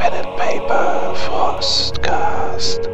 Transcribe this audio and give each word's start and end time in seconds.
Pen 0.00 0.14
and 0.14 0.34
Paper 0.38 1.14
Frostcast. 1.14 2.88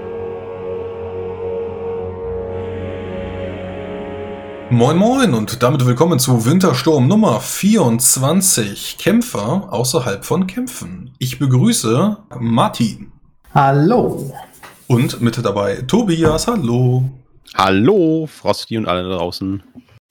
Moin 4.71 4.96
Moin 4.96 5.32
und 5.32 5.62
damit 5.62 5.87
willkommen 5.87 6.19
zu 6.19 6.45
Wintersturm 6.45 7.06
Nummer 7.06 7.40
24 7.40 8.98
Kämpfer 8.98 9.72
außerhalb 9.72 10.24
von 10.24 10.48
Kämpfen. 10.48 11.15
Ich 11.21 11.38
begrüße 11.38 12.16
Martin. 12.40 13.12
Hallo. 13.54 14.34
Und 14.88 15.20
mit 15.20 15.38
dabei 15.44 15.76
Tobias, 15.87 16.48
hallo. 16.48 17.05
Hallo, 17.55 18.27
Frosty 18.27 18.79
und 18.79 18.88
alle 18.88 19.09
da 19.09 19.19
draußen. 19.19 19.62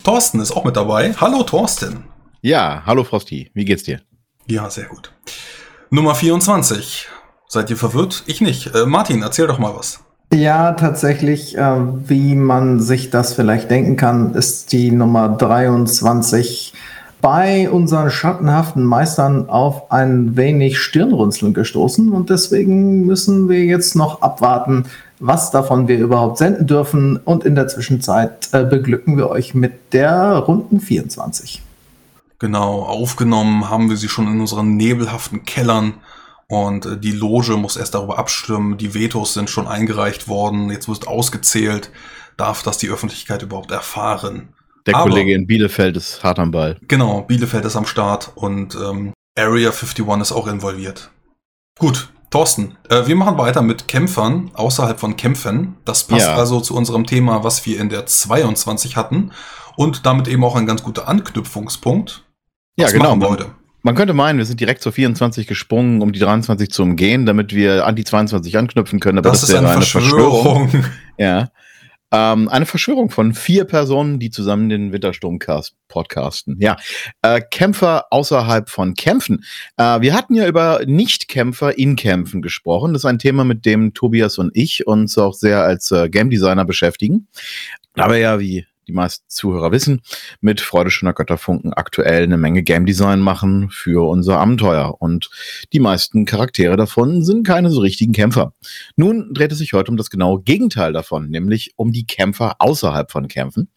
Thorsten 0.01 0.39
ist 0.39 0.53
auch 0.53 0.63
mit 0.63 0.77
dabei. 0.77 1.13
Hallo 1.19 1.43
Thorsten. 1.43 2.05
Ja, 2.41 2.83
hallo 2.85 3.03
Frosty, 3.03 3.51
wie 3.53 3.65
geht's 3.65 3.83
dir? 3.83 3.99
Ja, 4.47 4.69
sehr 4.69 4.85
gut. 4.85 5.11
Nummer 5.89 6.15
24. 6.15 7.07
Seid 7.47 7.69
ihr 7.69 7.77
verwirrt? 7.77 8.23
Ich 8.25 8.41
nicht. 8.41 8.73
Äh, 8.75 8.85
Martin, 8.85 9.21
erzähl 9.21 9.47
doch 9.47 9.59
mal 9.59 9.75
was. 9.75 9.99
Ja, 10.33 10.73
tatsächlich, 10.73 11.57
äh, 11.57 11.77
wie 12.07 12.35
man 12.35 12.79
sich 12.79 13.11
das 13.11 13.33
vielleicht 13.33 13.69
denken 13.69 13.95
kann, 13.95 14.33
ist 14.33 14.71
die 14.71 14.91
Nummer 14.91 15.29
23 15.29 16.73
bei 17.21 17.69
unseren 17.69 18.09
schattenhaften 18.09 18.83
Meistern 18.83 19.49
auf 19.49 19.91
ein 19.91 20.35
wenig 20.35 20.79
Stirnrunzeln 20.79 21.53
gestoßen 21.53 22.11
und 22.11 22.29
deswegen 22.29 23.05
müssen 23.05 23.49
wir 23.49 23.63
jetzt 23.63 23.95
noch 23.95 24.21
abwarten, 24.21 24.85
was 25.19 25.51
davon 25.51 25.87
wir 25.87 25.97
überhaupt 25.97 26.37
senden 26.37 26.67
dürfen 26.67 27.17
und 27.17 27.43
in 27.45 27.55
der 27.55 27.67
Zwischenzeit 27.67 28.49
äh, 28.51 28.63
beglücken 28.63 29.17
wir 29.17 29.29
euch 29.29 29.55
mit 29.55 29.93
der 29.93 30.37
Runden 30.37 30.79
24. 30.79 31.61
Genau, 32.39 32.81
aufgenommen 32.83 33.69
haben 33.69 33.89
wir 33.89 33.97
sie 33.97 34.09
schon 34.09 34.27
in 34.27 34.39
unseren 34.41 34.75
nebelhaften 34.75 35.43
Kellern 35.45 35.95
und 36.47 36.85
äh, 36.85 36.97
die 36.97 37.11
Loge 37.13 37.55
muss 37.57 37.77
erst 37.77 37.95
darüber 37.95 38.19
abstimmen. 38.19 38.77
Die 38.77 38.93
Vetos 38.93 39.33
sind 39.33 39.49
schon 39.49 39.67
eingereicht 39.67 40.27
worden. 40.27 40.69
Jetzt 40.69 40.87
wird 40.87 41.07
ausgezählt. 41.07 41.91
Darf 42.37 42.63
das 42.63 42.77
die 42.77 42.89
Öffentlichkeit 42.89 43.41
überhaupt 43.41 43.71
erfahren? 43.71 44.49
Der 44.85 44.95
Aber- 44.95 45.09
Kollege 45.09 45.33
in 45.33 45.47
Bielefeld 45.47 45.95
ist 45.97 46.23
hart 46.23 46.37
am 46.39 46.51
Ball. 46.51 46.77
Genau, 46.87 47.21
Bielefeld 47.21 47.65
ist 47.65 47.75
am 47.77 47.85
Start 47.85 48.31
und 48.35 48.75
ähm, 48.75 49.13
Area 49.37 49.71
51 49.71 50.05
ist 50.21 50.31
auch 50.31 50.47
involviert. 50.47 51.09
Gut, 51.79 52.09
Thorsten, 52.29 52.77
äh, 52.89 53.07
wir 53.07 53.15
machen 53.15 53.37
weiter 53.37 53.61
mit 53.61 53.87
Kämpfern 53.87 54.51
außerhalb 54.53 54.99
von 54.99 55.15
Kämpfen. 55.15 55.77
Das 55.85 56.03
passt 56.03 56.27
Ja. 56.27 56.35
also 56.35 56.59
zu 56.59 56.75
unserem 56.75 57.05
Thema, 57.05 57.43
was 57.43 57.65
wir 57.65 57.79
in 57.79 57.89
der 57.89 58.05
22 58.05 58.95
hatten 58.97 59.31
und 59.75 60.05
damit 60.05 60.27
eben 60.27 60.43
auch 60.43 60.55
ein 60.55 60.65
ganz 60.67 60.83
guter 60.83 61.07
Anknüpfungspunkt. 61.07 62.24
Ja, 62.77 62.85
Was 62.85 62.93
genau. 62.93 63.15
Man, 63.15 63.95
könnte 63.95 64.13
meinen, 64.13 64.37
wir 64.37 64.45
sind 64.45 64.59
direkt 64.59 64.81
zur 64.81 64.91
24 64.91 65.47
gesprungen, 65.47 66.01
um 66.01 66.11
die 66.11 66.19
23 66.19 66.69
zu 66.71 66.83
umgehen, 66.83 67.25
damit 67.25 67.53
wir 67.53 67.85
an 67.85 67.95
die 67.95 68.03
22 68.03 68.57
anknüpfen 68.57 68.99
können. 68.99 69.19
Aber 69.19 69.29
Das, 69.29 69.41
das, 69.41 69.49
ist 69.49 69.55
wäre 69.55 69.69
eine 69.69 69.81
Verschwörung. 69.81 70.83
Ja. 71.17 71.49
Ähm, 72.11 72.49
eine 72.49 72.65
Verschwörung 72.65 73.09
von 73.09 73.33
vier 73.33 73.63
Personen, 73.65 74.19
die 74.19 74.29
zusammen 74.29 74.69
den 74.69 74.91
Wintersturmcast 74.91 75.75
podcasten. 75.87 76.57
Ja. 76.59 76.77
Äh, 77.21 77.41
Kämpfer 77.49 78.05
außerhalb 78.11 78.69
von 78.69 78.93
Kämpfen. 78.93 79.43
Äh, 79.77 80.01
wir 80.01 80.13
hatten 80.13 80.35
ja 80.35 80.45
über 80.47 80.81
Nicht-Kämpfer 80.85 81.77
in 81.77 81.95
Kämpfen 81.95 82.41
gesprochen. 82.41 82.93
Das 82.93 83.01
ist 83.01 83.05
ein 83.05 83.19
Thema, 83.19 83.43
mit 83.43 83.65
dem 83.65 83.93
Tobias 83.93 84.37
und 84.37 84.51
ich 84.53 84.85
uns 84.85 85.17
auch 85.17 85.33
sehr 85.33 85.63
als 85.63 85.91
äh, 85.91 86.09
Game 86.09 86.29
Designer 86.29 86.65
beschäftigen. 86.65 87.27
Aber 87.95 88.17
ja, 88.17 88.39
wie 88.39 88.65
die 88.87 88.93
meisten 88.93 89.25
Zuhörer 89.27 89.71
wissen, 89.71 90.01
mit 90.41 90.61
Freude 90.61 90.91
schöner 90.91 91.13
Götterfunken 91.13 91.73
aktuell 91.73 92.23
eine 92.23 92.37
Menge 92.37 92.63
Game 92.63 92.85
Design 92.85 93.19
machen 93.19 93.69
für 93.69 94.07
unser 94.09 94.39
Abenteuer. 94.39 94.95
Und 94.99 95.29
die 95.73 95.79
meisten 95.79 96.25
Charaktere 96.25 96.77
davon 96.77 97.23
sind 97.23 97.45
keine 97.45 97.69
so 97.69 97.81
richtigen 97.81 98.13
Kämpfer. 98.13 98.53
Nun 98.95 99.33
dreht 99.33 99.51
es 99.51 99.57
sich 99.57 99.73
heute 99.73 99.91
um 99.91 99.97
das 99.97 100.09
genaue 100.09 100.41
Gegenteil 100.41 100.93
davon, 100.93 101.29
nämlich 101.29 101.73
um 101.75 101.91
die 101.91 102.05
Kämpfer 102.05 102.55
außerhalb 102.59 103.11
von 103.11 103.27
Kämpfen. 103.27 103.69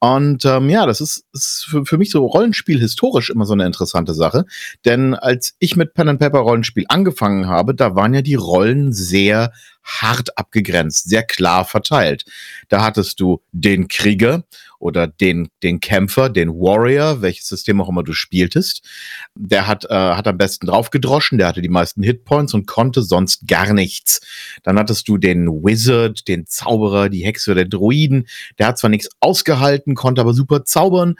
Und 0.00 0.44
ähm, 0.44 0.68
ja, 0.68 0.86
das 0.86 1.00
ist, 1.00 1.24
ist 1.32 1.66
für, 1.68 1.84
für 1.84 1.98
mich 1.98 2.10
so 2.10 2.26
Rollenspiel 2.26 2.80
historisch 2.80 3.30
immer 3.30 3.46
so 3.46 3.52
eine 3.52 3.66
interessante 3.66 4.14
Sache. 4.14 4.44
Denn 4.84 5.14
als 5.14 5.54
ich 5.58 5.76
mit 5.76 5.94
Pen 5.94 6.08
and 6.08 6.20
Paper 6.20 6.40
Rollenspiel 6.40 6.84
angefangen 6.88 7.46
habe, 7.46 7.74
da 7.74 7.94
waren 7.94 8.14
ja 8.14 8.22
die 8.22 8.34
Rollen 8.34 8.92
sehr 8.92 9.52
hart 9.88 10.36
abgegrenzt, 10.36 11.08
sehr 11.08 11.22
klar 11.22 11.64
verteilt. 11.64 12.24
Da 12.68 12.84
hattest 12.84 13.20
du 13.20 13.40
den 13.52 13.88
Krieger 13.88 14.44
oder 14.78 15.08
den, 15.08 15.48
den 15.62 15.80
Kämpfer, 15.80 16.28
den 16.28 16.50
Warrior, 16.50 17.20
welches 17.20 17.48
System 17.48 17.80
auch 17.80 17.88
immer 17.88 18.04
du 18.04 18.12
spieltest. 18.12 18.86
Der 19.34 19.66
hat, 19.66 19.84
äh, 19.86 19.94
hat 19.94 20.28
am 20.28 20.38
besten 20.38 20.66
draufgedroschen, 20.66 21.38
der 21.38 21.48
hatte 21.48 21.62
die 21.62 21.68
meisten 21.68 22.02
Hitpoints 22.02 22.54
und 22.54 22.66
konnte 22.66 23.02
sonst 23.02 23.48
gar 23.48 23.72
nichts. 23.72 24.20
Dann 24.62 24.78
hattest 24.78 25.08
du 25.08 25.18
den 25.18 25.48
Wizard, 25.48 26.28
den 26.28 26.46
Zauberer, 26.46 27.08
die 27.08 27.24
Hexe 27.24 27.50
oder 27.52 27.64
den 27.64 27.70
Druiden. 27.70 28.28
Der 28.58 28.68
hat 28.68 28.78
zwar 28.78 28.90
nichts 28.90 29.08
ausgehalten, 29.20 29.94
konnte 29.94 30.20
aber 30.20 30.34
super 30.34 30.64
zaubern. 30.64 31.16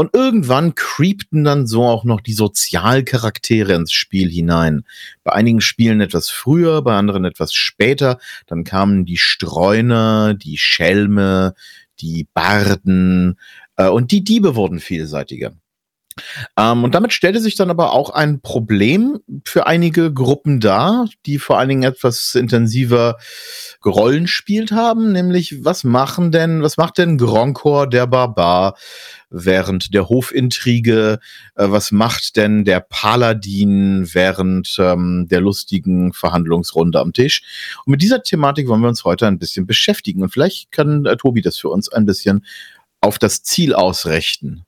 Und 0.00 0.14
irgendwann 0.14 0.74
creepten 0.74 1.44
dann 1.44 1.66
so 1.66 1.84
auch 1.84 2.04
noch 2.04 2.22
die 2.22 2.32
Sozialcharaktere 2.32 3.74
ins 3.74 3.92
Spiel 3.92 4.30
hinein. 4.30 4.86
Bei 5.24 5.32
einigen 5.32 5.60
Spielen 5.60 6.00
etwas 6.00 6.30
früher, 6.30 6.80
bei 6.80 6.96
anderen 6.96 7.26
etwas 7.26 7.52
später. 7.52 8.18
Dann 8.46 8.64
kamen 8.64 9.04
die 9.04 9.18
Streuner, 9.18 10.32
die 10.32 10.56
Schelme, 10.56 11.52
die 12.00 12.26
Barden 12.32 13.38
äh, 13.76 13.88
und 13.88 14.10
die 14.10 14.24
Diebe 14.24 14.56
wurden 14.56 14.80
vielseitiger. 14.80 15.52
Ähm, 16.56 16.84
und 16.84 16.94
damit 16.94 17.12
stellte 17.12 17.40
sich 17.40 17.54
dann 17.54 17.70
aber 17.70 17.92
auch 17.92 18.10
ein 18.10 18.40
Problem 18.40 19.20
für 19.44 19.66
einige 19.66 20.12
Gruppen 20.12 20.60
dar, 20.60 21.08
die 21.26 21.38
vor 21.38 21.58
allen 21.58 21.68
Dingen 21.68 21.82
etwas 21.82 22.34
intensiver 22.34 23.16
gerollenspielt 23.82 24.72
haben, 24.72 25.12
nämlich 25.12 25.64
was 25.64 25.84
machen 25.84 26.32
denn, 26.32 26.62
was 26.62 26.76
macht 26.76 26.98
denn 26.98 27.18
Gronkor 27.18 27.88
der 27.88 28.06
Barbar 28.06 28.76
während 29.30 29.94
der 29.94 30.08
Hofintrige, 30.08 31.20
äh, 31.54 31.70
was 31.70 31.92
macht 31.92 32.36
denn 32.36 32.64
der 32.64 32.80
Paladin 32.80 34.08
während 34.12 34.76
ähm, 34.78 35.28
der 35.30 35.40
lustigen 35.40 36.12
Verhandlungsrunde 36.12 36.98
am 36.98 37.12
Tisch? 37.12 37.42
Und 37.84 37.92
mit 37.92 38.02
dieser 38.02 38.22
Thematik 38.22 38.68
wollen 38.68 38.82
wir 38.82 38.88
uns 38.88 39.04
heute 39.04 39.26
ein 39.26 39.38
bisschen 39.38 39.66
beschäftigen 39.66 40.22
und 40.22 40.30
vielleicht 40.30 40.72
kann 40.72 41.06
äh, 41.06 41.16
Tobi 41.16 41.40
das 41.40 41.56
für 41.56 41.68
uns 41.68 41.88
ein 41.88 42.04
bisschen 42.04 42.44
auf 43.00 43.18
das 43.18 43.42
Ziel 43.42 43.74
ausrichten. 43.74 44.66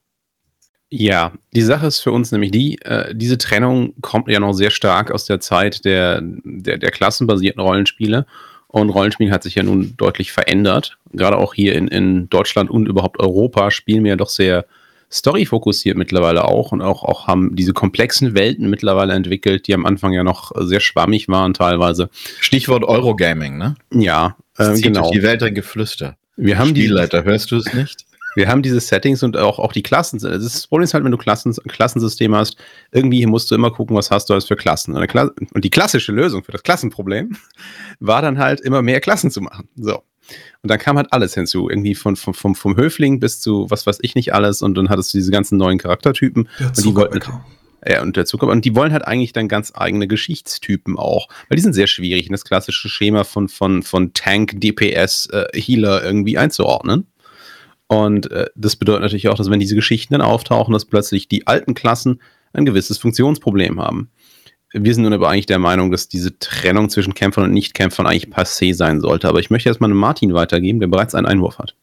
Ja, 0.94 1.32
die 1.54 1.62
Sache 1.62 1.86
ist 1.86 2.00
für 2.00 2.12
uns 2.12 2.32
nämlich 2.32 2.50
die, 2.50 2.78
äh, 2.82 3.14
diese 3.14 3.38
Trennung 3.38 3.94
kommt 4.02 4.28
ja 4.28 4.38
noch 4.40 4.52
sehr 4.52 4.70
stark 4.70 5.10
aus 5.10 5.24
der 5.24 5.40
Zeit 5.40 5.86
der, 5.86 6.20
der, 6.22 6.76
der 6.76 6.90
klassenbasierten 6.90 7.62
Rollenspiele. 7.62 8.26
Und 8.68 8.90
Rollenspiel 8.90 9.30
hat 9.30 9.42
sich 9.42 9.54
ja 9.54 9.62
nun 9.62 9.94
deutlich 9.96 10.32
verändert. 10.32 10.98
Gerade 11.14 11.38
auch 11.38 11.54
hier 11.54 11.76
in, 11.76 11.88
in 11.88 12.28
Deutschland 12.28 12.68
und 12.68 12.88
überhaupt 12.88 13.20
Europa 13.20 13.70
spielen 13.70 14.04
wir 14.04 14.10
ja 14.10 14.16
doch 14.16 14.28
sehr 14.28 14.66
story-fokussiert 15.10 15.96
mittlerweile 15.96 16.44
auch 16.44 16.72
und 16.72 16.82
auch, 16.82 17.04
auch 17.04 17.26
haben 17.26 17.56
diese 17.56 17.72
komplexen 17.72 18.34
Welten 18.34 18.68
mittlerweile 18.68 19.14
entwickelt, 19.14 19.68
die 19.68 19.72
am 19.74 19.86
Anfang 19.86 20.12
ja 20.12 20.24
noch 20.24 20.52
sehr 20.56 20.80
schwammig 20.80 21.26
waren 21.28 21.54
teilweise. 21.54 22.10
Stichwort 22.38 22.84
Eurogaming, 22.84 23.56
ne? 23.56 23.76
Ja, 23.94 24.36
äh, 24.58 24.78
genau. 24.78 25.00
durch 25.00 25.12
die 25.12 25.22
Welt 25.22 25.42
ein 25.42 25.54
Geflüster. 25.54 26.18
Wir 26.36 26.58
haben 26.58 26.74
die, 26.74 26.82
Spielleiter, 26.82 27.24
hörst 27.24 27.50
du 27.50 27.56
es 27.56 27.72
nicht? 27.72 28.04
Wir 28.34 28.48
haben 28.48 28.62
diese 28.62 28.80
Settings 28.80 29.22
und 29.22 29.36
auch, 29.36 29.58
auch 29.58 29.72
die 29.72 29.82
Klassen. 29.82 30.18
Das, 30.18 30.42
ist, 30.42 30.54
das 30.54 30.66
Problem 30.66 30.84
ist 30.84 30.94
halt, 30.94 31.04
wenn 31.04 31.12
du 31.12 31.18
Klassen, 31.18 31.54
Klassensystem 31.68 32.34
hast, 32.34 32.56
irgendwie 32.90 33.24
musst 33.26 33.50
du 33.50 33.54
immer 33.54 33.70
gucken, 33.70 33.96
was 33.96 34.10
hast 34.10 34.28
du 34.28 34.34
alles 34.34 34.46
für 34.46 34.56
Klassen. 34.56 34.94
Und, 34.96 35.06
Kla 35.06 35.30
und 35.52 35.64
die 35.64 35.70
klassische 35.70 36.12
Lösung 36.12 36.42
für 36.44 36.52
das 36.52 36.62
Klassenproblem 36.62 37.36
war 38.00 38.22
dann 38.22 38.38
halt 38.38 38.60
immer 38.60 38.82
mehr 38.82 39.00
Klassen 39.00 39.30
zu 39.30 39.40
machen. 39.40 39.68
So. 39.76 40.02
Und 40.62 40.70
dann 40.70 40.78
kam 40.78 40.96
halt 40.96 41.12
alles 41.12 41.34
hinzu. 41.34 41.68
Irgendwie 41.68 41.94
von, 41.94 42.16
vom, 42.16 42.34
vom, 42.34 42.54
vom 42.54 42.76
Höfling 42.76 43.20
bis 43.20 43.40
zu 43.40 43.66
was 43.68 43.86
weiß 43.86 43.98
ich 44.02 44.14
nicht 44.14 44.32
alles. 44.32 44.62
Und 44.62 44.76
dann 44.76 44.88
hattest 44.88 45.12
du 45.12 45.18
diese 45.18 45.30
ganzen 45.30 45.58
neuen 45.58 45.78
Charaktertypen. 45.78 46.48
Der 46.58 46.68
Und 46.68 46.78
die 46.78 46.94
wollten, 46.94 47.20
Zuckerbäcker. 47.20 47.44
ja, 47.86 48.02
und 48.02 48.16
der 48.16 48.24
Zucker. 48.24 48.46
Und 48.46 48.64
die 48.64 48.74
wollen 48.74 48.92
halt 48.92 49.06
eigentlich 49.06 49.32
dann 49.32 49.48
ganz 49.48 49.72
eigene 49.74 50.06
Geschichtstypen 50.06 50.96
auch. 50.96 51.28
Weil 51.48 51.56
die 51.56 51.62
sind 51.62 51.74
sehr 51.74 51.88
schwierig, 51.88 52.26
in 52.26 52.32
das 52.32 52.44
klassische 52.44 52.88
Schema 52.88 53.24
von, 53.24 53.48
von, 53.48 53.82
von 53.82 54.14
Tank, 54.14 54.60
DPS, 54.60 55.26
äh, 55.26 55.46
Healer 55.54 56.02
irgendwie 56.04 56.38
einzuordnen. 56.38 57.08
Und 57.92 58.30
äh, 58.30 58.46
das 58.56 58.76
bedeutet 58.76 59.02
natürlich 59.02 59.28
auch, 59.28 59.34
dass 59.34 59.50
wenn 59.50 59.60
diese 59.60 59.74
Geschichten 59.74 60.14
dann 60.14 60.22
auftauchen, 60.22 60.72
dass 60.72 60.86
plötzlich 60.86 61.28
die 61.28 61.46
alten 61.46 61.74
Klassen 61.74 62.22
ein 62.54 62.64
gewisses 62.64 62.96
Funktionsproblem 62.96 63.78
haben. 63.80 64.10
Wir 64.72 64.94
sind 64.94 65.02
nun 65.02 65.12
aber 65.12 65.28
eigentlich 65.28 65.44
der 65.44 65.58
Meinung, 65.58 65.90
dass 65.90 66.08
diese 66.08 66.38
Trennung 66.38 66.88
zwischen 66.88 67.12
Kämpfern 67.12 67.44
und 67.44 67.52
Nichtkämpfern 67.52 68.06
eigentlich 68.06 68.32
passé 68.32 68.72
sein 68.72 69.02
sollte. 69.02 69.28
Aber 69.28 69.40
ich 69.40 69.50
möchte 69.50 69.68
erstmal 69.68 69.90
an 69.90 69.96
Martin 69.96 70.32
weitergeben, 70.32 70.80
der 70.80 70.86
bereits 70.86 71.14
einen 71.14 71.26
Einwurf 71.26 71.58
hat. 71.58 71.76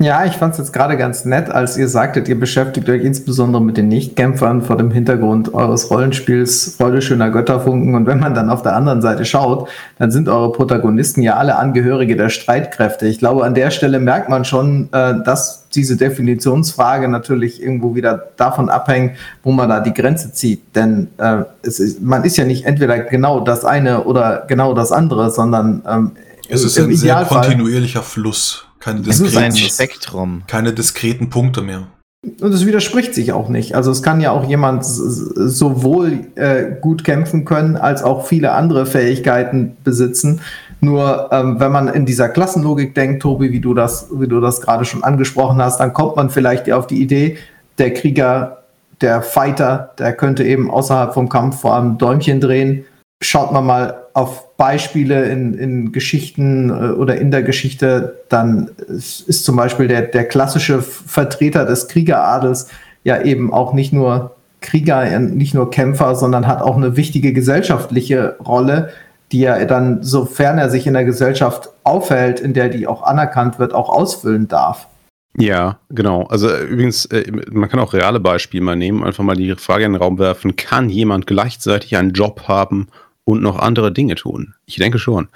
Ja, 0.00 0.24
ich 0.24 0.32
fand 0.32 0.54
es 0.54 0.58
jetzt 0.58 0.72
gerade 0.72 0.96
ganz 0.96 1.24
nett, 1.24 1.48
als 1.50 1.76
ihr 1.76 1.86
sagtet, 1.86 2.28
ihr 2.28 2.38
beschäftigt 2.38 2.88
euch 2.88 3.04
insbesondere 3.04 3.62
mit 3.62 3.76
den 3.76 3.86
Nichtkämpfern 3.86 4.62
vor 4.62 4.76
dem 4.76 4.90
Hintergrund 4.90 5.54
eures 5.54 5.88
Rollenspiels 5.88 6.74
Freude 6.76 7.00
schöner 7.00 7.30
Götterfunken. 7.30 7.94
Und 7.94 8.08
wenn 8.08 8.18
man 8.18 8.34
dann 8.34 8.50
auf 8.50 8.62
der 8.62 8.74
anderen 8.74 9.02
Seite 9.02 9.24
schaut, 9.24 9.68
dann 9.98 10.10
sind 10.10 10.28
eure 10.28 10.50
Protagonisten 10.50 11.22
ja 11.22 11.36
alle 11.36 11.56
Angehörige 11.56 12.16
der 12.16 12.28
Streitkräfte. 12.28 13.06
Ich 13.06 13.20
glaube, 13.20 13.44
an 13.44 13.54
der 13.54 13.70
Stelle 13.70 14.00
merkt 14.00 14.28
man 14.28 14.44
schon, 14.44 14.88
äh, 14.90 15.14
dass 15.24 15.68
diese 15.68 15.96
Definitionsfrage 15.96 17.06
natürlich 17.06 17.62
irgendwo 17.62 17.94
wieder 17.94 18.30
davon 18.36 18.70
abhängt, 18.70 19.16
wo 19.44 19.52
man 19.52 19.68
da 19.68 19.78
die 19.78 19.94
Grenze 19.94 20.32
zieht. 20.32 20.74
Denn 20.74 21.06
äh, 21.18 21.44
es 21.62 21.78
ist, 21.78 22.02
man 22.02 22.24
ist 22.24 22.36
ja 22.36 22.44
nicht 22.44 22.64
entweder 22.64 22.98
genau 22.98 23.38
das 23.38 23.64
eine 23.64 24.02
oder 24.02 24.44
genau 24.48 24.74
das 24.74 24.90
andere, 24.90 25.30
sondern 25.30 25.82
ähm, 25.88 26.10
Es 26.48 26.64
ist 26.64 26.80
ein 26.80 26.92
sehr 26.96 27.24
kontinuierlicher 27.24 28.02
Fluss. 28.02 28.63
Keine 28.84 29.00
Es 29.08 29.18
ist 29.18 29.34
ein 29.34 29.50
diskreten, 29.52 29.72
Spektrum. 29.72 30.42
keine 30.46 30.74
diskreten 30.74 31.30
Punkte 31.30 31.62
mehr. 31.62 31.86
Und 32.40 32.52
es 32.52 32.66
widerspricht 32.66 33.14
sich 33.14 33.32
auch 33.32 33.48
nicht. 33.48 33.74
Also 33.74 33.90
es 33.90 34.02
kann 34.02 34.20
ja 34.20 34.30
auch 34.30 34.44
jemand 34.46 34.84
sowohl 34.84 36.26
äh, 36.34 36.66
gut 36.80 37.02
kämpfen 37.02 37.46
können, 37.46 37.76
als 37.76 38.02
auch 38.02 38.26
viele 38.26 38.52
andere 38.52 38.84
Fähigkeiten 38.84 39.76
besitzen. 39.84 40.42
Nur 40.80 41.30
ähm, 41.32 41.60
wenn 41.60 41.72
man 41.72 41.88
in 41.88 42.04
dieser 42.04 42.28
Klassenlogik 42.28 42.94
denkt, 42.94 43.22
Tobi, 43.22 43.52
wie 43.52 43.60
du 43.60 43.72
das, 43.72 44.08
wie 44.12 44.28
du 44.28 44.40
das 44.40 44.60
gerade 44.60 44.84
schon 44.84 45.02
angesprochen 45.02 45.62
hast, 45.62 45.80
dann 45.80 45.94
kommt 45.94 46.16
man 46.16 46.28
vielleicht 46.28 46.70
auf 46.70 46.86
die 46.86 47.00
Idee, 47.00 47.38
der 47.78 47.94
Krieger, 47.94 48.64
der 49.00 49.22
Fighter, 49.22 49.92
der 49.98 50.12
könnte 50.12 50.44
eben 50.44 50.70
außerhalb 50.70 51.14
vom 51.14 51.30
Kampf 51.30 51.60
vor 51.60 51.74
allem 51.74 51.96
Däumchen 51.96 52.40
drehen. 52.40 52.84
Schaut 53.22 53.50
man 53.50 53.64
mal 53.64 54.03
auf 54.14 54.56
Beispiele 54.56 55.26
in, 55.26 55.54
in 55.54 55.92
Geschichten 55.92 56.70
äh, 56.70 56.92
oder 56.92 57.16
in 57.16 57.30
der 57.30 57.42
Geschichte, 57.42 58.22
dann 58.28 58.70
ist, 58.88 59.28
ist 59.28 59.44
zum 59.44 59.56
Beispiel 59.56 59.88
der, 59.88 60.02
der 60.02 60.26
klassische 60.26 60.80
Vertreter 60.80 61.66
des 61.66 61.88
Kriegeradels 61.88 62.68
ja 63.02 63.20
eben 63.20 63.52
auch 63.52 63.74
nicht 63.74 63.92
nur 63.92 64.36
Krieger, 64.60 65.02
äh, 65.02 65.18
nicht 65.18 65.52
nur 65.52 65.70
Kämpfer, 65.70 66.14
sondern 66.14 66.46
hat 66.46 66.62
auch 66.62 66.76
eine 66.76 66.96
wichtige 66.96 67.32
gesellschaftliche 67.32 68.36
Rolle, 68.46 68.90
die 69.32 69.44
er 69.44 69.66
dann, 69.66 70.04
sofern 70.04 70.58
er 70.58 70.70
sich 70.70 70.86
in 70.86 70.94
der 70.94 71.04
Gesellschaft 71.04 71.70
aufhält, 71.82 72.38
in 72.38 72.54
der 72.54 72.68
die 72.68 72.86
auch 72.86 73.02
anerkannt 73.02 73.58
wird, 73.58 73.74
auch 73.74 73.88
ausfüllen 73.88 74.46
darf. 74.46 74.86
Ja, 75.36 75.78
genau. 75.90 76.22
Also 76.28 76.48
äh, 76.48 76.62
übrigens, 76.62 77.08
man 77.50 77.68
kann 77.68 77.80
auch 77.80 77.92
reale 77.94 78.20
Beispiele 78.20 78.62
mal 78.62 78.76
nehmen, 78.76 79.02
einfach 79.02 79.24
mal 79.24 79.34
die 79.34 79.56
Frage 79.56 79.86
in 79.86 79.94
den 79.94 80.00
Raum 80.00 80.20
werfen, 80.20 80.54
kann 80.54 80.88
jemand 80.88 81.26
gleichzeitig 81.26 81.96
einen 81.96 82.12
Job 82.12 82.42
haben 82.46 82.86
und 83.24 83.42
noch 83.42 83.58
andere 83.58 83.92
Dinge 83.92 84.14
tun? 84.14 84.54
Ich 84.66 84.76
denke 84.76 84.98
schon. 84.98 85.28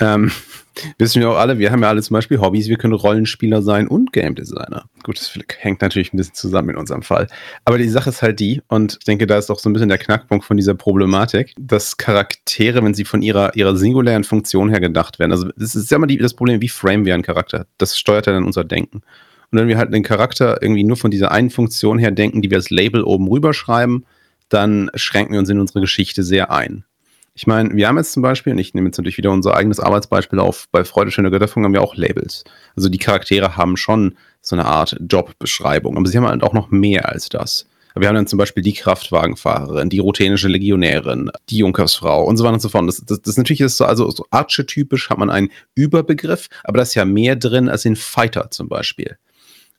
Ähm, 0.00 0.30
wissen 0.98 1.20
wir 1.20 1.30
auch 1.30 1.36
alle, 1.36 1.58
wir 1.58 1.70
haben 1.70 1.82
ja 1.82 1.88
alle 1.88 2.02
zum 2.02 2.14
Beispiel 2.14 2.40
Hobbys, 2.40 2.68
wir 2.68 2.76
können 2.76 2.94
Rollenspieler 2.94 3.62
sein 3.62 3.88
und 3.88 4.12
Game 4.12 4.34
Designer. 4.34 4.84
Gut, 5.02 5.18
das 5.18 5.38
hängt 5.58 5.82
natürlich 5.82 6.12
ein 6.12 6.16
bisschen 6.16 6.34
zusammen 6.34 6.70
in 6.70 6.76
unserem 6.76 7.02
Fall. 7.02 7.26
Aber 7.64 7.78
die 7.78 7.88
Sache 7.88 8.10
ist 8.10 8.22
halt 8.22 8.40
die, 8.40 8.62
und 8.68 8.98
ich 9.00 9.04
denke, 9.04 9.26
da 9.26 9.38
ist 9.38 9.50
auch 9.50 9.58
so 9.58 9.68
ein 9.68 9.72
bisschen 9.72 9.88
der 9.88 9.98
Knackpunkt 9.98 10.44
von 10.44 10.56
dieser 10.56 10.74
Problematik, 10.74 11.54
dass 11.58 11.96
Charaktere, 11.96 12.82
wenn 12.82 12.94
sie 12.94 13.04
von 13.04 13.22
ihrer, 13.22 13.54
ihrer 13.56 13.76
singulären 13.76 14.24
Funktion 14.24 14.70
her 14.70 14.80
gedacht 14.80 15.18
werden, 15.18 15.32
also 15.32 15.48
das 15.56 15.74
ist 15.74 15.90
ja 15.90 15.96
immer 15.96 16.06
die, 16.06 16.18
das 16.18 16.34
Problem, 16.34 16.60
wie 16.60 16.68
frame 16.68 17.04
wir 17.04 17.14
einen 17.14 17.22
Charakter? 17.22 17.66
Das 17.78 17.98
steuert 17.98 18.26
ja 18.26 18.32
dann 18.32 18.44
unser 18.44 18.64
Denken. 18.64 19.02
Und 19.50 19.58
wenn 19.58 19.68
wir 19.68 19.76
halt 19.76 19.92
einen 19.92 20.02
Charakter 20.02 20.62
irgendwie 20.62 20.84
nur 20.84 20.96
von 20.96 21.10
dieser 21.10 21.30
einen 21.30 21.50
Funktion 21.50 21.98
her 21.98 22.10
denken, 22.10 22.40
die 22.40 22.50
wir 22.50 22.56
als 22.56 22.70
Label 22.70 23.02
oben 23.04 23.28
rüber 23.28 23.52
schreiben, 23.52 24.06
dann 24.48 24.90
schränken 24.94 25.34
wir 25.34 25.40
uns 25.40 25.50
in 25.50 25.60
unsere 25.60 25.80
Geschichte 25.80 26.22
sehr 26.22 26.50
ein. 26.50 26.84
Ich 27.34 27.46
meine, 27.46 27.74
wir 27.74 27.88
haben 27.88 27.96
jetzt 27.96 28.12
zum 28.12 28.22
Beispiel, 28.22 28.52
und 28.52 28.58
ich 28.58 28.74
nehme 28.74 28.88
jetzt 28.88 28.98
natürlich 28.98 29.16
wieder 29.16 29.30
unser 29.30 29.56
eigenes 29.56 29.80
Arbeitsbeispiel 29.80 30.38
auf, 30.38 30.68
bei 30.70 30.84
Freude 30.84 31.10
schöner 31.10 31.30
Götterfunk 31.30 31.64
haben 31.64 31.72
wir 31.72 31.82
auch 31.82 31.96
Labels. 31.96 32.44
Also 32.76 32.90
die 32.90 32.98
Charaktere 32.98 33.56
haben 33.56 33.78
schon 33.78 34.16
so 34.42 34.54
eine 34.54 34.66
Art 34.66 34.96
Jobbeschreibung, 35.00 35.96
aber 35.96 36.06
sie 36.08 36.18
haben 36.18 36.26
halt 36.26 36.42
auch 36.42 36.52
noch 36.52 36.70
mehr 36.70 37.08
als 37.08 37.30
das. 37.30 37.66
Wir 37.94 38.08
haben 38.08 38.14
dann 38.14 38.26
zum 38.26 38.38
Beispiel 38.38 38.62
die 38.62 38.72
Kraftwagenfahrerin, 38.72 39.90
die 39.90 39.98
ruthenische 39.98 40.48
Legionärin, 40.48 41.30
die 41.50 41.58
Junkersfrau 41.58 42.24
und 42.24 42.36
so 42.36 42.44
weiter 42.44 42.54
und 42.54 42.60
so 42.60 42.68
fort. 42.68 42.88
Das, 42.88 43.02
das, 43.04 43.20
das 43.20 43.36
natürlich 43.36 43.60
ist 43.60 43.76
so, 43.76 43.84
also 43.84 44.10
so 44.10 44.26
archetypisch 44.30 45.10
hat 45.10 45.18
man 45.18 45.30
einen 45.30 45.50
Überbegriff, 45.74 46.48
aber 46.64 46.78
da 46.78 46.82
ist 46.82 46.94
ja 46.94 47.04
mehr 47.04 47.36
drin 47.36 47.68
als 47.68 47.84
in 47.84 47.96
Fighter 47.96 48.50
zum 48.50 48.68
Beispiel. 48.68 49.16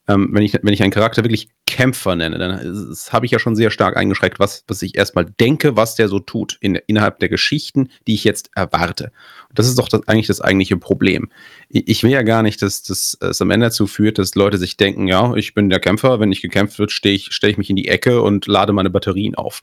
Ähm, 0.07 0.29
wenn, 0.33 0.43
ich, 0.43 0.53
wenn 0.53 0.73
ich 0.73 0.83
einen 0.83 0.91
Charakter 0.91 1.23
wirklich 1.23 1.47
Kämpfer 1.65 2.15
nenne, 2.15 2.37
dann 2.37 2.85
habe 3.09 3.25
ich 3.25 3.31
ja 3.31 3.39
schon 3.39 3.55
sehr 3.55 3.71
stark 3.71 3.95
eingeschränkt, 3.95 4.37
was, 4.37 4.65
was 4.67 4.81
ich 4.81 4.97
erstmal 4.97 5.25
denke, 5.25 5.77
was 5.77 5.95
der 5.95 6.09
so 6.09 6.19
tut 6.19 6.57
in, 6.59 6.75
innerhalb 6.75 7.19
der 7.19 7.29
Geschichten, 7.29 7.89
die 8.05 8.13
ich 8.13 8.25
jetzt 8.25 8.49
erwarte. 8.53 9.11
Und 9.49 9.59
das 9.59 9.67
ist 9.67 9.79
doch 9.79 9.87
das, 9.87 10.07
eigentlich 10.07 10.27
das 10.27 10.41
eigentliche 10.41 10.77
Problem. 10.77 11.29
Ich, 11.69 11.87
ich 11.87 12.03
will 12.03 12.11
ja 12.11 12.21
gar 12.23 12.43
nicht, 12.43 12.61
dass 12.61 12.83
das 12.83 13.17
es 13.21 13.41
am 13.41 13.49
Ende 13.49 13.67
dazu 13.67 13.87
führt, 13.87 14.17
dass 14.17 14.35
Leute 14.35 14.57
sich 14.57 14.77
denken, 14.77 15.07
ja, 15.07 15.33
ich 15.35 15.53
bin 15.53 15.69
der 15.69 15.79
Kämpfer, 15.79 16.19
wenn 16.19 16.29
nicht 16.29 16.41
gekämpft 16.41 16.79
wird, 16.79 16.91
stehe 16.91 17.15
ich, 17.15 17.31
stelle 17.31 17.51
ich 17.51 17.57
mich 17.57 17.69
in 17.69 17.75
die 17.75 17.87
Ecke 17.87 18.21
und 18.21 18.45
lade 18.47 18.73
meine 18.73 18.89
Batterien 18.89 19.35
auf. 19.35 19.61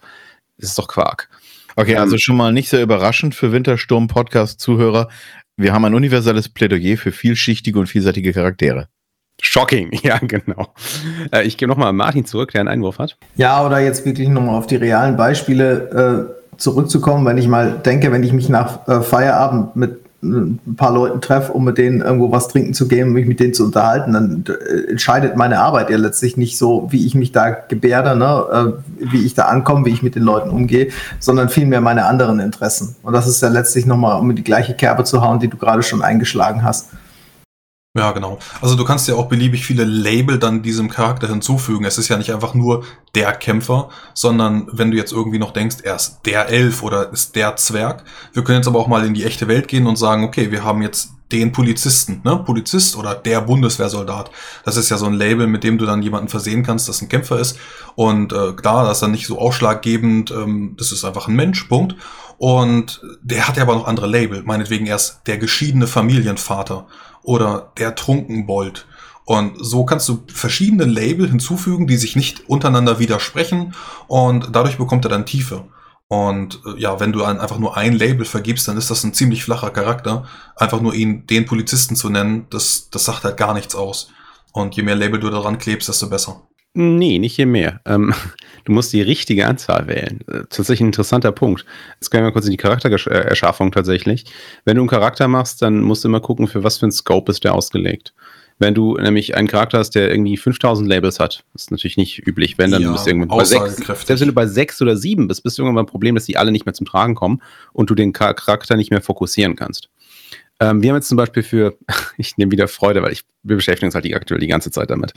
Das 0.58 0.70
ist 0.70 0.78
doch 0.78 0.88
Quark. 0.88 1.28
Okay, 1.76 1.96
also 1.96 2.16
Ähm, 2.16 2.18
schon 2.18 2.36
mal 2.36 2.52
nicht 2.52 2.68
sehr 2.68 2.82
überraschend 2.82 3.34
für 3.34 3.52
Wintersturm-Podcast-Zuhörer. 3.52 5.08
Wir 5.56 5.72
haben 5.72 5.84
ein 5.84 5.94
universelles 5.94 6.48
Plädoyer 6.48 6.96
für 6.96 7.12
vielschichtige 7.12 7.78
und 7.78 7.86
vielseitige 7.86 8.32
Charaktere. 8.32 8.88
Shocking, 9.42 9.90
ja, 10.02 10.18
genau. 10.18 10.68
Äh, 11.32 11.44
ich 11.44 11.56
gehe 11.56 11.68
nochmal 11.68 11.88
an 11.88 11.96
Martin 11.96 12.24
zurück, 12.24 12.52
der 12.52 12.60
einen 12.60 12.68
Einwurf 12.68 12.98
hat. 12.98 13.16
Ja, 13.36 13.64
oder 13.64 13.80
jetzt 13.80 14.04
wirklich 14.04 14.28
nochmal 14.28 14.56
auf 14.56 14.66
die 14.66 14.76
realen 14.76 15.16
Beispiele 15.16 16.28
äh, 16.30 16.56
zurückzukommen, 16.56 17.24
wenn 17.26 17.38
ich 17.38 17.48
mal 17.48 17.80
denke, 17.84 18.12
wenn 18.12 18.22
ich 18.22 18.32
mich 18.32 18.48
nach 18.48 18.86
äh, 18.86 19.00
Feierabend 19.00 19.76
mit 19.76 20.00
äh, 20.22 20.26
ein 20.26 20.76
paar 20.76 20.92
Leuten 20.92 21.20
treffe, 21.20 21.52
um 21.52 21.64
mit 21.64 21.78
denen 21.78 22.02
irgendwo 22.02 22.30
was 22.30 22.48
trinken 22.48 22.74
zu 22.74 22.86
gehen, 22.86 23.12
mich 23.12 23.26
mit 23.26 23.40
denen 23.40 23.54
zu 23.54 23.64
unterhalten, 23.64 24.12
dann 24.12 24.44
äh, 24.46 24.90
entscheidet 24.90 25.36
meine 25.36 25.60
Arbeit 25.60 25.90
ja 25.90 25.96
letztlich 25.96 26.36
nicht 26.36 26.58
so, 26.58 26.88
wie 26.90 27.06
ich 27.06 27.14
mich 27.14 27.32
da 27.32 27.50
gebärde, 27.50 28.16
ne, 28.16 28.44
äh, 28.52 29.12
wie 29.12 29.24
ich 29.24 29.34
da 29.34 29.44
ankomme, 29.46 29.86
wie 29.86 29.90
ich 29.90 30.02
mit 30.02 30.14
den 30.14 30.22
Leuten 30.22 30.50
umgehe, 30.50 30.88
sondern 31.18 31.48
vielmehr 31.48 31.80
meine 31.80 32.04
anderen 32.04 32.40
Interessen. 32.40 32.96
Und 33.02 33.14
das 33.14 33.26
ist 33.26 33.40
ja 33.42 33.48
letztlich 33.48 33.86
nochmal, 33.86 34.20
um 34.20 34.34
die 34.34 34.44
gleiche 34.44 34.74
Kerbe 34.74 35.04
zu 35.04 35.22
hauen, 35.22 35.40
die 35.40 35.48
du 35.48 35.56
gerade 35.56 35.82
schon 35.82 36.02
eingeschlagen 36.02 36.62
hast. 36.62 36.90
Ja, 37.96 38.12
genau. 38.12 38.38
Also 38.60 38.76
du 38.76 38.84
kannst 38.84 39.08
ja 39.08 39.16
auch 39.16 39.26
beliebig 39.28 39.64
viele 39.64 39.82
Label 39.82 40.38
dann 40.38 40.62
diesem 40.62 40.88
Charakter 40.88 41.26
hinzufügen. 41.26 41.84
Es 41.84 41.98
ist 41.98 42.08
ja 42.08 42.16
nicht 42.16 42.32
einfach 42.32 42.54
nur 42.54 42.84
der 43.16 43.32
Kämpfer, 43.32 43.88
sondern 44.14 44.68
wenn 44.70 44.92
du 44.92 44.96
jetzt 44.96 45.10
irgendwie 45.10 45.40
noch 45.40 45.52
denkst, 45.52 45.78
er 45.82 45.96
ist 45.96 46.20
der 46.24 46.48
Elf 46.48 46.84
oder 46.84 47.12
ist 47.12 47.34
der 47.34 47.56
Zwerg. 47.56 48.04
Wir 48.32 48.44
können 48.44 48.58
jetzt 48.58 48.68
aber 48.68 48.78
auch 48.78 48.86
mal 48.86 49.04
in 49.04 49.14
die 49.14 49.24
echte 49.24 49.48
Welt 49.48 49.66
gehen 49.66 49.88
und 49.88 49.96
sagen, 49.96 50.22
okay, 50.22 50.52
wir 50.52 50.62
haben 50.62 50.82
jetzt 50.82 51.10
den 51.32 51.50
Polizisten, 51.50 52.20
ne? 52.24 52.36
Polizist 52.36 52.96
oder 52.96 53.16
der 53.16 53.40
Bundeswehrsoldat. 53.40 54.30
Das 54.64 54.76
ist 54.76 54.88
ja 54.88 54.96
so 54.96 55.06
ein 55.06 55.14
Label, 55.14 55.48
mit 55.48 55.64
dem 55.64 55.76
du 55.76 55.84
dann 55.84 56.02
jemanden 56.02 56.28
versehen 56.28 56.62
kannst, 56.62 56.88
das 56.88 57.02
ein 57.02 57.08
Kämpfer 57.08 57.40
ist. 57.40 57.58
Und 57.96 58.32
äh, 58.32 58.52
klar, 58.52 58.84
das 58.84 58.98
ist 58.98 59.02
dann 59.02 59.12
nicht 59.12 59.26
so 59.26 59.38
ausschlaggebend, 59.38 60.30
ähm, 60.30 60.74
das 60.78 60.92
ist 60.92 61.04
einfach 61.04 61.26
ein 61.26 61.34
Mensch, 61.34 61.64
Punkt. 61.64 61.96
Und 62.38 63.02
der 63.20 63.46
hat 63.48 63.56
ja 63.56 63.64
aber 63.64 63.74
noch 63.74 63.86
andere 63.86 64.06
Label. 64.06 64.42
Meinetwegen 64.44 64.86
erst 64.86 65.26
der 65.26 65.38
geschiedene 65.38 65.86
Familienvater 65.86 66.86
oder 67.22 67.72
der 67.78 67.94
Trunkenbold. 67.94 68.86
Und 69.24 69.64
so 69.64 69.84
kannst 69.84 70.08
du 70.08 70.24
verschiedene 70.32 70.84
Label 70.84 71.28
hinzufügen, 71.28 71.86
die 71.86 71.96
sich 71.96 72.16
nicht 72.16 72.48
untereinander 72.48 72.98
widersprechen 72.98 73.74
und 74.08 74.48
dadurch 74.52 74.78
bekommt 74.78 75.04
er 75.04 75.10
dann 75.10 75.26
Tiefe. 75.26 75.68
Und 76.08 76.60
äh, 76.66 76.80
ja, 76.80 76.98
wenn 76.98 77.12
du 77.12 77.22
ein, 77.22 77.38
einfach 77.38 77.58
nur 77.58 77.76
ein 77.76 77.92
Label 77.92 78.24
vergibst, 78.24 78.66
dann 78.66 78.76
ist 78.76 78.90
das 78.90 79.04
ein 79.04 79.14
ziemlich 79.14 79.44
flacher 79.44 79.70
Charakter. 79.70 80.26
Einfach 80.56 80.80
nur 80.80 80.92
ihn, 80.92 81.24
den 81.28 81.46
Polizisten 81.46 81.94
zu 81.94 82.08
nennen, 82.08 82.46
das, 82.50 82.90
das 82.90 83.04
sagt 83.04 83.22
halt 83.22 83.36
gar 83.36 83.54
nichts 83.54 83.76
aus. 83.76 84.08
Und 84.50 84.74
je 84.74 84.82
mehr 84.82 84.96
Label 84.96 85.20
du 85.20 85.30
daran 85.30 85.58
klebst, 85.58 85.88
desto 85.88 86.08
besser. 86.08 86.42
Nee, 86.72 87.18
nicht 87.18 87.36
je 87.36 87.46
mehr. 87.46 87.80
Ähm, 87.84 88.14
du 88.64 88.72
musst 88.72 88.92
die 88.92 89.02
richtige 89.02 89.46
Anzahl 89.46 89.88
wählen. 89.88 90.20
Äh, 90.28 90.40
Tatsächlich 90.50 90.80
ein 90.82 90.86
interessanter 90.86 91.32
Punkt. 91.32 91.64
Jetzt 91.94 92.10
gehen 92.10 92.20
wir 92.20 92.26
mal 92.26 92.32
kurz 92.32 92.44
in 92.44 92.52
die 92.52 92.56
Charaktererschaffung 92.56 93.72
tatsächlich. 93.72 94.24
Wenn 94.64 94.76
du 94.76 94.82
einen 94.82 94.88
Charakter 94.88 95.26
machst, 95.28 95.62
dann 95.62 95.80
musst 95.80 96.04
du 96.04 96.08
immer 96.08 96.20
gucken, 96.20 96.46
für 96.46 96.62
was 96.62 96.78
für 96.78 96.86
ein 96.86 96.92
Scope 96.92 97.32
ist 97.32 97.42
der 97.44 97.54
ausgelegt. 97.54 98.14
Wenn 98.60 98.74
du 98.74 98.94
nämlich 98.98 99.34
einen 99.36 99.48
Charakter 99.48 99.78
hast, 99.78 99.94
der 99.94 100.10
irgendwie 100.10 100.36
5000 100.36 100.86
Labels 100.86 101.18
hat, 101.18 101.44
ist 101.54 101.70
natürlich 101.70 101.96
nicht 101.96 102.18
üblich, 102.26 102.58
wenn 102.58 102.70
dann 102.70 102.82
Ja, 102.82 102.88
du 102.88 102.92
bist 102.92 103.06
irgendwann 103.06 103.28
bei 103.38 103.44
sechs, 103.44 103.76
selbst 104.06 104.20
wenn 104.20 104.28
du 104.28 104.34
bei 104.34 104.46
sechs 104.46 104.82
oder 104.82 104.98
sieben 104.98 105.28
bist, 105.28 105.42
bist 105.42 105.56
du 105.56 105.62
irgendwann 105.62 105.84
ein 105.84 105.88
Problem, 105.88 106.14
dass 106.14 106.26
die 106.26 106.36
alle 106.36 106.52
nicht 106.52 106.66
mehr 106.66 106.74
zum 106.74 106.86
Tragen 106.86 107.14
kommen 107.14 107.40
und 107.72 107.88
du 107.88 107.94
den 107.94 108.12
Char- 108.12 108.34
Charakter 108.34 108.76
nicht 108.76 108.90
mehr 108.90 109.00
fokussieren 109.00 109.56
kannst. 109.56 109.88
Ähm, 110.60 110.82
wir 110.82 110.90
haben 110.90 110.96
jetzt 110.96 111.08
zum 111.08 111.16
Beispiel 111.16 111.42
für, 111.42 111.76
ich 112.18 112.36
nehme 112.36 112.52
wieder 112.52 112.68
Freude, 112.68 113.02
weil 113.02 113.12
ich, 113.12 113.22
wir 113.42 113.56
beschäftigen 113.56 113.86
uns 113.86 113.94
halt 113.94 114.04
die, 114.04 114.14
aktuell 114.14 114.40
die 114.40 114.46
ganze 114.46 114.70
Zeit 114.70 114.90
damit. 114.90 115.12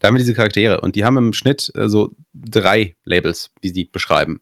Da 0.00 0.08
haben 0.08 0.14
wir 0.14 0.20
diese 0.20 0.34
Charaktere 0.34 0.80
und 0.80 0.96
die 0.96 1.04
haben 1.04 1.16
im 1.18 1.32
Schnitt 1.32 1.70
äh, 1.74 1.88
so 1.88 2.14
drei 2.34 2.96
Labels, 3.04 3.50
die 3.62 3.70
sie 3.70 3.84
beschreiben. 3.84 4.40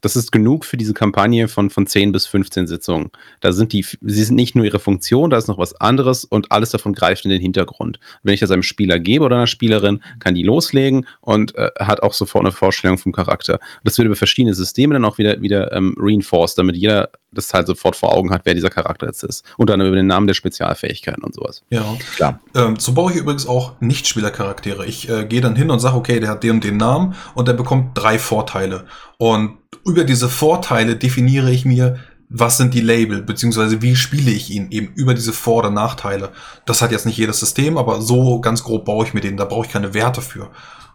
Das 0.00 0.16
ist 0.16 0.32
genug 0.32 0.64
für 0.64 0.76
diese 0.76 0.94
Kampagne 0.94 1.48
von, 1.48 1.68
von 1.68 1.86
10 1.86 2.12
bis 2.12 2.26
15 2.26 2.66
Sitzungen. 2.66 3.10
Da 3.40 3.52
sind 3.52 3.72
die, 3.72 3.82
sie 3.82 4.24
sind 4.24 4.36
nicht 4.36 4.54
nur 4.54 4.64
ihre 4.64 4.78
Funktion, 4.78 5.30
da 5.30 5.36
ist 5.36 5.48
noch 5.48 5.58
was 5.58 5.74
anderes 5.74 6.24
und 6.24 6.52
alles 6.52 6.70
davon 6.70 6.92
greift 6.92 7.24
in 7.24 7.30
den 7.30 7.40
Hintergrund. 7.40 7.98
Wenn 8.22 8.34
ich 8.34 8.40
das 8.40 8.50
einem 8.50 8.62
Spieler 8.62 8.98
gebe 8.98 9.24
oder 9.24 9.36
einer 9.36 9.46
Spielerin, 9.46 10.02
kann 10.18 10.34
die 10.34 10.44
loslegen 10.44 11.06
und 11.20 11.54
äh, 11.56 11.70
hat 11.78 12.02
auch 12.02 12.12
sofort 12.12 12.44
eine 12.44 12.52
Vorstellung 12.52 12.98
vom 12.98 13.12
Charakter. 13.12 13.58
Das 13.82 13.98
wird 13.98 14.06
über 14.06 14.16
verschiedene 14.16 14.54
Systeme 14.54 14.94
dann 14.94 15.04
auch 15.04 15.18
wieder, 15.18 15.42
wieder 15.42 15.72
ähm, 15.72 15.94
reinforced, 15.98 16.58
damit 16.58 16.76
jeder 16.76 17.10
das 17.32 17.52
halt 17.52 17.66
sofort 17.66 17.96
vor 17.96 18.12
Augen 18.14 18.30
hat, 18.30 18.42
wer 18.44 18.54
dieser 18.54 18.70
Charakter 18.70 19.06
jetzt 19.06 19.24
ist. 19.24 19.44
Und 19.56 19.70
dann 19.70 19.80
über 19.80 19.96
den 19.96 20.06
Namen 20.06 20.26
der 20.26 20.34
Spezialfähigkeiten 20.34 21.24
und 21.24 21.34
sowas. 21.34 21.62
Ja. 21.70 21.84
Klar. 22.14 22.40
Ähm, 22.54 22.76
so 22.78 22.92
baue 22.92 23.12
ich 23.12 23.18
übrigens 23.18 23.46
auch 23.46 23.80
Nichtspielercharaktere. 23.80 24.86
Ich 24.86 25.08
äh, 25.08 25.24
gehe 25.24 25.40
dann 25.40 25.56
hin 25.56 25.70
und 25.70 25.80
sage, 25.80 25.96
okay, 25.96 26.20
der 26.20 26.30
hat 26.30 26.42
den 26.42 26.52
und 26.52 26.64
den 26.64 26.76
Namen 26.76 27.14
und 27.34 27.48
der 27.48 27.54
bekommt 27.54 27.90
drei 27.94 28.18
Vorteile. 28.18 28.84
Und 29.18 29.58
über 29.84 30.04
diese 30.04 30.28
Vorteile 30.28 30.96
definiere 30.96 31.50
ich 31.50 31.64
mir, 31.64 31.98
was 32.34 32.56
sind 32.56 32.72
die 32.72 32.80
Label, 32.80 33.22
beziehungsweise 33.22 33.82
wie 33.82 33.94
spiele 33.94 34.30
ich 34.30 34.50
ihn 34.50 34.70
eben 34.70 34.88
über 34.94 35.12
diese 35.12 35.34
Vor- 35.34 35.58
oder 35.58 35.70
Nachteile. 35.70 36.30
Das 36.64 36.80
hat 36.80 36.90
jetzt 36.90 37.04
nicht 37.04 37.18
jedes 37.18 37.38
System, 37.40 37.76
aber 37.76 38.00
so 38.00 38.40
ganz 38.40 38.64
grob 38.64 38.86
baue 38.86 39.04
ich 39.06 39.12
mir 39.12 39.20
den. 39.20 39.36
Da 39.36 39.44
brauche 39.44 39.66
ich 39.66 39.72
keine 39.72 39.92
Werte 39.92 40.22
für. 40.22 40.50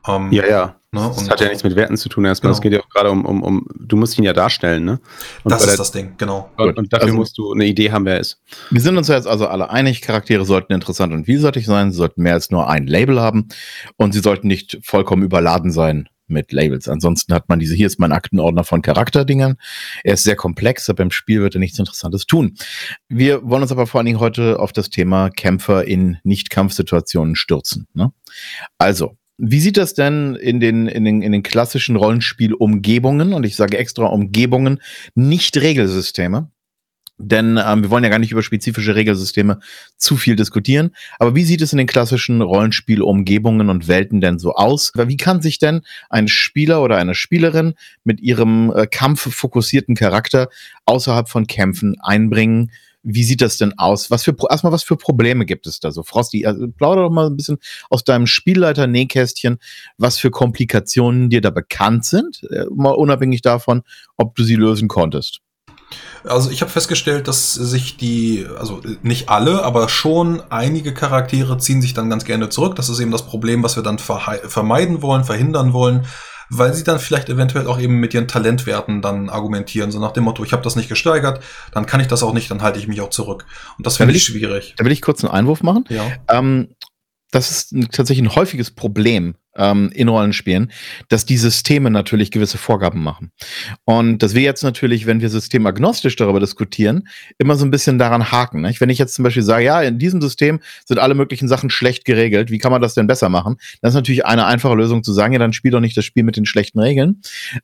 Ähm, 0.08 0.32
Ja, 0.32 0.46
ja. 0.48 0.76
Ne, 0.92 1.02
das 1.02 1.18
und- 1.18 1.30
hat 1.30 1.42
ja 1.42 1.50
nichts 1.50 1.64
mit 1.66 1.76
Werten 1.76 1.98
zu 1.98 2.08
tun 2.08 2.24
erstmal. 2.24 2.54
Es 2.54 2.62
Genau. 2.62 2.72
geht 2.72 2.80
ja 2.80 2.86
auch 2.86 2.90
gerade 2.90 3.12
um, 3.12 3.26
um, 3.26 3.44
um, 3.44 3.68
du 3.78 3.98
musst 3.98 4.18
ihn 4.18 4.24
ja 4.24 4.32
darstellen, 4.32 4.86
ne? 4.86 5.00
Und, 5.44 5.52
das 5.52 5.62
ist 5.64 5.72
der- 5.72 5.78
das 5.78 5.92
Ding, 5.92 6.14
genau. 6.18 6.50
und, 6.58 6.78
und 6.78 6.94
dafür 6.94 7.08
Also- 7.08 7.18
musst 7.18 7.38
du 7.38 7.52
eine 7.52 7.66
Idee 7.66 7.92
haben, 7.92 8.06
wer 8.06 8.14
er 8.16 8.20
ist. 8.22 8.42
Wir 8.72 8.80
sind 8.80 8.96
uns 8.98 9.10
ja 9.10 9.16
jetzt 9.16 9.28
also 9.28 9.48
alle 9.48 9.70
einig, 9.70 10.02
Charaktere 10.02 10.46
sollten 10.46 10.72
interessant 10.74 11.12
und 11.12 11.26
vielseitig 11.26 11.66
sein, 11.66 11.92
sie 11.92 11.98
sollten 11.98 12.22
mehr 12.22 12.34
als 12.36 12.52
nur 12.52 12.70
ein 12.70 12.88
Label 12.88 13.20
haben 13.20 13.50
und 13.98 14.14
sie 14.14 14.22
sollten 14.22 14.48
nicht 14.48 14.80
vollkommen 14.82 15.24
überladen 15.24 15.72
sein 15.72 16.08
mit 16.30 16.52
Labels. 16.54 16.88
Ansonsten 16.88 17.34
hat 17.34 17.48
man 17.50 17.60
diese, 17.60 17.76
hier 17.76 17.88
ist 17.88 18.00
mein 18.00 18.12
Aktenordner 18.14 18.64
von 18.66 18.82
Charakterdingern. 18.82 19.56
Er 20.06 20.14
ist 20.16 20.24
sehr 20.24 20.36
komplex, 20.38 20.90
aber 20.90 21.04
im 21.04 21.12
Spiel 21.12 21.42
wird 21.42 21.56
er 21.56 21.60
nichts 21.60 21.80
Interessantes 21.80 22.26
tun. 22.26 22.56
Wir 23.10 23.44
wollen 23.44 23.62
uns 23.62 23.72
aber 23.74 23.88
vor 23.88 24.00
allen 24.00 24.06
Dingen 24.08 24.20
heute 24.22 24.60
auf 24.60 24.72
das 24.74 24.90
Thema 24.90 25.30
Kämpfer 25.30 25.86
in 25.86 26.18
Nicht-Kampfsituationen 26.24 27.36
stürzen. 27.36 27.88
Ne? 27.94 28.12
Also, 28.78 29.18
wie 29.38 29.60
sieht 29.60 29.78
das 29.78 29.94
denn 29.94 30.36
in 30.36 30.60
den, 30.60 30.88
in 30.88 31.06
den, 31.06 31.22
in 31.22 31.32
den 31.32 31.44
klassischen 31.44 31.96
Rollenspiel-Umgebungen, 31.96 33.34
und 33.34 33.46
ich 33.46 33.56
sage 33.56 33.78
extra 33.78 34.06
Umgebungen, 34.06 34.82
nicht 35.16 35.58
Regelsysteme? 35.58 36.50
Denn 37.20 37.60
ähm, 37.64 37.82
wir 37.82 37.90
wollen 37.90 38.04
ja 38.04 38.12
gar 38.12 38.20
nicht 38.20 38.32
über 38.32 38.44
spezifische 38.44 38.94
Regelsysteme 38.94 39.60
zu 39.96 40.18
viel 40.18 40.36
diskutieren. 40.36 40.92
Aber 41.18 41.34
wie 41.34 41.44
sieht 41.44 41.62
es 41.62 41.72
in 41.72 41.80
den 41.80 41.88
klassischen 41.88 42.42
Rollenspielumgebungen 42.42 43.70
und 43.70 43.88
Welten 43.88 44.22
denn 44.22 44.38
so 44.38 44.54
aus? 44.54 44.92
Wie 44.96 45.18
kann 45.18 45.42
sich 45.42 45.58
denn 45.58 45.82
ein 46.10 46.28
Spieler 46.28 46.84
oder 46.84 46.98
eine 46.98 47.16
Spielerin 47.16 47.74
mit 48.04 48.22
ihrem 48.22 48.72
äh, 48.72 48.86
kampffokussierten 48.86 49.96
Charakter 49.96 50.50
außerhalb 50.86 51.28
von 51.28 51.48
Kämpfen 51.48 51.96
einbringen? 52.02 52.72
Wie 53.04 53.24
sieht 53.24 53.42
das 53.42 53.58
denn 53.58 53.78
aus? 53.78 54.12
Was 54.12 54.24
für 54.24 54.36
erstmal 54.50 54.74
was 54.74 54.84
für 54.84 54.98
Probleme 54.98 55.46
gibt 55.46 55.68
es 55.68 55.80
da 55.80 55.92
so? 55.92 56.04
Frosty, 56.04 56.46
also 56.46 56.68
plauder 56.68 57.04
doch 57.04 57.12
mal 57.12 57.28
ein 57.28 57.38
bisschen 57.38 57.58
aus 57.90 58.04
deinem 58.04 58.28
Spielleiter-Nähkästchen, 58.28 59.60
was 59.98 60.18
für 60.18 60.32
Komplikationen 60.32 61.30
dir 61.30 61.42
da 61.42 61.50
bekannt 61.50 62.06
sind, 62.06 62.44
äh, 62.50 62.66
mal 62.74 62.92
unabhängig 62.92 63.42
davon, 63.42 63.84
ob 64.18 64.36
du 64.36 64.44
sie 64.44 64.56
lösen 64.56 64.88
konntest. 64.88 65.42
Also 66.24 66.50
ich 66.50 66.62
habe 66.62 66.72
festgestellt, 66.72 67.28
dass 67.28 67.54
sich 67.54 67.98
die, 67.98 68.46
also 68.60 68.82
nicht 69.02 69.30
alle, 69.30 69.64
aber 69.64 69.88
schon 69.88 70.42
einige 70.50 70.94
Charaktere 70.94 71.58
ziehen 71.58 71.82
sich 71.82 71.94
dann 71.94 72.10
ganz 72.10 72.26
gerne 72.26 72.50
zurück. 72.50 72.76
Das 72.76 72.90
ist 72.90 73.00
eben 73.00 73.12
das 73.12 73.26
Problem, 73.26 73.64
was 73.64 73.78
wir 73.78 73.84
dann 73.84 74.00
vermeiden 74.00 75.02
wollen, 75.02 75.24
verhindern 75.24 75.72
wollen, 75.74 76.06
weil 76.50 76.74
sie 76.74 76.84
dann 76.84 77.00
vielleicht 77.00 77.30
eventuell 77.30 77.68
auch 77.68 77.80
eben 77.80 78.00
mit 78.00 78.14
ihren 78.14 78.28
Talentwerten 78.28 79.02
dann 79.02 79.30
argumentieren. 79.30 79.92
So 79.92 80.00
nach 80.00 80.12
dem 80.12 80.24
Motto, 80.24 80.44
ich 80.44 80.54
habe 80.54 80.64
das 80.64 80.76
nicht 80.76 80.90
gesteigert, 80.90 81.44
dann 81.72 81.86
kann 81.86 82.00
ich 82.00 82.08
das 82.08 82.24
auch 82.24 82.34
nicht, 82.34 82.50
dann 82.52 82.62
halte 82.62 82.80
ich 82.80 82.88
mich 82.88 83.02
auch 83.02 83.10
zurück. 83.10 83.46
Und 83.78 83.86
das 83.86 84.00
ich 84.00 84.08
ich- 84.08 84.24
schwierig. 84.24 84.74
Da 84.78 84.86
will 84.86 84.92
ich 84.92 85.02
kurz 85.02 85.24
einen 85.24 85.34
Einwurf 85.34 85.64
machen. 85.64 85.86
Ja. 85.90 86.04
Ähm, 86.30 86.70
das 87.32 87.52
ist 87.52 87.74
ein, 87.74 87.90
tatsächlich 87.92 88.26
ein 88.26 88.36
häufiges 88.36 88.72
Problem 88.72 89.36
ähm, 89.58 89.92
in 89.94 90.08
Rollenspielen, 90.08 90.72
dass 91.10 91.26
die 91.26 91.38
Systeme 91.38 91.92
natürlich 91.92 92.32
gewisse 92.32 92.58
Vorgaben 92.58 93.04
machen. 93.04 93.32
Und 93.86 94.24
dass 94.24 94.36
wir 94.36 94.42
jetzt 94.42 94.64
natürlich, 94.64 95.06
wenn 95.06 95.22
wir 95.22 95.30
systemagnostisch 95.30 96.16
darüber 96.16 96.40
diskutieren, 96.40 97.08
immer 97.38 97.56
so 97.56 97.66
ein 97.66 97.72
bisschen 97.72 98.00
daran 98.00 98.32
haken. 98.32 98.62
Nicht? 98.62 98.82
Wenn 98.82 98.90
ich 98.90 98.98
jetzt 98.98 99.16
zum 99.16 99.24
Beispiel 99.24 99.44
sage, 99.44 99.66
ja, 99.66 99.82
in 99.82 100.00
diesem 100.00 100.22
System 100.22 100.60
sind 100.86 101.00
alle 101.00 101.16
möglichen 101.16 101.48
Sachen 101.48 101.70
schlecht 101.70 102.06
geregelt, 102.06 102.52
wie 102.52 102.58
kann 102.58 102.72
man 102.72 102.82
das 102.82 102.94
denn 102.94 103.08
besser 103.08 103.30
machen? 103.30 103.58
Das 103.82 103.92
ist 103.92 103.96
natürlich 103.96 104.26
eine 104.26 104.46
einfache 104.46 104.76
Lösung 104.76 105.04
zu 105.04 105.14
sagen, 105.14 105.34
ja, 105.34 105.40
dann 105.40 105.54
spiel 105.54 105.72
doch 105.72 105.80
nicht 105.80 105.98
das 105.98 106.06
Spiel 106.06 106.24
mit 106.24 106.38
den 106.38 106.46
schlechten 106.46 106.80
Regeln. 106.80 107.22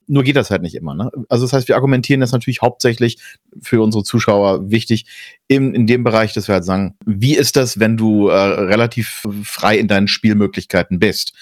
Nur 0.07 0.23
geht 0.23 0.35
das 0.35 0.49
halt 0.49 0.61
nicht 0.61 0.75
immer. 0.75 0.95
Ne? 0.95 1.11
Also 1.29 1.45
das 1.45 1.53
heißt, 1.53 1.67
wir 1.67 1.75
argumentieren 1.75 2.21
das 2.21 2.31
natürlich 2.31 2.61
hauptsächlich 2.61 3.17
für 3.61 3.81
unsere 3.81 4.03
Zuschauer 4.03 4.69
wichtig, 4.69 5.05
in, 5.47 5.75
in 5.75 5.87
dem 5.87 6.03
Bereich, 6.03 6.33
dass 6.33 6.47
wir 6.47 6.55
halt 6.55 6.65
sagen, 6.65 6.95
wie 7.05 7.35
ist 7.35 7.55
das, 7.55 7.79
wenn 7.79 7.97
du 7.97 8.29
äh, 8.29 8.33
relativ 8.33 9.23
frei 9.43 9.77
in 9.77 9.87
deinen 9.87 10.07
Spielmöglichkeiten 10.07 10.99
bist? 10.99 11.33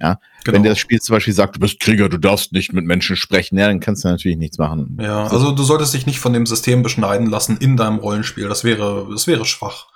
Ja, 0.00 0.18
Genau. 0.44 0.56
wenn 0.56 0.62
das 0.64 0.78
Spiel 0.78 1.00
zum 1.00 1.14
Beispiel 1.16 1.32
sagt, 1.32 1.56
du 1.56 1.60
bist 1.60 1.80
Krieger, 1.80 2.08
du 2.08 2.18
darfst 2.18 2.52
nicht 2.52 2.72
mit 2.72 2.84
Menschen 2.84 3.16
sprechen, 3.16 3.58
ja, 3.58 3.66
dann 3.66 3.80
kannst 3.80 4.04
du 4.04 4.08
natürlich 4.08 4.36
nichts 4.36 4.58
machen. 4.58 4.98
Ja, 5.00 5.26
also 5.26 5.52
du 5.52 5.62
solltest 5.62 5.94
dich 5.94 6.04
nicht 6.06 6.20
von 6.20 6.32
dem 6.34 6.44
System 6.46 6.82
beschneiden 6.82 7.28
lassen 7.30 7.56
in 7.56 7.76
deinem 7.76 7.98
Rollenspiel. 7.98 8.48
Das 8.48 8.62
wäre, 8.64 9.06
das 9.10 9.26
wäre 9.26 9.44
schwach. 9.46 9.86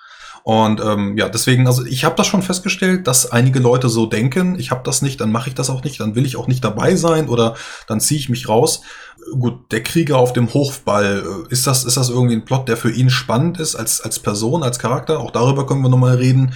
Und 0.45 0.81
ähm, 0.81 1.19
ja, 1.19 1.29
deswegen, 1.29 1.67
also 1.67 1.85
ich 1.85 2.05
habe 2.07 2.15
das 2.17 2.27
schon 2.27 2.41
festgestellt, 2.41 3.07
dass 3.07 3.31
einige 3.31 3.59
Leute 3.59 3.91
so 3.91 4.07
denken, 4.07 4.59
ich 4.59 4.71
habe 4.71 4.81
das 4.83 5.03
nicht, 5.03 5.21
dann 5.21 5.31
mache 5.31 5.51
ich 5.51 5.55
das 5.55 5.69
auch 5.69 5.85
nicht, 5.85 6.01
dann 6.01 6.15
will 6.15 6.25
ich 6.25 6.37
auch 6.37 6.47
nicht 6.47 6.65
dabei 6.65 6.97
sein 6.97 7.29
oder 7.29 7.55
dann 7.87 8.01
ziehe 8.01 8.19
ich 8.19 8.31
mich 8.31 8.49
raus. 8.49 8.81
Gut, 9.39 9.71
der 9.73 9.83
Krieger 9.83 10.17
auf 10.17 10.33
dem 10.33 10.55
Hochball, 10.55 11.23
äh, 11.49 11.53
ist 11.53 11.67
das, 11.67 11.85
ist 11.85 11.99
das 11.99 12.09
irgendwie 12.09 12.37
ein 12.37 12.47
Plot, 12.47 12.67
der 12.69 12.79
für 12.79 12.91
ihn 12.91 13.11
spannend 13.11 13.61
ist 13.61 13.75
als, 13.75 14.01
als 14.01 14.21
Person, 14.21 14.63
als 14.63 14.79
Charakter? 14.79 15.19
Auch 15.21 15.33
darüber 15.33 15.67
können 15.67 15.83
wir 15.83 15.91
nochmal 15.91 16.17
reden. 16.17 16.55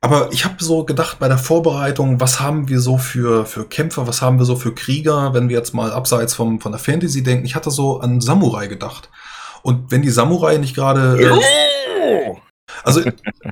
Aber 0.00 0.28
ich 0.32 0.44
habe 0.44 0.54
so 0.62 0.84
gedacht 0.84 1.18
bei 1.18 1.26
der 1.26 1.38
Vorbereitung, 1.38 2.20
was 2.20 2.38
haben 2.40 2.68
wir 2.68 2.78
so 2.80 2.98
für, 2.98 3.44
für 3.46 3.64
Kämpfer, 3.68 4.06
was 4.06 4.22
haben 4.22 4.38
wir 4.38 4.44
so 4.44 4.54
für 4.54 4.72
Krieger, 4.72 5.34
wenn 5.34 5.48
wir 5.48 5.56
jetzt 5.56 5.74
mal 5.74 5.90
abseits 5.92 6.34
vom, 6.34 6.60
von 6.60 6.70
der 6.70 6.78
Fantasy 6.78 7.22
denken. 7.24 7.44
Ich 7.44 7.56
hatte 7.56 7.70
so 7.72 7.98
an 8.00 8.20
Samurai 8.20 8.68
gedacht. 8.68 9.10
Und 9.62 9.90
wenn 9.90 10.02
die 10.02 10.10
Samurai 10.10 10.56
nicht 10.58 10.76
gerade. 10.76 11.20
Äh, 11.20 12.34
also, 12.84 13.00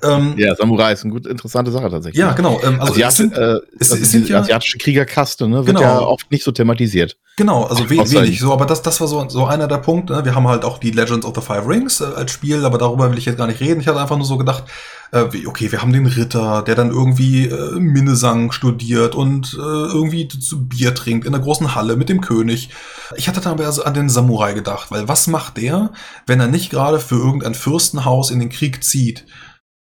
ähm, 0.04 0.34
ja. 0.36 0.46
Ja, 0.48 0.54
Samurai 0.54 0.92
ist 0.92 1.02
eine 1.02 1.12
gut 1.12 1.26
interessante 1.26 1.72
Sache 1.72 1.90
tatsächlich. 1.90 2.24
genau. 2.36 2.60
Ähm, 2.62 2.80
also 2.80 2.92
Asiat, 2.92 3.10
es 3.10 3.16
sind, 3.16 3.32
äh, 3.36 3.56
es- 3.80 3.90
also 3.90 4.02
es 4.02 4.10
sind 4.12 4.28
ja- 4.28 4.38
asiatische 4.40 4.78
Kriegerkaste, 4.78 5.48
ne, 5.48 5.56
wird 5.66 5.76
Genau. 5.76 5.80
ja 5.80 5.98
oft 6.00 6.30
nicht 6.30 6.44
so 6.44 6.52
thematisiert. 6.52 7.16
Genau, 7.36 7.64
also 7.64 7.90
we 7.90 7.94
Außer- 7.96 8.22
wenig 8.22 8.38
so, 8.38 8.52
aber 8.52 8.66
das, 8.66 8.82
das 8.82 9.00
war 9.00 9.08
so, 9.08 9.28
so 9.28 9.46
einer 9.46 9.66
der 9.66 9.78
Punkte. 9.78 10.12
ne? 10.14 10.24
Wir 10.24 10.34
haben 10.34 10.46
halt 10.46 10.64
auch 10.64 10.78
die 10.78 10.90
Legends 10.92 11.26
of 11.26 11.34
the 11.34 11.40
Five 11.40 11.66
Rings 11.66 12.00
äh, 12.00 12.04
als 12.04 12.30
Spiel, 12.30 12.64
aber 12.64 12.78
darüber 12.78 13.10
will 13.10 13.18
ich 13.18 13.24
jetzt 13.24 13.36
gar 13.36 13.46
nicht 13.48 13.60
reden. 13.60 13.80
Ich 13.80 13.88
hatte 13.88 14.00
einfach 14.00 14.16
nur 14.16 14.26
so 14.26 14.36
gedacht, 14.38 14.64
okay, 15.12 15.72
wir 15.72 15.82
haben 15.82 15.92
den 15.92 16.06
Ritter, 16.06 16.62
der 16.62 16.75
dann 16.75 16.90
irgendwie 16.90 17.46
äh, 17.46 17.78
Minnesang 17.78 18.52
studiert 18.52 19.14
und 19.14 19.54
äh, 19.54 19.56
irgendwie 19.58 20.28
zu 20.28 20.66
Bier 20.68 20.94
trinkt 20.94 21.26
in 21.26 21.32
der 21.32 21.40
großen 21.40 21.75
Halle 21.75 21.96
mit 21.96 22.08
dem 22.08 22.20
König. 22.20 22.70
Ich 23.16 23.28
hatte 23.28 23.40
dann 23.40 23.52
aber 23.54 23.66
also 23.66 23.84
an 23.84 23.94
den 23.94 24.08
Samurai 24.08 24.52
gedacht, 24.52 24.90
weil 24.90 25.08
was 25.08 25.26
macht 25.26 25.56
der, 25.56 25.92
wenn 26.26 26.40
er 26.40 26.48
nicht 26.48 26.70
gerade 26.70 26.98
für 26.98 27.16
irgendein 27.16 27.54
Fürstenhaus 27.54 28.30
in 28.30 28.40
den 28.40 28.48
Krieg 28.48 28.82
zieht? 28.82 29.26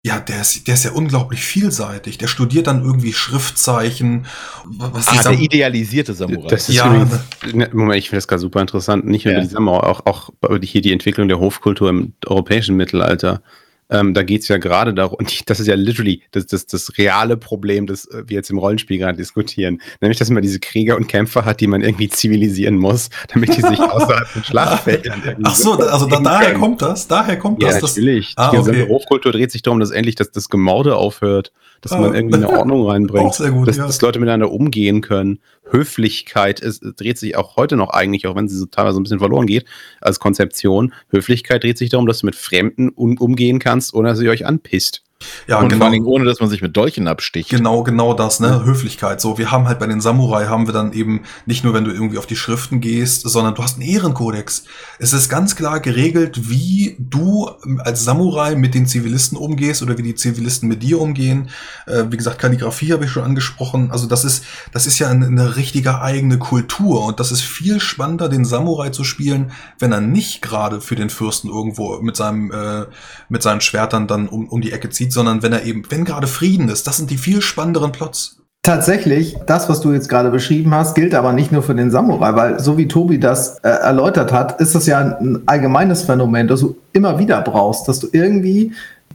Ja, 0.05 0.21
der 0.21 0.41
ist, 0.43 0.69
der 0.69 0.75
ist 0.75 0.85
ja 0.85 0.93
unglaublich 0.93 1.41
vielseitig. 1.41 2.17
Der 2.17 2.29
studiert 2.29 2.69
dann 2.69 2.85
irgendwie 2.85 3.13
Schriftzeichen. 3.13 4.27
Was 4.65 5.09
Ah, 5.09 5.21
der 5.21 5.41
idealisierte 5.41 6.15
Samurai. 6.15 6.47
Das 6.47 6.69
ist 6.69 6.77
Ja, 6.77 6.87
übrigens, 6.87 7.19
ne, 7.53 7.69
Moment, 7.73 7.99
ich 7.99 8.09
finde 8.09 8.19
das 8.19 8.29
gerade 8.29 8.41
super 8.41 8.61
interessant. 8.61 9.05
Nicht 9.05 9.25
nur 9.25 9.35
Ja. 9.35 9.41
über 9.41 9.49
die 9.49 9.53
Samurai, 9.53 9.85
auch, 9.89 10.07
auch 10.07 10.31
über 10.45 10.61
die, 10.61 10.67
hier 10.69 10.81
die 10.81 10.93
Entwicklung 10.93 11.27
der 11.27 11.41
Hofkultur 11.41 11.91
im 11.91 12.13
europäischen 12.25 12.77
Mittelalter. 12.77 13.43
Ähm, 13.89 14.15
da 14.15 14.23
geht 14.23 14.43
es 14.43 14.49
ja 14.49 14.59
gerade 14.59 14.93
darum, 14.95 15.17
und 15.19 15.49
das 15.49 15.61
ist 15.61 15.67
ja 15.67 15.75
literally 15.75 16.23
das, 16.33 16.47
das, 16.47 16.67
das 16.67 16.99
reale 16.99 17.37
Problem, 17.37 17.87
das 17.87 18.07
äh, 18.07 18.25
wir 18.27 18.37
jetzt 18.37 18.51
im 18.51 18.59
Rollenspiel 18.59 18.99
gerade 18.99 19.17
diskutieren. 19.17 19.81
Nämlich, 20.01 20.19
dass 20.19 20.29
man 20.31 20.43
diese 20.43 20.59
Krieger 20.59 20.97
und 20.97 21.07
Kämpfer 21.07 21.45
hat, 21.45 21.61
die 21.61 21.67
man 21.67 21.83
irgendwie 21.83 22.09
zivilisieren 22.09 22.77
muss, 22.77 23.11
damit 23.33 23.57
die 23.57 23.63
sich 23.63 23.79
außerhalb 23.81 24.27
von 24.27 24.45
Schlachtfeldern 24.45 25.23
Ach 25.45 25.55
so, 25.55 25.75
also 25.75 26.07
da, 26.07 26.21
daher 26.21 26.49
können. 26.51 26.61
kommt 26.61 26.83
das, 26.83 27.07
daher 27.07 27.39
kommt 27.39 27.63
Ja, 27.63 27.69
das. 27.71 27.81
das 27.81 27.97
natürlich. 27.97 28.33
Ah, 28.37 28.51
die 28.51 28.57
gesamte 28.59 28.83
okay. 28.83 28.93
Hofkultur 28.93 29.33
dreht 29.33 29.53
sich 29.53 29.63
darum, 29.63 29.79
dass 29.81 29.91
endlich 29.91 30.17
das, 30.17 30.31
das 30.33 30.49
Gemorde 30.49 30.97
aufhört, 30.97 31.53
dass 31.81 31.93
man 31.93 32.15
irgendwie 32.15 32.37
eine 32.37 32.49
Ordnung 32.59 32.87
reinbringt, 32.87 33.37
gut, 33.37 33.69
dass, 33.69 33.77
ja. 33.77 33.87
dass 33.87 34.01
Leute 34.01 34.19
miteinander 34.19 34.51
umgehen 34.51 35.01
können. 35.01 35.41
Höflichkeit 35.71 36.61
ist, 36.61 36.83
dreht 36.97 37.19
sich 37.19 37.37
auch 37.37 37.57
heute 37.57 37.77
noch 37.77 37.91
eigentlich, 37.91 38.27
auch 38.27 38.37
wenn 38.37 38.49
sie 38.49 38.57
so 38.57 38.67
teilweise 38.67 39.01
ein 39.01 39.03
bisschen 39.03 39.19
verloren 39.19 39.47
geht, 39.47 39.65
als 40.01 40.21
Konzeption. 40.21 40.93
Höflichkeit 41.11 41.63
dreht 41.63 41.79
sich 41.79 41.91
darum, 41.91 42.07
dass 42.07 42.21
du 42.21 42.27
mit 42.27 42.37
Fremden 42.37 42.91
um, 42.91 43.19
umgehen 43.19 43.59
kannst, 43.59 43.95
ohne 43.95 44.09
dass 44.09 44.21
ihr 44.21 44.31
euch 44.31 44.47
anpisst. 44.47 45.03
Ja, 45.47 45.57
und 45.57 45.63
vor 45.63 45.69
genau. 45.71 45.85
allen 45.85 45.93
Dingen 45.93 46.07
ohne, 46.07 46.25
dass 46.27 46.41
man 46.41 46.51
sich 46.51 46.61
mit 46.61 46.77
Dolchen 46.77 47.09
absticht. 47.09 47.49
Genau, 47.49 47.83
genau 47.83 48.13
das, 48.13 48.39
ne? 48.39 48.65
Höflichkeit. 48.65 49.21
So, 49.21 49.39
wir 49.39 49.51
haben 49.51 49.67
halt 49.67 49.79
bei 49.79 49.87
den 49.87 50.03
Samurai 50.03 50.47
haben 50.47 50.67
wir 50.67 50.75
dann 50.75 50.93
eben 50.93 51.23
nicht 51.47 51.65
nur, 51.65 51.73
wenn 51.73 51.85
du 51.85 51.91
irgendwie 51.91 52.19
auf 52.19 52.27
die 52.27 52.37
Schriften 52.37 52.81
gehst, 52.81 53.23
sondern 53.23 53.55
du 53.55 53.63
hast 53.63 53.81
einen 53.81 53.89
Ehrenkodex. 53.89 54.65
Es 54.99 55.15
ist 55.15 55.31
ganz 55.31 55.57
klar 55.57 55.81
geregelt, 55.81 56.51
wie 56.51 56.97
du 56.99 57.49
als 57.79 58.05
Samurai 58.05 58.57
mit 58.57 58.75
den 58.75 58.87
Zivilisten 58.87 59.39
umgehst 59.39 59.83
oder 59.83 59.97
wie 59.97 60.03
die 60.03 60.15
Zivilisten 60.15 60.69
mit 60.69 60.83
dir 60.83 61.01
umgehen. 61.01 61.49
Äh, 61.87 62.05
wie 62.11 62.17
gesagt, 62.19 62.39
Kalligrafie 62.39 62.93
habe 62.93 63.07
ich 63.07 63.11
schon 63.11 63.25
angesprochen. 63.25 63.91
Also 63.91 64.07
das 64.07 64.25
ist, 64.25 64.45
das 64.73 64.87
ist 64.87 64.99
ja 64.99 65.09
eine, 65.09 65.27
eine 65.27 65.57
richtige 65.57 66.03
eigene 66.03 66.39
Kultur 66.39 67.07
und 67.07 67.21
das 67.21 67.33
ist 67.33 67.43
viel 67.43 67.81
spannender, 67.81 68.29
den 68.29 68.45
Samurai 68.45 68.91
zu 68.91 69.05
spielen, 69.05 69.53
wenn 69.79 69.93
er 69.93 70.03
nicht 70.03 70.43
gerade 70.43 70.83
für 70.83 70.97
den 70.97 71.09
Fürsten 71.09 71.49
irgendwo 71.49 72.01
mit 72.01 72.17
seinem, 72.17 72.51
äh, 72.51 72.87
mit 73.31 73.43
seinen 73.43 73.63
Schwertern 73.63 74.07
dann 74.07 74.29
um, 74.29 74.49
um 74.49 74.61
die 74.61 74.73
Ecke 74.73 74.91
zieht, 74.91 75.06
sondern 75.13 75.43
wenn 75.43 75.53
er 75.53 75.65
eben, 75.65 75.83
wenn 75.89 76.05
gerade 76.05 76.27
Frieden 76.27 76.69
ist, 76.69 76.87
das 76.87 76.97
sind 76.97 77.11
die 77.11 77.19
viel 77.19 77.43
spannenderen 77.43 77.93
Plots. 77.93 78.37
Tatsächlich, 78.67 79.37
das, 79.47 79.69
was 79.69 79.81
du 79.81 79.93
jetzt 79.93 80.09
gerade 80.09 80.31
beschrieben 80.31 80.75
hast, 80.75 80.97
gilt 80.97 81.15
aber 81.15 81.33
nicht 81.33 81.53
nur 81.53 81.63
für 81.63 81.77
den 81.77 81.93
Samurai, 81.93 82.35
weil 82.35 82.59
so 82.59 82.77
wie 82.77 82.89
Tobi 82.89 83.21
das 83.21 83.59
äh, 83.61 83.69
erläutert 83.69 84.33
hat, 84.33 84.61
ist 84.61 84.75
das 84.75 84.87
ja 84.87 84.99
ein 84.99 85.45
allgemeines 85.47 86.03
Phänomen, 86.03 86.49
das 86.49 86.61
du 86.61 86.77
immer 86.93 87.21
wieder 87.21 87.41
brauchst, 87.43 87.87
dass 87.87 88.01
du 88.01 88.09
irgendwie 88.11 88.73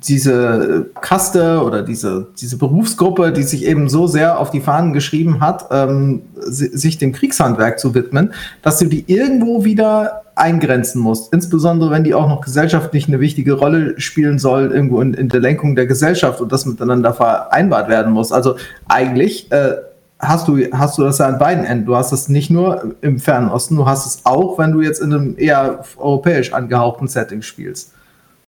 diese 0.08 0.90
Kaste 1.00 1.62
oder 1.64 1.84
diese, 1.84 2.28
diese 2.40 2.58
Berufsgruppe, 2.58 3.34
die 3.34 3.44
sich 3.44 3.66
eben 3.66 3.90
so 3.90 4.08
sehr 4.08 4.40
auf 4.40 4.52
die 4.52 4.62
Fahnen 4.62 4.94
geschrieben 4.94 5.42
hat, 5.42 5.66
ähm, 5.70 6.22
sich 6.40 6.98
dem 6.98 7.12
Kriegshandwerk 7.12 7.78
zu 7.78 7.94
widmen, 7.94 8.34
dass 8.62 8.80
du 8.80 8.86
die 8.86 9.04
irgendwo 9.08 9.64
wieder 9.66 10.24
eingrenzen 10.42 11.02
musst. 11.02 11.32
Insbesondere 11.34 11.92
wenn 11.92 12.04
die 12.04 12.16
auch 12.16 12.28
noch 12.28 12.42
gesellschaftlich 12.42 13.08
eine 13.08 13.20
wichtige 13.20 13.54
Rolle 13.54 14.00
spielen 14.00 14.40
soll, 14.40 14.72
irgendwo 14.72 15.00
in, 15.00 15.14
in 15.14 15.30
der 15.30 15.40
Lenkung 15.40 15.76
der 15.76 15.86
Gesellschaft 15.86 16.42
und 16.42 16.52
das 16.52 16.66
miteinander 16.66 17.14
vereinbart 17.14 17.90
werden 17.90 18.12
muss. 18.12 18.32
Also 18.32 18.56
eigentlich 18.88 19.52
äh, 19.52 19.74
hast 20.20 20.48
du, 20.48 20.58
hast 20.72 20.98
du 20.98 21.04
das 21.04 21.20
ja 21.20 21.28
an 21.28 21.38
beiden 21.38 21.64
Enden. 21.64 21.86
Du 21.86 21.96
hast 21.96 22.12
es 22.12 22.28
nicht 22.28 22.50
nur 22.50 22.96
im 23.02 23.20
Fernen 23.20 23.50
Osten, 23.50 23.76
du 23.76 23.86
hast 23.86 24.06
es 24.06 24.26
auch, 24.26 24.58
wenn 24.58 24.72
du 24.72 24.82
jetzt 24.82 25.00
in 25.00 25.14
einem 25.14 25.36
eher 25.38 25.84
europäisch 25.98 26.54
angehauchten 26.54 27.08
Setting 27.08 27.44
spielst. 27.44 27.94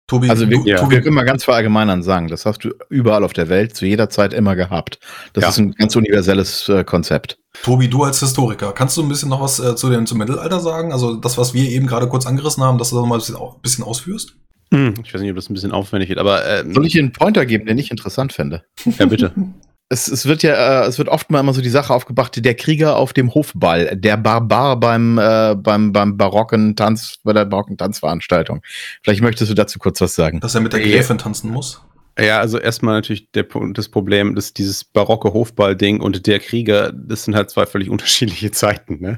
Tobi, 0.07 0.29
also 0.29 0.50
wir, 0.50 0.60
ja. 0.65 0.77
Tobi, 0.77 0.95
wir 0.95 1.01
können 1.01 1.15
mal 1.15 1.24
ganz 1.24 1.45
verallgemeinern 1.45 2.03
sagen, 2.03 2.27
das 2.27 2.45
hast 2.45 2.63
du 2.65 2.72
überall 2.89 3.24
auf 3.24 3.31
der 3.31 3.48
Welt 3.48 3.75
zu 3.75 3.86
jeder 3.86 4.10
Zeit 4.10 4.33
immer 4.33 4.55
gehabt. 4.55 5.00
Das 5.31 5.43
ja. 5.43 5.50
ist 5.50 5.57
ein 5.60 5.72
ganz 5.72 5.95
universelles 5.95 6.67
äh, 6.67 6.83
Konzept. 6.83 7.38
Tobi, 7.63 7.88
du 7.88 8.03
als 8.03 8.19
Historiker, 8.19 8.74
kannst 8.74 8.98
du 8.98 9.03
ein 9.03 9.07
bisschen 9.07 9.29
noch 9.29 9.39
was 9.39 9.60
äh, 9.60 9.75
zu 9.75 9.89
dem 9.89 10.05
zum 10.05 10.17
Mittelalter 10.17 10.60
sagen? 10.60 10.91
Also 10.91 11.15
das, 11.15 11.38
was 11.38 11.53
wir 11.53 11.69
eben 11.69 11.88
gerade 11.88 12.10
kurz 12.10 12.25
angerissen 12.25 12.63
haben, 12.63 12.77
dass 12.77 12.89
du 12.89 12.98
das 12.98 13.05
mal 13.05 13.15
ein 13.15 13.19
bisschen, 13.19 13.38
ein 13.38 13.62
bisschen 13.62 13.83
ausführst? 13.86 14.36
Hm, 14.74 14.95
ich 15.03 15.13
weiß 15.13 15.22
nicht, 15.22 15.29
ob 15.29 15.38
das 15.38 15.50
ein 15.50 15.53
bisschen 15.53 15.72
aufwendig 15.72 16.10
wird, 16.10 16.19
aber 16.19 16.45
ähm, 16.48 16.74
soll 16.74 16.86
ich 16.86 16.93
dir 16.93 17.01
einen 17.01 17.13
Pointer 17.13 17.45
geben, 17.45 17.65
den 17.65 17.77
ich 17.77 17.91
interessant 17.91 18.33
fände? 18.33 18.63
Ja, 18.98 19.05
bitte. 19.05 19.31
es, 19.90 20.08
es 20.08 20.25
wird 20.25 20.44
ja, 20.44 20.84
äh, 20.84 20.88
es 20.88 20.98
wird 20.98 21.10
oft 21.10 21.30
mal 21.30 21.40
immer 21.40 21.54
so 21.54 21.62
die 21.62 21.70
Sache 21.70 21.94
aufgebracht, 21.94 22.44
der 22.44 22.56
Krieger 22.56 22.98
auf 22.98 23.13
dem 23.13 23.34
Hofball, 23.34 23.96
der 23.96 24.18
Barbar 24.18 24.80
beim, 24.80 25.18
äh, 25.18 25.56
beim, 25.56 25.92
beim 25.92 26.18
barocken 26.18 26.75
Tanz, 26.75 27.20
bei 27.24 27.34
der 27.34 27.46
barocken 27.46 27.78
Tanzveranstaltung. 27.78 28.62
Vielleicht 29.04 29.22
möchtest 29.22 29.52
du 29.52 29.56
dazu 29.56 29.80
kurz 29.80 30.02
was 30.02 30.16
sagen. 30.16 30.40
Dass 30.40 30.56
er 30.56 30.62
mit 30.62 30.74
der 30.74 30.80
Gräfin 30.80 31.18
tanzen 31.18 31.52
muss? 31.52 31.82
Ja, 32.20 32.40
also 32.40 32.60
erstmal 32.60 32.94
natürlich 32.94 33.32
der, 33.32 33.46
das 33.74 33.90
Problem, 33.90 34.36
dass 34.36 34.54
dieses 34.54 34.84
barocke 34.84 35.34
Hofball-Ding 35.34 36.00
und 36.00 36.28
der 36.28 36.40
Krieger, 36.40 36.92
das 36.92 37.24
sind 37.24 37.36
halt 37.36 37.50
zwei 37.50 37.66
völlig 37.66 37.90
unterschiedliche 37.92 38.52
Zeiten. 38.52 39.00
Ne? 39.02 39.18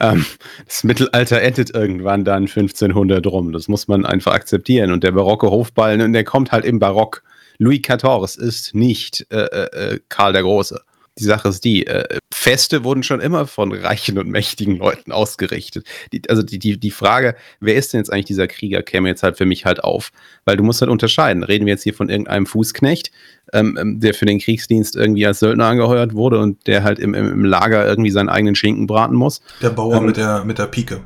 Ähm, 0.00 0.26
das 0.66 0.82
Mittelalter 0.82 1.40
endet 1.40 1.70
irgendwann 1.70 2.24
dann 2.24 2.44
1500 2.44 3.24
rum. 3.26 3.52
Das 3.52 3.68
muss 3.68 3.86
man 3.86 4.04
einfach 4.04 4.32
akzeptieren. 4.32 4.90
Und 4.90 5.04
der 5.04 5.12
barocke 5.12 5.48
Hofball, 5.50 5.96
ne, 5.96 6.10
der 6.10 6.24
kommt 6.24 6.50
halt 6.50 6.64
im 6.64 6.78
Barock. 6.80 7.22
Louis 7.58 7.82
XIV 7.82 8.36
ist 8.36 8.74
nicht 8.74 9.26
äh, 9.30 9.44
äh, 9.44 9.94
äh, 9.94 10.00
Karl 10.08 10.32
der 10.32 10.42
Große. 10.42 10.80
Die 11.18 11.24
Sache 11.24 11.48
ist 11.48 11.64
die, 11.64 11.86
äh, 11.86 12.18
Feste 12.44 12.84
wurden 12.84 13.02
schon 13.02 13.20
immer 13.20 13.46
von 13.46 13.72
reichen 13.72 14.18
und 14.18 14.28
mächtigen 14.28 14.76
Leuten 14.76 15.12
ausgerichtet. 15.12 15.86
Die, 16.12 16.20
also 16.28 16.42
die, 16.42 16.58
die, 16.58 16.78
die 16.78 16.90
Frage, 16.90 17.36
wer 17.60 17.76
ist 17.76 17.92
denn 17.92 18.00
jetzt 18.00 18.12
eigentlich 18.12 18.26
dieser 18.26 18.48
Krieger, 18.48 18.82
käme 18.82 19.08
jetzt 19.08 19.22
halt 19.22 19.38
für 19.38 19.46
mich 19.46 19.64
halt 19.64 19.82
auf. 19.82 20.10
Weil 20.44 20.56
du 20.56 20.64
musst 20.64 20.82
halt 20.82 20.90
unterscheiden. 20.90 21.44
Reden 21.44 21.64
wir 21.64 21.72
jetzt 21.72 21.84
hier 21.84 21.94
von 21.94 22.10
irgendeinem 22.10 22.44
Fußknecht, 22.44 23.12
ähm, 23.52 23.78
ähm 23.80 24.00
der 24.00 24.12
für 24.12 24.26
den 24.26 24.40
Kriegsdienst 24.40 24.96
irgendwie 24.96 25.26
als 25.26 25.38
Söldner 25.38 25.66
angeheuert 25.66 26.14
wurde 26.14 26.40
und 26.40 26.66
der 26.66 26.82
halt 26.82 26.98
im, 26.98 27.14
im 27.14 27.44
Lager 27.44 27.86
irgendwie 27.86 28.10
seinen 28.10 28.28
eigenen 28.28 28.56
Schinken 28.56 28.86
braten 28.86 29.16
muss. 29.16 29.40
Der 29.62 29.70
Bauer 29.70 29.96
ähm, 29.96 30.06
mit, 30.06 30.16
der, 30.16 30.44
mit 30.44 30.58
der 30.58 30.66
Pike. 30.66 31.00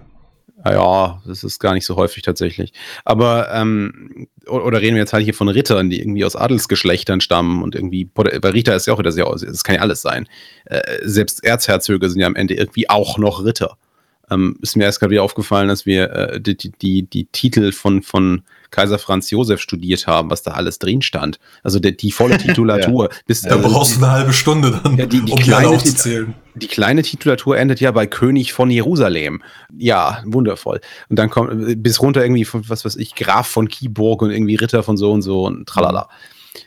Ah 0.62 0.72
ja, 0.72 1.22
das 1.24 1.44
ist 1.44 1.60
gar 1.60 1.74
nicht 1.74 1.86
so 1.86 1.96
häufig 1.96 2.22
tatsächlich. 2.22 2.72
Aber, 3.04 3.52
ähm, 3.52 4.26
oder 4.46 4.80
reden 4.80 4.96
wir 4.96 5.02
jetzt 5.02 5.12
halt 5.12 5.24
hier 5.24 5.34
von 5.34 5.48
Rittern, 5.48 5.88
die 5.88 6.00
irgendwie 6.00 6.24
aus 6.24 6.34
Adelsgeschlechtern 6.34 7.20
stammen 7.20 7.62
und 7.62 7.76
irgendwie, 7.76 8.04
bei 8.04 8.50
Ritter 8.50 8.74
ist 8.74 8.86
ja 8.86 8.94
auch 8.94 9.02
das, 9.02 9.14
das 9.14 9.64
kann 9.64 9.76
ja 9.76 9.82
alles 9.82 10.02
sein. 10.02 10.28
Äh, 10.64 10.82
selbst 11.02 11.44
Erzherzöge 11.44 12.10
sind 12.10 12.20
ja 12.20 12.26
am 12.26 12.34
Ende 12.34 12.54
irgendwie 12.54 12.90
auch 12.90 13.18
noch 13.18 13.44
Ritter. 13.44 13.76
Ähm, 14.30 14.58
ist 14.60 14.76
mir 14.76 14.84
erst 14.84 15.00
gerade 15.00 15.12
wieder 15.12 15.22
aufgefallen, 15.22 15.68
dass 15.68 15.86
wir 15.86 16.10
äh, 16.10 16.40
die, 16.40 16.56
die, 16.56 17.02
die 17.04 17.24
Titel 17.26 17.72
von, 17.72 18.02
von 18.02 18.42
Kaiser 18.70 18.98
Franz 18.98 19.30
Josef 19.30 19.60
studiert 19.60 20.06
haben, 20.06 20.30
was 20.30 20.42
da 20.42 20.52
alles 20.52 20.78
drin 20.78 21.02
stand. 21.02 21.38
Also 21.62 21.78
der, 21.78 21.92
die 21.92 22.12
volle 22.12 22.38
Titulatur. 22.38 23.10
ja. 23.10 23.16
bis, 23.26 23.42
da 23.42 23.56
also 23.56 23.68
brauchst 23.68 23.96
du 23.96 24.04
eine 24.04 24.12
halbe 24.12 24.32
Stunde 24.32 24.80
dann, 24.82 24.96
ja, 24.96 25.06
die, 25.06 25.22
die 25.22 25.32
um 25.32 25.38
kleine 25.38 25.68
aufzuzählen. 25.68 26.34
Die 26.54 26.66
kleine 26.66 27.02
Titulatur 27.02 27.56
endet 27.56 27.80
ja 27.80 27.92
bei 27.92 28.06
König 28.06 28.52
von 28.52 28.70
Jerusalem. 28.70 29.42
Ja, 29.76 30.22
wundervoll. 30.26 30.80
Und 31.08 31.18
dann 31.18 31.30
kommt 31.30 31.82
bis 31.82 32.00
runter 32.02 32.22
irgendwie 32.22 32.44
von, 32.44 32.68
was 32.68 32.84
weiß 32.84 32.96
ich, 32.96 33.14
Graf 33.14 33.46
von 33.46 33.68
Kieburg 33.68 34.22
und 34.22 34.30
irgendwie 34.30 34.56
Ritter 34.56 34.82
von 34.82 34.96
so 34.96 35.12
und 35.12 35.22
so 35.22 35.44
und 35.44 35.66
tralala. 35.66 36.08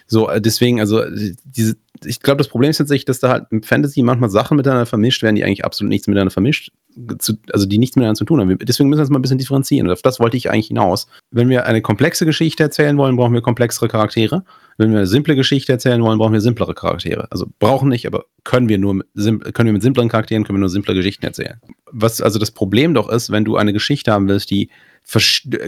So, 0.08 0.29
äh, 0.29 0.41
deswegen, 0.41 0.79
also 0.79 1.03
diese, 1.43 1.75
ich 2.03 2.20
glaube, 2.20 2.38
das 2.38 2.48
Problem 2.48 2.70
ist 2.70 2.77
tatsächlich, 2.77 3.05
dass 3.05 3.20
da 3.20 3.29
halt 3.29 3.46
im 3.51 3.63
Fantasy 3.63 4.01
manchmal 4.01 4.29
Sachen 4.29 4.58
miteinander 4.58 4.86
vermischt 4.86 5.24
werden, 5.24 5.36
die 5.36 5.43
eigentlich 5.43 5.65
absolut 5.65 5.89
nichts 5.89 6.08
miteinander 6.08 6.31
vermischt, 6.31 6.72
zu, 7.19 7.33
also 7.51 7.65
die 7.65 7.77
nichts 7.77 7.95
miteinander 7.95 8.17
zu 8.17 8.25
tun 8.25 8.39
haben. 8.39 8.57
Deswegen 8.60 8.89
müssen 8.89 9.00
wir 9.00 9.03
das 9.03 9.10
mal 9.10 9.19
ein 9.19 9.21
bisschen 9.21 9.38
differenzieren. 9.38 9.88
Und 9.88 9.93
auf 9.93 10.01
das 10.01 10.19
wollte 10.19 10.38
ich 10.38 10.49
eigentlich 10.49 10.67
hinaus. 10.67 11.08
Wenn 11.32 11.49
wir 11.49 11.65
eine 11.65 11.82
komplexe 11.82 12.25
Geschichte 12.25 12.63
erzählen 12.63 12.97
wollen, 12.97 13.15
brauchen 13.15 13.34
wir 13.34 13.41
komplexere 13.41 13.88
Charaktere. 13.88 14.43
Wenn 14.77 14.91
wir 14.91 14.99
eine 14.99 15.08
simple 15.08 15.36
Geschichte 15.36 15.71
erzählen 15.71 16.01
wollen, 16.01 16.17
brauchen 16.17 16.34
wir 16.34 16.41
simplere 16.41 16.73
Charaktere. 16.73 17.27
Also 17.30 17.47
brauchen 17.60 17.89
nicht, 17.89 18.08
aber 18.08 18.25
können 18.43 18.69
wir 18.69 18.77
nur 18.77 18.95
mit, 18.95 19.08
können 19.15 19.67
wir 19.67 19.73
mit 19.73 19.84
simpleren 19.84 20.10
Charakteren, 20.10 20.43
können 20.43 20.58
wir 20.58 20.62
nur 20.62 20.69
simple 20.69 20.95
Geschichten 20.95 21.25
erzählen. 21.25 21.60
Was 21.91 22.21
also 22.21 22.39
das 22.39 22.51
Problem 22.51 22.93
doch 22.93 23.10
ist, 23.10 23.32
wenn 23.32 23.45
du 23.45 23.58
eine 23.58 23.73
Geschichte 23.73 24.12
haben 24.12 24.27
willst, 24.27 24.49
die 24.49 24.69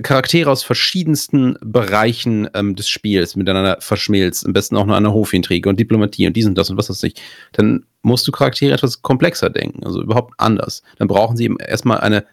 Charaktere 0.03 0.49
aus 0.49 0.63
verschiedensten 0.63 1.57
Bereichen 1.61 2.49
ähm, 2.53 2.75
des 2.75 2.87
Spiels 2.87 3.35
miteinander 3.35 3.77
verschmilzt, 3.81 4.45
am 4.45 4.53
besten 4.53 4.77
auch 4.77 4.85
noch 4.85 4.99
der 4.99 5.13
Hofintrige 5.13 5.67
und 5.67 5.79
Diplomatie 5.79 6.27
und 6.27 6.35
dies 6.37 6.45
und 6.45 6.57
das 6.57 6.69
und 6.69 6.77
was 6.77 6.89
weiß 6.89 7.03
ich, 7.03 7.15
dann 7.51 7.85
musst 8.03 8.27
du 8.27 8.31
Charaktere 8.31 8.73
etwas 8.73 9.01
komplexer 9.01 9.49
denken, 9.49 9.85
also 9.85 10.01
überhaupt 10.01 10.33
anders. 10.37 10.83
Dann 10.97 11.07
brauchen 11.07 11.35
sie 11.35 11.45
eben 11.45 11.57
erstmal 11.57 11.99
eine 11.99 12.25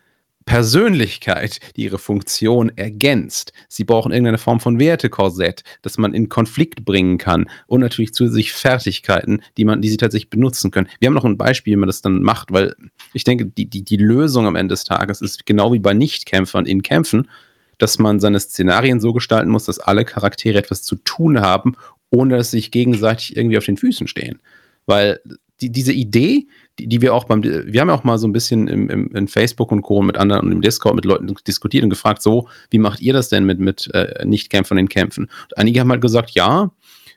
Persönlichkeit, 0.51 1.61
die 1.77 1.85
ihre 1.85 2.01
Funktion 2.01 2.73
ergänzt. 2.75 3.53
Sie 3.69 3.85
brauchen 3.85 4.11
irgendeine 4.11 4.37
Form 4.37 4.59
von 4.59 4.81
Wertekorsett, 4.81 5.63
das 5.83 5.97
man 5.97 6.13
in 6.13 6.29
Konflikt 6.29 6.85
bringen 6.85 7.19
kann 7.19 7.49
und 7.69 7.83
natürlich 7.83 8.15
zusätzlich 8.15 8.53
Fertigkeiten, 8.53 9.43
die 9.57 9.65
man, 9.65 9.81
die 9.81 9.89
sie 9.89 9.97
tatsächlich 9.97 10.29
benutzen 10.29 10.73
können. 10.73 10.89
Wir 10.99 11.07
haben 11.07 11.15
noch 11.15 11.25
ein 11.25 11.39
Beispiel, 11.39 11.75
wie 11.75 11.77
man 11.77 11.87
das 11.87 12.03
dann 12.03 12.25
macht, 12.25 12.51
weil 12.51 12.75
ich 13.13 13.23
denke, 13.23 13.47
die, 13.47 13.67
die, 13.67 13.85
die 13.85 13.97
Lösung 13.97 14.49
am 14.49 14.57
Ende 14.57 14.73
des 14.73 14.83
Tages 14.83 15.21
ist 15.21 15.47
genau 15.47 15.73
wie 15.73 15.79
bei 15.79 15.95
Nichtkämpfern 15.95 16.67
in 16.67 16.83
Kämpfen, 16.83 17.31
dass 17.79 18.01
man 18.01 18.19
seine 18.19 18.41
Szenarien 18.41 18.99
so 18.99 19.13
gestalten 19.13 19.51
muss, 19.51 19.67
dass 19.67 19.79
alle 19.79 20.05
Charaktere 20.05 20.59
etwas 20.59 20.83
zu 20.83 20.97
tun 20.97 21.41
haben, 21.41 21.77
ohne 22.11 22.37
dass 22.37 22.51
sie 22.51 22.57
sich 22.57 22.73
gegenseitig 22.73 23.37
irgendwie 23.37 23.57
auf 23.57 23.67
den 23.67 23.77
Füßen 23.77 24.09
stehen. 24.09 24.41
Weil 24.85 25.21
die, 25.61 25.71
diese 25.71 25.93
Idee, 25.93 26.47
die, 26.79 26.87
die, 26.87 27.03
wir 27.03 27.15
auch 27.15 27.25
beim, 27.25 27.43
wir 27.43 27.81
haben 27.81 27.89
ja 27.89 27.95
auch 27.95 28.05
mal 28.05 28.19
so 28.19 28.27
ein 28.27 28.33
bisschen 28.33 28.69
im, 28.69 28.89
im, 28.89 29.15
in 29.15 29.29
Facebook 29.29 29.73
und 29.73 29.83
Co. 29.83 30.03
mit 30.03 30.17
anderen 30.17 30.47
und 30.47 30.53
im 30.53 30.61
Discord 30.61 30.95
mit 30.95 31.05
Leuten 31.05 31.35
diskutiert 31.47 31.85
und 31.85 31.91
gefragt, 31.91 32.23
so, 32.23 32.49
wie 32.71 32.79
macht 32.79 33.01
ihr 33.01 33.13
das 33.13 33.29
denn 33.29 33.45
mit, 33.45 33.59
mit 33.61 33.91
äh, 33.95 34.25
Nichtkämpfern 34.25 34.79
in 34.79 34.89
Kämpfen? 34.89 35.25
Und 35.25 35.59
einige 35.59 35.81
haben 35.81 35.91
halt 35.91 36.01
gesagt, 36.01 36.31
ja, 36.31 36.71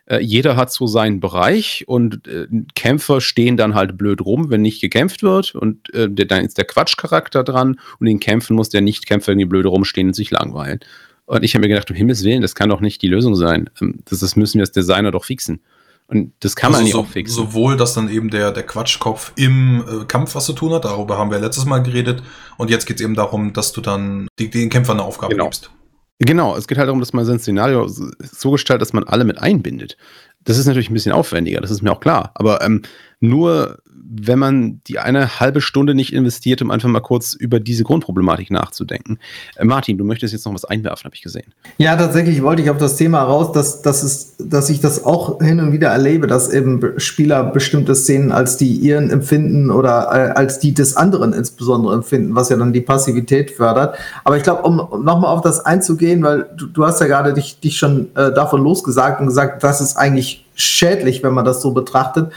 äh, 0.05 0.19
jeder 0.19 0.55
hat 0.55 0.71
so 0.71 0.87
seinen 0.87 1.19
Bereich 1.19 1.85
und 1.87 2.27
äh, 2.27 2.47
Kämpfer 2.75 3.21
stehen 3.21 3.57
dann 3.57 3.73
halt 3.73 3.97
blöd 3.97 4.21
rum, 4.21 4.49
wenn 4.49 4.61
nicht 4.61 4.81
gekämpft 4.81 5.23
wird 5.23 5.55
und 5.55 5.93
äh, 5.93 6.09
der, 6.09 6.25
dann 6.25 6.45
ist 6.45 6.57
der 6.57 6.65
Quatschcharakter 6.65 7.43
dran 7.43 7.79
und 7.99 8.07
in 8.07 8.19
Kämpfen 8.19 8.55
muss 8.55 8.69
der 8.69 8.81
Nichtkämpfer 8.81 9.31
irgendwie 9.31 9.47
blöd 9.47 9.65
rumstehen 9.65 10.07
und 10.07 10.13
sich 10.13 10.31
langweilen. 10.31 10.79
Und 11.25 11.43
ich 11.43 11.55
habe 11.55 11.61
mir 11.61 11.69
gedacht, 11.69 11.89
um 11.89 11.95
Himmels 11.95 12.23
Willen, 12.23 12.41
das 12.41 12.55
kann 12.55 12.69
doch 12.69 12.81
nicht 12.81 13.01
die 13.01 13.07
Lösung 13.07 13.35
sein. 13.35 13.69
Ähm, 13.81 13.99
das, 14.05 14.19
das 14.19 14.35
müssen 14.35 14.55
wir 14.55 14.63
als 14.63 14.71
Designer 14.71 15.11
doch 15.11 15.23
fixen. 15.23 15.61
Und 16.13 16.33
das 16.39 16.55
kann 16.55 16.73
also 16.73 16.83
man 16.83 16.91
so, 16.91 16.99
auch 16.99 17.07
fixen. 17.07 17.35
Sowohl, 17.35 17.77
dass 17.77 17.93
dann 17.93 18.09
eben 18.09 18.29
der, 18.29 18.51
der 18.51 18.63
Quatschkopf 18.63 19.33
im 19.35 19.83
äh, 19.87 20.05
Kampf 20.05 20.35
was 20.35 20.45
zu 20.45 20.53
tun 20.53 20.73
hat, 20.73 20.85
darüber 20.85 21.17
haben 21.17 21.31
wir 21.31 21.39
letztes 21.39 21.65
Mal 21.65 21.79
geredet. 21.79 22.23
Und 22.57 22.69
jetzt 22.69 22.85
geht 22.85 22.97
es 22.97 23.03
eben 23.03 23.15
darum, 23.15 23.53
dass 23.53 23.71
du 23.71 23.81
dann 23.81 24.27
die, 24.39 24.49
den 24.49 24.69
Kämpfern 24.69 24.99
eine 24.99 25.07
Aufgabe 25.07 25.33
genau. 25.33 25.45
gibst. 25.45 25.71
Genau, 26.19 26.55
es 26.55 26.67
geht 26.67 26.77
halt 26.77 26.87
darum, 26.87 26.99
dass 26.99 27.13
man 27.13 27.25
sein 27.25 27.39
Szenario 27.39 27.87
so 27.87 28.51
gestaltet, 28.51 28.81
dass 28.81 28.93
man 28.93 29.03
alle 29.03 29.25
mit 29.25 29.39
einbindet. 29.39 29.97
Das 30.41 30.57
ist 30.57 30.67
natürlich 30.67 30.89
ein 30.89 30.93
bisschen 30.93 31.11
aufwendiger, 31.11 31.59
das 31.59 31.71
ist 31.71 31.81
mir 31.81 31.91
auch 31.91 31.99
klar. 31.99 32.31
Aber 32.35 32.61
ähm, 32.61 32.81
nur 33.23 33.77
wenn 34.15 34.37
man 34.37 34.81
die 34.85 34.99
eine 34.99 35.39
halbe 35.39 35.61
Stunde 35.61 35.95
nicht 35.95 36.13
investiert, 36.13 36.61
um 36.61 36.71
einfach 36.71 36.89
mal 36.89 36.99
kurz 36.99 37.33
über 37.33 37.59
diese 37.59 37.83
Grundproblematik 37.83 38.51
nachzudenken. 38.51 39.17
Äh, 39.55 39.65
Martin, 39.65 39.97
du 39.97 40.03
möchtest 40.03 40.33
jetzt 40.33 40.45
noch 40.45 40.53
was 40.53 40.65
einwerfen, 40.65 41.05
habe 41.05 41.15
ich 41.15 41.21
gesehen. 41.21 41.53
Ja, 41.77 41.95
tatsächlich 41.95 42.43
wollte 42.43 42.61
ich 42.61 42.69
auf 42.69 42.77
das 42.77 42.97
Thema 42.97 43.23
raus, 43.23 43.53
dass, 43.53 43.81
dass, 43.81 44.03
es, 44.03 44.35
dass 44.37 44.69
ich 44.69 44.81
das 44.81 45.05
auch 45.05 45.41
hin 45.41 45.59
und 45.59 45.71
wieder 45.71 45.87
erlebe, 45.87 46.27
dass 46.27 46.49
eben 46.49 46.81
Spieler 46.97 47.43
bestimmte 47.45 47.95
Szenen 47.95 48.31
als 48.31 48.57
die 48.57 48.71
ihren 48.73 49.09
empfinden 49.09 49.71
oder 49.71 50.09
äh, 50.11 50.31
als 50.33 50.59
die 50.59 50.73
des 50.73 50.95
anderen 50.95 51.33
insbesondere 51.33 51.95
empfinden, 51.95 52.35
was 52.35 52.49
ja 52.49 52.57
dann 52.57 52.73
die 52.73 52.81
Passivität 52.81 53.51
fördert. 53.51 53.95
Aber 54.23 54.37
ich 54.37 54.43
glaube, 54.43 54.63
um, 54.63 54.77
nochmal 55.03 55.33
auf 55.33 55.41
das 55.41 55.65
einzugehen, 55.65 56.23
weil 56.23 56.49
du, 56.55 56.67
du 56.67 56.85
hast 56.85 56.99
ja 56.99 57.07
gerade 57.07 57.33
dich, 57.33 57.59
dich 57.59 57.77
schon 57.77 58.09
äh, 58.15 58.31
davon 58.33 58.61
losgesagt 58.61 59.21
und 59.21 59.27
gesagt, 59.27 59.63
das 59.63 59.81
ist 59.81 59.95
eigentlich 59.95 60.45
schädlich, 60.55 61.23
wenn 61.23 61.33
man 61.33 61.45
das 61.45 61.61
so 61.61 61.71
betrachtet 61.71 62.31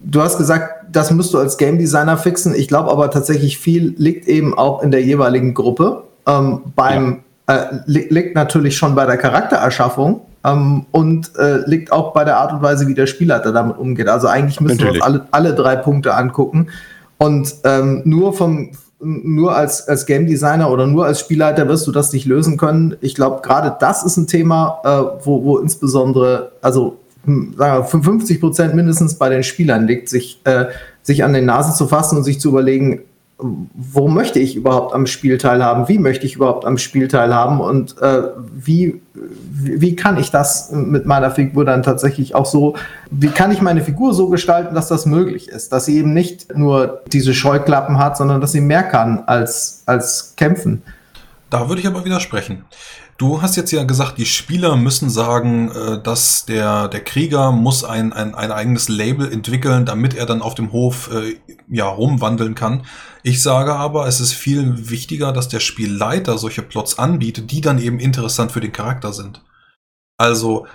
du 0.00 0.20
hast 0.20 0.38
gesagt, 0.38 0.86
das 0.90 1.10
musst 1.10 1.34
du 1.34 1.38
als 1.38 1.56
Game 1.56 1.78
Designer 1.78 2.16
fixen. 2.16 2.54
Ich 2.54 2.68
glaube 2.68 2.90
aber 2.90 3.10
tatsächlich 3.10 3.58
viel 3.58 3.94
liegt 3.98 4.26
eben 4.26 4.56
auch 4.56 4.82
in 4.82 4.90
der 4.90 5.02
jeweiligen 5.02 5.54
Gruppe. 5.54 6.04
Ähm, 6.26 6.62
beim 6.74 7.20
ja. 7.48 7.56
äh, 7.56 7.66
li 7.86 8.06
liegt 8.10 8.34
natürlich 8.34 8.76
schon 8.76 8.94
bei 8.94 9.06
der 9.06 9.16
Charaktererschaffung. 9.16 10.16
Äh, 10.16 10.28
ähm, 10.44 10.86
und 10.90 11.36
äh, 11.36 11.58
liegt 11.66 11.92
auch 11.92 12.12
bei 12.12 12.24
der 12.24 12.36
Art 12.38 12.52
und 12.52 12.62
Weise, 12.62 12.86
wie 12.86 12.94
der 12.94 13.06
Spielleiter 13.06 13.52
damit 13.52 13.78
umgeht. 13.78 14.08
Also 14.08 14.28
eigentlich 14.28 14.60
müssen 14.60 14.78
Natürlich. 14.78 15.02
wir 15.02 15.06
uns 15.06 15.22
alle, 15.32 15.48
alle 15.48 15.54
drei 15.54 15.76
Punkte 15.76 16.14
angucken. 16.14 16.68
Und 17.18 17.54
ähm, 17.64 18.02
nur 18.04 18.32
vom 18.32 18.70
nur 19.00 19.54
als, 19.54 19.86
als 19.86 20.06
Game 20.06 20.26
Designer 20.26 20.72
oder 20.72 20.88
nur 20.88 21.06
als 21.06 21.20
Spielleiter 21.20 21.68
wirst 21.68 21.86
du 21.86 21.92
das 21.92 22.12
nicht 22.12 22.26
lösen 22.26 22.56
können. 22.56 22.96
Ich 23.00 23.14
glaube, 23.14 23.42
gerade 23.42 23.76
das 23.78 24.02
ist 24.02 24.16
ein 24.16 24.26
Thema, 24.26 24.80
äh, 24.82 25.24
wo, 25.24 25.44
wo 25.44 25.58
insbesondere, 25.58 26.50
also 26.62 26.96
55 27.28 28.40
Prozent 28.40 28.74
mindestens 28.74 29.14
bei 29.14 29.28
den 29.28 29.42
Spielern 29.42 29.86
liegt, 29.86 30.08
sich, 30.08 30.40
äh, 30.44 30.66
sich 31.02 31.24
an 31.24 31.32
den 31.32 31.44
Nasen 31.44 31.74
zu 31.74 31.86
fassen 31.86 32.18
und 32.18 32.24
sich 32.24 32.40
zu 32.40 32.48
überlegen, 32.48 33.02
wo 33.38 34.08
möchte 34.08 34.40
ich 34.40 34.56
überhaupt 34.56 34.92
am 34.94 35.06
Spiel 35.06 35.38
teilhaben? 35.38 35.88
Wie 35.88 35.98
möchte 35.98 36.26
ich 36.26 36.34
überhaupt 36.34 36.64
am 36.64 36.76
Spiel 36.76 37.06
teilhaben? 37.06 37.60
Und 37.60 37.96
äh, 38.02 38.22
wie, 38.52 39.00
wie 39.14 39.80
wie 39.80 39.94
kann 39.94 40.18
ich 40.18 40.32
das 40.32 40.72
mit 40.72 41.06
meiner 41.06 41.30
Figur 41.30 41.64
dann 41.64 41.84
tatsächlich 41.84 42.34
auch 42.34 42.46
so, 42.46 42.74
wie 43.12 43.28
kann 43.28 43.52
ich 43.52 43.62
meine 43.62 43.82
Figur 43.82 44.12
so 44.12 44.28
gestalten, 44.28 44.74
dass 44.74 44.88
das 44.88 45.06
möglich 45.06 45.48
ist? 45.48 45.72
Dass 45.72 45.84
sie 45.84 45.98
eben 45.98 46.14
nicht 46.14 46.56
nur 46.56 47.02
diese 47.12 47.32
Scheuklappen 47.32 47.98
hat, 47.98 48.16
sondern 48.16 48.40
dass 48.40 48.50
sie 48.50 48.60
mehr 48.60 48.82
kann 48.82 49.22
als, 49.26 49.84
als 49.86 50.34
kämpfen. 50.36 50.82
Da 51.48 51.68
würde 51.68 51.80
ich 51.80 51.86
aber 51.86 52.04
widersprechen. 52.04 52.64
Du 53.18 53.42
hast 53.42 53.56
jetzt 53.56 53.72
ja 53.72 53.82
gesagt, 53.82 54.16
die 54.18 54.26
Spieler 54.26 54.76
müssen 54.76 55.10
sagen, 55.10 55.72
äh, 55.72 56.00
dass 56.00 56.46
der, 56.46 56.86
der 56.86 57.02
Krieger 57.02 57.50
muss 57.50 57.82
ein, 57.82 58.12
ein, 58.12 58.36
ein 58.36 58.52
eigenes 58.52 58.88
Label 58.88 59.30
entwickeln, 59.32 59.84
damit 59.84 60.14
er 60.14 60.24
dann 60.24 60.40
auf 60.40 60.54
dem 60.54 60.70
Hof 60.70 61.10
äh, 61.12 61.36
ja, 61.68 61.88
rumwandeln 61.88 62.54
kann. 62.54 62.86
Ich 63.24 63.42
sage 63.42 63.74
aber, 63.74 64.06
es 64.06 64.20
ist 64.20 64.34
viel 64.34 64.88
wichtiger, 64.88 65.32
dass 65.32 65.48
der 65.48 65.58
Spielleiter 65.58 66.38
solche 66.38 66.62
Plots 66.62 67.00
anbietet, 67.00 67.50
die 67.50 67.60
dann 67.60 67.80
eben 67.80 67.98
interessant 67.98 68.52
für 68.52 68.60
den 68.60 68.72
Charakter 68.72 69.12
sind. 69.12 69.42
Also, 70.16 70.68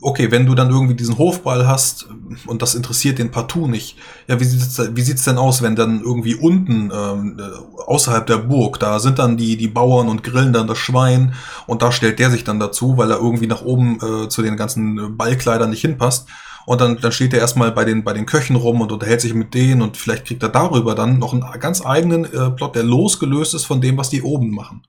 okay, 0.00 0.30
wenn 0.30 0.46
du 0.46 0.54
dann 0.54 0.70
irgendwie 0.70 0.94
diesen 0.94 1.18
Hofball 1.18 1.66
hast 1.66 2.08
und 2.46 2.62
das 2.62 2.74
interessiert 2.74 3.18
den 3.18 3.30
partout 3.30 3.66
nicht, 3.66 3.96
ja, 4.28 4.38
wie 4.40 4.44
sieht's, 4.44 4.80
wie 4.94 5.02
sieht's 5.02 5.24
denn 5.24 5.38
aus, 5.38 5.62
wenn 5.62 5.76
dann 5.76 6.02
irgendwie 6.02 6.34
unten 6.34 6.90
ähm, 6.94 7.38
äh, 7.38 7.82
außerhalb 7.86 8.26
der 8.26 8.38
Burg, 8.38 8.78
da 8.78 8.98
sind 8.98 9.18
dann 9.18 9.36
die, 9.36 9.56
die 9.56 9.68
Bauern 9.68 10.08
und 10.08 10.22
grillen 10.22 10.52
dann 10.52 10.66
das 10.66 10.78
Schwein 10.78 11.34
und 11.66 11.82
da 11.82 11.92
stellt 11.92 12.18
der 12.18 12.30
sich 12.30 12.44
dann 12.44 12.60
dazu, 12.60 12.96
weil 12.98 13.10
er 13.10 13.18
irgendwie 13.18 13.46
nach 13.46 13.62
oben 13.62 13.98
äh, 14.00 14.28
zu 14.28 14.42
den 14.42 14.56
ganzen 14.56 14.98
äh, 14.98 15.08
Ballkleidern 15.08 15.70
nicht 15.70 15.82
hinpasst. 15.82 16.28
Und 16.66 16.80
dann, 16.80 16.98
dann 17.00 17.10
steht 17.10 17.32
er 17.32 17.40
erstmal 17.40 17.72
bei 17.72 17.84
den, 17.84 18.04
bei 18.04 18.12
den 18.12 18.26
Köchen 18.26 18.54
rum 18.54 18.82
und 18.82 18.92
unterhält 18.92 19.22
sich 19.22 19.34
mit 19.34 19.54
denen 19.54 19.80
und 19.82 19.96
vielleicht 19.96 20.26
kriegt 20.26 20.42
er 20.42 20.50
darüber 20.50 20.94
dann 20.94 21.18
noch 21.18 21.32
einen 21.32 21.42
ganz 21.58 21.84
eigenen 21.84 22.26
äh, 22.26 22.50
Plot, 22.50 22.76
der 22.76 22.82
losgelöst 22.82 23.54
ist 23.54 23.64
von 23.64 23.80
dem, 23.80 23.96
was 23.96 24.10
die 24.10 24.22
oben 24.22 24.50
machen. 24.50 24.82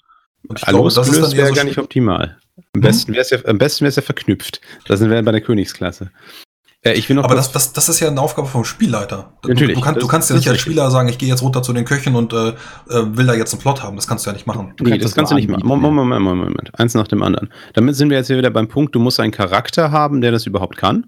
Und 0.48 0.60
ich 0.60 0.68
Alles 0.68 0.94
das 0.96 1.08
ist 1.08 1.22
dann 1.22 1.32
eher 1.32 1.38
wäre 1.38 1.48
so 1.50 1.54
gar 1.56 1.64
nicht 1.66 1.78
optimal. 1.78 2.38
Am 2.58 2.64
Mhm. 2.76 2.82
besten 2.82 3.12
wäre 3.14 3.22
es 3.22 3.30
ja, 3.30 3.38
am 3.46 3.58
besten 3.58 3.86
wär's 3.86 3.96
ja 3.96 4.02
verknüpft. 4.02 4.62
Da 4.88 4.98
sind 4.98 5.10
wir 5.10 5.22
bei 5.24 5.32
der 5.32 5.42
Königsklasse. 5.42 6.12
Äh, 6.84 6.94
ich 6.94 7.08
will 7.10 7.16
noch 7.16 7.26
Aber 7.26 7.36
das, 7.36 7.52
das, 7.52 7.74
das 7.74 7.90
ist 7.90 8.00
ja 8.00 8.08
eine 8.08 8.20
Aufgabe 8.20 8.48
vom 8.48 8.64
Spielleiter. 8.66 9.34
Du- 9.44 9.50
Natürlich, 9.50 9.76
Du, 9.76 9.82
kannst, 9.82 9.98
du 9.98 10.02
das- 10.02 10.10
kannst 10.10 10.30
ja 10.32 10.36
nicht 10.36 10.48
als 10.48 10.56
richtig. 10.56 10.72
Spieler 10.74 10.90
sagen, 10.90 11.10
ich 11.10 11.18
gehe 11.20 11.30
jetzt 11.30 11.44
runter 11.44 11.62
zu 11.62 11.74
den 11.74 11.86
Köchen 11.86 12.16
und 12.16 12.34
äh, 12.34 12.50
äh, 12.50 12.54
will 13.18 13.28
da 13.28 13.34
jetzt 13.36 13.54
einen 13.54 13.62
Plot 13.62 13.84
haben. 13.84 13.96
Das 13.98 14.08
kannst 14.08 14.26
du 14.26 14.30
ja 14.30 14.34
nicht 14.34 14.48
machen. 14.48 14.74
Nee, 14.80 14.90
kannst 14.92 15.06
das 15.06 15.12
das 15.12 15.16
kannst 15.16 15.32
du 15.32 15.36
nicht 15.36 15.48
machen. 15.50 15.66
Moment, 15.66 15.94
Moment, 15.94 16.22
Moment, 16.24 16.50
Moment. 16.50 16.80
Eins 16.80 16.96
nach 16.96 17.08
dem 17.08 17.22
anderen. 17.22 17.50
Damit 17.74 17.96
sind 17.96 18.10
wir 18.10 18.18
jetzt 18.18 18.28
hier 18.28 18.38
wieder 18.38 18.50
beim 18.50 18.68
Punkt, 18.68 18.96
du 18.96 19.00
musst 19.00 19.20
einen 19.20 19.32
Charakter 19.32 19.92
haben, 19.92 20.22
der 20.22 20.32
das 20.32 20.48
überhaupt 20.48 20.76
kann. 20.78 21.06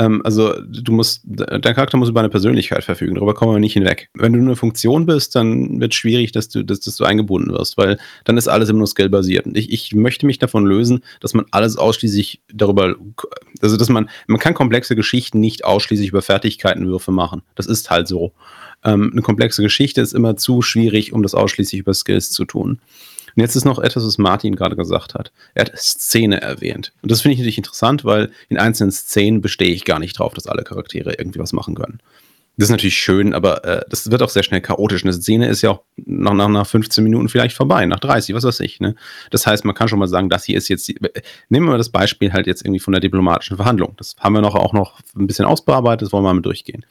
Ähm, 0.00 0.22
also 0.24 0.54
du 0.62 0.92
musst, 0.92 1.20
dein 1.24 1.60
Charakter 1.60 1.98
muss 1.98 2.08
über 2.08 2.20
eine 2.20 2.30
Persönlichkeit 2.30 2.84
verfügen, 2.84 3.16
darüber 3.16 3.34
kommen 3.34 3.52
wir 3.52 3.60
nicht 3.60 3.74
hinweg. 3.74 4.08
Wenn 4.14 4.32
du 4.32 4.38
eine 4.38 4.56
Funktion 4.56 5.04
bist, 5.04 5.36
dann 5.36 5.78
wird 5.78 5.92
es 5.92 5.98
schwierig, 5.98 6.32
dass 6.32 6.48
du, 6.48 6.64
dass, 6.64 6.80
dass 6.80 6.96
du 6.96 7.04
eingebunden 7.04 7.52
wirst, 7.52 7.76
weil 7.76 7.98
dann 8.24 8.38
ist 8.38 8.48
alles 8.48 8.70
immer 8.70 8.78
nur 8.78 8.86
skillbasiert. 8.86 9.44
Und 9.44 9.58
ich, 9.58 9.70
ich 9.70 9.94
möchte 9.94 10.24
mich 10.24 10.38
davon 10.38 10.64
lösen, 10.64 11.04
dass 11.20 11.34
man 11.34 11.44
alles 11.50 11.76
ausschließlich 11.76 12.40
darüber, 12.52 12.96
also 13.60 13.76
dass 13.76 13.90
man, 13.90 14.08
man 14.26 14.40
kann 14.40 14.54
komplexe 14.54 14.96
Geschichten 14.96 15.38
nicht 15.38 15.66
ausschließlich 15.66 16.08
über 16.08 16.22
Fertigkeitenwürfe 16.22 17.12
machen. 17.12 17.42
Das 17.54 17.66
ist 17.66 17.90
halt 17.90 18.08
so. 18.08 18.32
Ähm, 18.82 19.10
eine 19.12 19.20
komplexe 19.20 19.62
Geschichte 19.62 20.00
ist 20.00 20.14
immer 20.14 20.36
zu 20.36 20.62
schwierig, 20.62 21.12
um 21.12 21.22
das 21.22 21.34
ausschließlich 21.34 21.80
über 21.80 21.92
Skills 21.92 22.30
zu 22.30 22.46
tun. 22.46 22.80
Und 23.36 23.40
jetzt 23.40 23.56
ist 23.56 23.64
noch 23.64 23.78
etwas, 23.78 24.04
was 24.04 24.18
Martin 24.18 24.56
gerade 24.56 24.76
gesagt 24.76 25.14
hat. 25.14 25.32
Er 25.54 25.66
hat 25.66 25.78
Szene 25.78 26.40
erwähnt. 26.40 26.92
Und 27.02 27.10
das 27.10 27.22
finde 27.22 27.34
ich 27.34 27.38
natürlich 27.40 27.58
interessant, 27.58 28.04
weil 28.04 28.30
in 28.48 28.58
einzelnen 28.58 28.92
Szenen 28.92 29.40
bestehe 29.40 29.72
ich 29.72 29.84
gar 29.84 29.98
nicht 29.98 30.18
drauf, 30.18 30.34
dass 30.34 30.46
alle 30.46 30.64
Charaktere 30.64 31.14
irgendwie 31.18 31.38
was 31.38 31.52
machen 31.52 31.74
können. 31.74 32.00
Das 32.60 32.66
ist 32.66 32.72
natürlich 32.72 32.98
schön, 32.98 33.32
aber 33.32 33.64
äh, 33.64 33.84
das 33.88 34.10
wird 34.10 34.22
auch 34.22 34.28
sehr 34.28 34.42
schnell 34.42 34.60
chaotisch. 34.60 35.02
Eine 35.02 35.14
Szene 35.14 35.48
ist 35.48 35.62
ja 35.62 35.70
auch 35.70 35.82
nach, 35.96 36.34
nach, 36.34 36.48
nach 36.48 36.66
15 36.66 37.02
Minuten 37.02 37.30
vielleicht 37.30 37.56
vorbei, 37.56 37.86
nach 37.86 38.00
30, 38.00 38.34
was 38.34 38.44
weiß 38.44 38.60
ich. 38.60 38.80
Ne? 38.80 38.96
Das 39.30 39.46
heißt, 39.46 39.64
man 39.64 39.74
kann 39.74 39.88
schon 39.88 39.98
mal 39.98 40.08
sagen, 40.08 40.28
das 40.28 40.44
hier 40.44 40.58
ist 40.58 40.68
jetzt, 40.68 40.86
die, 40.86 40.98
nehmen 41.48 41.66
wir 41.66 41.72
mal 41.72 41.78
das 41.78 41.88
Beispiel 41.88 42.34
halt 42.34 42.46
jetzt 42.46 42.62
irgendwie 42.62 42.80
von 42.80 42.92
der 42.92 43.00
diplomatischen 43.00 43.56
Verhandlung. 43.56 43.94
Das 43.96 44.14
haben 44.18 44.34
wir 44.34 44.42
noch 44.42 44.56
auch 44.56 44.74
noch 44.74 45.00
ein 45.16 45.26
bisschen 45.26 45.46
ausbearbeitet, 45.46 46.02
das 46.06 46.12
wollen 46.12 46.24
wir 46.24 46.34
mal 46.34 46.42
durchgehen. 46.42 46.84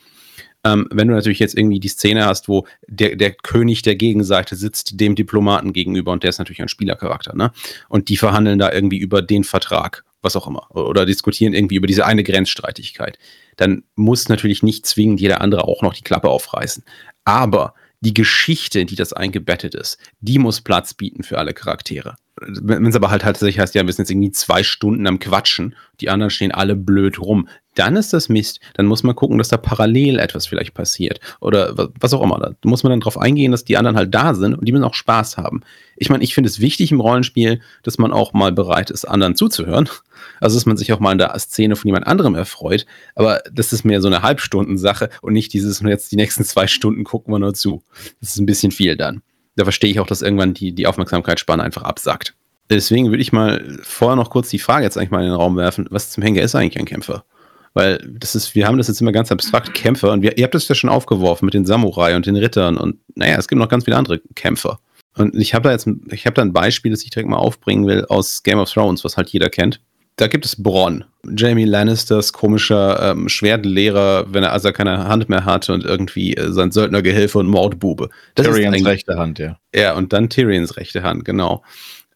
Ähm, 0.66 0.88
wenn 0.92 1.08
du 1.08 1.14
natürlich 1.14 1.40
jetzt 1.40 1.58
irgendwie 1.58 1.80
die 1.80 1.88
Szene 1.88 2.26
hast, 2.26 2.50
wo 2.50 2.68
der, 2.88 3.16
der 3.16 3.32
König 3.32 3.82
der 3.82 3.96
Gegenseite 3.96 4.56
sitzt 4.56 5.00
dem 5.00 5.16
Diplomaten 5.16 5.72
gegenüber 5.72 6.12
und 6.12 6.24
der 6.24 6.32
ist 6.32 6.40
natürlich 6.40 6.62
ein 6.62 6.68
Spielercharakter, 6.68 7.36
ne? 7.36 7.52
Und 7.88 8.10
die 8.10 8.18
verhandeln 8.18 8.60
da 8.60 8.72
irgendwie 8.72 8.98
über 8.98 9.22
den 9.22 9.46
Vertrag, 9.46 10.04
was 10.22 10.36
auch 10.36 10.48
immer, 10.48 10.68
oder 10.76 11.06
diskutieren 11.06 11.54
irgendwie 11.54 11.76
über 11.76 11.88
diese 11.88 12.06
eine 12.06 12.24
Grenzstreitigkeit, 12.24 13.18
dann 13.56 13.84
muss 13.96 14.28
natürlich 14.28 14.62
nicht 14.62 14.86
zwingend 14.86 15.22
jeder 15.22 15.40
andere 15.42 15.64
auch 15.64 15.82
noch 15.82 15.94
die 15.94 16.04
Klappe 16.04 16.30
aufreißen. 16.30 16.84
Aber 17.24 17.74
die 18.02 18.14
Geschichte, 18.14 18.80
in 18.80 18.88
die 18.88 18.96
das 18.96 19.14
eingebettet 19.14 19.76
ist, 19.76 19.98
die 20.22 20.40
muss 20.40 20.62
Platz 20.62 20.94
bieten 20.94 21.24
für 21.24 21.38
alle 21.38 21.54
Charaktere. 21.54 22.16
Wenn 22.42 22.86
es 22.86 22.96
aber 22.96 23.10
halt 23.12 23.24
tatsächlich 23.24 23.60
heißt, 23.60 23.76
ja, 23.76 23.86
wir 23.86 23.92
sind 23.92 24.04
jetzt 24.04 24.12
irgendwie 24.12 24.32
zwei 24.32 24.64
Stunden 24.64 25.06
am 25.08 25.20
Quatschen, 25.20 25.76
die 26.00 26.10
anderen 26.10 26.30
stehen 26.30 26.54
alle 26.54 26.78
blöd 26.78 27.20
rum, 27.20 27.50
dann 27.76 27.98
ist 27.98 28.14
das 28.14 28.30
Mist. 28.30 28.62
Dann 28.76 28.86
muss 28.86 29.04
man 29.04 29.16
gucken, 29.16 29.38
dass 29.38 29.50
da 29.50 29.58
parallel 29.58 30.20
etwas 30.20 30.48
vielleicht 30.48 30.74
passiert. 30.74 31.20
Oder 31.42 31.78
wa- 31.78 31.90
was 32.00 32.14
auch 32.14 32.24
immer. 32.24 32.40
Da 32.40 32.54
muss 32.64 32.84
man 32.84 32.92
dann 32.92 33.02
darauf 33.02 33.18
eingehen, 33.18 33.52
dass 33.52 33.66
die 33.66 33.76
anderen 33.76 33.98
halt 33.98 34.16
da 34.16 34.34
sind 34.34 34.54
und 34.54 34.66
die 34.66 34.72
müssen 34.72 34.86
auch 34.86 34.94
Spaß 34.94 35.36
haben. 35.36 35.62
Ich 35.98 36.10
meine, 36.10 36.24
ich 36.24 36.34
finde 36.34 36.50
es 36.50 36.62
wichtig 36.62 36.94
im 36.94 37.02
Rollenspiel, 37.02 37.60
dass 37.84 37.98
man 37.98 38.14
auch 38.14 38.32
mal 38.32 38.54
bereit 38.54 38.90
ist, 38.90 39.04
anderen 39.04 39.36
zuzuhören. 39.36 39.90
Also, 40.40 40.58
dass 40.58 40.66
man 40.66 40.78
sich 40.78 40.94
auch 40.94 41.00
mal 41.00 41.12
in 41.12 41.18
der 41.18 41.38
Szene 41.40 41.76
von 41.76 41.88
jemand 41.88 42.08
anderem 42.08 42.36
erfreut. 42.36 42.86
Aber 43.16 43.42
das 43.52 43.74
ist 43.74 43.84
mehr 43.84 44.02
so 44.02 44.08
eine 44.08 44.22
Halbstundensache 44.22 45.10
und 45.22 45.34
nicht 45.34 45.54
dieses, 45.54 45.82
und 45.82 45.88
jetzt 45.88 46.12
die 46.12 46.16
nächsten 46.16 46.44
zwei 46.44 46.68
Stunden 46.68 47.04
gucken 47.04 47.34
wir 47.34 47.40
nur 47.40 47.54
zu. 47.54 47.84
Das 48.22 48.32
ist 48.32 48.40
ein 48.40 48.46
bisschen 48.46 48.72
viel 48.72 48.96
dann. 48.96 49.22
Da 49.56 49.64
verstehe 49.64 49.92
ich 49.92 50.00
auch, 50.00 50.08
dass 50.08 50.22
irgendwann 50.22 50.54
die, 50.54 50.74
die 50.74 50.88
Aufmerksamkeitsspanne 50.88 51.64
einfach 51.64 51.84
absackt. 51.84 52.34
Deswegen 52.70 53.10
würde 53.10 53.22
ich 53.22 53.34
mal 53.34 53.80
vorher 53.82 54.16
noch 54.16 54.30
kurz 54.30 54.50
die 54.50 54.60
Frage 54.60 54.86
jetzt 54.86 54.98
eigentlich 54.98 55.12
mal 55.12 55.22
in 55.22 55.30
den 55.30 55.36
Raum 55.36 55.58
werfen, 55.58 55.88
was 55.90 56.12
zum 56.12 56.24
Henker 56.24 56.42
ist 56.42 56.56
eigentlich 56.56 56.78
ein 56.80 56.86
Kämpfer? 56.86 57.26
Weil 57.74 57.98
das 58.08 58.36
ist, 58.36 58.56
wir 58.56 58.68
haben 58.68 58.78
das 58.78 58.88
jetzt 58.88 59.02
immer 59.02 59.12
ganz 59.12 59.32
abstrakt 59.32 59.74
Kämpfer 59.74 60.12
und 60.12 60.22
wir, 60.22 60.38
ihr 60.38 60.44
habt 60.44 60.56
das 60.56 60.68
ja 60.68 60.76
schon 60.76 60.90
aufgeworfen 60.90 61.46
mit 61.46 61.54
den 61.54 61.66
Samurai 61.66 62.16
und 62.16 62.26
den 62.26 62.36
Rittern 62.36 62.78
und 62.78 62.98
naja, 63.16 63.38
es 63.38 63.48
gibt 63.48 63.60
noch 63.60 63.70
ganz 63.70 63.86
viele 63.86 63.98
andere 63.98 64.20
Kämpfer. 64.36 64.80
Und 65.16 65.36
ich 65.36 65.54
habe 65.54 65.64
da 65.64 65.72
jetzt, 65.72 65.88
ich 66.12 66.26
habe 66.26 66.36
da 66.36 66.42
ein 66.42 66.54
Beispiel, 66.54 66.92
das 66.92 67.04
ich 67.04 67.10
direkt 67.10 67.30
mal 67.30 67.38
aufbringen 67.38 67.88
will 67.88 68.06
aus 68.06 68.44
Game 68.44 68.60
of 68.60 68.72
Thrones, 68.72 69.04
was 69.04 69.18
halt 69.18 69.30
jeder 69.30 69.50
kennt. 69.50 69.82
Da 70.20 70.28
gibt 70.28 70.44
es 70.46 70.62
Bronn, 70.62 71.06
Jamie 71.36 71.64
Lannisters 71.64 72.34
komischer 72.34 73.12
ähm, 73.12 73.30
Schwertlehrer, 73.30 74.26
wenn 74.34 74.44
er 74.44 74.52
also 74.52 74.74
keine 74.74 75.08
Hand 75.08 75.30
mehr 75.30 75.46
hat 75.46 75.70
und 75.70 75.86
irgendwie 75.86 76.34
äh, 76.36 76.52
sein 76.52 76.72
Söldnergehilfe 76.72 77.38
und 77.40 77.48
Mordbube. 77.48 78.10
Das 78.36 78.46
Tyrions 78.46 78.86
rechte 78.86 79.16
Hand, 79.18 79.40
ja. 79.40 79.58
ja, 79.74 79.94
und 79.96 80.12
dann 80.12 80.30
Tyrions 80.30 80.76
rechte 80.76 81.04
Hand, 81.04 81.24
genau. 81.24 81.64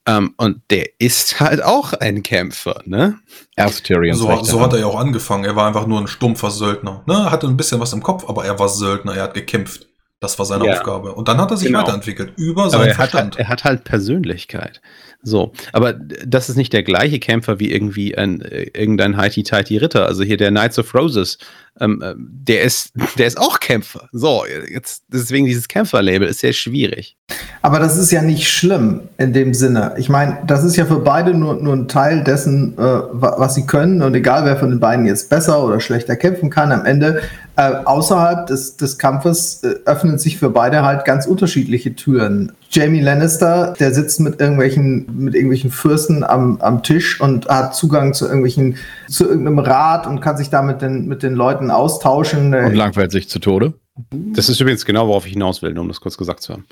Ähm, 0.05 0.33
und 0.35 0.59
der 0.69 0.85
ist 0.99 1.39
halt 1.39 1.63
auch 1.63 1.93
ein 1.93 2.23
Kämpfer, 2.23 2.81
ne? 2.83 3.19
Erst 3.55 3.85
Tyrions 3.85 4.19
So, 4.19 4.27
rechte 4.27 4.45
so 4.47 4.59
Hand. 4.59 4.65
hat 4.65 4.73
er 4.73 4.79
ja 4.81 4.85
auch 4.87 4.99
angefangen. 4.99 5.45
Er 5.45 5.55
war 5.55 5.65
einfach 5.65 5.87
nur 5.87 6.01
ein 6.01 6.07
stumpfer 6.07 6.51
Söldner. 6.51 7.03
Ne? 7.05 7.13
Er 7.13 7.31
hatte 7.31 7.47
ein 7.47 7.55
bisschen 7.55 7.79
was 7.79 7.93
im 7.93 8.03
Kopf, 8.03 8.27
aber 8.27 8.43
er 8.43 8.59
war 8.59 8.67
Söldner. 8.67 9.15
Er 9.15 9.23
hat 9.23 9.33
gekämpft. 9.33 9.87
Das 10.19 10.37
war 10.39 10.45
seine 10.45 10.65
Ja. 10.65 10.73
Aufgabe. 10.73 11.13
Und 11.13 11.29
dann 11.29 11.37
hat 11.37 11.51
er 11.51 11.57
sich 11.57 11.67
Genau. 11.67 11.79
weiterentwickelt. 11.79 12.33
Über 12.37 12.63
Aber 12.63 12.69
seinen 12.71 12.81
er 12.87 12.97
hat, 12.97 13.11
Verstand. 13.11 13.35
halt, 13.35 13.39
er 13.45 13.47
hat 13.49 13.63
halt 13.63 13.83
Persönlichkeit. 13.85 14.81
So, 15.25 15.53
aber 15.71 15.93
das 15.93 16.49
ist 16.49 16.57
nicht 16.57 16.73
der 16.73 16.83
gleiche 16.83 17.17
Kämpfer 17.19 17.59
wie 17.59 17.71
irgendwie 17.71 18.17
ein, 18.17 18.41
äh, 18.41 18.63
irgendein 18.73 19.15
Heiti-Teiti 19.15 19.77
Ritter. 19.77 20.05
Also 20.05 20.23
hier 20.23 20.35
der 20.35 20.49
Knights 20.51 20.77
of 20.77 20.93
Roses, 20.93 21.37
ähm, 21.79 22.03
ähm, 22.05 22.29
der, 22.29 22.63
ist, 22.63 22.91
der 23.17 23.27
ist 23.27 23.39
auch 23.39 23.61
Kämpfer. 23.61 24.09
So, 24.11 24.43
jetzt 24.69 25.03
deswegen 25.07 25.45
dieses 25.45 25.69
Kämpferlabel 25.69 26.27
ist 26.27 26.39
sehr 26.39 26.51
schwierig. 26.51 27.15
Aber 27.61 27.79
das 27.79 27.97
ist 27.97 28.11
ja 28.11 28.21
nicht 28.21 28.49
schlimm 28.49 29.01
in 29.17 29.31
dem 29.31 29.53
Sinne. 29.53 29.93
Ich 29.97 30.09
meine, 30.09 30.39
das 30.45 30.63
ist 30.65 30.75
ja 30.75 30.85
für 30.85 30.99
beide 30.99 31.33
nur, 31.33 31.55
nur 31.55 31.73
ein 31.73 31.87
Teil 31.87 32.23
dessen, 32.25 32.77
äh, 32.77 32.81
wa- 32.81 33.35
was 33.37 33.55
sie 33.55 33.65
können. 33.65 34.01
Und 34.01 34.13
egal, 34.15 34.43
wer 34.43 34.57
von 34.57 34.71
den 34.71 34.81
beiden 34.81 35.05
jetzt 35.05 35.29
besser 35.29 35.63
oder 35.63 35.79
schlechter 35.79 36.17
kämpfen 36.17 36.49
kann, 36.49 36.73
am 36.73 36.85
Ende 36.85 37.21
äh, 37.55 37.71
außerhalb 37.85 38.47
des, 38.47 38.75
des 38.75 38.97
Kampfes 38.97 39.63
äh, 39.63 39.75
öffnen 39.85 40.17
sich 40.17 40.37
für 40.37 40.49
beide 40.49 40.83
halt 40.83 41.05
ganz 41.05 41.25
unterschiedliche 41.25 41.95
Türen. 41.95 42.51
Jamie 42.73 43.01
Lannister, 43.01 43.75
der 43.79 43.93
sitzt 43.93 44.19
mit 44.19 44.39
irgendwelchen, 44.41 45.05
mit 45.15 45.35
irgendwelchen 45.35 45.69
Fürsten 45.69 46.23
am, 46.23 46.59
am 46.59 46.81
Tisch 46.81 47.21
und 47.21 47.47
hat 47.47 47.75
Zugang 47.75 48.15
zu 48.15 48.25
irgendwelchen, 48.25 48.77
zu 49.07 49.29
irgendeinem 49.29 49.59
Rat 49.59 50.07
und 50.07 50.21
kann 50.21 50.37
sich 50.37 50.49
da 50.49 50.63
mit 50.63 50.81
den, 50.81 51.07
mit 51.07 51.21
den 51.21 51.35
Leuten 51.35 51.69
austauschen. 51.69 52.53
Und 52.53 52.73
langweilt 52.73 53.11
sich 53.11 53.29
zu 53.29 53.37
Tode. 53.37 53.73
Das 54.09 54.49
ist 54.49 54.59
übrigens 54.59 54.85
genau, 54.85 55.07
worauf 55.07 55.27
ich 55.27 55.33
hinaus 55.33 55.61
will, 55.61 55.71
nur 55.71 55.83
um 55.83 55.87
das 55.87 56.01
kurz 56.01 56.17
gesagt 56.17 56.41
zu 56.41 56.53
haben. 56.53 56.65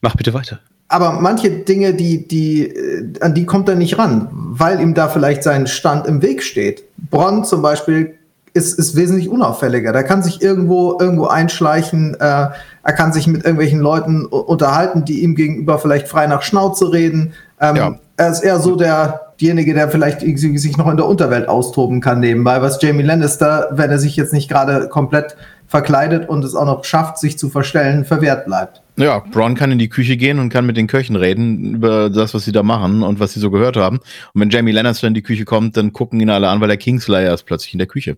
Mach 0.00 0.14
bitte 0.14 0.32
weiter. 0.32 0.60
aber 0.86 1.12
manche 1.12 1.50
Dinge, 1.50 1.92
die, 1.92 2.28
die, 2.28 2.72
an 3.20 3.34
die 3.34 3.44
kommt 3.44 3.68
er 3.68 3.74
nicht 3.74 3.98
ran, 3.98 4.28
weil 4.32 4.80
ihm 4.80 4.94
da 4.94 5.08
vielleicht 5.08 5.42
sein 5.42 5.66
Stand 5.66 6.06
im 6.06 6.22
Weg 6.22 6.42
steht. 6.44 6.84
Bronn 7.10 7.44
zum 7.44 7.62
Beispiel 7.62 8.17
ist, 8.54 8.78
ist 8.78 8.96
wesentlich 8.96 9.28
unauffälliger. 9.28 9.92
Der 9.92 10.04
kann 10.04 10.22
sich 10.22 10.42
irgendwo, 10.42 10.98
irgendwo 11.00 11.26
einschleichen, 11.26 12.14
äh, 12.14 12.48
er 12.82 12.92
kann 12.94 13.12
sich 13.12 13.26
mit 13.26 13.44
irgendwelchen 13.44 13.80
Leuten 13.80 14.26
unterhalten, 14.26 15.04
die 15.04 15.22
ihm 15.22 15.34
gegenüber 15.34 15.78
vielleicht 15.78 16.08
frei 16.08 16.26
nach 16.26 16.42
Schnauze 16.42 16.92
reden. 16.92 17.32
Ähm, 17.60 17.76
ja. 17.76 17.98
Er 18.16 18.30
ist 18.30 18.40
eher 18.40 18.58
so 18.58 18.76
der, 18.76 19.32
derjenige, 19.40 19.74
der 19.74 19.88
vielleicht 19.88 20.20
sich 20.20 20.76
noch 20.76 20.88
in 20.90 20.96
der 20.96 21.06
Unterwelt 21.06 21.48
austoben 21.48 22.00
kann 22.00 22.20
nebenbei, 22.20 22.60
was 22.62 22.82
Jamie 22.82 23.02
Lannister, 23.02 23.68
wenn 23.72 23.90
er 23.90 23.98
sich 23.98 24.16
jetzt 24.16 24.32
nicht 24.32 24.48
gerade 24.48 24.88
komplett 24.88 25.36
verkleidet 25.68 26.28
und 26.28 26.44
es 26.44 26.54
auch 26.54 26.64
noch 26.64 26.84
schafft, 26.84 27.18
sich 27.18 27.38
zu 27.38 27.50
verstellen, 27.50 28.04
verwehrt 28.04 28.46
bleibt. 28.46 28.82
Ja, 28.96 29.20
Braun 29.20 29.54
kann 29.54 29.70
in 29.70 29.78
die 29.78 29.88
Küche 29.88 30.16
gehen 30.16 30.40
und 30.40 30.48
kann 30.48 30.66
mit 30.66 30.76
den 30.76 30.88
Köchen 30.88 31.14
reden 31.14 31.74
über 31.74 32.10
das, 32.10 32.34
was 32.34 32.44
sie 32.44 32.50
da 32.50 32.64
machen 32.64 33.04
und 33.04 33.20
was 33.20 33.32
sie 33.32 33.38
so 33.38 33.48
gehört 33.50 33.76
haben. 33.76 33.98
Und 34.34 34.40
wenn 34.40 34.50
Jamie 34.50 34.72
Lannister 34.72 35.06
in 35.06 35.14
die 35.14 35.22
Küche 35.22 35.44
kommt, 35.44 35.76
dann 35.76 35.92
gucken 35.92 36.18
ihn 36.18 36.30
alle 36.30 36.48
an, 36.48 36.60
weil 36.60 36.66
der 36.66 36.78
Kingslayer 36.78 37.32
ist 37.32 37.44
plötzlich 37.44 37.74
in 37.74 37.78
der 37.78 37.86
Küche. 37.86 38.16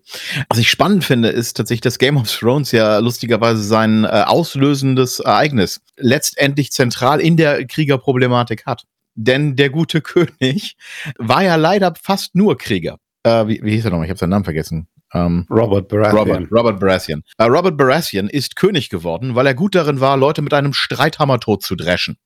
Was 0.49 0.57
ich 0.57 0.71
spannend 0.71 1.03
finde, 1.03 1.29
ist 1.29 1.55
tatsächlich, 1.55 1.81
dass 1.81 1.99
Game 1.99 2.17
of 2.17 2.31
Thrones 2.31 2.71
ja 2.71 2.97
lustigerweise 2.97 3.61
sein 3.61 4.05
äh, 4.05 4.23
auslösendes 4.25 5.19
Ereignis 5.19 5.81
letztendlich 5.97 6.71
zentral 6.71 7.19
in 7.19 7.37
der 7.37 7.67
Kriegerproblematik 7.67 8.65
hat. 8.65 8.85
Denn 9.13 9.55
der 9.55 9.69
gute 9.69 10.01
König 10.01 10.77
war 11.19 11.43
ja 11.43 11.57
leider 11.57 11.93
fast 12.01 12.33
nur 12.33 12.57
Krieger. 12.57 12.97
Äh, 13.23 13.47
wie, 13.47 13.59
wie 13.61 13.71
hieß 13.71 13.85
er 13.85 13.91
nochmal? 13.91 14.05
Ich 14.05 14.09
habe 14.09 14.19
seinen 14.19 14.31
Namen 14.31 14.45
vergessen. 14.45 14.87
Ähm, 15.13 15.45
Robert 15.49 15.89
Baratheon. 15.89 16.17
Robert, 16.17 16.51
Robert 16.51 16.79
Baratheon. 16.79 17.23
Äh, 17.37 17.45
Robert 17.45 17.77
Baratheon 17.77 18.29
ist 18.29 18.55
König 18.55 18.89
geworden, 18.89 19.35
weil 19.35 19.45
er 19.45 19.53
gut 19.53 19.75
darin 19.75 19.99
war, 19.99 20.17
Leute 20.17 20.41
mit 20.41 20.53
einem 20.53 20.73
Streithammer 20.73 21.39
tot 21.39 21.63
zu 21.63 21.75
dreschen. 21.75 22.17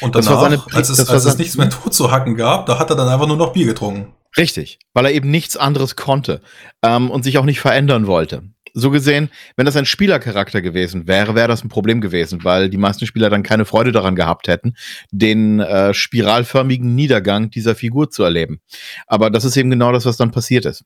Und 0.00 0.14
danach, 0.14 0.26
das 0.26 0.34
war 0.34 0.50
seine, 0.50 0.76
als, 0.76 0.88
es, 0.88 1.08
als 1.08 1.24
es 1.24 1.38
nichts 1.38 1.56
mehr 1.56 1.70
tot 1.70 1.94
zu 1.94 2.10
hacken 2.10 2.36
gab, 2.36 2.66
da 2.66 2.78
hat 2.78 2.90
er 2.90 2.96
dann 2.96 3.08
einfach 3.08 3.26
nur 3.26 3.36
noch 3.36 3.52
Bier 3.52 3.66
getrunken. 3.66 4.12
Richtig, 4.36 4.78
weil 4.94 5.06
er 5.06 5.12
eben 5.12 5.30
nichts 5.30 5.56
anderes 5.56 5.96
konnte 5.96 6.40
ähm, 6.82 7.10
und 7.10 7.22
sich 7.22 7.38
auch 7.38 7.44
nicht 7.44 7.60
verändern 7.60 8.06
wollte. 8.06 8.42
So 8.74 8.90
gesehen, 8.90 9.28
wenn 9.56 9.66
das 9.66 9.76
ein 9.76 9.84
Spielercharakter 9.84 10.62
gewesen 10.62 11.06
wäre, 11.06 11.34
wäre 11.34 11.48
das 11.48 11.62
ein 11.62 11.68
Problem 11.68 12.00
gewesen, 12.00 12.42
weil 12.42 12.70
die 12.70 12.78
meisten 12.78 13.04
Spieler 13.04 13.28
dann 13.28 13.42
keine 13.42 13.66
Freude 13.66 13.92
daran 13.92 14.16
gehabt 14.16 14.48
hätten, 14.48 14.74
den 15.10 15.60
äh, 15.60 15.92
spiralförmigen 15.92 16.94
Niedergang 16.94 17.50
dieser 17.50 17.74
Figur 17.74 18.10
zu 18.10 18.22
erleben. 18.22 18.60
Aber 19.06 19.28
das 19.28 19.44
ist 19.44 19.58
eben 19.58 19.68
genau 19.68 19.92
das, 19.92 20.06
was 20.06 20.16
dann 20.16 20.30
passiert 20.30 20.64
ist. 20.64 20.84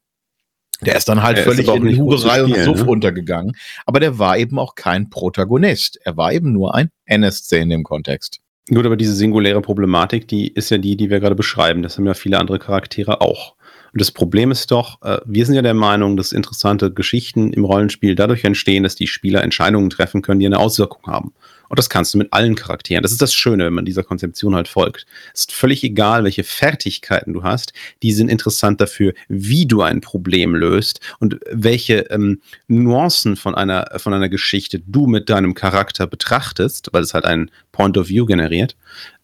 Der 0.82 0.96
ist 0.96 1.08
dann 1.08 1.22
halt 1.22 1.38
er 1.38 1.44
völlig 1.44 1.68
in 1.68 1.98
Hurerei 1.98 2.44
und 2.44 2.54
Suff 2.54 2.82
ne? 2.82 2.90
untergegangen. 2.90 3.56
Aber 3.86 4.00
der 4.00 4.18
war 4.18 4.36
eben 4.36 4.58
auch 4.58 4.74
kein 4.74 5.08
Protagonist. 5.08 5.98
Er 6.04 6.16
war 6.16 6.32
eben 6.32 6.52
nur 6.52 6.74
ein 6.74 6.90
NSC 7.06 7.60
in 7.60 7.70
dem 7.70 7.82
Kontext. 7.82 8.40
Gut, 8.68 8.84
aber 8.84 8.96
diese 8.96 9.14
singuläre 9.14 9.62
Problematik, 9.62 10.26
die 10.26 10.48
ist 10.48 10.70
ja 10.70 10.78
die, 10.78 10.96
die 10.96 11.08
wir 11.08 11.20
gerade 11.20 11.36
beschreiben. 11.36 11.82
Das 11.82 11.96
haben 11.96 12.06
ja 12.06 12.14
viele 12.14 12.38
andere 12.38 12.58
Charaktere 12.58 13.20
auch. 13.20 13.54
Und 13.92 14.00
das 14.00 14.10
Problem 14.10 14.50
ist 14.50 14.72
doch, 14.72 15.00
äh, 15.02 15.18
wir 15.24 15.46
sind 15.46 15.54
ja 15.54 15.62
der 15.62 15.72
Meinung, 15.72 16.16
dass 16.16 16.32
interessante 16.32 16.92
Geschichten 16.92 17.52
im 17.52 17.64
Rollenspiel 17.64 18.16
dadurch 18.16 18.44
entstehen, 18.44 18.82
dass 18.82 18.96
die 18.96 19.06
Spieler 19.06 19.42
Entscheidungen 19.42 19.88
treffen 19.88 20.20
können, 20.20 20.40
die 20.40 20.46
eine 20.46 20.58
Auswirkung 20.58 21.02
haben. 21.06 21.32
Und 21.68 21.78
das 21.78 21.90
kannst 21.90 22.14
du 22.14 22.18
mit 22.18 22.32
allen 22.32 22.54
Charakteren. 22.54 23.02
Das 23.02 23.12
ist 23.12 23.22
das 23.22 23.34
Schöne, 23.34 23.66
wenn 23.66 23.74
man 23.74 23.84
dieser 23.84 24.02
Konzeption 24.02 24.54
halt 24.54 24.68
folgt. 24.68 25.06
Es 25.34 25.40
ist 25.40 25.52
völlig 25.52 25.82
egal, 25.84 26.24
welche 26.24 26.44
Fertigkeiten 26.44 27.32
du 27.32 27.42
hast. 27.42 27.72
Die 28.02 28.12
sind 28.12 28.28
interessant 28.28 28.80
dafür, 28.80 29.14
wie 29.28 29.66
du 29.66 29.82
ein 29.82 30.00
Problem 30.00 30.54
löst 30.54 31.00
und 31.18 31.38
welche 31.50 32.10
ähm, 32.10 32.40
Nuancen 32.68 33.36
von 33.36 33.54
einer, 33.54 33.90
von 33.98 34.14
einer 34.14 34.28
Geschichte 34.28 34.80
du 34.86 35.06
mit 35.06 35.28
deinem 35.30 35.54
Charakter 35.54 36.06
betrachtest, 36.06 36.88
weil 36.92 37.02
es 37.02 37.14
halt 37.14 37.24
einen 37.24 37.50
Point 37.72 37.98
of 37.98 38.08
View 38.08 38.26
generiert. 38.26 38.76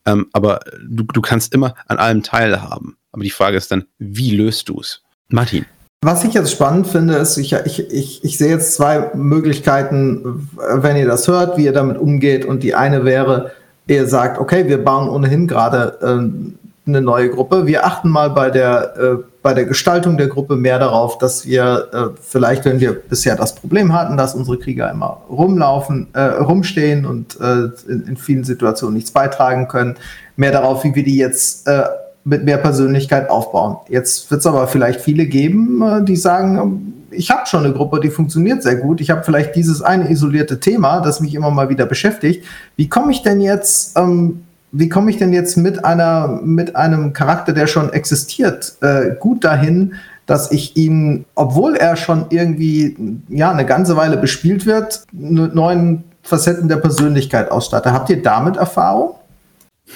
Ähm, 0.06 0.28
aber 0.32 0.60
du, 0.84 1.04
du 1.04 1.20
kannst 1.20 1.54
immer 1.54 1.74
an 1.86 1.98
allem 1.98 2.22
teilhaben. 2.22 2.96
Aber 3.12 3.22
die 3.22 3.30
Frage 3.30 3.56
ist 3.56 3.70
dann, 3.70 3.84
wie 3.98 4.34
löst 4.34 4.68
du 4.68 4.80
es? 4.80 5.02
Martin. 5.28 5.66
Was 6.04 6.24
ich 6.24 6.34
jetzt 6.34 6.50
spannend 6.50 6.88
finde, 6.88 7.14
ist, 7.14 7.36
ich, 7.36 7.52
ich, 7.52 7.92
ich, 7.92 8.24
ich 8.24 8.36
sehe 8.36 8.48
jetzt 8.48 8.74
zwei 8.74 9.12
Möglichkeiten, 9.14 10.48
wenn 10.74 10.96
ihr 10.96 11.06
das 11.06 11.28
hört, 11.28 11.56
wie 11.56 11.64
ihr 11.64 11.72
damit 11.72 11.96
umgeht. 11.96 12.44
Und 12.44 12.64
die 12.64 12.74
eine 12.74 13.04
wäre, 13.04 13.52
ihr 13.86 14.08
sagt, 14.08 14.40
okay, 14.40 14.66
wir 14.66 14.82
bauen 14.82 15.08
ohnehin 15.08 15.46
gerade 15.46 15.98
äh, 16.02 16.88
eine 16.88 17.00
neue 17.00 17.30
Gruppe. 17.30 17.66
Wir 17.66 17.86
achten 17.86 18.08
mal 18.08 18.30
bei 18.30 18.50
der, 18.50 18.96
äh, 18.96 19.22
bei 19.42 19.54
der 19.54 19.64
Gestaltung 19.64 20.18
der 20.18 20.26
Gruppe 20.26 20.56
mehr 20.56 20.80
darauf, 20.80 21.18
dass 21.18 21.46
wir 21.46 21.88
äh, 21.92 22.18
vielleicht, 22.20 22.64
wenn 22.64 22.80
wir 22.80 22.94
bisher 22.94 23.36
das 23.36 23.54
Problem 23.54 23.92
hatten, 23.92 24.16
dass 24.16 24.34
unsere 24.34 24.58
Krieger 24.58 24.90
immer 24.90 25.22
rumlaufen, 25.30 26.08
äh, 26.14 26.20
rumstehen 26.20 27.06
und 27.06 27.40
äh, 27.40 27.68
in, 27.88 28.06
in 28.08 28.16
vielen 28.16 28.42
Situationen 28.42 28.94
nichts 28.94 29.12
beitragen 29.12 29.68
können, 29.68 29.94
mehr 30.34 30.50
darauf, 30.50 30.82
wie 30.82 30.96
wir 30.96 31.04
die 31.04 31.18
jetzt 31.18 31.68
äh, 31.68 31.84
mit 32.24 32.44
mehr 32.44 32.58
Persönlichkeit 32.58 33.30
aufbauen. 33.30 33.76
Jetzt 33.88 34.30
wird 34.30 34.40
es 34.40 34.46
aber 34.46 34.68
vielleicht 34.68 35.00
viele 35.00 35.26
geben, 35.26 35.82
äh, 35.82 36.04
die 36.04 36.16
sagen, 36.16 36.94
ich 37.10 37.30
habe 37.30 37.46
schon 37.46 37.64
eine 37.64 37.74
Gruppe, 37.74 38.00
die 38.00 38.10
funktioniert 38.10 38.62
sehr 38.62 38.76
gut. 38.76 39.00
Ich 39.00 39.10
habe 39.10 39.22
vielleicht 39.22 39.54
dieses 39.54 39.82
eine 39.82 40.10
isolierte 40.10 40.60
Thema, 40.60 41.00
das 41.00 41.20
mich 41.20 41.34
immer 41.34 41.50
mal 41.50 41.68
wieder 41.68 41.86
beschäftigt. 41.86 42.44
Wie 42.76 42.88
komme 42.88 43.12
ich 43.12 43.22
denn 43.22 43.40
jetzt, 43.40 43.98
ähm, 43.98 44.44
wie 44.70 44.88
komme 44.88 45.10
ich 45.10 45.18
denn 45.18 45.32
jetzt 45.32 45.56
mit 45.56 45.84
einer, 45.84 46.40
mit 46.42 46.76
einem 46.76 47.12
Charakter, 47.12 47.52
der 47.52 47.66
schon 47.66 47.92
existiert, 47.92 48.76
äh, 48.80 49.14
gut 49.18 49.44
dahin, 49.44 49.94
dass 50.26 50.50
ich 50.50 50.76
ihn, 50.76 51.24
obwohl 51.34 51.76
er 51.76 51.96
schon 51.96 52.26
irgendwie 52.30 52.96
ja 53.28 53.50
eine 53.50 53.66
ganze 53.66 53.96
Weile 53.96 54.16
bespielt 54.16 54.64
wird, 54.64 55.04
mit 55.12 55.54
neuen 55.54 56.04
Facetten 56.22 56.68
der 56.68 56.76
Persönlichkeit 56.76 57.50
ausstatte. 57.50 57.92
Habt 57.92 58.08
ihr 58.08 58.22
damit 58.22 58.56
Erfahrung? 58.56 59.16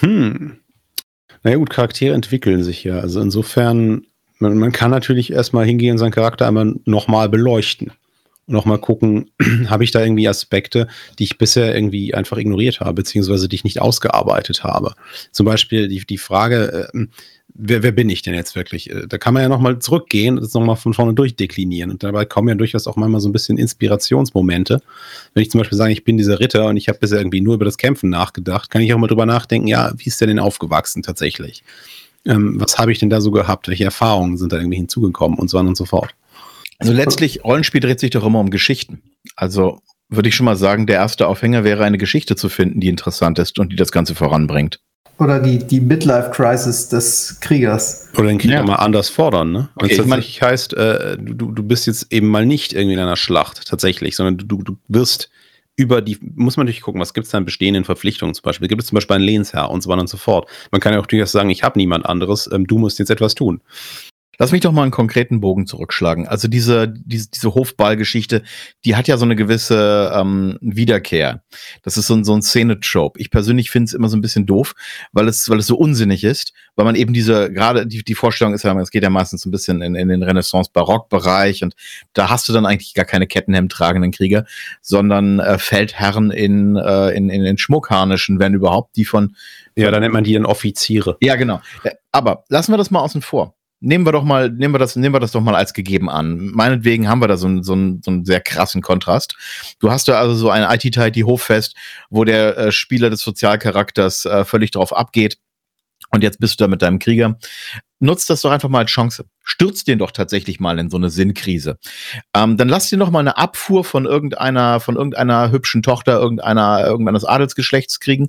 Hm. 0.01 0.59
Naja 1.47 1.59
gut, 1.59 1.71
Charaktere 1.71 2.13
entwickeln 2.13 2.65
sich 2.65 2.83
ja. 2.83 2.99
Also 2.99 3.21
insofern, 3.21 4.05
man, 4.41 4.59
man 4.59 4.73
kann 4.73 4.91
natürlich 4.91 5.33
erstmal 5.33 5.65
hingehen 5.65 5.93
und 5.93 5.99
seinen 5.99 6.11
Charakter 6.11 6.45
einmal 6.45 6.75
nochmal 6.87 7.29
beleuchten. 7.29 7.93
Und 8.47 8.55
nochmal 8.55 8.81
gucken, 8.81 9.31
habe 9.69 9.85
ich 9.85 9.93
da 9.93 10.03
irgendwie 10.03 10.27
Aspekte, 10.27 10.89
die 11.21 11.23
ich 11.23 11.39
bisher 11.39 11.73
irgendwie 11.73 12.15
einfach 12.15 12.39
ignoriert 12.39 12.81
habe, 12.81 12.95
beziehungsweise 12.95 13.47
die 13.47 13.55
ich 13.55 13.63
nicht 13.63 13.81
ausgearbeitet 13.81 14.65
habe. 14.65 14.95
Zum 15.31 15.47
Beispiel 15.47 15.87
die, 15.87 16.05
die 16.05 16.19
Frage, 16.19 16.91
äh, 16.93 17.07
wer, 17.59 17.83
wer 17.83 17.93
bin 17.93 18.09
ich 18.09 18.23
denn 18.23 18.35
jetzt 18.35 18.55
wirklich? 18.55 18.91
Äh, 18.91 19.07
da 19.07 19.19
kann 19.19 19.35
man 19.35 19.43
ja 19.43 19.49
nochmal 19.49 19.79
zurückgehen 19.79 20.37
und 20.37 20.43
das 20.45 20.55
nochmal 20.55 20.77
von 20.77 20.95
vorne 20.95 21.15
durchdeklinieren. 21.15 21.91
Und 21.91 22.03
dabei 22.03 22.25
kommen 22.25 22.49
ja 22.49 22.55
durchaus 22.55 22.87
auch 22.87 22.97
manchmal 22.97 23.21
so 23.21 23.29
ein 23.29 23.33
bisschen 23.33 23.59
Inspirationsmomente. 23.59 24.83
Wenn 25.35 25.43
ich 25.43 25.51
zum 25.51 25.61
Beispiel 25.61 25.79
sage, 25.79 25.93
ich 25.93 26.05
bin 26.05 26.17
dieser 26.17 26.41
Ritter 26.41 26.67
und 26.67 26.77
ich 26.77 26.89
habe 26.89 26.99
bisher 26.99 27.19
irgendwie 27.19 27.41
nur 27.41 27.55
über 27.55 27.65
das 27.65 27.79
Kämpfen 27.79 28.11
nachgedacht, 28.11 28.71
kann 28.71 28.83
ich 28.83 28.93
auch 28.93 28.99
mal 28.99 29.07
drüber 29.07 29.27
nachdenken, 29.27 29.69
ja, 29.69 29.93
wie 29.97 30.09
ist 30.09 30.21
der 30.21 30.29
denn 30.29 30.39
aufgewachsen 30.39 31.03
tatsächlich? 31.03 31.63
Ähm, 32.25 32.61
was 32.61 32.79
habe 32.79 32.93
ich 32.93 32.99
denn 32.99 33.11
da 33.11 33.21
so 33.21 33.31
gehabt? 33.31 33.69
Welche 33.69 33.85
Erfahrungen 33.85 34.37
sind 34.37 34.53
da 34.53 34.59
irgendwie 34.59 34.77
hinzugekommen 34.77 35.39
und 35.39 35.49
so 35.49 35.59
on 35.59 35.69
und 35.69 35.77
so 35.77 35.85
fort? 35.85 36.15
Also 36.79 36.93
letztlich, 36.93 37.43
Rollenspiel 37.45 37.81
dreht 37.81 38.01
sich 38.01 38.11
doch 38.11 38.25
immer 38.27 38.41
um 38.41 38.51
Geschichten. 38.51 39.03
Also 39.35 39.81
würde 40.09 40.29
ich 40.29 40.37
schon 40.37 40.45
mal 40.45 40.57
sagen, 40.57 40.87
der 40.87 40.97
erste 40.97 41.27
Aufhänger 41.27 41.65
wäre 41.65 41.85
eine 41.85 41.99
Geschichte 41.99 42.37
zu 42.37 42.49
finden, 42.49 42.81
die 42.81 42.89
interessant 42.89 43.39
ist 43.39 43.59
und 43.59 43.73
die 43.73 43.77
das 43.77 43.93
Ganze 43.93 44.15
voranbringt. 44.15 44.81
Oder 45.19 45.41
die, 45.41 45.59
die 45.59 45.81
Midlife-Crisis 45.81 46.89
des 46.89 47.39
Kriegers. 47.41 48.09
Oder 48.19 48.29
den 48.29 48.39
Krieger 48.39 48.57
ja. 48.57 48.63
mal 48.63 48.77
anders 48.77 49.09
fordern, 49.09 49.51
ne? 49.51 49.69
Okay, 49.77 49.93
es 49.93 49.97
tatsächlich 49.97 50.43
heißt, 50.43 50.75
äh, 50.75 51.17
du, 51.19 51.53
du 51.53 51.63
bist 51.63 51.87
jetzt 51.87 52.13
eben 52.13 52.29
mal 52.29 52.45
nicht 52.45 52.75
irgendwie 52.75 52.95
in 52.95 53.01
einer 53.01 53.17
Schlacht, 53.17 53.67
tatsächlich, 53.67 54.15
sondern 54.15 54.47
du, 54.47 54.63
du 54.63 54.77
wirst 54.89 55.31
über 55.77 56.01
die, 56.01 56.19
muss 56.35 56.57
man 56.57 56.67
natürlich 56.67 56.83
gucken, 56.83 57.01
was 57.01 57.15
gibt 57.15 57.27
es 57.27 57.31
da 57.31 57.39
an 57.39 57.45
bestehenden 57.45 57.85
Verpflichtungen 57.85 58.35
zum 58.35 58.43
Beispiel? 58.43 58.69
Gibt 58.69 58.83
es 58.83 58.89
zum 58.89 58.97
Beispiel 58.97 59.17
einen 59.17 59.25
Lehnsherr 59.25 59.71
und 59.71 59.83
so 59.83 59.91
weiter 59.91 60.01
und 60.01 60.09
so 60.09 60.17
fort. 60.17 60.49
Man 60.71 60.81
kann 60.81 60.95
ja 60.95 61.01
auch 61.01 61.07
durchaus 61.07 61.33
sagen, 61.33 61.51
ich 61.51 61.63
habe 61.63 61.79
niemand 61.79 62.07
anderes, 62.07 62.51
ähm, 62.53 62.67
du 62.67 62.79
musst 62.79 62.99
jetzt 62.99 63.11
etwas 63.11 63.35
tun. 63.35 63.61
Lass 64.39 64.53
mich 64.53 64.61
doch 64.61 64.73
mal 64.73 64.83
einen 64.83 64.91
konkreten 64.91 65.41
Bogen 65.41 65.67
zurückschlagen. 65.67 66.29
Also 66.29 66.49
diese, 66.49 66.89
diese, 66.89 67.31
diese 67.31 67.55
Hofball-Geschichte, 67.55 68.43
die 68.85 68.97
hat 68.97 69.09
ja 69.09 69.17
so 69.17 69.25
eine 69.25 69.37
gewisse 69.37 70.13
ähm, 70.15 70.59
Wiederkehr. 70.61 71.43
Das 71.83 71.97
ist 71.97 72.07
so 72.07 72.15
ein, 72.15 72.25
so 72.25 72.35
ein 72.35 72.43
Szene-Trope. 72.43 73.19
Ich 73.21 73.31
persönlich 73.31 73.71
finde 73.71 73.87
es 73.87 73.95
immer 73.95 74.09
so 74.09 74.17
ein 74.17 74.21
bisschen 74.21 74.47
doof, 74.47 74.75
weil 75.13 75.29
es, 75.29 75.49
weil 75.49 75.59
es 75.59 75.67
so 75.67 75.77
unsinnig 75.77 76.25
ist, 76.25 76.53
weil 76.75 76.85
man 76.85 76.95
eben 76.95 77.13
diese, 77.13 77.53
gerade 77.53 77.87
die, 77.87 78.05
die 78.05 78.15
Vorstellung 78.15 78.55
ist 78.55 78.63
ja, 78.65 78.79
es 78.81 78.91
geht 78.91 79.03
ja 79.03 79.11
meistens 79.11 79.43
so 79.43 79.49
ein 79.49 79.53
bisschen 79.53 79.83
in, 79.83 79.95
in 79.95 80.09
den 80.09 80.23
Renaissance-Barock-Bereich 80.23 81.63
und 81.63 81.75
da 82.13 82.29
hast 82.29 82.49
du 82.49 82.53
dann 82.53 82.67
eigentlich 82.67 82.95
gar 82.95 83.07
keine 83.07 83.27
Kettenhemd 83.27 83.73
tragenden 83.73 84.11
Krieger, 84.11 84.45
sondern 84.83 85.41
äh, 85.41 85.59
Feldherren 85.59 86.31
in, 86.31 86.77
äh, 86.77 87.11
in, 87.11 87.31
in 87.31 87.43
den 87.43 87.59
Schmuckharnischen, 87.59 88.39
wenn 88.39 88.55
überhaupt, 88.55 88.97
die 88.97 89.05
von 89.05 89.35
ja, 89.77 89.91
da 89.91 90.01
nennt 90.01 90.15
man 90.15 90.25
die 90.25 90.33
dann 90.33 90.47
Offiziere. 90.47 91.19
Ja, 91.21 91.37
genau. 91.37 91.61
Äh, 91.85 91.91
aber 92.11 92.45
lassen 92.49 92.73
wir 92.73 92.79
das 92.79 92.91
mal 92.91 93.01
außen 93.01 93.21
vor 93.21 93.55
nehmen 93.81 94.07
wir 94.07 94.13
doch 94.13 94.25
mal, 94.25 94.51
nehmen 94.51 94.75
wir 94.75 94.79
das, 94.79 94.97
nehmen 94.97 95.15
wir 95.15 95.21
das 95.21 95.33
doch 95.33 95.41
mal 95.41 95.55
als 95.55 95.73
gegeben 95.73 96.09
an. 96.09 96.51
Meinetwegen 96.53 97.09
haben 97.09 97.21
wir 97.21 97.29
da 97.29 97.37
so, 97.37 97.47
einen 97.47 97.63
so, 97.63 97.73
einen, 97.73 98.03
so 98.03 98.11
einen 98.11 98.25
sehr 98.25 98.41
krassen 98.41 98.83
Kontrast. 98.83 99.37
Du 99.81 99.91
hast 99.91 100.09
da 100.09 100.19
also 100.19 100.35
so 100.35 100.51
ein 100.51 100.63
IT-Tighty 100.63 101.21
Hoffest, 101.21 101.77
wo 102.11 102.25
der 102.25 102.57
äh, 102.57 102.73
Spieler 102.73 103.11
des 103.11 103.21
Sozialcharakters 103.21 104.25
äh, 104.25 104.45
völlig 104.45 104.71
drauf 104.71 104.95
abgeht. 104.95 105.39
Und 106.11 106.23
jetzt 106.23 106.39
bist 106.39 106.59
du 106.61 106.65
da 106.65 106.69
mit 106.69 106.83
deinem 106.83 106.99
Krieger. 106.99 107.37
Nutzt 107.99 108.29
das 108.31 108.43
doch 108.43 108.51
einfach 108.51 108.69
mal 108.69 108.81
als 108.81 108.91
Chance. 108.91 109.25
Stürzt 109.43 109.89
den 109.89 109.99
doch 109.99 110.11
tatsächlich 110.11 110.61
mal 110.61 110.79
in 110.79 110.91
so 110.91 110.97
eine 110.99 111.11
Sinnkrise. 111.11 111.79
Ähm, 112.35 112.57
dann 112.57 112.69
lass 112.69 112.91
dir 112.91 112.99
noch 112.99 113.11
mal 113.11 113.21
eine 113.21 113.39
Abfuhr 113.39 113.85
von 113.85 114.05
irgendeiner, 114.05 114.81
von 114.81 114.97
irgendeiner 114.97 115.51
hübschen 115.51 115.83
Tochter, 115.83 116.19
irgendeiner, 116.21 116.87
irgendeines 116.87 117.25
Adelsgeschlechts 117.25 117.99
kriegen. 117.99 118.29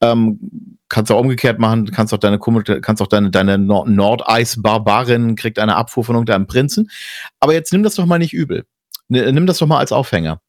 Ähm, 0.00 0.78
kannst 0.90 1.10
auch 1.10 1.20
umgekehrt 1.20 1.58
machen, 1.58 1.90
kannst 1.90 2.12
auch 2.12 2.18
deine 2.18 2.38
kannst 2.38 3.00
auch 3.00 3.06
deine, 3.06 3.30
deine 3.30 3.56
Nordeis-Barbarin 3.56 5.36
kriegt 5.36 5.58
eine 5.58 5.76
Abfuhr 5.76 6.04
von 6.04 6.16
irgendeinem 6.16 6.46
Prinzen. 6.46 6.90
Aber 7.38 7.54
jetzt 7.54 7.72
nimm 7.72 7.82
das 7.82 7.94
doch 7.94 8.04
mal 8.04 8.18
nicht 8.18 8.34
übel. 8.34 8.66
Nimm 9.08 9.46
das 9.46 9.58
doch 9.58 9.66
mal 9.66 9.78
als 9.78 9.92
Aufhänger. 9.92 10.42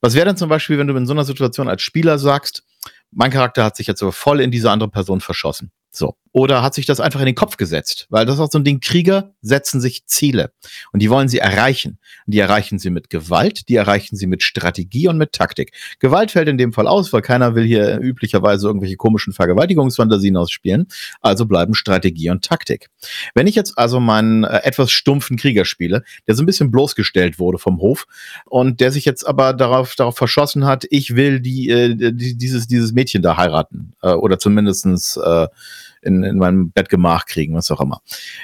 Was 0.00 0.14
wäre 0.14 0.26
denn 0.26 0.36
zum 0.36 0.48
Beispiel, 0.48 0.78
wenn 0.78 0.86
du 0.86 0.96
in 0.96 1.06
so 1.06 1.12
einer 1.12 1.24
Situation 1.24 1.68
als 1.68 1.82
Spieler 1.82 2.18
sagst, 2.18 2.64
mein 3.10 3.30
Charakter 3.30 3.64
hat 3.64 3.76
sich 3.76 3.86
jetzt 3.86 4.00
so 4.00 4.10
voll 4.10 4.40
in 4.40 4.50
diese 4.50 4.70
andere 4.70 4.90
Person 4.90 5.20
verschossen. 5.20 5.70
So. 5.90 6.16
Oder 6.32 6.62
hat 6.62 6.74
sich 6.74 6.86
das 6.86 7.00
einfach 7.00 7.20
in 7.20 7.26
den 7.26 7.34
Kopf 7.34 7.56
gesetzt? 7.56 8.06
Weil 8.10 8.26
das 8.26 8.36
ist 8.36 8.40
auch 8.40 8.50
so 8.50 8.58
ein 8.58 8.64
Ding, 8.64 8.80
Krieger 8.80 9.32
setzen 9.40 9.80
sich 9.80 10.06
Ziele 10.06 10.52
und 10.92 11.00
die 11.00 11.10
wollen 11.10 11.28
sie 11.28 11.38
erreichen. 11.38 11.98
Und 12.26 12.34
die 12.34 12.38
erreichen 12.38 12.78
sie 12.78 12.90
mit 12.90 13.10
Gewalt, 13.10 13.68
die 13.68 13.76
erreichen 13.76 14.14
sie 14.14 14.26
mit 14.26 14.42
Strategie 14.42 15.08
und 15.08 15.18
mit 15.18 15.32
Taktik. 15.32 15.72
Gewalt 15.98 16.30
fällt 16.30 16.48
in 16.48 16.58
dem 16.58 16.72
Fall 16.72 16.86
aus, 16.86 17.12
weil 17.12 17.22
keiner 17.22 17.54
will 17.54 17.64
hier 17.64 17.98
üblicherweise 17.98 18.66
irgendwelche 18.66 18.96
komischen 18.96 19.32
Vergewaltigungsfantasien 19.32 20.36
ausspielen. 20.36 20.86
Also 21.22 21.46
bleiben 21.46 21.74
Strategie 21.74 22.30
und 22.30 22.44
Taktik. 22.44 22.88
Wenn 23.34 23.46
ich 23.46 23.54
jetzt 23.54 23.78
also 23.78 23.98
meinen 23.98 24.44
äh, 24.44 24.60
etwas 24.64 24.92
stumpfen 24.92 25.36
Krieger 25.36 25.64
spiele, 25.64 26.04
der 26.26 26.34
so 26.34 26.42
ein 26.42 26.46
bisschen 26.46 26.70
bloßgestellt 26.70 27.38
wurde 27.38 27.58
vom 27.58 27.78
Hof 27.78 28.06
und 28.44 28.80
der 28.80 28.92
sich 28.92 29.04
jetzt 29.04 29.26
aber 29.26 29.54
darauf, 29.54 29.94
darauf 29.94 30.16
verschossen 30.16 30.66
hat, 30.66 30.84
ich 30.90 31.16
will 31.16 31.40
die, 31.40 31.70
äh, 31.70 31.94
die 31.96 32.36
dieses, 32.36 32.66
dieses 32.66 32.92
Mädchen 32.92 33.22
da 33.22 33.36
heiraten 33.36 33.94
äh, 34.02 34.12
oder 34.12 34.38
zumindestens 34.38 35.16
äh, 35.16 35.48
in, 36.02 36.22
in 36.22 36.38
meinem 36.38 36.70
Bettgemach 36.70 37.26
kriegen, 37.26 37.54
was 37.54 37.70
auch 37.70 37.80
immer. 37.80 38.00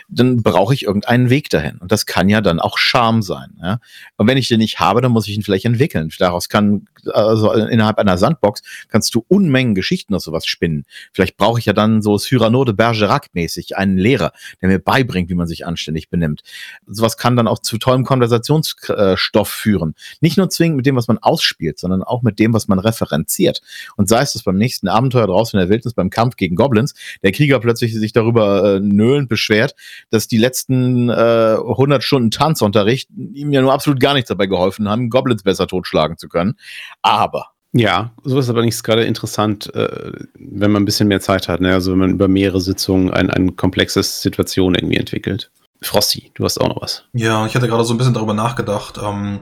Dann 0.08 0.42
brauche 0.42 0.74
ich 0.74 0.84
irgendeinen 0.84 1.30
Weg 1.30 1.50
dahin. 1.50 1.78
Und 1.78 1.92
das 1.92 2.06
kann 2.06 2.28
ja 2.28 2.40
dann 2.40 2.60
auch 2.60 2.78
Charme 2.78 3.22
sein. 3.22 3.56
Ja? 3.60 3.78
Und 4.16 4.26
wenn 4.28 4.38
ich 4.38 4.48
den 4.48 4.58
nicht 4.58 4.80
habe, 4.80 5.00
dann 5.00 5.12
muss 5.12 5.28
ich 5.28 5.36
ihn 5.36 5.42
vielleicht 5.42 5.64
entwickeln. 5.64 6.10
Daraus 6.18 6.48
kann, 6.48 6.86
also 7.12 7.52
innerhalb 7.52 7.98
einer 7.98 8.18
Sandbox 8.18 8.62
kannst 8.88 9.14
du 9.14 9.24
Unmengen 9.28 9.74
Geschichten 9.74 10.14
aus 10.14 10.24
sowas 10.24 10.46
spinnen. 10.46 10.84
Vielleicht 11.12 11.36
brauche 11.36 11.58
ich 11.58 11.66
ja 11.66 11.72
dann 11.72 12.02
so 12.02 12.18
Cyrano 12.18 12.64
de 12.64 12.74
Bergerac 12.74 13.28
mäßig 13.34 13.76
einen 13.76 13.98
Lehrer, 13.98 14.32
der 14.60 14.68
mir 14.68 14.78
beibringt, 14.78 15.30
wie 15.30 15.34
man 15.34 15.46
sich 15.46 15.66
anständig 15.66 16.10
benimmt. 16.10 16.42
Sowas 16.86 17.16
kann 17.16 17.36
dann 17.36 17.48
auch 17.48 17.58
zu 17.58 17.78
tollem 17.78 18.04
Konversationsstoff 18.04 19.48
führen. 19.48 19.94
Nicht 20.20 20.36
nur 20.36 20.50
zwingend 20.50 20.76
mit 20.76 20.86
dem, 20.86 20.96
was 20.96 21.08
man 21.08 21.18
ausspielt, 21.18 21.78
sondern 21.78 22.02
auch 22.02 22.22
mit 22.22 22.38
dem, 22.38 22.52
was 22.52 22.68
man 22.68 22.78
referenziert. 22.78 23.60
Und 23.96 24.08
sei 24.08 24.20
es 24.20 24.32
das 24.32 24.42
beim 24.42 24.56
nächsten 24.56 24.88
Abenteuer 24.88 25.26
draußen 25.26 25.58
in 25.58 25.66
der 25.66 25.72
Wildnis 25.72 25.94
beim 25.94 26.10
Kampf 26.10 26.36
gegen 26.36 26.56
Goblins, 26.56 26.94
der 27.22 27.32
Krieg 27.32 27.53
Krieger 27.54 27.60
plötzlich 27.60 27.94
sich 27.94 28.12
darüber 28.12 28.76
äh, 28.76 28.80
nöhlend 28.80 29.28
beschwert, 29.28 29.74
dass 30.10 30.26
die 30.28 30.38
letzten 30.38 31.08
äh, 31.08 31.56
100 31.56 32.02
Stunden 32.02 32.30
Tanzunterricht 32.30 33.08
ihm 33.10 33.52
ja 33.52 33.62
nur 33.62 33.72
absolut 33.72 34.00
gar 34.00 34.14
nichts 34.14 34.28
dabei 34.28 34.46
geholfen 34.46 34.88
haben, 34.88 35.10
Goblins 35.10 35.42
besser 35.42 35.66
totschlagen 35.66 36.18
zu 36.18 36.28
können. 36.28 36.54
Aber 37.02 37.50
ja, 37.72 38.12
so 38.22 38.38
ist 38.38 38.48
aber 38.48 38.62
nichts 38.62 38.82
gerade 38.82 39.04
interessant, 39.04 39.74
äh, 39.74 40.12
wenn 40.38 40.70
man 40.70 40.82
ein 40.82 40.84
bisschen 40.84 41.08
mehr 41.08 41.20
Zeit 41.20 41.48
hat. 41.48 41.60
Ne? 41.60 41.72
Also 41.72 41.90
wenn 41.92 41.98
man 41.98 42.10
über 42.10 42.28
mehrere 42.28 42.60
Sitzungen 42.60 43.10
ein, 43.10 43.30
ein 43.30 43.56
komplexes 43.56 44.22
Situation 44.22 44.74
irgendwie 44.74 44.96
entwickelt. 44.96 45.50
Frosty, 45.82 46.30
du 46.34 46.44
hast 46.44 46.58
auch 46.60 46.68
noch 46.68 46.80
was. 46.80 47.04
Ja, 47.12 47.46
ich 47.46 47.54
hatte 47.54 47.68
gerade 47.68 47.84
so 47.84 47.92
ein 47.92 47.98
bisschen 47.98 48.14
darüber 48.14 48.32
nachgedacht. 48.32 48.98
Ähm, 49.02 49.40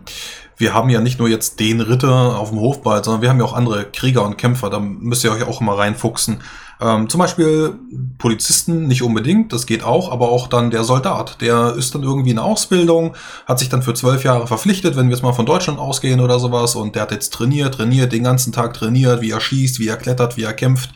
wir 0.56 0.74
haben 0.74 0.88
ja 0.88 1.00
nicht 1.00 1.18
nur 1.18 1.28
jetzt 1.28 1.60
den 1.60 1.80
Ritter 1.80 2.38
auf 2.38 2.50
dem 2.50 2.60
Hofball, 2.60 3.04
sondern 3.04 3.22
wir 3.22 3.28
haben 3.28 3.38
ja 3.38 3.44
auch 3.44 3.52
andere 3.52 3.84
Krieger 3.84 4.24
und 4.24 4.38
Kämpfer. 4.38 4.70
Da 4.70 4.80
müsst 4.80 5.24
ihr 5.24 5.32
euch 5.32 5.44
auch 5.44 5.60
immer 5.60 5.76
reinfuchsen. 5.78 6.40
Ähm, 6.82 7.08
zum 7.08 7.20
Beispiel 7.20 7.74
Polizisten 8.18 8.88
nicht 8.88 9.02
unbedingt, 9.02 9.52
das 9.52 9.66
geht 9.66 9.84
auch, 9.84 10.10
aber 10.10 10.30
auch 10.30 10.48
dann 10.48 10.72
der 10.72 10.82
Soldat. 10.82 11.40
Der 11.40 11.74
ist 11.76 11.94
dann 11.94 12.02
irgendwie 12.02 12.30
in 12.30 12.40
Ausbildung, 12.40 13.14
hat 13.46 13.60
sich 13.60 13.68
dann 13.68 13.82
für 13.82 13.94
zwölf 13.94 14.24
Jahre 14.24 14.48
verpflichtet, 14.48 14.96
wenn 14.96 15.06
wir 15.06 15.14
jetzt 15.14 15.22
mal 15.22 15.32
von 15.32 15.46
Deutschland 15.46 15.78
ausgehen 15.78 16.18
oder 16.20 16.40
sowas, 16.40 16.74
und 16.74 16.96
der 16.96 17.02
hat 17.02 17.12
jetzt 17.12 17.32
trainiert, 17.32 17.74
trainiert, 17.74 18.12
den 18.12 18.24
ganzen 18.24 18.52
Tag 18.52 18.74
trainiert, 18.74 19.20
wie 19.20 19.30
er 19.30 19.40
schießt, 19.40 19.78
wie 19.78 19.86
er 19.86 19.96
klettert, 19.96 20.36
wie 20.36 20.42
er 20.42 20.54
kämpft 20.54 20.90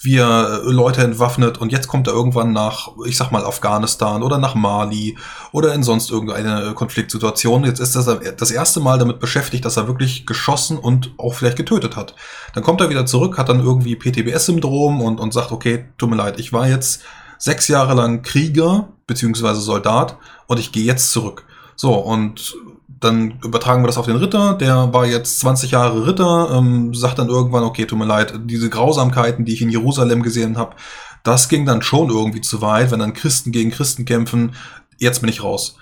wie 0.00 0.18
äh, 0.18 0.58
Leute 0.62 1.02
entwaffnet 1.02 1.58
und 1.58 1.72
jetzt 1.72 1.88
kommt 1.88 2.06
er 2.06 2.12
irgendwann 2.12 2.52
nach, 2.52 2.90
ich 3.04 3.16
sag 3.16 3.32
mal, 3.32 3.44
Afghanistan 3.44 4.22
oder 4.22 4.38
nach 4.38 4.54
Mali 4.54 5.18
oder 5.50 5.74
in 5.74 5.82
sonst 5.82 6.10
irgendeine 6.10 6.72
Konfliktsituation. 6.74 7.64
Jetzt 7.64 7.80
ist 7.80 7.96
er 7.96 8.14
das 8.32 8.50
erste 8.52 8.78
Mal 8.78 8.98
damit 8.98 9.18
beschäftigt, 9.18 9.64
dass 9.64 9.76
er 9.76 9.88
wirklich 9.88 10.24
geschossen 10.24 10.78
und 10.78 11.12
auch 11.18 11.34
vielleicht 11.34 11.56
getötet 11.56 11.96
hat. 11.96 12.14
Dann 12.54 12.62
kommt 12.62 12.80
er 12.80 12.90
wieder 12.90 13.06
zurück, 13.06 13.38
hat 13.38 13.48
dann 13.48 13.58
irgendwie 13.58 13.96
PTBS-Syndrom 13.96 15.00
und, 15.00 15.18
und 15.18 15.32
sagt, 15.32 15.50
okay, 15.50 15.86
tut 15.98 16.10
mir 16.10 16.16
leid, 16.16 16.38
ich 16.38 16.52
war 16.52 16.68
jetzt 16.68 17.02
sechs 17.38 17.66
Jahre 17.66 17.94
lang 17.94 18.22
Krieger 18.22 18.88
beziehungsweise 19.08 19.60
Soldat 19.60 20.16
und 20.46 20.60
ich 20.60 20.70
gehe 20.70 20.84
jetzt 20.84 21.10
zurück. 21.10 21.44
So, 21.74 21.94
und 21.94 22.54
dann 23.00 23.38
übertragen 23.44 23.82
wir 23.82 23.86
das 23.86 23.98
auf 23.98 24.06
den 24.06 24.16
Ritter, 24.16 24.54
der 24.54 24.92
war 24.92 25.06
jetzt 25.06 25.40
20 25.40 25.70
Jahre 25.70 26.06
Ritter, 26.06 26.50
ähm, 26.52 26.94
sagt 26.94 27.18
dann 27.18 27.28
irgendwann, 27.28 27.64
okay, 27.64 27.86
tut 27.86 27.98
mir 27.98 28.06
leid, 28.06 28.34
diese 28.44 28.70
Grausamkeiten, 28.70 29.44
die 29.44 29.54
ich 29.54 29.62
in 29.62 29.70
Jerusalem 29.70 30.22
gesehen 30.22 30.58
habe, 30.58 30.76
das 31.22 31.48
ging 31.48 31.66
dann 31.66 31.82
schon 31.82 32.10
irgendwie 32.10 32.40
zu 32.40 32.60
weit, 32.60 32.90
wenn 32.90 33.00
dann 33.00 33.14
Christen 33.14 33.52
gegen 33.52 33.70
Christen 33.70 34.04
kämpfen, 34.04 34.54
jetzt 34.98 35.20
bin 35.20 35.30
ich 35.30 35.42
raus. 35.42 35.76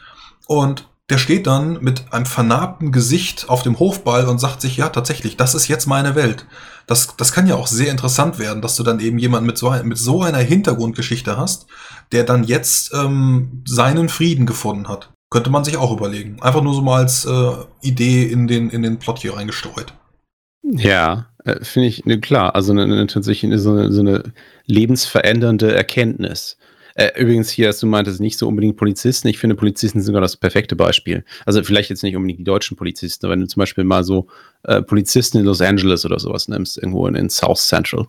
Und 0.46 0.88
der 1.08 1.18
steht 1.18 1.46
dann 1.46 1.78
mit 1.82 2.12
einem 2.12 2.26
vernarbten 2.26 2.90
Gesicht 2.90 3.48
auf 3.48 3.62
dem 3.62 3.78
Hofball 3.78 4.26
und 4.26 4.40
sagt 4.40 4.60
sich, 4.60 4.76
ja, 4.76 4.88
tatsächlich, 4.88 5.36
das 5.36 5.54
ist 5.54 5.68
jetzt 5.68 5.86
meine 5.86 6.16
Welt. 6.16 6.46
Das, 6.88 7.16
das 7.16 7.32
kann 7.32 7.46
ja 7.46 7.54
auch 7.54 7.68
sehr 7.68 7.90
interessant 7.90 8.38
werden, 8.38 8.60
dass 8.60 8.76
du 8.76 8.82
dann 8.82 8.98
eben 8.98 9.18
jemanden 9.18 9.46
mit 9.46 9.56
so, 9.56 9.70
mit 9.84 9.98
so 9.98 10.22
einer 10.22 10.38
Hintergrundgeschichte 10.38 11.36
hast, 11.36 11.66
der 12.10 12.24
dann 12.24 12.42
jetzt 12.42 12.92
ähm, 12.92 13.62
seinen 13.66 14.08
Frieden 14.08 14.46
gefunden 14.46 14.88
hat. 14.88 15.12
Könnte 15.30 15.50
man 15.50 15.64
sich 15.64 15.76
auch 15.76 15.92
überlegen. 15.92 16.40
Einfach 16.40 16.62
nur 16.62 16.74
so 16.74 16.82
mal 16.82 17.02
als 17.02 17.24
äh, 17.24 17.52
Idee 17.82 18.24
in 18.24 18.46
den, 18.46 18.70
in 18.70 18.82
den 18.82 18.98
Plot 18.98 19.18
hier 19.18 19.34
reingestreut. 19.34 19.92
Ja, 20.62 21.26
äh, 21.44 21.64
finde 21.64 21.88
ich, 21.88 22.04
ne, 22.04 22.20
klar, 22.20 22.54
also 22.54 22.72
ne, 22.72 22.86
ne, 22.86 23.06
tatsächlich 23.06 23.52
so 23.60 23.72
eine, 23.72 23.92
so 23.92 24.00
eine 24.00 24.32
lebensverändernde 24.66 25.74
Erkenntnis. 25.74 26.58
Äh, 26.96 27.10
übrigens 27.20 27.50
hier, 27.50 27.66
als 27.66 27.78
du 27.78 27.86
meintest, 27.86 28.20
nicht 28.20 28.38
so 28.38 28.48
unbedingt 28.48 28.76
Polizisten. 28.76 29.28
Ich 29.28 29.38
finde, 29.38 29.54
Polizisten 29.54 30.00
sind 30.00 30.06
sogar 30.06 30.22
das 30.22 30.36
perfekte 30.36 30.76
Beispiel. 30.76 31.24
Also 31.44 31.62
vielleicht 31.62 31.90
jetzt 31.90 32.02
nicht 32.02 32.16
unbedingt 32.16 32.40
die 32.40 32.44
deutschen 32.44 32.76
Polizisten, 32.76 33.26
aber 33.26 33.32
wenn 33.32 33.40
du 33.40 33.48
zum 33.48 33.60
Beispiel 33.60 33.84
mal 33.84 34.02
so 34.02 34.28
äh, 34.62 34.80
Polizisten 34.80 35.38
in 35.38 35.44
Los 35.44 35.60
Angeles 35.60 36.06
oder 36.06 36.18
sowas 36.18 36.48
nimmst, 36.48 36.78
irgendwo 36.78 37.06
in, 37.06 37.14
in 37.14 37.28
South 37.28 37.60
Central, 37.60 38.08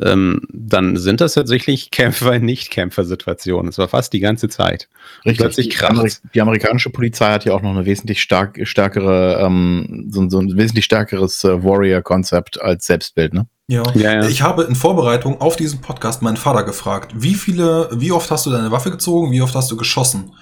ähm, 0.00 0.42
dann 0.50 0.96
sind 0.96 1.20
das 1.20 1.34
tatsächlich 1.34 1.90
Kämpfer 1.92 2.34
in 2.34 2.44
Nicht-Kämpfer-Situationen. 2.44 3.66
Das 3.66 3.78
war 3.78 3.88
fast 3.88 4.12
die 4.12 4.20
ganze 4.20 4.48
Zeit. 4.48 4.88
Richtig. 5.24 5.38
Plötzlich 5.38 5.68
die, 5.70 5.84
Amer 5.84 6.06
die 6.34 6.40
amerikanische 6.40 6.90
Polizei 6.90 7.32
hat 7.32 7.44
ja 7.44 7.52
auch 7.54 7.62
noch 7.62 7.70
eine 7.70 7.86
wesentlich 7.86 8.22
stark, 8.22 8.60
stärkere, 8.64 9.40
ähm, 9.40 10.08
so, 10.10 10.28
so, 10.28 10.40
ein 10.40 10.56
wesentlich 10.56 10.84
stärkeres 10.84 11.44
äh, 11.44 11.62
Warrior-Konzept 11.62 12.60
als 12.60 12.86
Selbstbild, 12.86 13.34
ne? 13.34 13.46
Ja. 13.66 13.82
ja, 13.94 14.12
ja. 14.14 14.28
Ich 14.28 14.42
habe 14.42 14.64
in 14.64 14.74
Vorbereitung 14.74 15.40
auf 15.40 15.56
diesen 15.56 15.80
Podcast 15.80 16.20
meinen 16.20 16.36
Vater 16.36 16.64
gefragt, 16.64 17.14
wie 17.16 17.34
viele, 17.34 17.88
wie 17.92 18.12
oft 18.12 18.30
hast 18.30 18.44
du 18.44 18.50
deine 18.50 18.70
Waffe 18.70 18.90
gezogen, 18.90 19.32
wie 19.32 19.40
oft 19.40 19.54
hast 19.54 19.70
du 19.70 19.76
geschossen? 19.76 20.32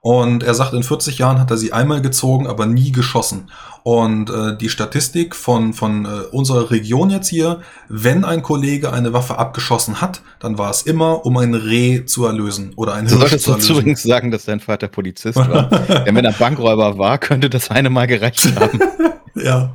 Und 0.00 0.42
er 0.42 0.54
sagt, 0.54 0.74
in 0.74 0.82
40 0.82 1.18
Jahren 1.18 1.40
hat 1.40 1.50
er 1.50 1.56
sie 1.56 1.72
einmal 1.72 2.00
gezogen, 2.00 2.46
aber 2.46 2.66
nie 2.66 2.92
geschossen. 2.92 3.50
Und 3.82 4.30
äh, 4.30 4.56
die 4.56 4.68
Statistik 4.68 5.34
von, 5.34 5.72
von 5.72 6.04
äh, 6.04 6.08
unserer 6.30 6.70
Region 6.70 7.10
jetzt 7.10 7.28
hier, 7.28 7.60
wenn 7.88 8.24
ein 8.24 8.42
Kollege 8.42 8.92
eine 8.92 9.12
Waffe 9.12 9.38
abgeschossen 9.38 10.00
hat, 10.00 10.20
dann 10.40 10.58
war 10.58 10.70
es 10.70 10.82
immer, 10.82 11.24
um 11.26 11.36
ein 11.38 11.54
Reh 11.54 12.04
zu 12.04 12.26
erlösen 12.26 12.72
oder 12.76 12.94
ein 12.94 13.08
Hirsch 13.08 13.30
du 13.30 13.38
zu 13.38 13.50
erlösen. 13.52 13.72
übrigens 13.72 14.02
sagen, 14.02 14.30
dass 14.30 14.44
dein 14.44 14.60
Vater 14.60 14.88
Polizist 14.88 15.36
war. 15.36 15.68
Denn 16.06 16.14
wenn 16.14 16.24
er 16.24 16.32
Bankräuber 16.32 16.98
war, 16.98 17.18
könnte 17.18 17.50
das 17.50 17.70
eine 17.70 17.90
Mal 17.90 18.06
gereicht 18.06 18.54
haben. 18.56 18.80
ja. 19.34 19.70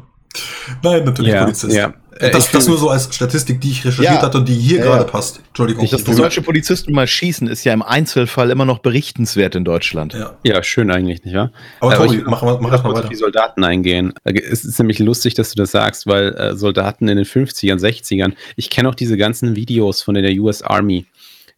Nein, 0.82 1.04
natürlich 1.04 1.34
ja, 1.34 1.44
Polizist. 1.44 1.76
Ja. 1.76 1.94
Äh, 2.20 2.32
das, 2.32 2.52
das 2.52 2.68
nur 2.68 2.78
so 2.78 2.90
als 2.90 3.14
Statistik, 3.14 3.60
die 3.62 3.72
ich 3.72 3.86
recherchiert 3.86 4.16
ja, 4.16 4.22
hatte 4.22 4.38
und 4.38 4.48
die 4.48 4.54
hier 4.54 4.80
ja, 4.80 4.84
gerade 4.84 5.06
passt. 5.06 5.42
Entschuldigung. 5.48 5.88
Dass 5.90 6.04
deutsche 6.04 6.42
Polizisten 6.42 6.94
mal 6.94 7.08
schießen, 7.08 7.48
ist 7.48 7.64
ja 7.64 7.74
im 7.74 7.82
Einzelfall 7.82 8.52
immer 8.52 8.66
noch 8.66 8.80
berichtenswert 8.80 9.56
in 9.56 9.66
Deutschland. 9.66 10.14
Ja, 10.14 10.36
ja 10.44 10.62
schön 10.64 10.92
eigentlich, 10.92 11.24
nicht 11.24 11.36
wahr? 11.36 11.52
Aber, 11.80 11.96
Aber 11.96 12.06
ich, 12.06 12.24
mach, 12.26 12.44
mach, 12.44 12.60
mach 12.60 12.72
das 12.72 12.84
mal 12.84 12.94
weiter. 12.94 13.10
die 13.10 13.16
Soldaten 13.16 13.64
eingehen. 13.64 14.14
Äh, 14.24 14.40
es 14.40 14.64
ist 14.64 14.78
nämlich 14.80 15.00
lustig, 15.00 15.34
dass 15.34 15.52
du 15.52 15.56
das 15.56 15.72
sagst, 15.72 16.06
weil 16.06 16.34
äh, 16.36 16.56
Soldaten 16.56 17.08
in 17.08 17.18
den 17.18 17.26
50ern, 17.26 17.80
60ern, 17.80 18.34
ich 18.56 18.70
kenne 18.70 18.90
auch 18.90 18.96
diese 18.96 19.18
ganzen 19.18 19.56
Videos 19.56 20.02
von 20.02 20.14
der 20.16 20.32
US 20.40 20.62
Army, 20.62 21.06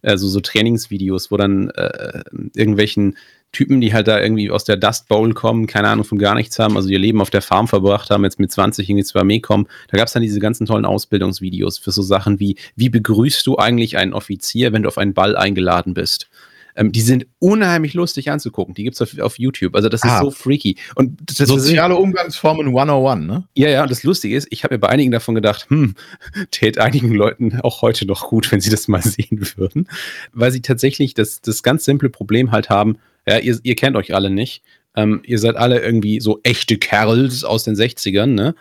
also 0.02 0.26
so 0.28 0.40
Trainingsvideos, 0.40 1.30
wo 1.30 1.36
dann 1.36 1.70
äh, 1.70 2.22
irgendwelchen 2.54 3.16
Typen, 3.56 3.80
die 3.80 3.94
halt 3.94 4.06
da 4.06 4.20
irgendwie 4.20 4.50
aus 4.50 4.64
der 4.64 4.76
Dust 4.76 5.08
Bowl 5.08 5.32
kommen, 5.32 5.66
keine 5.66 5.88
Ahnung 5.88 6.04
von 6.04 6.18
gar 6.18 6.34
nichts 6.34 6.58
haben, 6.58 6.76
also 6.76 6.90
ihr 6.90 6.98
Leben 6.98 7.22
auf 7.22 7.30
der 7.30 7.40
Farm 7.40 7.68
verbracht 7.68 8.10
haben, 8.10 8.22
jetzt 8.22 8.38
mit 8.38 8.52
20 8.52 8.86
irgendwie 8.86 9.04
zur 9.04 9.22
Armee 9.22 9.40
kommen. 9.40 9.66
Da 9.88 9.96
gab 9.96 10.08
es 10.08 10.12
dann 10.12 10.22
diese 10.22 10.40
ganzen 10.40 10.66
tollen 10.66 10.84
Ausbildungsvideos 10.84 11.78
für 11.78 11.90
so 11.90 12.02
Sachen 12.02 12.38
wie, 12.38 12.56
wie 12.74 12.90
begrüßt 12.90 13.46
du 13.46 13.56
eigentlich 13.56 13.96
einen 13.96 14.12
Offizier, 14.12 14.74
wenn 14.74 14.82
du 14.82 14.88
auf 14.88 14.98
einen 14.98 15.14
Ball 15.14 15.36
eingeladen 15.38 15.94
bist? 15.94 16.28
Ähm, 16.76 16.92
die 16.92 17.00
sind 17.00 17.26
unheimlich 17.38 17.94
lustig 17.94 18.30
anzugucken. 18.30 18.74
Die 18.74 18.84
gibt 18.84 19.00
es 19.00 19.00
auf, 19.00 19.18
auf, 19.20 19.38
YouTube. 19.38 19.74
Also 19.74 19.88
das 19.88 20.02
ah. 20.02 20.16
ist 20.16 20.20
so 20.20 20.30
freaky. 20.30 20.76
Und 20.94 21.18
das 21.24 21.48
Soziale 21.48 21.96
Umgangsformen 21.96 22.66
101, 22.66 23.26
ne? 23.26 23.44
Ja, 23.54 23.70
ja. 23.70 23.82
Und 23.84 23.90
das 23.90 24.02
Lustige 24.02 24.36
ist, 24.36 24.48
ich 24.50 24.64
habe 24.64 24.74
mir 24.74 24.80
bei 24.80 24.90
einigen 24.90 25.12
davon 25.12 25.34
gedacht, 25.34 25.70
hm, 25.70 25.94
täte 26.50 26.82
einigen 26.82 27.14
Leuten 27.14 27.58
auch 27.62 27.80
heute 27.80 28.04
noch 28.04 28.28
gut, 28.28 28.52
wenn 28.52 28.60
sie 28.60 28.68
das 28.68 28.86
mal 28.86 29.00
sehen 29.02 29.48
würden. 29.56 29.88
Weil 30.34 30.52
sie 30.52 30.60
tatsächlich 30.60 31.14
das, 31.14 31.40
das 31.40 31.62
ganz 31.62 31.86
simple 31.86 32.10
Problem 32.10 32.52
halt 32.52 32.68
haben, 32.68 32.98
ja, 33.28 33.38
ihr, 33.38 33.58
ihr 33.62 33.76
kennt 33.76 33.96
euch 33.96 34.14
alle 34.14 34.30
nicht. 34.30 34.62
Ähm, 34.94 35.22
ihr 35.24 35.38
seid 35.38 35.56
alle 35.56 35.80
irgendwie 35.80 36.20
so 36.20 36.40
echte 36.42 36.78
Kerls 36.78 37.44
aus 37.44 37.64
den 37.64 37.74
60ern, 37.74 38.26
ne? 38.26 38.54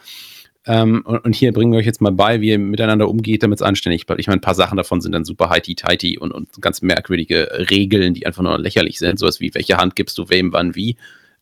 Ähm, 0.67 1.03
und, 1.05 1.23
und, 1.23 1.35
hier 1.35 1.53
bringen 1.53 1.71
wir 1.71 1.77
euch 1.77 1.85
jetzt 1.85 2.01
mal 2.01 2.11
bei, 2.11 2.41
wie 2.41 2.49
ihr 2.49 2.57
miteinander 2.57 3.07
umgeht, 3.07 3.43
damit 3.43 3.59
es 3.59 3.61
anständig 3.61 4.07
bleibt. 4.07 4.19
Ich 4.19 4.25
meine, 4.25 4.39
ein 4.39 4.41
paar 4.41 4.55
Sachen 4.55 4.77
davon 4.77 4.99
sind 4.99 5.11
dann 5.11 5.23
super 5.23 5.49
heiti-teiti 5.49 6.17
und, 6.17 6.31
und 6.31 6.59
ganz 6.59 6.81
merkwürdige 6.81 7.67
Regeln, 7.69 8.15
die 8.15 8.25
einfach 8.25 8.41
nur 8.41 8.57
lächerlich 8.57 8.97
sind. 8.97 9.19
Sowas 9.19 9.39
wie, 9.39 9.53
welche 9.53 9.77
Hand 9.77 9.95
gibst 9.95 10.17
du 10.17 10.29
wem, 10.29 10.53
wann, 10.53 10.75
wie. 10.75 10.97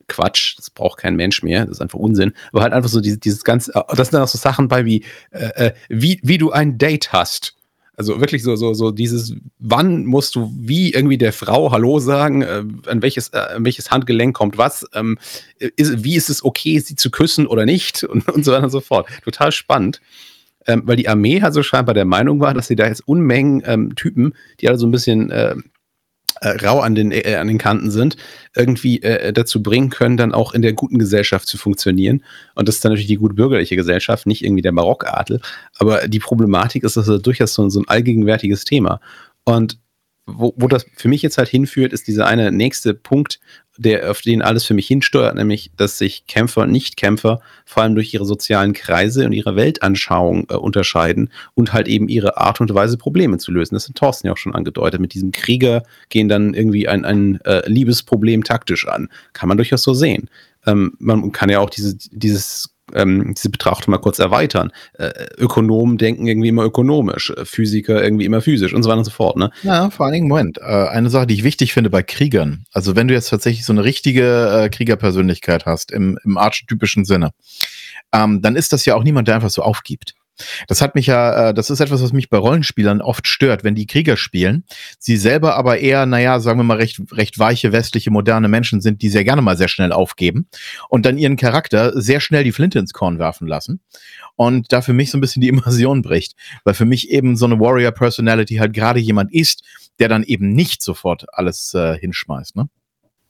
Quatsch, 0.08 0.58
das 0.58 0.68
braucht 0.68 0.98
kein 0.98 1.16
Mensch 1.16 1.42
mehr, 1.42 1.64
das 1.64 1.78
ist 1.78 1.80
einfach 1.80 1.98
Unsinn. 1.98 2.34
Aber 2.52 2.60
halt 2.60 2.74
einfach 2.74 2.90
so 2.90 3.00
dieses, 3.00 3.18
dieses 3.20 3.44
ganze, 3.44 3.72
das 3.72 4.08
sind 4.08 4.14
dann 4.14 4.22
auch 4.22 4.28
so 4.28 4.36
Sachen 4.36 4.68
bei 4.68 4.84
wie, 4.84 5.02
äh, 5.30 5.68
äh 5.68 5.72
wie, 5.88 6.20
wie 6.22 6.36
du 6.36 6.52
ein 6.52 6.76
Date 6.76 7.14
hast. 7.14 7.56
Also 7.96 8.20
wirklich 8.20 8.42
so, 8.42 8.56
so, 8.56 8.74
so 8.74 8.90
dieses, 8.90 9.34
wann 9.58 10.04
musst 10.04 10.34
du 10.34 10.52
wie 10.56 10.92
irgendwie 10.92 11.18
der 11.18 11.32
Frau 11.32 11.70
Hallo 11.70 12.00
sagen, 12.00 12.42
äh, 12.42 12.64
an, 12.86 13.02
welches, 13.02 13.28
äh, 13.28 13.38
an 13.38 13.64
welches 13.64 13.90
Handgelenk 13.90 14.34
kommt 14.34 14.58
was, 14.58 14.86
ähm, 14.94 15.18
ist, 15.58 16.02
wie 16.02 16.16
ist 16.16 16.28
es 16.28 16.44
okay, 16.44 16.78
sie 16.80 16.96
zu 16.96 17.10
küssen 17.10 17.46
oder 17.46 17.64
nicht 17.66 18.02
und, 18.04 18.28
und 18.28 18.44
so 18.44 18.52
weiter 18.52 18.64
und 18.64 18.70
so 18.70 18.80
fort. 18.80 19.08
Total 19.22 19.52
spannend. 19.52 20.00
Ähm, 20.66 20.82
weil 20.86 20.96
die 20.96 21.08
Armee 21.08 21.42
also 21.42 21.62
scheinbar 21.62 21.94
der 21.94 22.06
Meinung 22.06 22.40
war, 22.40 22.54
dass 22.54 22.68
sie 22.68 22.76
da 22.76 22.86
jetzt 22.86 23.06
Unmengen 23.06 23.62
ähm, 23.66 23.94
Typen, 23.96 24.34
die 24.60 24.68
alle 24.68 24.78
so 24.78 24.86
ein 24.86 24.92
bisschen 24.92 25.30
äh, 26.40 26.54
äh, 26.54 26.66
rau 26.66 26.80
an 26.80 26.94
den, 26.94 27.12
äh, 27.12 27.36
an 27.36 27.48
den 27.48 27.58
Kanten 27.58 27.90
sind, 27.90 28.16
irgendwie 28.54 29.02
äh, 29.02 29.32
dazu 29.32 29.62
bringen 29.62 29.90
können, 29.90 30.16
dann 30.16 30.32
auch 30.32 30.52
in 30.52 30.62
der 30.62 30.72
guten 30.72 30.98
Gesellschaft 30.98 31.46
zu 31.46 31.58
funktionieren. 31.58 32.22
Und 32.54 32.68
das 32.68 32.76
ist 32.76 32.84
dann 32.84 32.92
natürlich 32.92 33.08
die 33.08 33.16
gut 33.16 33.36
bürgerliche 33.36 33.76
Gesellschaft, 33.76 34.26
nicht 34.26 34.44
irgendwie 34.44 34.62
der 34.62 34.72
Barockadel. 34.72 35.40
Aber 35.78 36.08
die 36.08 36.18
Problematik 36.18 36.84
ist, 36.84 36.96
dass 36.96 37.06
das 37.06 37.22
durchaus 37.22 37.54
so, 37.54 37.68
so 37.68 37.80
ein 37.80 37.88
allgegenwärtiges 37.88 38.64
Thema. 38.64 39.00
Und 39.44 39.78
wo, 40.26 40.54
wo 40.56 40.68
das 40.68 40.86
für 40.96 41.08
mich 41.08 41.22
jetzt 41.22 41.38
halt 41.38 41.48
hinführt, 41.48 41.92
ist 41.92 42.06
dieser 42.06 42.26
eine 42.26 42.50
nächste 42.50 42.94
Punkt, 42.94 43.40
der, 43.76 44.10
auf 44.10 44.20
den 44.20 44.42
alles 44.42 44.64
für 44.64 44.74
mich 44.74 44.86
hinsteuert, 44.86 45.34
nämlich, 45.34 45.72
dass 45.76 45.98
sich 45.98 46.26
Kämpfer 46.26 46.62
und 46.62 46.70
Nichtkämpfer 46.70 47.40
vor 47.64 47.82
allem 47.82 47.94
durch 47.94 48.14
ihre 48.14 48.24
sozialen 48.24 48.72
Kreise 48.72 49.26
und 49.26 49.32
ihre 49.32 49.56
Weltanschauung 49.56 50.46
äh, 50.48 50.54
unterscheiden 50.54 51.30
und 51.54 51.72
halt 51.72 51.88
eben 51.88 52.08
ihre 52.08 52.36
Art 52.36 52.60
und 52.60 52.72
Weise, 52.72 52.96
Probleme 52.96 53.38
zu 53.38 53.50
lösen. 53.50 53.74
Das 53.74 53.88
hat 53.88 53.96
Thorsten 53.96 54.28
ja 54.28 54.32
auch 54.32 54.38
schon 54.38 54.54
angedeutet. 54.54 55.00
Mit 55.00 55.14
diesem 55.14 55.32
Krieger 55.32 55.82
gehen 56.08 56.28
dann 56.28 56.54
irgendwie 56.54 56.88
ein, 56.88 57.04
ein 57.04 57.40
äh, 57.42 57.68
Liebesproblem 57.68 58.44
taktisch 58.44 58.86
an. 58.86 59.08
Kann 59.32 59.48
man 59.48 59.58
durchaus 59.58 59.82
so 59.82 59.92
sehen. 59.92 60.30
Ähm, 60.66 60.94
man 60.98 61.32
kann 61.32 61.50
ja 61.50 61.58
auch 61.58 61.70
diese, 61.70 61.96
dieses 61.96 62.73
ähm, 62.92 63.34
diese 63.36 63.50
Betrachtung 63.50 63.92
mal 63.92 63.98
kurz 63.98 64.18
erweitern. 64.18 64.72
Äh, 64.94 65.10
Ökonomen 65.38 65.98
denken 65.98 66.26
irgendwie 66.26 66.48
immer 66.48 66.64
ökonomisch, 66.64 67.30
äh, 67.30 67.44
Physiker 67.44 68.02
irgendwie 68.02 68.24
immer 68.24 68.40
physisch 68.40 68.74
und 68.74 68.82
so 68.82 68.88
weiter 68.88 68.98
und 68.98 69.04
so 69.04 69.10
fort. 69.10 69.36
Ne? 69.36 69.50
Ja, 69.62 69.90
vor 69.90 70.06
allen 70.06 70.14
Dingen, 70.14 70.28
Moment, 70.28 70.58
äh, 70.58 70.62
eine 70.62 71.10
Sache, 71.10 71.26
die 71.26 71.34
ich 71.34 71.44
wichtig 71.44 71.72
finde 71.72 71.90
bei 71.90 72.02
Kriegern, 72.02 72.64
also 72.72 72.96
wenn 72.96 73.08
du 73.08 73.14
jetzt 73.14 73.30
tatsächlich 73.30 73.64
so 73.64 73.72
eine 73.72 73.84
richtige 73.84 74.64
äh, 74.64 74.68
Kriegerpersönlichkeit 74.68 75.66
hast, 75.66 75.90
im, 75.90 76.18
im 76.24 76.36
archetypischen 76.36 77.04
Sinne, 77.04 77.30
ähm, 78.12 78.42
dann 78.42 78.56
ist 78.56 78.72
das 78.72 78.84
ja 78.84 78.94
auch 78.94 79.02
niemand, 79.02 79.28
der 79.28 79.36
einfach 79.36 79.50
so 79.50 79.62
aufgibt. 79.62 80.14
Das 80.66 80.82
hat 80.82 80.94
mich 80.94 81.06
ja, 81.06 81.50
äh, 81.50 81.54
das 81.54 81.70
ist 81.70 81.80
etwas, 81.80 82.02
was 82.02 82.12
mich 82.12 82.28
bei 82.28 82.38
Rollenspielern 82.38 83.00
oft 83.00 83.26
stört, 83.28 83.64
wenn 83.64 83.74
die 83.74 83.86
Krieger 83.86 84.16
spielen, 84.16 84.64
sie 84.98 85.16
selber 85.16 85.56
aber 85.56 85.78
eher, 85.78 86.06
naja, 86.06 86.40
sagen 86.40 86.58
wir 86.58 86.64
mal, 86.64 86.76
recht, 86.76 87.00
recht 87.12 87.38
weiche, 87.38 87.72
westliche, 87.72 88.10
moderne 88.10 88.48
Menschen 88.48 88.80
sind, 88.80 89.02
die 89.02 89.08
sehr 89.08 89.24
gerne 89.24 89.42
mal 89.42 89.56
sehr 89.56 89.68
schnell 89.68 89.92
aufgeben 89.92 90.48
und 90.88 91.06
dann 91.06 91.18
ihren 91.18 91.36
Charakter 91.36 92.00
sehr 92.00 92.20
schnell 92.20 92.44
die 92.44 92.52
Flinte 92.52 92.78
ins 92.78 92.92
Korn 92.92 93.18
werfen 93.18 93.46
lassen 93.46 93.80
und 94.36 94.72
da 94.72 94.82
für 94.82 94.92
mich 94.92 95.10
so 95.10 95.18
ein 95.18 95.20
bisschen 95.20 95.42
die 95.42 95.48
Immersion 95.54 96.02
bricht, 96.02 96.34
weil 96.64 96.74
für 96.74 96.84
mich 96.84 97.10
eben 97.10 97.36
so 97.36 97.46
eine 97.46 97.60
Warrior-Personality 97.60 98.56
halt 98.56 98.72
gerade 98.72 99.00
jemand 99.00 99.32
ist, 99.32 99.62
der 99.98 100.08
dann 100.08 100.24
eben 100.24 100.52
nicht 100.52 100.82
sofort 100.82 101.26
alles 101.32 101.74
äh, 101.74 101.96
hinschmeißt, 101.98 102.56
ne? 102.56 102.68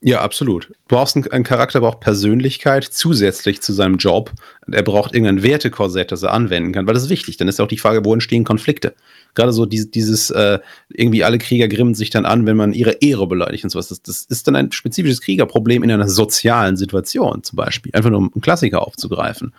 Ja, 0.01 0.21
absolut. 0.21 0.67
Du 0.69 0.95
brauchst 0.95 1.15
einen, 1.15 1.27
einen 1.31 1.43
Charakter, 1.43 1.79
braucht 1.79 1.99
Persönlichkeit 1.99 2.83
zusätzlich 2.83 3.61
zu 3.61 3.73
seinem 3.73 3.97
Job. 3.97 4.31
Er 4.71 4.83
braucht 4.83 5.15
irgendein 5.15 5.41
Wertekorsett, 5.41 6.11
das 6.11 6.21
er 6.21 6.33
anwenden 6.33 6.73
kann, 6.73 6.85
weil 6.85 6.93
das 6.93 7.03
ist 7.03 7.09
wichtig. 7.09 7.37
Dann 7.37 7.47
ist 7.47 7.59
auch 7.59 7.67
die 7.67 7.77
Frage, 7.77 8.05
wo 8.05 8.13
entstehen 8.13 8.43
Konflikte. 8.43 8.93
Gerade 9.33 9.51
so 9.51 9.65
dieses, 9.65 9.89
dieses 9.91 10.29
äh, 10.29 10.59
irgendwie 10.89 11.23
alle 11.23 11.39
Krieger 11.39 11.67
grimmen 11.67 11.95
sich 11.95 12.09
dann 12.09 12.25
an, 12.25 12.45
wenn 12.45 12.55
man 12.55 12.73
ihre 12.73 12.91
Ehre 13.01 13.25
beleidigt 13.25 13.63
und 13.63 13.71
sowas. 13.71 13.87
Das, 13.87 14.01
das 14.01 14.23
ist 14.23 14.47
dann 14.47 14.55
ein 14.55 14.71
spezifisches 14.71 15.21
Kriegerproblem 15.21 15.81
in 15.83 15.91
einer 15.91 16.07
sozialen 16.07 16.77
Situation 16.77 17.43
zum 17.43 17.55
Beispiel. 17.55 17.91
Einfach 17.95 18.11
nur 18.11 18.19
um 18.19 18.31
einen 18.33 18.41
Klassiker 18.41 18.85
aufzugreifen. 18.85 19.53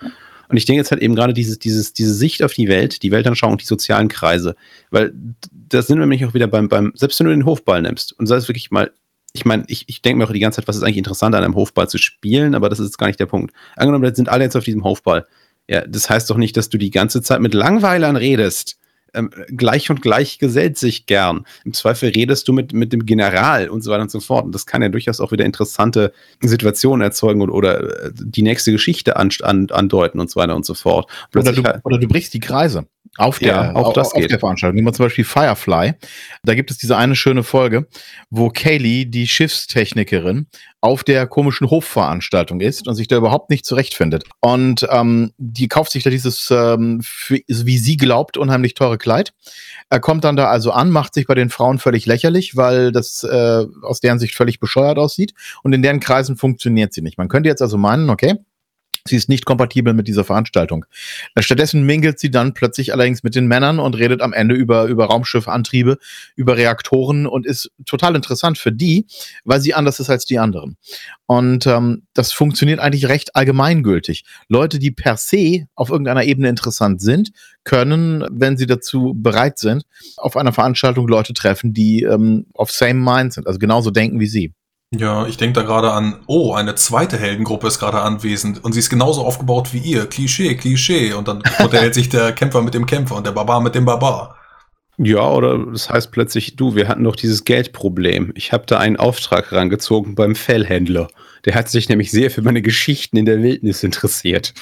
Und 0.48 0.56
ich 0.56 0.64
denke 0.64 0.78
jetzt 0.78 0.92
halt 0.92 1.02
eben 1.02 1.16
gerade 1.16 1.34
dieses, 1.34 1.58
dieses, 1.58 1.92
diese 1.92 2.14
Sicht 2.14 2.42
auf 2.42 2.54
die 2.54 2.68
Welt, 2.68 3.02
die 3.02 3.10
Weltanschauung, 3.10 3.58
die 3.58 3.64
sozialen 3.64 4.08
Kreise. 4.08 4.54
Weil 4.90 5.12
das 5.50 5.88
sind 5.88 5.98
wir 5.98 6.06
nämlich 6.06 6.24
auch 6.24 6.34
wieder 6.34 6.46
beim, 6.46 6.68
beim, 6.68 6.92
selbst 6.94 7.18
wenn 7.18 7.26
du 7.26 7.32
den 7.32 7.46
Hofball 7.46 7.82
nimmst 7.82 8.12
und 8.18 8.26
sei 8.26 8.36
es 8.36 8.48
wirklich 8.48 8.70
mal 8.70 8.92
ich 9.36 9.44
meine, 9.44 9.64
ich, 9.68 9.84
ich 9.88 10.02
denke 10.02 10.18
mir 10.18 10.24
auch 10.24 10.32
die 10.32 10.40
ganze 10.40 10.60
Zeit, 10.60 10.68
was 10.68 10.76
ist 10.76 10.82
eigentlich 10.82 10.96
interessant 10.96 11.34
an 11.34 11.44
einem 11.44 11.54
Hofball 11.54 11.88
zu 11.88 11.98
spielen, 11.98 12.54
aber 12.54 12.68
das 12.68 12.80
ist 12.80 12.98
gar 12.98 13.06
nicht 13.06 13.20
der 13.20 13.26
Punkt. 13.26 13.54
Angenommen, 13.76 14.14
sind 14.14 14.28
alle 14.28 14.44
jetzt 14.44 14.56
auf 14.56 14.64
diesem 14.64 14.84
Hofball. 14.84 15.26
Ja, 15.68 15.86
das 15.86 16.08
heißt 16.08 16.30
doch 16.30 16.36
nicht, 16.36 16.56
dass 16.56 16.68
du 16.68 16.78
die 16.78 16.90
ganze 16.90 17.22
Zeit 17.22 17.40
mit 17.40 17.54
Langweilern 17.54 18.16
redest. 18.16 18.78
Ähm, 19.14 19.30
gleich 19.48 19.90
und 19.90 20.02
gleich 20.02 20.38
gesellt 20.38 20.78
sich 20.78 21.06
gern. 21.06 21.44
Im 21.64 21.72
Zweifel 21.72 22.10
redest 22.10 22.48
du 22.48 22.52
mit, 22.52 22.72
mit 22.72 22.92
dem 22.92 23.06
General 23.06 23.68
und 23.68 23.82
so 23.82 23.90
weiter 23.90 24.02
und 24.02 24.10
so 24.10 24.20
fort. 24.20 24.44
Und 24.44 24.54
das 24.54 24.66
kann 24.66 24.82
ja 24.82 24.88
durchaus 24.88 25.20
auch 25.20 25.32
wieder 25.32 25.44
interessante 25.44 26.12
Situationen 26.40 27.02
erzeugen 27.02 27.40
oder, 27.40 27.54
oder 27.54 28.04
äh, 28.06 28.10
die 28.14 28.42
nächste 28.42 28.72
Geschichte 28.72 29.16
an, 29.16 29.30
an, 29.42 29.68
andeuten 29.70 30.20
und 30.20 30.30
so 30.30 30.40
weiter 30.40 30.56
und 30.56 30.66
so 30.66 30.74
fort. 30.74 31.10
Oder 31.34 31.52
du, 31.52 31.62
oder 31.84 31.98
du 31.98 32.08
brichst 32.08 32.34
die 32.34 32.40
Kreise 32.40 32.86
auf 33.16 33.38
der, 33.38 33.48
ja, 33.48 33.74
auch 33.74 33.92
das 33.92 34.12
auf, 34.12 34.20
geht. 34.20 34.30
der 34.30 34.38
Veranstaltung. 34.38 34.76
Nehmen 34.76 34.88
wir 34.88 34.92
zum 34.92 35.06
Beispiel 35.06 35.24
Firefly. 35.24 35.94
Da 36.42 36.54
gibt 36.54 36.70
es 36.70 36.78
diese 36.78 36.96
eine 36.96 37.16
schöne 37.16 37.42
Folge, 37.42 37.86
wo 38.30 38.50
Kaylee, 38.50 39.04
die 39.04 39.26
Schiffstechnikerin, 39.26 40.46
auf 40.80 41.02
der 41.02 41.26
komischen 41.26 41.68
Hofveranstaltung 41.68 42.60
ist 42.60 42.86
und 42.86 42.94
sich 42.94 43.08
da 43.08 43.16
überhaupt 43.16 43.50
nicht 43.50 43.64
zurechtfindet. 43.66 44.24
Und 44.40 44.86
ähm, 44.90 45.32
die 45.36 45.68
kauft 45.68 45.90
sich 45.90 46.04
da 46.04 46.10
dieses, 46.10 46.48
ähm, 46.50 47.00
für, 47.02 47.40
wie 47.48 47.78
sie 47.78 47.96
glaubt, 47.96 48.36
unheimlich 48.36 48.74
teure 48.74 48.98
Kleid. 48.98 49.32
Er 49.90 50.00
kommt 50.00 50.24
dann 50.24 50.36
da 50.36 50.48
also 50.48 50.70
an, 50.70 50.90
macht 50.90 51.14
sich 51.14 51.26
bei 51.26 51.34
den 51.34 51.50
Frauen 51.50 51.78
völlig 51.78 52.06
lächerlich, 52.06 52.56
weil 52.56 52.92
das 52.92 53.24
äh, 53.24 53.64
aus 53.82 54.00
deren 54.00 54.18
Sicht 54.18 54.34
völlig 54.34 54.60
bescheuert 54.60 54.98
aussieht. 54.98 55.32
Und 55.62 55.72
in 55.72 55.82
deren 55.82 56.00
Kreisen 56.00 56.36
funktioniert 56.36 56.92
sie 56.92 57.02
nicht. 57.02 57.18
Man 57.18 57.28
könnte 57.28 57.48
jetzt 57.48 57.62
also 57.62 57.76
meinen, 57.78 58.10
okay, 58.10 58.34
Sie 59.08 59.16
ist 59.16 59.28
nicht 59.28 59.44
kompatibel 59.44 59.94
mit 59.94 60.08
dieser 60.08 60.24
Veranstaltung. 60.24 60.84
Äh, 61.34 61.42
stattdessen 61.42 61.84
mingelt 61.84 62.18
sie 62.18 62.30
dann 62.30 62.54
plötzlich 62.54 62.92
allerdings 62.92 63.22
mit 63.22 63.34
den 63.34 63.46
Männern 63.46 63.78
und 63.78 63.96
redet 63.96 64.22
am 64.22 64.32
Ende 64.32 64.54
über, 64.54 64.84
über 64.84 65.06
Raumschiffantriebe, 65.06 65.98
über 66.34 66.56
Reaktoren 66.56 67.26
und 67.26 67.46
ist 67.46 67.70
total 67.84 68.16
interessant 68.16 68.58
für 68.58 68.72
die, 68.72 69.06
weil 69.44 69.60
sie 69.60 69.74
anders 69.74 70.00
ist 70.00 70.10
als 70.10 70.24
die 70.24 70.38
anderen. 70.38 70.76
Und 71.26 71.66
ähm, 71.66 72.02
das 72.14 72.32
funktioniert 72.32 72.78
eigentlich 72.78 73.08
recht 73.08 73.34
allgemeingültig. 73.34 74.24
Leute, 74.48 74.78
die 74.78 74.90
per 74.90 75.16
se 75.16 75.66
auf 75.74 75.90
irgendeiner 75.90 76.24
Ebene 76.24 76.48
interessant 76.48 77.00
sind, 77.00 77.32
können, 77.64 78.24
wenn 78.30 78.56
sie 78.56 78.66
dazu 78.66 79.12
bereit 79.16 79.58
sind, 79.58 79.84
auf 80.16 80.36
einer 80.36 80.52
Veranstaltung 80.52 81.08
Leute 81.08 81.34
treffen, 81.34 81.72
die 81.72 82.02
ähm, 82.02 82.46
auf 82.54 82.70
same 82.70 82.94
mind 82.94 83.32
sind, 83.32 83.46
also 83.46 83.58
genauso 83.58 83.90
denken 83.90 84.20
wie 84.20 84.28
sie. 84.28 84.52
Ja, 84.94 85.26
ich 85.26 85.36
denke 85.36 85.60
da 85.60 85.66
gerade 85.66 85.92
an, 85.92 86.20
oh, 86.26 86.54
eine 86.54 86.76
zweite 86.76 87.18
Heldengruppe 87.18 87.66
ist 87.66 87.80
gerade 87.80 88.00
anwesend 88.00 88.62
und 88.64 88.72
sie 88.72 88.78
ist 88.78 88.88
genauso 88.88 89.24
aufgebaut 89.24 89.72
wie 89.72 89.78
ihr. 89.78 90.06
Klischee, 90.06 90.54
Klischee. 90.54 91.12
Und 91.12 91.28
dann 91.28 91.42
unterhält 91.58 91.94
sich 91.94 92.08
der 92.08 92.32
Kämpfer 92.32 92.62
mit 92.62 92.74
dem 92.74 92.86
Kämpfer 92.86 93.16
und 93.16 93.26
der 93.26 93.32
Barbar 93.32 93.60
mit 93.60 93.74
dem 93.74 93.84
Barbar. 93.84 94.36
Ja, 94.98 95.28
oder 95.28 95.58
das 95.58 95.90
heißt 95.90 96.10
plötzlich, 96.10 96.56
du, 96.56 96.74
wir 96.74 96.88
hatten 96.88 97.04
doch 97.04 97.16
dieses 97.16 97.44
Geldproblem. 97.44 98.32
Ich 98.34 98.52
habe 98.52 98.64
da 98.66 98.78
einen 98.78 98.96
Auftrag 98.96 99.52
rangezogen 99.52 100.14
beim 100.14 100.34
Fellhändler. 100.34 101.08
Der 101.44 101.54
hat 101.54 101.68
sich 101.68 101.88
nämlich 101.88 102.10
sehr 102.10 102.30
für 102.30 102.42
meine 102.42 102.62
Geschichten 102.62 103.16
in 103.16 103.26
der 103.26 103.42
Wildnis 103.42 103.82
interessiert. 103.82 104.54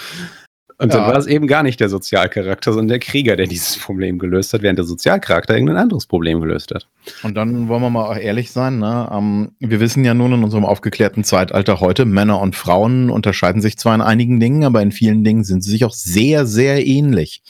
Und 0.79 0.93
ja. 0.93 0.99
dann 0.99 1.07
war 1.07 1.17
es 1.17 1.27
eben 1.27 1.47
gar 1.47 1.63
nicht 1.63 1.79
der 1.79 1.89
Sozialcharakter, 1.89 2.73
sondern 2.73 2.89
der 2.89 2.99
Krieger, 2.99 3.37
der 3.37 3.47
dieses 3.47 3.79
Problem 3.79 4.19
gelöst 4.19 4.53
hat, 4.53 4.63
während 4.63 4.79
der 4.79 4.85
Sozialcharakter 4.85 5.55
irgendein 5.55 5.77
anderes 5.77 6.07
Problem 6.07 6.41
gelöst 6.41 6.75
hat. 6.75 6.89
Und 7.23 7.37
dann 7.37 7.69
wollen 7.69 7.83
wir 7.83 7.91
mal 7.91 8.07
auch 8.07 8.17
ehrlich 8.17 8.51
sein, 8.51 8.79
ne? 8.79 9.09
Ähm, 9.13 9.53
wir 9.61 9.79
wissen 9.79 10.05
ja 10.05 10.15
nun 10.15 10.33
in 10.33 10.43
unserem 10.43 10.65
aufgeklärten 10.65 11.23
Zeitalter 11.23 11.81
heute, 11.81 12.05
Männer 12.05 12.41
und 12.41 12.57
Frauen 12.57 13.11
unterscheiden 13.11 13.63
sich 13.63 13.79
zwar 13.79 13.95
in 13.95 14.01
einigen 14.01 14.41
Dingen, 14.41 14.65
aber 14.65 14.83
in 14.83 14.91
vielen 14.91 15.23
Dingen 15.23 15.45
sind 15.45 15.63
sie 15.63 15.71
sich 15.71 15.85
auch 15.85 15.93
sehr, 15.93 16.47
sehr 16.47 16.85
ähnlich. 16.85 17.43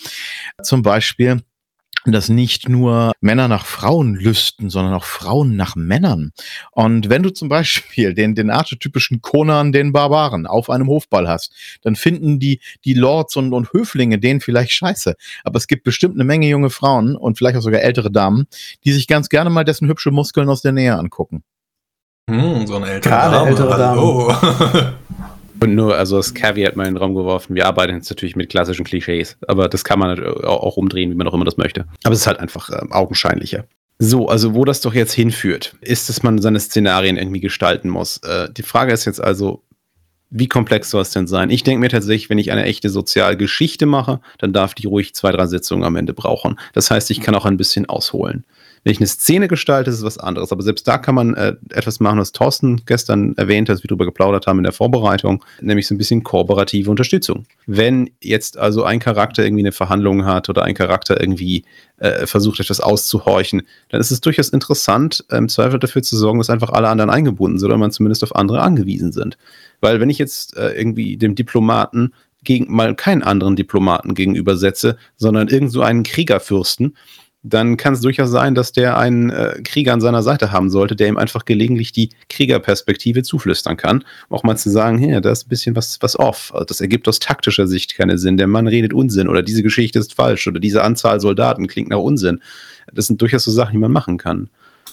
Zum 0.63 0.83
Beispiel 0.83 1.41
dass 2.13 2.29
nicht 2.29 2.69
nur 2.69 3.13
Männer 3.21 3.49
nach 3.49 3.65
Frauen 3.65 4.15
lüsten, 4.15 4.71
sondern 4.71 4.95
auch 4.95 5.05
Frauen 5.05 5.57
nach 5.57 5.77
Männern. 5.77 6.33
Und 6.73 7.09
wenn 7.09 7.23
du 7.23 7.31
zum 7.31 7.49
Beispiel 7.49 8.15
den, 8.15 8.35
den 8.35 8.51
archetypischen 8.51 9.23
Conan, 9.23 9.73
den 9.73 9.93
Barbaren, 9.93 10.47
auf 10.47 10.71
einem 10.71 10.89
Hofball 10.89 11.29
hast, 11.29 11.53
dann 11.83 11.97
finden 11.97 12.39
die, 12.39 12.61
die 12.85 12.95
Lords 12.95 13.37
und, 13.37 13.53
und 13.53 13.73
Höflinge 13.73 14.19
den 14.19 14.41
vielleicht 14.41 14.73
scheiße. 14.73 15.15
Aber 15.45 15.57
es 15.57 15.67
gibt 15.67 15.85
bestimmt 15.85 16.15
eine 16.15 16.25
Menge 16.25 16.49
junge 16.49 16.71
Frauen 16.71 17.17
und 17.17 17.39
vielleicht 17.39 17.57
auch 17.57 17.63
sogar 17.63 17.81
ältere 17.81 18.11
Damen, 18.11 18.47
die 18.85 18.93
sich 18.93 19.07
ganz 19.07 19.29
gerne 19.29 19.51
mal 19.51 19.65
dessen 19.65 19.89
hübsche 19.89 20.11
Muskeln 20.11 20.49
aus 20.49 20.63
der 20.63 20.73
Nähe 20.73 20.97
angucken. 20.97 21.43
Hm, 22.29 22.67
so 22.67 22.77
eine 22.77 22.87
ältere 22.91 23.15
Gerade 23.15 23.37
Dame. 23.37 23.49
ältere 23.49 23.79
Dame. 23.79 24.95
Und 25.61 25.75
nur, 25.75 25.97
also 25.97 26.17
das 26.17 26.35
Caveat 26.35 26.77
mal 26.77 26.87
in 26.87 26.95
den 26.95 26.97
Raum 26.99 27.15
geworfen, 27.15 27.55
wir 27.55 27.67
arbeiten 27.67 27.95
jetzt 27.95 28.11
natürlich 28.11 28.37
mit 28.37 28.51
klassischen 28.51 28.85
Klischees, 28.85 29.37
aber 29.47 29.69
das 29.69 29.85
kann 29.85 29.99
man 29.99 30.23
auch 30.45 30.77
umdrehen, 30.77 31.11
wie 31.11 31.15
man 31.15 31.29
auch 31.29 31.35
immer 31.35 31.45
das 31.45 31.57
möchte. 31.57 31.87
Aber 32.03 32.13
es 32.13 32.21
ist 32.21 32.27
halt 32.27 32.41
einfach 32.41 32.71
äh, 32.71 32.81
augenscheinlicher. 32.91 33.65
So, 33.99 34.29
also 34.29 34.55
wo 34.55 34.65
das 34.65 34.81
doch 34.81 34.93
jetzt 34.93 35.13
hinführt, 35.13 35.77
ist, 35.81 36.09
dass 36.09 36.23
man 36.23 36.43
seine 36.43 36.59
Szenarien 36.59 37.17
irgendwie 37.17 37.41
gestalten 37.41 37.89
muss. 37.89 38.19
Äh, 38.19 38.49
die 38.53 38.63
Frage 38.63 38.93
ist 38.93 39.05
jetzt 39.05 39.23
also, 39.23 39.63
wie 40.31 40.49
komplex 40.49 40.91
soll 40.91 41.03
es 41.03 41.11
denn 41.11 41.29
sein? 41.29 41.51
Ich 41.51 41.63
denke 41.63 41.81
mir 41.81 41.89
tatsächlich, 41.89 42.29
wenn 42.29 42.39
ich 42.39 42.51
eine 42.51 42.65
echte 42.65 42.91
Sozialgeschichte 42.91 43.87
mache, 43.87 44.21
dann 44.39 44.53
darf 44.53 44.75
die 44.75 44.89
ruhig 44.89 45.15
zwei, 45.15 45.31
drei 45.31 45.47
Sitzungen 45.47 45.85
am 45.85 45.95
Ende 45.95 46.13
brauchen. 46.13 46.59
Das 46.73 46.91
heißt, 46.91 47.11
ich 47.13 47.21
kann 47.21 47.37
auch 47.37 47.45
ein 47.45 47.57
bisschen 47.57 47.87
ausholen. 47.87 48.45
Wenn 48.85 48.93
ich 48.93 48.99
eine 48.99 49.07
Szene 49.07 49.49
gestalte, 49.49 49.91
ist 49.91 49.97
es 49.97 50.05
was 50.05 50.19
anderes. 50.19 50.53
Aber 50.53 50.63
selbst 50.63 50.87
da 50.87 50.99
kann 50.99 51.15
man 51.15 51.35
äh, 51.35 51.55
etwas 51.71 52.01
machen, 52.01 52.19
was 52.19 52.33
Thorsten 52.33 52.83
gestern 52.85 53.35
erwähnt 53.37 53.71
hat, 53.71 53.79
wie 53.79 53.85
wir 53.85 53.89
darüber 53.89 54.05
geplaudert 54.05 54.47
haben 54.47 54.59
in 54.59 54.65
der 54.65 54.73
Vorbereitung, 54.73 55.43
nämlich 55.63 55.87
so 55.87 55.95
ein 55.95 55.99
bisschen 55.99 56.23
kooperative 56.23 56.91
Unterstützung. 56.91 57.47
Wenn 57.67 58.11
jetzt 58.21 58.59
also 58.59 58.85
ein 58.85 59.01
Charakter 59.01 59.43
irgendwie 59.43 59.63
eine 59.63 59.73
Verhandlung 59.73 60.27
hat 60.27 60.51
oder 60.51 60.65
ein 60.65 60.75
Charakter 60.75 61.19
irgendwie 61.19 61.65
äh, 61.97 62.27
versucht, 62.27 62.61
etwas 62.61 62.81
auszuhorchen, 62.81 63.63
dann 63.89 64.01
ist 64.03 64.11
es 64.11 64.21
durchaus 64.21 64.51
interessant, 64.51 65.25
im 65.31 65.49
Zweifel 65.49 65.79
dafür 65.79 66.03
zu 66.03 66.17
sorgen, 66.19 66.39
dass 66.39 66.51
einfach 66.51 66.71
alle 66.71 66.89
anderen 66.89 67.11
eingebunden 67.11 67.59
sind 67.59 67.69
oder 67.69 67.79
man 67.79 67.91
zumindest 67.91 68.23
auf 68.23 68.37
andere 68.37 68.61
angewiesen 68.61 69.13
sind. 69.13 69.39
Weil 69.81 69.99
wenn 69.99 70.11
ich 70.11 70.19
jetzt 70.19 70.57
äh, 70.59 70.73
irgendwie 70.73 71.17
dem 71.17 71.35
Diplomaten 71.35 72.13
gegen 72.43 72.71
mal 72.71 72.95
keinen 72.95 73.23
anderen 73.23 73.57
Diplomaten 73.57 74.15
gegenübersetze, 74.15 74.99
sondern 75.17 75.49
irgend 75.49 75.73
so 75.73 75.81
einen 75.81 76.03
Kriegerfürsten, 76.03 76.95
dann 77.45 77.77
kann 77.77 77.93
es 77.93 78.01
durchaus 78.01 78.31
sein, 78.31 78.55
dass 78.55 78.73
der 78.73 78.97
einen 78.97 79.29
äh, 79.29 79.61
Krieger 79.63 79.93
an 79.93 80.01
seiner 80.01 80.23
Seite 80.23 80.51
haben 80.51 80.71
sollte, 80.71 80.97
der 80.97 81.09
ihm 81.09 81.19
einfach 81.19 81.45
gelegentlich 81.45 81.93
die 81.93 82.09
Kriegerperspektive 82.31 83.23
zuflüstern 83.23 83.77
kann. 83.77 84.03
Auch 84.31 84.45
mal 84.45 84.57
zu 84.57 84.71
sagen, 84.71 84.97
hier, 84.97 85.21
da 85.21 85.31
ist 85.31 85.47
ein 85.47 85.51
bisschen 85.51 85.77
was, 85.77 85.99
was 86.01 86.19
off. 86.19 86.53
Also 86.55 86.65
das 86.65 86.81
ergibt 86.81 87.07
aus 87.07 87.19
taktischer 87.19 87.67
Sicht 87.67 87.97
keinen 87.97 88.17
Sinn. 88.17 88.39
Der 88.39 88.47
Mann 88.47 88.67
redet 88.67 88.95
Unsinn 88.95 89.29
oder 89.29 89.43
diese 89.43 89.63
Geschichte 89.63 89.99
ist 89.99 90.15
falsch 90.15 90.47
oder 90.47 90.59
diese 90.59 90.83
Anzahl 90.83 91.21
Soldaten 91.21 91.67
klingt 91.67 91.91
nach 91.91 91.99
Unsinn. 91.99 92.41
Das 92.91 93.07
sind 93.07 93.21
durchaus 93.21 93.45
so 93.45 93.51
Sachen, 93.51 93.73
die 93.73 93.79
man 93.79 93.93
machen 93.93 94.17
kann. 94.17 94.49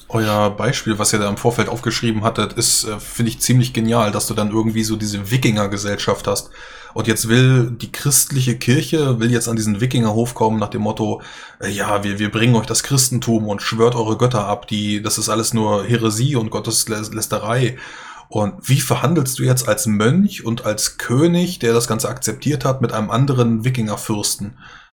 Euer 0.10 0.50
Beispiel, 0.50 1.00
was 1.00 1.14
ihr 1.14 1.20
da 1.20 1.30
im 1.30 1.38
Vorfeld 1.38 1.70
aufgeschrieben 1.70 2.24
hattet, 2.26 2.54
ist, 2.54 2.84
äh, 2.84 3.00
finde 3.00 3.30
ich, 3.30 3.40
ziemlich 3.40 3.72
genial, 3.72 4.12
dass 4.12 4.28
du 4.28 4.34
dann 4.34 4.52
irgendwie 4.52 4.84
so 4.84 4.98
diese 4.98 5.32
Wikinger-Gesellschaft 5.32 6.28
hast. 6.28 6.50
Und 6.94 7.08
jetzt 7.08 7.28
will 7.28 7.72
die 7.72 7.92
christliche 7.92 8.58
Kirche, 8.58 9.20
will 9.20 9.32
jetzt 9.32 9.48
an 9.48 9.56
diesen 9.56 9.82
Wikingerhof 9.82 10.34
kommen 10.34 10.60
nach 10.60 10.70
dem 10.70 10.82
Motto, 10.82 11.22
äh, 11.60 11.70
ja, 11.70 12.04
wir, 12.04 12.20
wir 12.20 12.32
bringen 12.32 12.56
euch 12.56 12.66
das 12.66 12.84
Christentum 12.84 13.48
und 13.48 13.62
schwört 13.62 13.96
eure 13.96 14.18
Götter 14.18 14.46
ab, 14.46 14.68
die, 14.68 15.02
das 15.02 15.18
ist 15.18 15.30
alles 15.30 15.54
nur 15.54 15.86
Heresie 15.86 16.36
und 16.36 16.50
Gotteslästerei. 16.50 17.78
Und 18.30 18.70
wie 18.70 18.80
verhandelst 18.80 19.40
du 19.40 19.44
jetzt 19.44 19.68
als 19.68 19.88
Mönch 19.88 20.46
und 20.46 20.66
als 20.66 20.98
König, 20.98 21.60
der 21.60 21.74
das 21.74 21.88
Ganze 21.88 22.08
akzeptiert 22.08 22.64
hat, 22.64 22.82
mit 22.82 22.94
einem 22.94 23.12
anderen 23.12 23.66
Wikingerfürsten? 23.66 24.54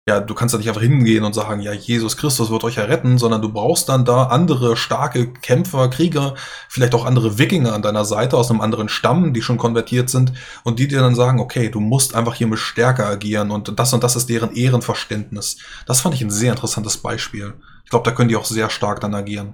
Ja, 0.08 0.20
du 0.20 0.34
kannst 0.34 0.54
da 0.54 0.58
nicht 0.58 0.68
einfach 0.68 0.82
hingehen 0.82 1.24
und 1.24 1.34
sagen, 1.34 1.62
ja, 1.62 1.74
Jesus 1.74 2.18
Christus 2.18 2.50
wird 2.50 2.64
euch 2.64 2.78
ja 2.78 2.86
retten, 2.86 3.20
sondern 3.20 3.42
du 3.42 3.54
brauchst 3.54 3.88
dann 3.88 4.04
da 4.04 4.24
andere 4.24 4.76
starke 4.76 5.32
Kämpfer, 5.32 5.90
Krieger, 5.90 6.34
vielleicht 6.70 6.96
auch 6.96 7.06
andere 7.06 7.38
Wikinger 7.38 7.74
an 7.74 7.84
deiner 7.84 8.04
Seite 8.04 8.36
aus 8.36 8.50
einem 8.50 8.62
anderen 8.62 8.90
Stamm, 8.90 9.32
die 9.32 9.44
schon 9.44 9.60
konvertiert 9.60 10.10
sind 10.10 10.34
und 10.64 10.80
die 10.80 10.88
dir 10.88 11.02
dann 11.02 11.14
sagen, 11.14 11.40
okay, 11.40 11.70
du 11.70 11.80
musst 11.80 12.16
einfach 12.16 12.34
hier 12.34 12.48
mit 12.48 12.58
stärker 12.58 13.06
agieren 13.06 13.52
und 13.52 13.78
das 13.78 13.94
und 13.94 14.04
das 14.04 14.16
ist 14.16 14.28
deren 14.28 14.56
Ehrenverständnis. 14.56 15.58
Das 15.86 16.02
fand 16.02 16.16
ich 16.16 16.22
ein 16.22 16.32
sehr 16.32 16.52
interessantes 16.52 16.98
Beispiel. 16.98 17.54
Ich 17.84 17.92
glaube, 17.92 18.10
da 18.10 18.16
können 18.16 18.30
die 18.30 18.36
auch 18.36 18.46
sehr 18.46 18.72
stark 18.72 19.02
dann 19.02 19.14
agieren. 19.14 19.54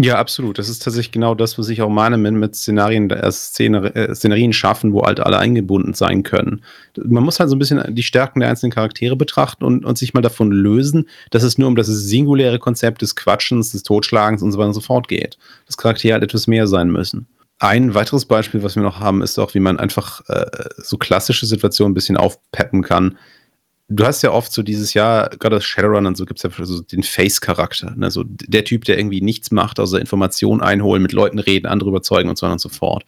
Ja, 0.00 0.16
absolut. 0.16 0.60
Das 0.60 0.68
ist 0.68 0.84
tatsächlich 0.84 1.10
genau 1.10 1.34
das, 1.34 1.58
was 1.58 1.68
ich 1.68 1.82
auch 1.82 1.88
meine, 1.88 2.16
mit, 2.18 2.54
Szenarien, 2.54 3.10
äh, 3.10 3.32
Szener, 3.32 3.96
äh, 3.96 4.14
Szenarien 4.14 4.52
schaffen, 4.52 4.92
wo 4.92 5.04
halt 5.04 5.18
alle 5.18 5.38
eingebunden 5.38 5.92
sein 5.92 6.22
können. 6.22 6.62
Man 6.96 7.24
muss 7.24 7.40
halt 7.40 7.50
so 7.50 7.56
ein 7.56 7.58
bisschen 7.58 7.82
die 7.96 8.04
Stärken 8.04 8.38
der 8.38 8.48
einzelnen 8.48 8.70
Charaktere 8.70 9.16
betrachten 9.16 9.64
und, 9.64 9.84
und 9.84 9.98
sich 9.98 10.14
mal 10.14 10.20
davon 10.20 10.52
lösen, 10.52 11.08
dass 11.30 11.42
es 11.42 11.58
nur 11.58 11.66
um 11.66 11.74
das 11.74 11.88
singuläre 11.88 12.60
Konzept 12.60 13.02
des 13.02 13.16
Quatschens, 13.16 13.72
des 13.72 13.82
Totschlagens 13.82 14.40
und 14.40 14.52
so 14.52 14.58
weiter 14.58 14.68
und 14.68 14.74
so 14.74 14.80
fort 14.80 15.08
geht. 15.08 15.36
Dass 15.66 15.76
Charaktere 15.76 16.12
halt 16.12 16.22
etwas 16.22 16.46
mehr 16.46 16.68
sein 16.68 16.90
müssen. 16.90 17.26
Ein 17.58 17.92
weiteres 17.94 18.24
Beispiel, 18.24 18.62
was 18.62 18.76
wir 18.76 18.84
noch 18.84 19.00
haben, 19.00 19.20
ist 19.20 19.36
auch, 19.40 19.52
wie 19.54 19.60
man 19.60 19.80
einfach 19.80 20.20
äh, 20.28 20.46
so 20.76 20.96
klassische 20.96 21.44
Situationen 21.44 21.90
ein 21.90 21.94
bisschen 21.94 22.16
aufpeppen 22.16 22.82
kann 22.82 23.18
du 23.88 24.04
hast 24.04 24.22
ja 24.22 24.32
oft 24.32 24.52
so 24.52 24.62
dieses 24.62 24.94
Jahr, 24.94 25.30
gerade 25.30 25.56
das 25.56 25.64
Shadowrun 25.64 26.06
und 26.06 26.16
so 26.16 26.26
gibt 26.26 26.42
es 26.42 26.58
ja 26.58 26.64
so 26.64 26.82
den 26.82 27.02
Face-Charakter. 27.02 27.94
Ne? 27.96 28.10
So 28.10 28.24
der 28.26 28.64
Typ, 28.64 28.84
der 28.84 28.98
irgendwie 28.98 29.20
nichts 29.20 29.50
macht, 29.50 29.80
außer 29.80 29.98
Informationen 29.98 30.60
einholen, 30.60 31.02
mit 31.02 31.12
Leuten 31.12 31.38
reden, 31.38 31.66
andere 31.66 31.90
überzeugen 31.90 32.28
und 32.28 32.36
so 32.36 32.46
weiter 32.46 32.52
und 32.52 32.60
so 32.60 32.68
fort. 32.68 33.04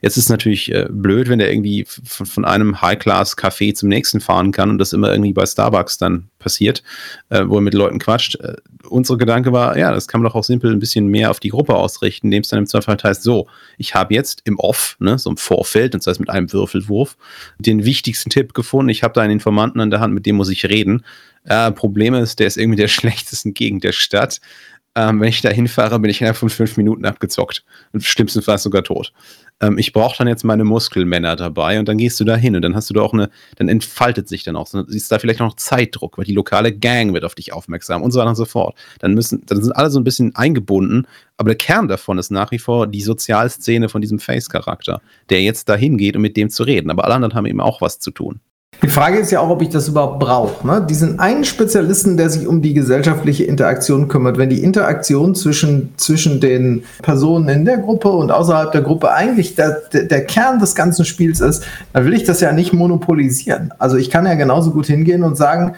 Jetzt 0.00 0.16
ist 0.16 0.24
es 0.24 0.28
natürlich 0.30 0.72
äh, 0.72 0.86
blöd, 0.90 1.28
wenn 1.28 1.38
der 1.38 1.50
irgendwie 1.52 1.84
von, 1.86 2.26
von 2.26 2.44
einem 2.44 2.80
High-Class-Café 2.80 3.74
zum 3.74 3.88
nächsten 3.88 4.20
fahren 4.20 4.52
kann 4.52 4.70
und 4.70 4.78
das 4.78 4.92
immer 4.92 5.10
irgendwie 5.10 5.32
bei 5.32 5.46
Starbucks 5.46 5.98
dann 5.98 6.28
passiert, 6.38 6.82
äh, 7.30 7.44
wo 7.46 7.56
er 7.56 7.60
mit 7.60 7.74
Leuten 7.74 7.98
quatscht. 7.98 8.36
Äh, 8.36 8.56
unsere 8.88 9.18
Gedanke 9.18 9.52
war, 9.52 9.76
ja, 9.76 9.90
das 9.90 10.08
kann 10.08 10.20
man 10.20 10.30
doch 10.30 10.36
auch 10.36 10.44
simpel 10.44 10.72
ein 10.72 10.78
bisschen 10.78 11.08
mehr 11.08 11.30
auf 11.30 11.40
die 11.40 11.50
Gruppe 11.50 11.74
ausrichten, 11.74 12.28
indem 12.28 12.42
es 12.42 12.48
dann 12.48 12.60
im 12.60 12.66
Zweifel 12.66 12.96
heißt, 13.02 13.22
so, 13.22 13.48
ich 13.76 13.94
habe 13.94 14.14
jetzt 14.14 14.42
im 14.44 14.58
Off, 14.58 14.96
ne, 15.00 15.18
so 15.18 15.30
im 15.30 15.36
Vorfeld, 15.36 15.94
das 15.94 16.06
heißt 16.06 16.20
mit 16.20 16.30
einem 16.30 16.52
Würfelwurf, 16.52 17.16
den 17.58 17.84
wichtigsten 17.84 18.30
Tipp 18.30 18.54
gefunden. 18.54 18.88
Ich 18.90 19.02
habe 19.02 19.14
da 19.14 19.22
einen 19.22 19.32
Informanten 19.32 19.80
an 19.80 19.90
der 19.90 20.00
Hand, 20.00 20.14
mit 20.14 20.26
dem 20.26 20.36
muss 20.36 20.50
ich 20.50 20.64
reden. 20.64 21.04
Äh, 21.44 21.72
Problem 21.72 22.14
ist, 22.14 22.38
der 22.38 22.46
ist 22.46 22.56
irgendwie 22.56 22.76
der 22.76 22.88
schlechtesten 22.88 23.54
Gegend 23.54 23.84
der 23.84 23.92
Stadt. 23.92 24.40
Ähm, 24.98 25.20
wenn 25.20 25.28
ich 25.28 25.40
da 25.40 25.50
hinfahre, 25.50 26.00
bin 26.00 26.10
ich 26.10 26.20
innerhalb 26.20 26.36
von 26.36 26.50
fünf 26.50 26.76
Minuten 26.76 27.04
abgezockt. 27.04 27.62
Und 27.92 28.02
schlimmstenfalls 28.02 28.64
sogar 28.64 28.82
tot 28.82 29.12
ähm, 29.60 29.78
ich 29.78 29.92
brauche 29.92 30.16
dann 30.18 30.28
jetzt 30.28 30.44
meine 30.44 30.64
Muskelmänner 30.64 31.36
dabei 31.36 31.78
und 31.78 31.88
dann 31.88 31.98
gehst 31.98 32.20
du 32.20 32.24
da 32.24 32.36
hin 32.36 32.54
und 32.54 32.62
dann 32.62 32.74
hast 32.74 32.90
du 32.90 32.94
da 32.94 33.02
auch 33.02 33.12
eine, 33.12 33.30
dann 33.56 33.68
entfaltet 33.68 34.28
sich 34.28 34.44
dann 34.44 34.56
auch, 34.56 34.68
dann 34.68 34.86
siehst 34.88 35.10
da 35.10 35.18
vielleicht 35.18 35.40
noch 35.40 35.56
Zeitdruck, 35.56 36.18
weil 36.18 36.24
die 36.24 36.32
lokale 36.32 36.72
Gang 36.72 37.12
wird 37.12 37.24
auf 37.24 37.34
dich 37.34 37.52
aufmerksam 37.52 38.02
und 38.02 38.12
so 38.12 38.20
weiter 38.20 38.30
und 38.30 38.36
so 38.36 38.44
fort. 38.44 38.76
Dann 39.00 39.14
müssen, 39.14 39.42
dann 39.46 39.62
sind 39.62 39.72
alle 39.72 39.90
so 39.90 39.98
ein 39.98 40.04
bisschen 40.04 40.34
eingebunden, 40.36 41.06
aber 41.36 41.48
der 41.48 41.58
Kern 41.58 41.88
davon 41.88 42.18
ist 42.18 42.30
nach 42.30 42.50
wie 42.50 42.58
vor 42.58 42.86
die 42.86 43.02
Sozialszene 43.02 43.88
von 43.88 44.00
diesem 44.00 44.18
Face-Charakter, 44.18 45.00
der 45.30 45.42
jetzt 45.42 45.68
da 45.68 45.74
hingeht, 45.74 46.16
um 46.16 46.22
mit 46.22 46.36
dem 46.36 46.50
zu 46.50 46.62
reden. 46.62 46.90
Aber 46.90 47.04
alle 47.04 47.14
anderen 47.14 47.34
haben 47.34 47.46
eben 47.46 47.60
auch 47.60 47.80
was 47.80 47.98
zu 47.98 48.10
tun. 48.10 48.40
Die 48.82 48.88
Frage 48.88 49.18
ist 49.18 49.32
ja 49.32 49.40
auch, 49.40 49.50
ob 49.50 49.60
ich 49.60 49.70
das 49.70 49.88
überhaupt 49.88 50.20
brauche. 50.20 50.64
Ne? 50.64 50.86
Diesen 50.88 51.18
einen 51.18 51.44
Spezialisten, 51.44 52.16
der 52.16 52.30
sich 52.30 52.46
um 52.46 52.62
die 52.62 52.74
gesellschaftliche 52.74 53.42
Interaktion 53.42 54.06
kümmert, 54.06 54.38
wenn 54.38 54.50
die 54.50 54.62
Interaktion 54.62 55.34
zwischen, 55.34 55.92
zwischen 55.96 56.40
den 56.40 56.84
Personen 57.02 57.48
in 57.48 57.64
der 57.64 57.78
Gruppe 57.78 58.10
und 58.10 58.30
außerhalb 58.30 58.70
der 58.70 58.82
Gruppe 58.82 59.12
eigentlich 59.12 59.56
der, 59.56 59.82
der, 59.92 60.24
Kern 60.24 60.60
des 60.60 60.76
ganzen 60.76 61.04
Spiels 61.04 61.40
ist, 61.40 61.64
dann 61.92 62.04
will 62.04 62.14
ich 62.14 62.22
das 62.22 62.40
ja 62.40 62.52
nicht 62.52 62.72
monopolisieren. 62.72 63.74
Also 63.78 63.96
ich 63.96 64.10
kann 64.10 64.26
ja 64.26 64.34
genauso 64.34 64.70
gut 64.70 64.86
hingehen 64.86 65.24
und 65.24 65.36
sagen, 65.36 65.74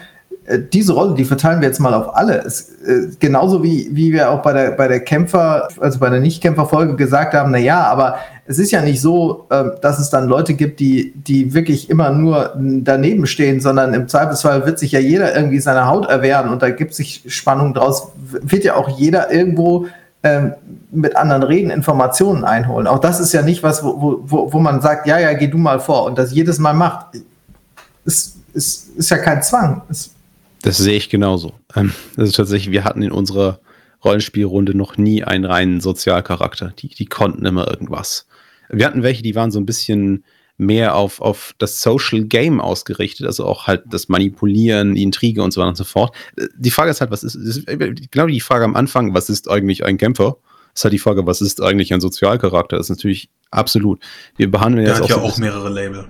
diese 0.59 0.93
Rolle, 0.93 1.13
die 1.15 1.25
verteilen 1.25 1.61
wir 1.61 1.67
jetzt 1.67 1.79
mal 1.79 1.93
auf 1.93 2.15
alle. 2.15 2.43
Es, 2.43 2.69
äh, 2.85 3.07
genauso 3.19 3.63
wie, 3.63 3.89
wie 3.91 4.11
wir 4.11 4.31
auch 4.31 4.41
bei 4.41 4.53
der, 4.53 4.71
bei 4.71 4.87
der 4.87 4.99
Kämpfer, 5.01 5.67
also 5.79 5.99
bei 5.99 6.09
der 6.09 6.19
Nicht-Kämpfer-Folge 6.19 6.95
gesagt 6.95 7.33
haben, 7.33 7.51
na 7.51 7.57
ja, 7.57 7.83
aber 7.83 8.15
es 8.45 8.59
ist 8.59 8.71
ja 8.71 8.81
nicht 8.81 9.01
so, 9.01 9.47
äh, 9.49 9.65
dass 9.81 9.99
es 9.99 10.09
dann 10.09 10.27
Leute 10.27 10.53
gibt, 10.53 10.79
die, 10.79 11.13
die 11.15 11.53
wirklich 11.53 11.89
immer 11.89 12.11
nur 12.11 12.53
daneben 12.55 13.25
stehen, 13.27 13.59
sondern 13.61 13.93
im 13.93 14.07
Zweifelsfall 14.07 14.65
wird 14.65 14.79
sich 14.79 14.91
ja 14.91 14.99
jeder 14.99 15.35
irgendwie 15.35 15.59
seine 15.59 15.87
Haut 15.87 16.09
erwehren 16.09 16.49
und 16.49 16.61
da 16.61 16.69
gibt 16.69 16.93
sich 16.93 17.23
Spannung 17.27 17.73
draus, 17.73 18.11
wird 18.15 18.63
ja 18.63 18.75
auch 18.75 18.89
jeder 18.99 19.31
irgendwo 19.31 19.87
ähm, 20.23 20.53
mit 20.91 21.15
anderen 21.15 21.43
reden, 21.43 21.71
Informationen 21.71 22.43
einholen. 22.43 22.87
Auch 22.87 22.99
das 22.99 23.19
ist 23.19 23.33
ja 23.33 23.41
nicht 23.41 23.63
was, 23.63 23.83
wo, 23.83 24.21
wo, 24.23 24.53
wo 24.53 24.59
man 24.59 24.81
sagt, 24.81 25.07
ja, 25.07 25.17
ja, 25.19 25.33
geh 25.33 25.47
du 25.47 25.57
mal 25.57 25.79
vor 25.79 26.05
und 26.05 26.17
das 26.17 26.33
jedes 26.33 26.59
Mal 26.59 26.73
macht. 26.73 27.17
Ist, 28.05 28.37
ist, 28.53 28.89
ist 28.97 29.09
ja 29.09 29.17
kein 29.17 29.41
Zwang. 29.41 29.81
Ist 29.89 30.13
das 30.61 30.77
sehe 30.77 30.97
ich 30.97 31.09
genauso. 31.09 31.53
Also 31.73 32.31
tatsächlich, 32.31 32.71
wir 32.71 32.83
hatten 32.83 33.01
in 33.01 33.11
unserer 33.11 33.59
Rollenspielrunde 34.03 34.75
noch 34.75 34.97
nie 34.97 35.23
einen 35.23 35.45
reinen 35.45 35.81
Sozialcharakter. 35.81 36.73
Die, 36.79 36.89
die 36.89 37.05
konnten 37.05 37.45
immer 37.45 37.69
irgendwas. 37.69 38.27
Wir 38.69 38.85
hatten 38.85 39.03
welche, 39.03 39.23
die 39.23 39.35
waren 39.35 39.51
so 39.51 39.59
ein 39.59 39.65
bisschen 39.65 40.23
mehr 40.57 40.95
auf, 40.95 41.21
auf 41.21 41.53
das 41.57 41.81
Social 41.81 42.23
Game 42.25 42.61
ausgerichtet, 42.61 43.25
also 43.25 43.45
auch 43.45 43.67
halt 43.67 43.83
das 43.89 44.09
Manipulieren, 44.09 44.95
die 44.95 45.03
Intrige 45.03 45.41
und 45.41 45.51
so 45.51 45.59
weiter 45.59 45.69
und 45.69 45.77
so 45.77 45.83
fort. 45.83 46.15
Die 46.55 46.71
Frage 46.71 46.91
ist 46.91 47.01
halt, 47.01 47.11
was 47.11 47.23
ist, 47.23 47.35
ist 47.35 47.65
genau 48.11 48.27
die 48.27 48.39
Frage 48.39 48.65
am 48.65 48.75
Anfang, 48.75 49.13
was 49.13 49.29
ist 49.29 49.49
eigentlich 49.49 49.83
ein 49.83 49.97
Kämpfer? 49.97 50.37
ist 50.73 50.83
halt 50.83 50.93
die 50.93 50.99
Frage, 50.99 51.25
was 51.25 51.41
ist 51.41 51.61
eigentlich 51.61 51.93
ein 51.93 52.01
Sozialcharakter? 52.01 52.77
Das 52.77 52.89
ist 52.89 52.97
natürlich 52.97 53.29
absolut. 53.49 53.99
Wir 54.37 54.49
behandeln 54.49 54.85
jetzt 54.85 55.01
auch. 55.01 55.07
Der 55.07 55.17
hat 55.17 55.23
ja 55.23 55.27
so 55.27 55.33
auch 55.33 55.37
mehrere 55.37 55.69
Label. 55.69 56.07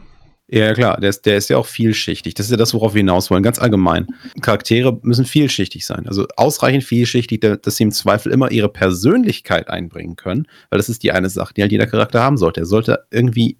Ja, 0.53 0.73
klar, 0.73 0.99
der 0.99 1.09
ist, 1.09 1.25
der 1.25 1.37
ist 1.37 1.49
ja 1.49 1.55
auch 1.55 1.65
vielschichtig. 1.65 2.33
Das 2.33 2.47
ist 2.47 2.51
ja 2.51 2.57
das, 2.57 2.73
worauf 2.73 2.93
wir 2.93 2.99
hinaus 2.99 3.31
wollen, 3.31 3.41
ganz 3.41 3.57
allgemein. 3.57 4.07
Charaktere 4.41 4.99
müssen 5.01 5.23
vielschichtig 5.23 5.85
sein. 5.85 6.07
Also 6.07 6.27
ausreichend 6.35 6.83
vielschichtig, 6.83 7.39
dass 7.39 7.77
sie 7.77 7.83
im 7.83 7.91
Zweifel 7.91 8.33
immer 8.33 8.51
ihre 8.51 8.67
Persönlichkeit 8.67 9.69
einbringen 9.69 10.17
können, 10.17 10.47
weil 10.69 10.77
das 10.77 10.89
ist 10.89 11.03
die 11.03 11.13
eine 11.13 11.29
Sache, 11.29 11.53
die 11.53 11.61
halt 11.61 11.71
jeder 11.71 11.87
Charakter 11.87 12.21
haben 12.21 12.35
sollte. 12.35 12.61
Er 12.61 12.65
sollte 12.65 13.05
irgendwie 13.11 13.59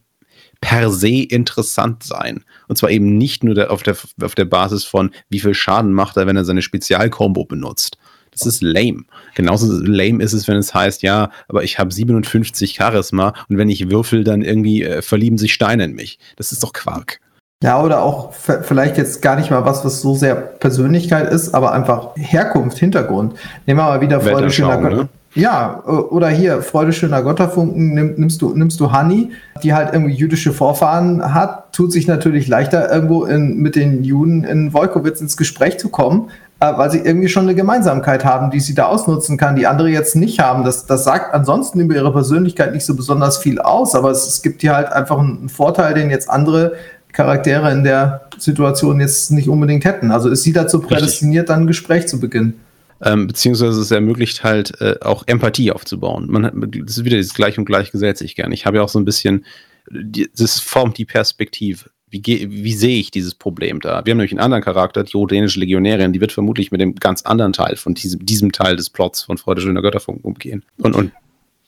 per 0.60 0.92
se 0.92 1.24
interessant 1.24 2.04
sein. 2.04 2.44
Und 2.68 2.78
zwar 2.78 2.92
eben 2.92 3.18
nicht 3.18 3.46
nur 3.46 3.56
der, 3.56 3.72
auf, 3.72 3.84
der, 3.84 3.96
auf 4.22 4.36
der 4.36 4.46
Basis 4.46 4.84
von, 4.84 5.12
wie 5.30 5.40
viel 5.40 5.54
Schaden 5.54 5.94
macht 5.94 6.18
er, 6.18 6.28
wenn 6.28 6.36
er 6.36 6.46
seine 6.46 6.62
Spezialkombo 6.62 7.46
benutzt, 7.46 7.98
das 8.32 8.46
ist 8.46 8.62
lame. 8.62 9.04
Genauso 9.36 9.72
lame 9.84 10.24
ist 10.24 10.34
es, 10.34 10.48
wenn 10.48 10.58
es 10.58 10.74
heißt, 10.74 11.04
ja, 11.04 11.30
aber 11.48 11.64
ich 11.64 11.80
habe 11.80 11.92
57 11.92 12.74
Charisma 12.74 13.34
und 13.50 13.58
wenn 13.58 13.70
ich 13.70 13.90
würfel, 13.90 14.24
dann 14.24 14.42
irgendwie 14.42 14.84
äh, 14.84 15.02
verlieben 15.02 15.38
sich 15.38 15.54
Steine 15.54 15.86
in 15.86 15.94
mich. 15.94 16.20
Das 16.38 16.52
ist 16.52 16.64
doch 16.64 16.74
Quark. 16.74 17.20
Ja, 17.64 17.84
oder 17.84 18.02
auch 18.02 18.34
vielleicht 18.34 18.98
jetzt 18.98 19.22
gar 19.22 19.36
nicht 19.36 19.52
mal 19.52 19.66
was, 19.66 19.86
was 19.86 20.02
so 20.02 20.16
sehr 20.16 20.34
Persönlichkeit 20.36 21.32
ist, 21.32 21.54
aber 21.54 21.74
einfach 21.74 22.16
Herkunft, 22.16 22.80
Hintergrund. 22.80 23.36
Nehmen 23.68 23.80
wir 23.80 23.86
mal 23.86 24.02
wieder 24.02 24.20
Freude 24.20 24.50
schöner, 24.50 24.78
ne? 24.78 25.10
Ja, 25.34 25.82
oder 25.86 26.28
hier, 26.28 26.62
Freude 26.62 26.92
schöner 26.92 27.22
Gotterfunken, 27.22 27.94
nimm, 27.94 28.16
nimmst 28.18 28.42
du, 28.42 28.54
nimmst 28.54 28.80
du 28.82 28.92
Honey, 28.92 29.32
die 29.64 29.74
halt 29.74 29.94
irgendwie 29.94 30.14
jüdische 30.14 30.52
Vorfahren 30.52 31.34
hat, 31.34 31.72
tut 31.72 31.94
sich 31.94 32.06
natürlich 32.06 32.50
leichter, 32.50 32.92
irgendwo 32.92 33.24
in, 33.24 33.58
mit 33.58 33.78
den 33.78 34.04
Juden 34.04 34.44
in 34.44 34.74
Wolkowitz 34.74 35.22
ins 35.22 35.38
Gespräch 35.38 35.78
zu 35.78 35.88
kommen, 35.88 36.32
äh, 36.62 36.78
weil 36.78 36.92
sie 36.92 37.00
irgendwie 37.00 37.28
schon 37.28 37.44
eine 37.44 37.56
Gemeinsamkeit 37.56 38.24
haben, 38.24 38.52
die 38.52 38.60
sie 38.60 38.76
da 38.76 38.86
ausnutzen 38.86 39.36
kann, 39.36 39.56
die 39.56 39.66
andere 39.66 39.90
jetzt 39.90 40.16
nicht 40.16 40.40
haben. 40.40 40.64
Das, 40.64 40.86
das 40.86 41.04
sagt 41.04 41.34
ansonsten 41.34 41.80
über 41.80 41.96
ihre 41.96 42.14
Persönlichkeit 42.14 42.72
nicht 42.72 42.86
so 42.86 42.96
besonders 42.96 43.40
viel 43.40 43.60
aus, 43.60 43.96
aber 43.96 44.12
es, 44.12 44.28
es 44.28 44.44
gibt 44.44 44.62
hier 44.62 44.76
halt 44.76 44.92
einfach 44.92 45.18
einen 45.18 45.50
Vorteil, 45.50 45.96
den 45.96 46.12
jetzt 46.12 46.30
andere 46.30 46.74
Charaktere 47.14 47.72
in 47.72 47.84
der 47.84 48.28
Situation 48.38 49.00
jetzt 49.00 49.32
nicht 49.32 49.50
unbedingt 49.50 49.86
hätten. 49.86 50.12
Also 50.12 50.30
ist 50.30 50.44
sie 50.44 50.54
dazu 50.54 50.80
prädestiniert, 50.80 51.50
dann 51.50 51.62
ein 51.62 51.68
Gespräch 51.68 52.08
zu 52.08 52.20
beginnen. 52.20 52.54
Ähm, 53.02 53.26
beziehungsweise 53.26 53.82
es 53.82 53.90
ermöglicht 53.90 54.44
halt 54.44 54.80
äh, 54.80 54.98
auch 55.02 55.24
Empathie 55.26 55.72
aufzubauen. 55.72 56.28
Man 56.30 56.46
hat, 56.46 56.54
das 56.56 56.98
ist 56.98 57.06
wieder 57.06 57.18
dieses 57.18 57.34
Gleich 57.34 57.58
und 57.58 57.66
Gleich 57.66 57.92
gesellt 57.92 58.20
sich 58.20 58.36
gern. 58.36 58.52
Ich 58.52 58.68
habe 58.68 58.78
ja 58.78 58.84
auch 58.84 58.90
so 58.90 59.00
ein 59.00 59.06
bisschen, 59.06 59.46
die, 59.90 60.30
das 60.38 60.60
formt 60.60 61.00
die 61.00 61.06
Perspektive. 61.06 61.90
Wie, 62.12 62.24
wie 62.24 62.74
sehe 62.74 63.00
ich 63.00 63.10
dieses 63.10 63.34
Problem 63.34 63.80
da? 63.80 64.06
Wir 64.06 64.12
haben 64.12 64.18
nämlich 64.18 64.32
einen 64.32 64.42
anderen 64.42 64.64
Charakter, 64.64 65.04
die 65.04 65.16
rodenische 65.16 65.60
Legionärin, 65.60 66.14
die 66.14 66.22
wird 66.22 66.34
vermutlich 66.34 66.72
mit 66.72 66.82
dem 66.82 66.96
ganz 66.96 67.22
anderen 67.24 67.54
Teil 67.54 67.78
von 67.78 67.94
diesem, 67.94 68.26
diesem 68.26 68.52
Teil 68.52 68.76
des 68.76 68.90
Plots 68.90 69.24
von 69.24 69.38
Freude 69.38 69.62
schöner 69.62 69.82
Götterfunk 69.82 70.24
umgehen. 70.24 70.64
Und, 70.78 70.96
und 70.96 71.12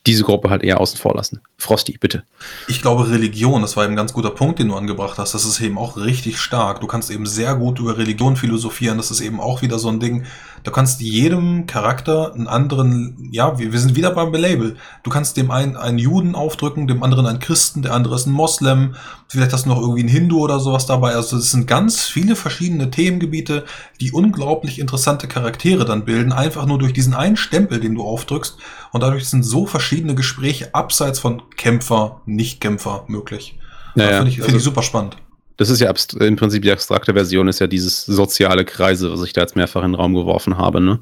diese 0.06 0.22
Gruppe 0.22 0.50
halt 0.50 0.62
eher 0.62 0.80
außen 0.80 0.98
vor 0.98 1.14
lassen. 1.14 1.40
Frosty, 1.56 1.96
bitte. 1.98 2.24
Ich 2.68 2.82
glaube, 2.82 3.10
Religion, 3.10 3.62
das 3.62 3.76
war 3.76 3.84
eben 3.84 3.94
ein 3.94 3.96
ganz 3.96 4.12
guter 4.12 4.30
Punkt, 4.30 4.58
den 4.58 4.68
du 4.68 4.74
angebracht 4.74 5.18
hast. 5.18 5.32
Das 5.32 5.46
ist 5.46 5.60
eben 5.60 5.78
auch 5.78 5.96
richtig 5.96 6.38
stark. 6.38 6.80
Du 6.80 6.86
kannst 6.86 7.10
eben 7.10 7.24
sehr 7.24 7.54
gut 7.54 7.78
über 7.78 7.96
Religion 7.96 8.36
philosophieren. 8.36 8.98
Das 8.98 9.10
ist 9.10 9.22
eben 9.22 9.40
auch 9.40 9.62
wieder 9.62 9.78
so 9.78 9.88
ein 9.88 10.00
Ding. 10.00 10.26
Du 10.64 10.70
kannst 10.70 11.02
jedem 11.02 11.66
Charakter 11.66 12.32
einen 12.34 12.48
anderen, 12.48 13.28
ja, 13.30 13.58
wir, 13.58 13.70
wir 13.70 13.78
sind 13.78 13.96
wieder 13.96 14.10
beim 14.12 14.32
Label. 14.32 14.76
Du 15.02 15.10
kannst 15.10 15.36
dem 15.36 15.50
einen 15.50 15.76
einen 15.76 15.98
Juden 15.98 16.34
aufdrücken, 16.34 16.88
dem 16.88 17.02
anderen 17.02 17.26
einen 17.26 17.38
Christen, 17.38 17.82
der 17.82 17.92
andere 17.92 18.14
ist 18.14 18.24
ein 18.26 18.32
Moslem. 18.32 18.94
Vielleicht 19.28 19.52
hast 19.52 19.66
du 19.66 19.68
noch 19.68 19.78
irgendwie 19.78 20.00
einen 20.00 20.08
Hindu 20.08 20.40
oder 20.40 20.60
sowas 20.60 20.86
dabei. 20.86 21.14
Also 21.14 21.36
es 21.36 21.50
sind 21.50 21.66
ganz 21.66 22.04
viele 22.04 22.34
verschiedene 22.34 22.90
Themengebiete, 22.90 23.64
die 24.00 24.12
unglaublich 24.12 24.78
interessante 24.78 25.28
Charaktere 25.28 25.84
dann 25.84 26.06
bilden. 26.06 26.32
Einfach 26.32 26.64
nur 26.64 26.78
durch 26.78 26.94
diesen 26.94 27.12
einen 27.12 27.36
Stempel, 27.36 27.78
den 27.78 27.94
du 27.94 28.02
aufdrückst. 28.02 28.56
Und 28.90 29.02
dadurch 29.02 29.28
sind 29.28 29.42
so 29.42 29.66
verschiedene 29.66 30.14
Gespräche 30.14 30.74
abseits 30.74 31.18
von 31.18 31.42
Kämpfer, 31.58 32.22
Nicht-Kämpfer 32.24 33.04
möglich. 33.06 33.58
Naja, 33.94 34.16
finde 34.16 34.30
ich, 34.30 34.36
find 34.36 34.46
also- 34.46 34.56
ich 34.56 34.62
super 34.64 34.82
spannend. 34.82 35.18
Das 35.56 35.70
ist 35.70 35.80
ja 35.80 35.92
im 36.20 36.34
Prinzip 36.36 36.62
die 36.62 36.72
abstrakte 36.72 37.12
Version, 37.12 37.46
ist 37.46 37.60
ja 37.60 37.68
dieses 37.68 38.04
soziale 38.06 38.64
Kreise, 38.64 39.12
was 39.12 39.22
ich 39.22 39.32
da 39.32 39.42
jetzt 39.42 39.54
mehrfach 39.54 39.84
in 39.84 39.92
den 39.92 39.94
Raum 39.94 40.12
geworfen 40.14 40.58
habe. 40.58 40.80
Ne? 40.80 40.98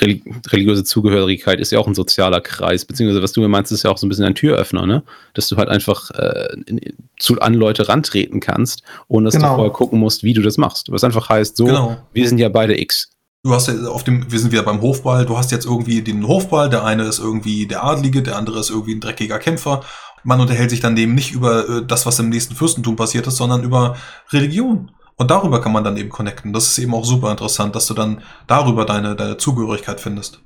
Reli 0.00 0.22
religiöse 0.48 0.84
Zugehörigkeit 0.84 1.58
ist 1.58 1.72
ja 1.72 1.80
auch 1.80 1.88
ein 1.88 1.94
sozialer 1.94 2.40
Kreis, 2.40 2.84
beziehungsweise 2.84 3.22
was 3.22 3.32
du 3.32 3.40
mir 3.40 3.48
meinst, 3.48 3.72
ist 3.72 3.82
ja 3.82 3.90
auch 3.90 3.98
so 3.98 4.06
ein 4.06 4.08
bisschen 4.08 4.24
ein 4.24 4.36
Türöffner, 4.36 4.86
ne? 4.86 5.02
dass 5.34 5.48
du 5.48 5.56
halt 5.56 5.68
einfach 5.68 6.10
äh, 6.12 6.54
in, 6.66 6.80
zu, 7.18 7.40
an 7.40 7.54
Leute 7.54 7.88
rantreten 7.88 8.38
kannst, 8.40 8.82
ohne 9.08 9.24
dass 9.24 9.34
Genau. 9.34 9.48
du 9.50 9.54
vorher 9.56 9.72
gucken 9.72 9.98
musst, 9.98 10.22
wie 10.22 10.34
du 10.34 10.42
das 10.42 10.56
machst. 10.56 10.92
Was 10.92 11.02
einfach 11.02 11.28
heißt, 11.28 11.56
so, 11.56 11.64
Genau. 11.64 11.96
wir 12.12 12.28
sind 12.28 12.38
ja 12.38 12.48
beide 12.48 12.80
X. 12.80 13.10
Du 13.42 13.52
hast 13.54 13.68
ja 13.68 13.74
auf 13.88 14.02
dem, 14.02 14.30
wir 14.30 14.40
sind 14.40 14.50
wieder 14.50 14.64
beim 14.64 14.80
Hofball, 14.80 15.24
du 15.24 15.38
hast 15.38 15.52
jetzt 15.52 15.66
irgendwie 15.66 16.02
den 16.02 16.26
Hofball, 16.26 16.68
der 16.68 16.84
eine 16.84 17.04
ist 17.04 17.20
irgendwie 17.20 17.66
der 17.68 17.84
Adlige, 17.84 18.22
der 18.22 18.36
andere 18.36 18.58
ist 18.58 18.70
irgendwie 18.70 18.94
ein 18.94 19.00
dreckiger 19.00 19.38
Kämpfer. 19.38 19.82
Man 20.26 20.40
unterhält 20.40 20.70
sich 20.70 20.80
dann 20.80 20.96
eben 20.96 21.14
nicht 21.14 21.32
über 21.32 21.68
äh, 21.68 21.86
das, 21.86 22.04
was 22.04 22.18
im 22.18 22.28
nächsten 22.28 22.56
Fürstentum 22.56 22.96
passiert 22.96 23.26
ist, 23.26 23.36
sondern 23.36 23.62
über 23.62 23.96
Religion. 24.32 24.90
Und 25.14 25.30
darüber 25.30 25.60
kann 25.60 25.72
man 25.72 25.84
dann 25.84 25.96
eben 25.96 26.10
connecten. 26.10 26.52
Das 26.52 26.66
ist 26.66 26.78
eben 26.78 26.94
auch 26.94 27.04
super 27.04 27.30
interessant, 27.30 27.74
dass 27.74 27.86
du 27.86 27.94
dann 27.94 28.22
darüber 28.46 28.84
deine, 28.84 29.14
deine 29.14 29.38
Zugehörigkeit 29.38 30.00
findest. 30.00 30.40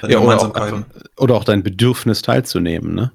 Deine 0.00 0.12
Ja, 0.12 0.20
oder, 0.20 0.40
auch 0.40 0.82
oder 1.16 1.34
auch 1.34 1.44
dein 1.44 1.62
Bedürfnis 1.62 2.22
teilzunehmen, 2.22 2.94
ne? 2.94 3.12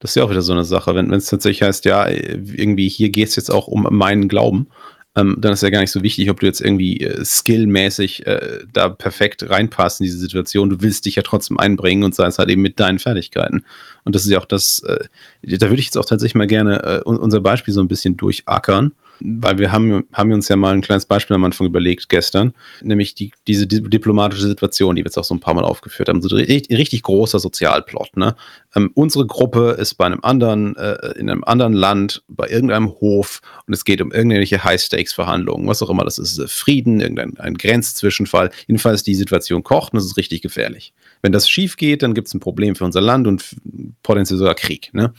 Das 0.00 0.10
ist 0.10 0.14
ja 0.16 0.24
auch 0.24 0.30
wieder 0.30 0.42
so 0.42 0.52
eine 0.52 0.64
Sache. 0.64 0.96
Wenn 0.96 1.10
wenn 1.10 1.18
es 1.18 1.26
tatsächlich 1.26 1.62
heißt, 1.62 1.84
ja, 1.84 2.08
irgendwie 2.08 2.88
hier 2.88 3.10
geht 3.10 3.28
es 3.28 3.36
jetzt 3.36 3.52
auch 3.52 3.68
um 3.68 3.86
meinen 3.90 4.26
Glauben, 4.26 4.66
ähm, 5.14 5.36
dann 5.38 5.52
ist 5.52 5.62
ja 5.62 5.70
gar 5.70 5.80
nicht 5.80 5.90
so 5.90 6.02
wichtig, 6.02 6.30
ob 6.30 6.40
du 6.40 6.46
jetzt 6.46 6.60
irgendwie 6.60 7.00
äh, 7.00 7.24
skillmäßig 7.24 8.26
äh, 8.26 8.60
da 8.72 8.88
perfekt 8.88 9.48
reinpasst 9.48 10.00
in 10.00 10.04
diese 10.04 10.18
Situation. 10.18 10.70
Du 10.70 10.80
willst 10.80 11.04
dich 11.04 11.16
ja 11.16 11.22
trotzdem 11.22 11.58
einbringen 11.58 12.02
und 12.02 12.14
sei 12.14 12.26
es 12.26 12.38
halt 12.38 12.48
eben 12.48 12.62
mit 12.62 12.80
deinen 12.80 12.98
Fertigkeiten. 12.98 13.64
Und 14.04 14.14
das 14.14 14.24
ist 14.24 14.30
ja 14.30 14.38
auch 14.38 14.46
das, 14.46 14.80
äh, 14.80 15.04
da 15.42 15.68
würde 15.68 15.80
ich 15.80 15.86
jetzt 15.86 15.98
auch 15.98 16.06
tatsächlich 16.06 16.34
mal 16.34 16.46
gerne 16.46 16.82
äh, 16.82 17.08
un- 17.08 17.18
unser 17.18 17.40
Beispiel 17.40 17.74
so 17.74 17.80
ein 17.80 17.88
bisschen 17.88 18.16
durchackern. 18.16 18.92
Weil 19.24 19.58
wir 19.58 19.72
haben, 19.72 20.04
haben 20.12 20.32
uns 20.32 20.48
ja 20.48 20.56
mal 20.56 20.74
ein 20.74 20.80
kleines 20.80 21.06
Beispiel 21.06 21.36
am 21.36 21.44
Anfang 21.44 21.66
überlegt 21.66 22.08
gestern, 22.08 22.54
nämlich 22.82 23.14
die, 23.14 23.32
diese 23.46 23.66
di 23.66 23.82
diplomatische 23.82 24.46
Situation, 24.46 24.96
die 24.96 25.02
wir 25.02 25.06
jetzt 25.06 25.18
auch 25.18 25.24
so 25.24 25.34
ein 25.34 25.40
paar 25.40 25.54
Mal 25.54 25.64
aufgeführt 25.64 26.08
haben. 26.08 26.22
So 26.22 26.34
ein 26.34 26.44
richtig, 26.44 26.76
richtig 26.76 27.02
großer 27.02 27.38
Sozialplot. 27.38 28.16
Ne? 28.16 28.34
Ähm, 28.74 28.90
unsere 28.94 29.26
Gruppe 29.26 29.76
ist 29.78 29.94
bei 29.94 30.06
einem 30.06 30.20
anderen, 30.22 30.76
äh, 30.76 31.12
in 31.18 31.30
einem 31.30 31.44
anderen 31.44 31.72
Land, 31.72 32.22
bei 32.28 32.48
irgendeinem 32.48 32.90
Hof 33.00 33.40
und 33.66 33.74
es 33.74 33.84
geht 33.84 34.00
um 34.00 34.12
irgendwelche 34.12 34.64
High-Stakes-Verhandlungen, 34.64 35.66
was 35.68 35.82
auch 35.82 35.90
immer 35.90 36.04
das 36.04 36.18
ist. 36.18 36.38
Äh, 36.38 36.48
Frieden, 36.48 37.00
irgendein 37.00 37.38
ein 37.38 37.54
Grenzzwischenfall. 37.54 38.50
Jedenfalls 38.66 39.02
die 39.02 39.14
Situation 39.14 39.62
kocht 39.62 39.92
und 39.92 39.98
es 39.98 40.06
ist 40.06 40.16
richtig 40.16 40.42
gefährlich. 40.42 40.92
Wenn 41.22 41.32
das 41.32 41.48
schief 41.48 41.76
geht, 41.76 42.02
dann 42.02 42.14
gibt 42.14 42.28
es 42.28 42.34
ein 42.34 42.40
Problem 42.40 42.74
für 42.74 42.84
unser 42.84 43.00
Land 43.00 43.26
und 43.26 43.56
potenziell 44.02 44.38
sogar 44.38 44.54
Krieg. 44.54 44.90
Ne? 44.92 45.12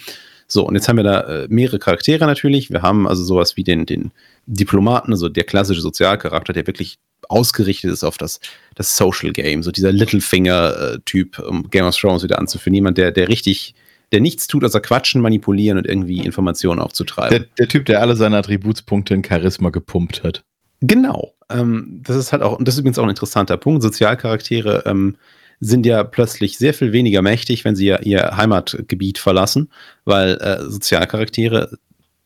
So, 0.54 0.68
und 0.68 0.76
jetzt 0.76 0.88
haben 0.88 0.98
wir 0.98 1.04
da 1.04 1.22
äh, 1.22 1.48
mehrere 1.50 1.80
Charaktere 1.80 2.28
natürlich. 2.28 2.70
Wir 2.70 2.84
haben 2.84 3.08
also 3.08 3.24
sowas 3.24 3.58
wie 3.58 3.64
den, 3.64 3.88
den 3.88 4.12
Diplomaten, 4.46 5.12
also 5.12 5.28
der 5.28 5.46
klassische 5.46 5.82
Sozialcharakter, 5.82 6.54
der 6.54 6.68
wirklich 6.68 7.00
ausgerichtet 7.28 7.92
ist 7.92 8.04
auf 8.04 8.20
das, 8.20 8.40
das 8.76 8.96
Social 8.96 9.32
Game, 9.32 9.64
so 9.64 9.72
dieser 9.72 9.92
Littlefinger-Typ, 9.92 11.40
um 11.40 11.72
Game 11.72 11.86
of 11.86 11.98
Thrones 11.98 12.22
wieder 12.22 12.38
anzuführen. 12.38 12.76
Jemand, 12.76 13.00
der, 13.00 13.12
der 13.12 13.30
richtig, 13.30 13.74
der 14.12 14.22
nichts 14.22 14.46
tut, 14.46 14.64
außer 14.64 14.80
quatschen, 14.80 15.24
manipulieren 15.24 15.80
und 15.80 15.88
irgendwie 15.88 16.20
Informationen 16.20 16.80
aufzutreiben. 16.80 17.32
Der, 17.32 17.48
der 17.58 17.68
Typ, 17.68 17.88
der 17.88 18.02
alle 18.02 18.16
seine 18.16 18.38
Attributspunkte 18.38 19.16
in 19.16 19.24
Charisma 19.24 19.72
gepumpt 19.72 20.24
hat. 20.24 20.44
Genau. 20.82 21.34
Ähm, 21.50 22.02
das 22.04 22.16
ist 22.16 22.32
halt 22.32 22.44
auch, 22.44 22.60
und 22.60 22.68
das 22.68 22.76
ist 22.76 22.82
übrigens 22.82 23.00
auch 23.00 23.04
ein 23.04 23.10
interessanter 23.10 23.58
Punkt. 23.58 23.82
Sozialcharaktere 23.82 24.84
ähm, 24.86 25.16
sind 25.64 25.86
ja 25.86 26.04
plötzlich 26.04 26.58
sehr 26.58 26.74
viel 26.74 26.92
weniger 26.92 27.22
mächtig, 27.22 27.64
wenn 27.64 27.76
sie 27.76 27.86
ja 27.86 28.00
ihr 28.00 28.36
Heimatgebiet 28.36 29.18
verlassen, 29.18 29.70
weil 30.06 30.38
äh, 30.42 30.62
Sozialcharaktere, 30.70 31.78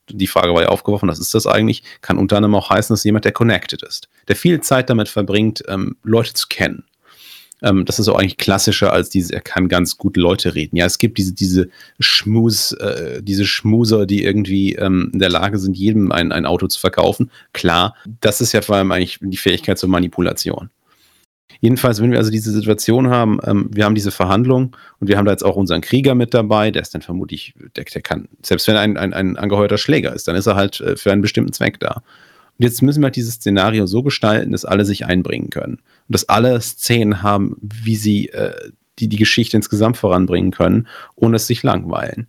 die 0.09 0.27
Frage 0.27 0.53
war 0.53 0.63
ja 0.63 0.69
aufgeworfen, 0.69 1.09
was 1.09 1.19
ist 1.19 1.33
das 1.33 1.45
eigentlich, 1.45 1.83
kann 2.01 2.17
unter 2.17 2.38
anderem 2.38 2.55
auch 2.55 2.69
heißen, 2.69 2.93
dass 2.93 3.03
jemand, 3.03 3.25
der 3.25 3.33
connected 3.33 3.83
ist, 3.83 4.09
der 4.27 4.35
viel 4.35 4.61
Zeit 4.61 4.89
damit 4.89 5.09
verbringt, 5.09 5.63
ähm, 5.67 5.97
Leute 6.03 6.33
zu 6.33 6.47
kennen. 6.47 6.85
Ähm, 7.61 7.85
das 7.85 7.99
ist 7.99 8.07
auch 8.07 8.17
eigentlich 8.17 8.38
klassischer 8.38 8.93
als 8.93 9.09
dieses, 9.09 9.31
er 9.31 9.41
kann 9.41 9.67
ganz 9.67 9.97
gut 9.97 10.17
Leute 10.17 10.55
reden. 10.55 10.75
Ja, 10.75 10.85
es 10.85 10.97
gibt 10.97 11.17
diese, 11.17 11.33
diese 11.33 11.69
Schmus, 11.99 12.71
äh, 12.73 13.21
diese 13.21 13.45
Schmuser, 13.45 14.05
die 14.05 14.23
irgendwie 14.23 14.75
ähm, 14.75 15.11
in 15.13 15.19
der 15.19 15.29
Lage 15.29 15.57
sind, 15.59 15.77
jedem 15.77 16.11
ein, 16.11 16.31
ein 16.31 16.45
Auto 16.45 16.67
zu 16.67 16.79
verkaufen. 16.79 17.31
Klar, 17.53 17.95
das 18.21 18.41
ist 18.41 18.53
ja 18.53 18.61
vor 18.61 18.75
allem 18.75 18.91
eigentlich 18.91 19.19
die 19.21 19.38
Fähigkeit 19.38 19.77
zur 19.77 19.89
Manipulation. 19.89 20.69
Jedenfalls, 21.59 22.01
wenn 22.01 22.11
wir 22.11 22.17
also 22.19 22.29
diese 22.29 22.51
Situation 22.51 23.09
haben, 23.09 23.39
ähm, 23.43 23.69
wir 23.73 23.85
haben 23.85 23.95
diese 23.95 24.11
Verhandlung 24.11 24.75
und 24.99 25.07
wir 25.07 25.17
haben 25.17 25.25
da 25.25 25.31
jetzt 25.31 25.45
auch 25.45 25.55
unseren 25.55 25.81
Krieger 25.81 26.13
mit 26.13 26.33
dabei, 26.33 26.71
der 26.71 26.81
ist 26.81 26.93
dann 26.93 27.01
vermutlich, 27.01 27.53
der, 27.75 27.85
der 27.85 28.01
kann, 28.01 28.27
selbst 28.43 28.67
wenn 28.67 28.75
ein, 28.75 28.97
ein, 28.97 29.13
ein 29.13 29.37
angeheuerter 29.37 29.77
Schläger 29.77 30.13
ist, 30.13 30.27
dann 30.27 30.35
ist 30.35 30.45
er 30.45 30.55
halt 30.55 30.79
äh, 30.81 30.95
für 30.95 31.11
einen 31.11 31.21
bestimmten 31.21 31.53
Zweck 31.53 31.79
da. 31.79 32.03
Und 32.59 32.63
jetzt 32.63 32.81
müssen 32.81 33.01
wir 33.01 33.05
halt 33.05 33.15
dieses 33.15 33.35
Szenario 33.35 33.85
so 33.85 34.03
gestalten, 34.03 34.51
dass 34.51 34.65
alle 34.65 34.85
sich 34.85 35.05
einbringen 35.05 35.49
können. 35.49 35.75
Und 35.75 36.13
dass 36.13 36.27
alle 36.27 36.59
Szenen 36.59 37.21
haben, 37.21 37.55
wie 37.61 37.95
sie 37.95 38.29
äh, 38.29 38.53
die, 38.99 39.09
die 39.09 39.17
Geschichte 39.17 39.57
insgesamt 39.57 39.97
voranbringen 39.97 40.51
können, 40.51 40.87
ohne 41.15 41.35
es 41.35 41.47
sich 41.47 41.61
langweilen. 41.63 42.27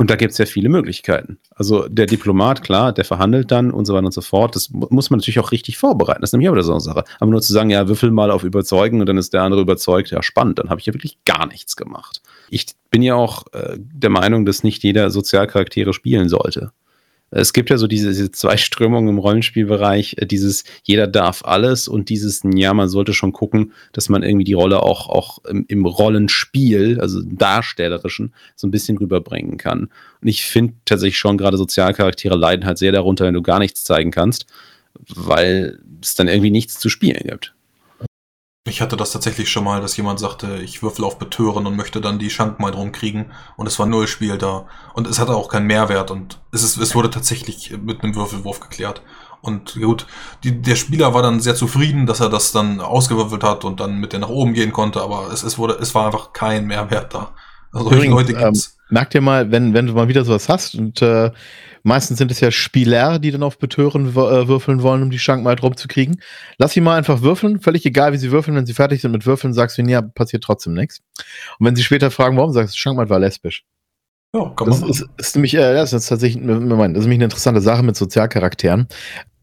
Und 0.00 0.08
da 0.08 0.16
gibt 0.16 0.32
es 0.32 0.38
ja 0.38 0.46
viele 0.46 0.70
Möglichkeiten. 0.70 1.36
Also 1.54 1.86
der 1.86 2.06
Diplomat, 2.06 2.62
klar, 2.62 2.90
der 2.90 3.04
verhandelt 3.04 3.50
dann 3.50 3.70
und 3.70 3.84
so 3.84 3.92
weiter 3.92 4.06
und 4.06 4.12
so 4.14 4.22
fort. 4.22 4.56
Das 4.56 4.70
mu- 4.70 4.86
muss 4.88 5.10
man 5.10 5.18
natürlich 5.18 5.40
auch 5.40 5.52
richtig 5.52 5.76
vorbereiten. 5.76 6.22
Das 6.22 6.30
ist 6.30 6.32
nämlich 6.32 6.48
auch 6.48 6.54
wieder 6.54 6.62
so 6.62 6.72
eine 6.72 6.80
Sache. 6.80 7.04
Aber 7.18 7.30
nur 7.30 7.42
zu 7.42 7.52
sagen, 7.52 7.68
ja, 7.68 7.86
würfel 7.86 8.10
mal 8.10 8.30
auf 8.30 8.42
Überzeugen 8.42 9.00
und 9.02 9.06
dann 9.10 9.18
ist 9.18 9.34
der 9.34 9.42
andere 9.42 9.60
überzeugt, 9.60 10.10
ja, 10.10 10.22
spannend, 10.22 10.58
dann 10.58 10.70
habe 10.70 10.80
ich 10.80 10.86
ja 10.86 10.94
wirklich 10.94 11.22
gar 11.26 11.46
nichts 11.46 11.76
gemacht. 11.76 12.22
Ich 12.48 12.64
bin 12.90 13.02
ja 13.02 13.14
auch 13.14 13.44
äh, 13.52 13.76
der 13.78 14.08
Meinung, 14.08 14.46
dass 14.46 14.64
nicht 14.64 14.82
jeder 14.82 15.10
Sozialcharaktere 15.10 15.92
spielen 15.92 16.30
sollte. 16.30 16.72
Es 17.32 17.52
gibt 17.52 17.70
ja 17.70 17.78
so 17.78 17.86
diese, 17.86 18.08
diese 18.08 18.32
zwei 18.32 18.56
Strömungen 18.56 19.08
im 19.08 19.18
Rollenspielbereich, 19.18 20.16
äh, 20.18 20.26
dieses 20.26 20.64
jeder 20.82 21.06
darf 21.06 21.44
alles 21.44 21.86
und 21.86 22.08
dieses, 22.08 22.42
ja, 22.54 22.74
man 22.74 22.88
sollte 22.88 23.12
schon 23.12 23.32
gucken, 23.32 23.72
dass 23.92 24.08
man 24.08 24.22
irgendwie 24.22 24.44
die 24.44 24.54
Rolle 24.54 24.82
auch, 24.82 25.08
auch 25.08 25.44
im, 25.44 25.64
im 25.68 25.86
Rollenspiel, 25.86 27.00
also 27.00 27.20
im 27.20 27.38
darstellerischen, 27.38 28.34
so 28.56 28.66
ein 28.66 28.72
bisschen 28.72 28.98
rüberbringen 28.98 29.58
kann. 29.58 29.90
Und 30.20 30.28
ich 30.28 30.44
finde 30.44 30.74
tatsächlich 30.84 31.18
schon, 31.18 31.38
gerade 31.38 31.56
Sozialcharaktere 31.56 32.36
leiden 32.36 32.66
halt 32.66 32.78
sehr 32.78 32.92
darunter, 32.92 33.26
wenn 33.26 33.34
du 33.34 33.42
gar 33.42 33.60
nichts 33.60 33.84
zeigen 33.84 34.10
kannst, 34.10 34.46
weil 35.08 35.78
es 36.02 36.14
dann 36.14 36.28
irgendwie 36.28 36.50
nichts 36.50 36.80
zu 36.80 36.88
spielen 36.88 37.22
gibt. 37.24 37.54
Ich 38.64 38.82
hatte 38.82 38.96
das 38.96 39.10
tatsächlich 39.10 39.50
schon 39.50 39.64
mal, 39.64 39.80
dass 39.80 39.96
jemand 39.96 40.20
sagte, 40.20 40.58
ich 40.58 40.82
würfel 40.82 41.04
auf 41.04 41.18
Betören 41.18 41.66
und 41.66 41.76
möchte 41.76 42.00
dann 42.00 42.18
die 42.18 42.28
Schank 42.28 42.60
mal 42.60 42.70
drum 42.70 42.92
kriegen. 42.92 43.30
Und 43.56 43.66
es 43.66 43.78
war 43.78 43.86
null 43.86 44.06
Spiel 44.06 44.36
da. 44.36 44.66
Und 44.92 45.06
es 45.06 45.18
hatte 45.18 45.34
auch 45.34 45.48
keinen 45.48 45.66
Mehrwert. 45.66 46.10
Und 46.10 46.40
es, 46.52 46.62
ist, 46.62 46.76
es 46.76 46.94
wurde 46.94 47.10
tatsächlich 47.10 47.74
mit 47.82 48.02
einem 48.02 48.14
Würfelwurf 48.14 48.60
geklärt. 48.60 49.02
Und 49.42 49.80
gut, 49.80 50.06
die, 50.44 50.60
der 50.60 50.76
Spieler 50.76 51.14
war 51.14 51.22
dann 51.22 51.40
sehr 51.40 51.54
zufrieden, 51.54 52.06
dass 52.06 52.20
er 52.20 52.28
das 52.28 52.52
dann 52.52 52.80
ausgewürfelt 52.80 53.42
hat 53.42 53.64
und 53.64 53.80
dann 53.80 53.96
mit 53.96 54.12
der 54.12 54.20
nach 54.20 54.28
oben 54.28 54.52
gehen 54.52 54.72
konnte, 54.72 55.00
aber 55.00 55.32
es, 55.32 55.42
es, 55.42 55.56
wurde, 55.56 55.78
es 55.80 55.94
war 55.94 56.06
einfach 56.06 56.34
kein 56.34 56.66
Mehrwert 56.66 57.14
da. 57.14 57.34
Also 57.72 57.90
Übrigens, 57.90 58.12
Leute 58.12 58.34
gibt's. 58.34 58.66
Ähm, 58.66 58.79
merk 58.90 59.10
dir 59.10 59.20
mal, 59.20 59.50
wenn, 59.50 59.74
wenn 59.74 59.86
du 59.86 59.92
mal 59.92 60.08
wieder 60.08 60.24
sowas 60.24 60.48
hast 60.48 60.74
und 60.74 61.02
äh, 61.02 61.30
meistens 61.82 62.18
sind 62.18 62.30
es 62.30 62.40
ja 62.40 62.50
Spieler, 62.50 63.18
die 63.18 63.30
dann 63.30 63.42
auf 63.42 63.58
Betören 63.58 64.08
äh, 64.10 64.48
würfeln 64.48 64.82
wollen, 64.82 65.02
um 65.02 65.10
die 65.10 65.18
Schranken 65.18 65.44
mal 65.44 65.58
rumzukriegen. 65.58 66.20
Lass 66.58 66.72
sie 66.72 66.80
mal 66.80 66.96
einfach 66.96 67.22
würfeln, 67.22 67.60
völlig 67.60 67.84
egal, 67.86 68.12
wie 68.12 68.18
sie 68.18 68.30
würfeln. 68.30 68.56
Wenn 68.56 68.66
sie 68.66 68.74
fertig 68.74 69.00
sind 69.00 69.12
mit 69.12 69.26
Würfeln, 69.26 69.52
sagst 69.52 69.78
du 69.78 69.82
ihnen, 69.82 69.90
ja, 69.90 70.02
passiert 70.02 70.44
trotzdem 70.44 70.74
nichts. 70.74 71.00
Und 71.58 71.66
wenn 71.66 71.76
sie 71.76 71.82
später 71.82 72.10
fragen, 72.10 72.36
warum, 72.36 72.52
sagst 72.52 72.74
du, 72.74 72.78
Schankmaid 72.78 73.08
war 73.08 73.18
lesbisch. 73.18 73.64
ja, 74.34 74.52
kann 74.56 74.68
Das 74.68 74.82
ist, 74.82 75.06
ist 75.16 75.36
nämlich, 75.36 75.54
äh, 75.54 75.74
das 75.74 75.92
ist 75.92 76.08
tatsächlich, 76.08 76.44
das 76.44 76.56
ist 76.56 76.64
nämlich 76.64 77.00
eine 77.00 77.24
interessante 77.24 77.60
Sache 77.60 77.82
mit 77.82 77.96
Sozialcharakteren. 77.96 78.88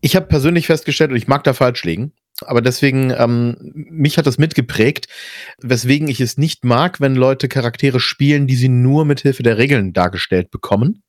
Ich 0.02 0.16
habe 0.16 0.28
persönlich 0.28 0.68
festgestellt, 0.68 1.12
und 1.12 1.18
ich 1.18 1.28
mag 1.28 1.44
da 1.44 1.54
falsch 1.54 1.84
liegen, 1.84 2.14
aber 2.46 2.62
deswegen, 2.62 3.12
ähm, 3.18 3.58
mich 3.74 4.18
hat 4.18 4.28
das 4.28 4.38
mitgeprägt, 4.38 5.08
weswegen 5.62 6.08
ich 6.08 6.22
es 6.22 6.38
nicht 6.38 6.64
mag, 6.64 7.02
wenn 7.02 7.16
Leute 7.16 7.48
Charaktere 7.48 8.00
spielen, 8.00 8.48
die 8.48 8.56
sie 8.56 8.70
nur 8.70 9.06
mit 9.06 9.22
Hilfe 9.22 9.44
der 9.44 9.58
Regeln 9.58 9.94
dargestellt 9.94 10.52
bekommen. 10.52 11.04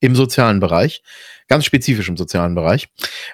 Im 0.00 0.16
sozialen 0.16 0.58
Bereich, 0.58 1.00
ganz 1.46 1.64
spezifisch 1.64 2.08
im 2.08 2.16
sozialen 2.16 2.56
Bereich, 2.56 2.88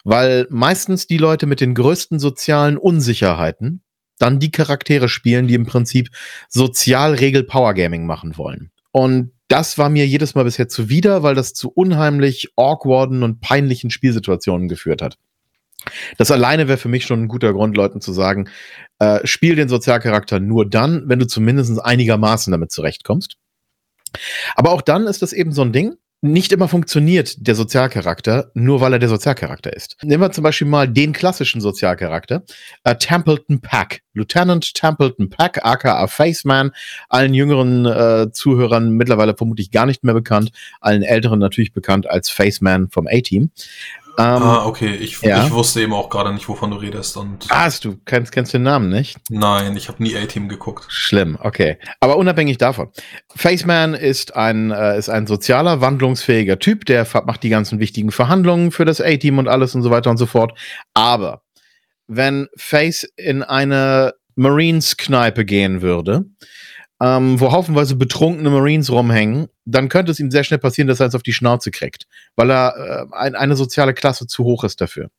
weil 0.04 0.46
meistens 0.50 1.06
die 1.06 1.16
Leute 1.16 1.46
mit 1.46 1.62
den 1.62 1.74
größten 1.74 2.18
sozialen 2.18 2.76
Unsicherheiten 2.76 3.82
dann 4.18 4.38
die 4.38 4.50
Charaktere 4.50 5.08
spielen, 5.08 5.46
die 5.46 5.54
im 5.54 5.64
Prinzip 5.64 6.10
Sozialregel-Power-Gaming 6.50 8.04
machen 8.04 8.36
wollen. 8.36 8.70
Und 8.92 9.32
das 9.48 9.78
war 9.78 9.88
mir 9.88 10.06
jedes 10.06 10.34
Mal 10.34 10.44
bisher 10.44 10.68
zuwider, 10.68 11.22
weil 11.22 11.34
das 11.34 11.54
zu 11.54 11.70
unheimlich 11.70 12.48
awkwarden 12.56 13.22
und 13.22 13.40
peinlichen 13.40 13.90
Spielsituationen 13.90 14.68
geführt 14.68 15.00
hat. 15.00 15.16
Das 16.16 16.30
alleine 16.30 16.68
wäre 16.68 16.78
für 16.78 16.88
mich 16.88 17.04
schon 17.04 17.22
ein 17.22 17.28
guter 17.28 17.52
Grund, 17.52 17.76
Leuten 17.76 18.00
zu 18.00 18.12
sagen, 18.12 18.48
äh, 18.98 19.20
spiel 19.24 19.56
den 19.56 19.68
Sozialcharakter 19.68 20.40
nur 20.40 20.68
dann, 20.68 21.04
wenn 21.06 21.18
du 21.18 21.26
zumindest 21.26 21.84
einigermaßen 21.84 22.50
damit 22.50 22.72
zurechtkommst. 22.72 23.36
Aber 24.56 24.72
auch 24.72 24.82
dann 24.82 25.06
ist 25.06 25.22
das 25.22 25.32
eben 25.32 25.52
so 25.52 25.62
ein 25.62 25.72
Ding. 25.72 25.96
Nicht 26.20 26.50
immer 26.50 26.66
funktioniert 26.66 27.46
der 27.46 27.54
Sozialcharakter, 27.54 28.50
nur 28.54 28.80
weil 28.80 28.92
er 28.92 28.98
der 28.98 29.08
Sozialcharakter 29.08 29.72
ist. 29.72 29.96
Nehmen 30.02 30.20
wir 30.20 30.32
zum 30.32 30.42
Beispiel 30.42 30.66
mal 30.66 30.88
den 30.88 31.12
klassischen 31.12 31.60
Sozialcharakter, 31.60 32.42
äh, 32.82 32.96
Templeton 32.96 33.60
Pack. 33.60 34.00
Lieutenant 34.14 34.74
Templeton 34.74 35.30
Pack, 35.30 35.64
aka 35.64 36.08
Faceman, 36.08 36.72
allen 37.08 37.34
jüngeren 37.34 37.86
äh, 37.86 38.32
Zuhörern 38.32 38.90
mittlerweile 38.90 39.36
vermutlich 39.36 39.70
gar 39.70 39.86
nicht 39.86 40.02
mehr 40.02 40.14
bekannt, 40.14 40.50
allen 40.80 41.04
älteren 41.04 41.38
natürlich 41.38 41.72
bekannt 41.72 42.10
als 42.10 42.30
Faceman 42.30 42.88
vom 42.90 43.06
A-Team. 43.06 43.52
Ähm, 44.18 44.42
ah, 44.42 44.66
okay. 44.66 44.96
Ich, 44.96 45.22
ja. 45.22 45.46
ich 45.46 45.52
wusste 45.52 45.80
eben 45.80 45.92
auch 45.92 46.10
gerade 46.10 46.32
nicht, 46.32 46.48
wovon 46.48 46.72
du 46.72 46.76
redest. 46.76 47.16
Und 47.16 47.46
Hast 47.50 47.84
du, 47.84 47.98
kennst, 48.04 48.32
kennst 48.32 48.52
den 48.52 48.64
Namen 48.64 48.88
nicht? 48.88 49.16
nein, 49.30 49.76
ich 49.76 49.86
habe 49.86 50.02
nie 50.02 50.16
A-Team 50.16 50.48
geguckt. 50.48 50.86
Schlimm, 50.88 51.38
okay. 51.40 51.78
Aber 52.00 52.16
unabhängig 52.16 52.58
davon. 52.58 52.88
Faceman 53.36 53.94
ist 53.94 54.34
ein, 54.34 54.72
äh, 54.72 54.98
ist 54.98 55.08
ein 55.08 55.28
sozialer, 55.28 55.80
wandlungsfähiger 55.80 56.58
Typ, 56.58 56.84
der 56.86 57.06
macht 57.26 57.44
die 57.44 57.48
ganzen 57.48 57.78
wichtigen 57.78 58.10
Verhandlungen 58.10 58.72
für 58.72 58.84
das 58.84 59.00
A-Team 59.00 59.38
und 59.38 59.46
alles 59.46 59.76
und 59.76 59.82
so 59.82 59.90
weiter 59.90 60.10
und 60.10 60.16
so 60.16 60.26
fort. 60.26 60.58
Aber 60.94 61.42
wenn 62.08 62.48
Face 62.56 63.06
in 63.16 63.44
eine 63.44 64.14
Marines-Kneipe 64.34 65.44
gehen 65.44 65.80
würde, 65.80 66.24
ähm, 67.00 67.38
wo 67.40 67.52
haufenweise 67.52 67.96
betrunkene 67.96 68.50
Marines 68.50 68.90
rumhängen, 68.90 69.48
dann 69.64 69.88
könnte 69.88 70.12
es 70.12 70.20
ihm 70.20 70.30
sehr 70.30 70.44
schnell 70.44 70.58
passieren, 70.58 70.88
dass 70.88 71.00
er 71.00 71.06
es 71.06 71.14
auf 71.14 71.22
die 71.22 71.32
Schnauze 71.32 71.70
kriegt, 71.70 72.06
weil 72.36 72.50
er 72.50 73.08
äh, 73.12 73.14
ein, 73.14 73.34
eine 73.34 73.56
soziale 73.56 73.94
Klasse 73.94 74.26
zu 74.26 74.44
hoch 74.44 74.64
ist 74.64 74.80
dafür. 74.80 75.10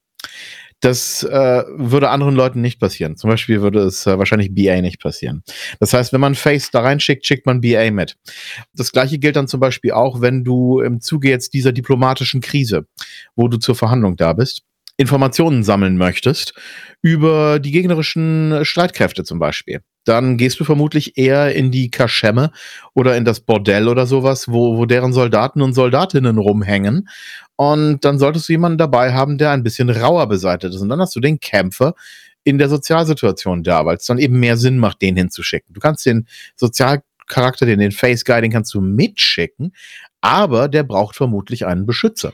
Das 0.81 1.23
äh, 1.23 1.63
würde 1.67 2.09
anderen 2.09 2.35
Leuten 2.35 2.61
nicht 2.61 2.79
passieren. 2.79 3.17
Zum 3.17 3.29
Beispiel 3.29 3.61
würde 3.61 3.81
es 3.81 4.07
äh, 4.07 4.17
wahrscheinlich 4.17 4.55
BA 4.55 4.79
nicht 4.81 5.01
passieren. 5.01 5.43
Das 5.79 5.93
heißt, 5.93 6.13
wenn 6.13 6.21
man 6.21 6.35
Face 6.35 6.71
da 6.71 6.79
reinschickt, 6.81 7.27
schickt 7.27 7.45
man 7.45 7.59
BA 7.59 7.91
mit. 7.91 8.15
Das 8.73 8.93
gleiche 8.93 9.19
gilt 9.19 9.35
dann 9.35 9.49
zum 9.49 9.59
Beispiel 9.59 9.91
auch, 9.91 10.21
wenn 10.21 10.45
du 10.45 10.79
im 10.79 11.01
Zuge 11.01 11.29
jetzt 11.29 11.53
dieser 11.53 11.73
diplomatischen 11.73 12.39
Krise, 12.39 12.87
wo 13.35 13.49
du 13.49 13.57
zur 13.57 13.75
Verhandlung 13.75 14.15
da 14.15 14.31
bist, 14.31 14.61
Informationen 14.95 15.63
sammeln 15.63 15.97
möchtest 15.97 16.53
über 17.01 17.59
die 17.59 17.71
gegnerischen 17.71 18.63
Streitkräfte 18.63 19.23
zum 19.23 19.39
Beispiel. 19.39 19.81
Dann 20.09 20.37
gehst 20.37 20.59
du 20.59 20.63
vermutlich 20.63 21.19
eher 21.19 21.53
in 21.53 21.69
die 21.69 21.91
Kaschemme 21.91 22.51
oder 22.95 23.15
in 23.15 23.25
das 23.25 23.41
Bordell 23.41 23.87
oder 23.87 24.07
sowas, 24.07 24.47
wo, 24.47 24.75
wo 24.75 24.87
deren 24.87 25.13
Soldaten 25.13 25.61
und 25.61 25.73
Soldatinnen 25.73 26.39
rumhängen. 26.39 27.07
Und 27.57 28.03
dann 28.03 28.17
solltest 28.17 28.49
du 28.49 28.53
jemanden 28.53 28.79
dabei 28.79 29.13
haben, 29.13 29.37
der 29.37 29.51
ein 29.51 29.61
bisschen 29.61 29.91
rauer 29.91 30.27
beseitigt 30.27 30.73
ist. 30.73 30.81
Und 30.81 30.89
dann 30.89 30.99
hast 30.99 31.15
du 31.15 31.19
den 31.19 31.39
Kämpfer 31.39 31.93
in 32.43 32.57
der 32.57 32.69
Sozialsituation 32.69 33.61
da, 33.61 33.85
weil 33.85 33.97
es 33.97 34.05
dann 34.05 34.17
eben 34.17 34.39
mehr 34.39 34.57
Sinn 34.57 34.79
macht, 34.79 34.99
den 35.03 35.15
hinzuschicken. 35.15 35.75
Du 35.75 35.79
kannst 35.79 36.07
den 36.07 36.25
Sozialcharakter, 36.55 37.67
den, 37.67 37.77
den 37.77 37.91
Face 37.91 38.25
Guy, 38.25 38.41
den 38.41 38.51
kannst 38.51 38.73
du 38.73 38.81
mitschicken, 38.81 39.73
aber 40.21 40.69
der 40.69 40.81
braucht 40.81 41.17
vermutlich 41.17 41.67
einen 41.67 41.85
Beschützer. 41.85 42.33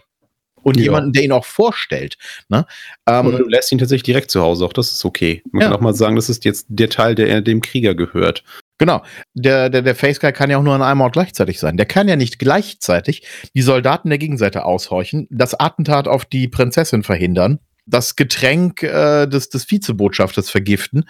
Und 0.66 0.78
Ja. 0.78 0.84
jemanden, 0.86 1.14
der 1.14 1.24
ihn 1.24 1.32
auch 1.32 1.46
vorstellt. 1.46 2.18
Ne? 2.50 2.66
Ähm, 3.08 3.28
Oder 3.28 3.38
du 3.38 3.48
lässt 3.48 3.72
ihn 3.72 3.78
tatsächlich 3.78 4.02
direkt 4.04 4.32
zu 4.32 4.42
Hause, 4.42 4.66
auch 4.66 4.74
das 4.74 4.92
ist 4.92 5.06
okay. 5.06 5.44
Man 5.52 5.62
Ja. 5.62 5.68
kann 5.68 5.78
auch 5.78 5.82
mal 5.82 5.94
sagen, 5.94 6.16
das 6.16 6.28
ist 6.28 6.44
jetzt 6.44 6.66
der 6.70 6.90
Teil, 6.90 7.14
der 7.14 7.42
dem 7.42 7.62
Krieger 7.62 7.94
gehört. 7.94 8.44
Genau. 8.80 9.04
Der, 9.36 9.70
der, 9.70 9.84
der 9.84 9.96
Face 9.96 10.20
Guy 10.20 10.34
kann 10.34 10.50
ja 10.50 10.58
auch 10.58 10.64
nur 10.64 10.74
an 10.74 10.82
einem 10.82 11.02
Ort 11.02 11.14
gleichzeitig 11.14 11.60
sein. 11.60 11.78
Der 11.78 11.86
kann 11.86 12.08
ja 12.08 12.16
nicht 12.16 12.40
gleichzeitig 12.40 13.22
die 13.54 13.62
Soldaten 13.62 14.10
der 14.10 14.18
Gegenseite 14.18 14.66
aushorchen, 14.66 15.28
das 15.30 15.54
Attentat 15.54 16.08
auf 16.08 16.26
die 16.26 16.48
Prinzessin 16.48 17.04
verhindern, 17.04 17.60
das 17.86 18.16
Getränk 18.16 18.82
äh, 18.82 19.28
des, 19.28 19.50
des 19.50 19.70
Vizebotschafters 19.70 20.50
vergiften 20.50 21.08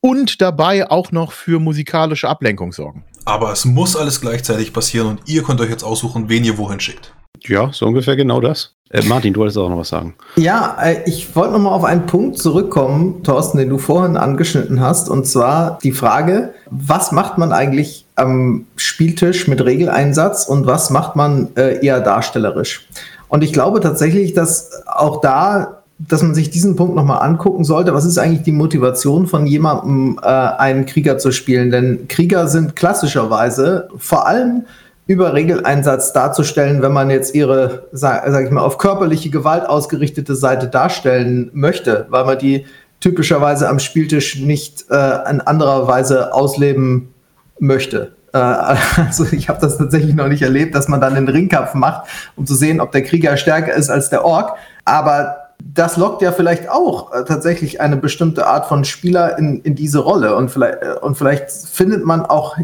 und 0.00 0.42
dabei 0.42 0.90
auch 0.90 1.12
noch 1.12 1.32
für 1.32 1.58
musikalische 1.58 2.28
Ablenkung 2.28 2.72
sorgen. 2.72 3.04
Aber 3.24 3.52
es 3.52 3.64
muss 3.64 3.96
alles 3.96 4.20
gleichzeitig 4.20 4.74
passieren 4.74 5.06
und 5.08 5.20
ihr 5.26 5.42
könnt 5.42 5.62
euch 5.62 5.70
jetzt 5.70 5.82
aussuchen, 5.82 6.28
wen 6.28 6.44
ihr 6.44 6.58
wohin 6.58 6.78
schickt. 6.78 7.14
Ja, 7.46 7.72
so 7.72 7.86
ungefähr 7.86 8.16
genau 8.16 8.40
das. 8.40 8.74
Äh, 8.90 9.04
Martin, 9.04 9.34
du 9.34 9.40
wolltest 9.40 9.58
auch 9.58 9.68
noch 9.68 9.78
was 9.78 9.90
sagen. 9.90 10.14
Ja, 10.36 10.76
äh, 10.82 11.02
ich 11.04 11.36
wollte 11.36 11.52
noch 11.52 11.60
mal 11.60 11.70
auf 11.70 11.84
einen 11.84 12.06
Punkt 12.06 12.38
zurückkommen, 12.38 13.22
Thorsten, 13.22 13.58
den 13.58 13.68
du 13.68 13.78
vorhin 13.78 14.16
angeschnitten 14.16 14.80
hast, 14.80 15.10
und 15.10 15.26
zwar 15.26 15.78
die 15.82 15.92
Frage, 15.92 16.54
was 16.70 17.12
macht 17.12 17.36
man 17.36 17.52
eigentlich 17.52 18.06
am 18.14 18.66
Spieltisch 18.76 19.46
mit 19.46 19.64
Regeleinsatz 19.64 20.46
und 20.46 20.66
was 20.66 20.90
macht 20.90 21.16
man 21.16 21.48
äh, 21.56 21.84
eher 21.84 22.00
darstellerisch? 22.00 22.88
Und 23.28 23.44
ich 23.44 23.52
glaube 23.52 23.80
tatsächlich, 23.80 24.32
dass 24.32 24.70
auch 24.86 25.20
da, 25.20 25.82
dass 25.98 26.22
man 26.22 26.34
sich 26.34 26.48
diesen 26.48 26.74
Punkt 26.76 26.96
noch 26.96 27.04
mal 27.04 27.18
angucken 27.18 27.64
sollte, 27.64 27.92
was 27.92 28.06
ist 28.06 28.16
eigentlich 28.16 28.42
die 28.42 28.52
Motivation 28.52 29.26
von 29.26 29.46
jemandem, 29.46 30.18
äh, 30.22 30.26
einen 30.26 30.86
Krieger 30.86 31.18
zu 31.18 31.30
spielen? 31.30 31.70
Denn 31.70 32.08
Krieger 32.08 32.48
sind 32.48 32.74
klassischerweise 32.74 33.88
vor 33.98 34.26
allem 34.26 34.64
über 35.08 35.32
Regeleinsatz 35.32 36.12
darzustellen, 36.12 36.82
wenn 36.82 36.92
man 36.92 37.08
jetzt 37.08 37.34
ihre, 37.34 37.88
sag, 37.92 38.30
sag 38.30 38.44
ich 38.44 38.50
mal, 38.50 38.60
auf 38.60 38.76
körperliche 38.76 39.30
Gewalt 39.30 39.66
ausgerichtete 39.66 40.36
Seite 40.36 40.68
darstellen 40.68 41.50
möchte, 41.54 42.06
weil 42.10 42.26
man 42.26 42.38
die 42.38 42.66
typischerweise 43.00 43.70
am 43.70 43.78
Spieltisch 43.78 44.38
nicht 44.38 44.84
äh, 44.90 45.30
in 45.30 45.40
anderer 45.40 45.88
Weise 45.88 46.34
ausleben 46.34 47.14
möchte. 47.58 48.12
Äh, 48.34 48.38
also 48.96 49.24
ich 49.32 49.48
habe 49.48 49.58
das 49.60 49.78
tatsächlich 49.78 50.14
noch 50.14 50.28
nicht 50.28 50.42
erlebt, 50.42 50.74
dass 50.74 50.88
man 50.88 51.00
dann 51.00 51.14
einen 51.14 51.28
Ringkampf 51.28 51.72
macht, 51.72 52.06
um 52.36 52.44
zu 52.44 52.54
sehen, 52.54 52.78
ob 52.78 52.92
der 52.92 53.02
Krieger 53.02 53.38
stärker 53.38 53.72
ist 53.72 53.88
als 53.88 54.10
der 54.10 54.26
Ork. 54.26 54.56
Aber 54.84 55.36
das 55.64 55.96
lockt 55.96 56.20
ja 56.20 56.32
vielleicht 56.32 56.68
auch 56.68 57.14
äh, 57.14 57.24
tatsächlich 57.24 57.80
eine 57.80 57.96
bestimmte 57.96 58.46
Art 58.46 58.66
von 58.66 58.84
Spieler 58.84 59.38
in, 59.38 59.62
in 59.62 59.74
diese 59.74 60.00
Rolle. 60.00 60.36
Und 60.36 60.50
vielleicht, 60.50 60.82
äh, 60.82 60.96
und 61.00 61.16
vielleicht 61.16 61.50
findet 61.50 62.04
man 62.04 62.26
auch 62.26 62.58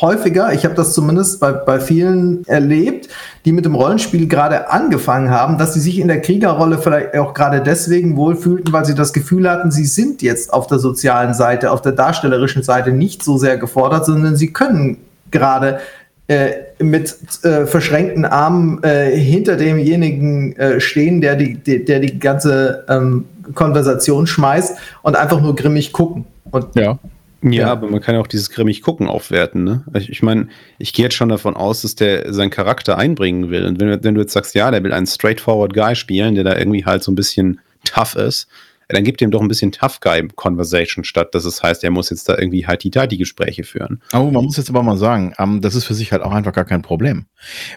häufiger, 0.00 0.52
ich 0.52 0.64
habe 0.64 0.74
das 0.74 0.94
zumindest 0.94 1.40
bei, 1.40 1.52
bei 1.52 1.78
vielen 1.80 2.46
erlebt, 2.46 3.08
die 3.44 3.52
mit 3.52 3.64
dem 3.64 3.74
Rollenspiel 3.74 4.26
gerade 4.26 4.70
angefangen 4.70 5.30
haben, 5.30 5.58
dass 5.58 5.74
sie 5.74 5.80
sich 5.80 5.98
in 5.98 6.08
der 6.08 6.20
Kriegerrolle 6.20 6.78
vielleicht 6.78 7.16
auch 7.16 7.34
gerade 7.34 7.60
deswegen 7.60 8.16
wohlfühlten, 8.16 8.72
weil 8.72 8.84
sie 8.84 8.94
das 8.94 9.12
Gefühl 9.12 9.50
hatten, 9.50 9.70
sie 9.70 9.84
sind 9.84 10.22
jetzt 10.22 10.52
auf 10.52 10.66
der 10.66 10.78
sozialen 10.78 11.34
Seite, 11.34 11.70
auf 11.70 11.82
der 11.82 11.92
darstellerischen 11.92 12.62
Seite 12.62 12.92
nicht 12.92 13.22
so 13.22 13.36
sehr 13.36 13.58
gefordert, 13.58 14.06
sondern 14.06 14.36
sie 14.36 14.52
können 14.52 14.98
gerade 15.30 15.80
äh, 16.28 16.50
mit 16.78 17.16
äh, 17.44 17.66
verschränkten 17.66 18.24
Armen 18.24 18.82
äh, 18.82 19.16
hinter 19.16 19.56
demjenigen 19.56 20.56
äh, 20.56 20.80
stehen, 20.80 21.20
der 21.20 21.36
die, 21.36 21.54
die, 21.54 21.84
der 21.84 22.00
die 22.00 22.18
ganze 22.18 22.84
ähm, 22.88 23.26
Konversation 23.54 24.26
schmeißt 24.26 24.76
und 25.02 25.16
einfach 25.16 25.40
nur 25.40 25.56
grimmig 25.56 25.92
gucken. 25.92 26.24
Und 26.50 26.66
Ja. 26.74 26.98
Ja, 27.42 27.50
Ja. 27.50 27.72
aber 27.72 27.88
man 27.88 28.00
kann 28.00 28.14
ja 28.14 28.20
auch 28.20 28.26
dieses 28.26 28.50
grimmig 28.50 28.82
gucken 28.82 29.08
aufwerten, 29.08 29.64
ne? 29.64 29.84
Ich, 29.94 30.08
ich 30.10 30.22
meine, 30.22 30.48
ich 30.78 30.92
gehe 30.92 31.04
jetzt 31.04 31.14
schon 31.14 31.28
davon 31.28 31.56
aus, 31.56 31.82
dass 31.82 31.94
der 31.94 32.32
seinen 32.32 32.50
Charakter 32.50 32.98
einbringen 32.98 33.50
will. 33.50 33.64
Und 33.66 33.80
wenn, 33.80 34.02
wenn 34.04 34.14
du 34.14 34.20
jetzt 34.20 34.32
sagst, 34.32 34.54
ja, 34.54 34.70
der 34.70 34.82
will 34.84 34.92
einen 34.92 35.06
straightforward 35.06 35.74
Guy 35.74 35.94
spielen, 35.96 36.34
der 36.34 36.44
da 36.44 36.56
irgendwie 36.56 36.84
halt 36.84 37.02
so 37.02 37.10
ein 37.12 37.16
bisschen 37.16 37.60
tough 37.84 38.14
ist, 38.14 38.48
dann 38.92 39.04
gibt 39.04 39.20
ihm 39.22 39.30
doch 39.30 39.40
ein 39.40 39.48
bisschen 39.48 39.72
Tough 39.72 40.00
Guy 40.00 40.28
Conversation 40.34 41.04
statt, 41.04 41.34
dass 41.34 41.44
es 41.44 41.62
heißt, 41.62 41.84
er 41.84 41.90
muss 41.90 42.10
jetzt 42.10 42.28
da 42.28 42.36
irgendwie 42.36 42.66
halt 42.66 42.84
die 42.84 42.90
die 42.90 43.18
Gespräche 43.18 43.64
führen. 43.64 44.02
Oh, 44.12 44.30
man 44.30 44.44
muss 44.44 44.56
jetzt 44.56 44.70
aber 44.70 44.82
mal 44.82 44.98
sagen, 44.98 45.32
ähm, 45.38 45.60
das 45.60 45.74
ist 45.74 45.84
für 45.84 45.94
sich 45.94 46.12
halt 46.12 46.22
auch 46.22 46.32
einfach 46.32 46.52
gar 46.52 46.64
kein 46.64 46.82
Problem. 46.82 47.26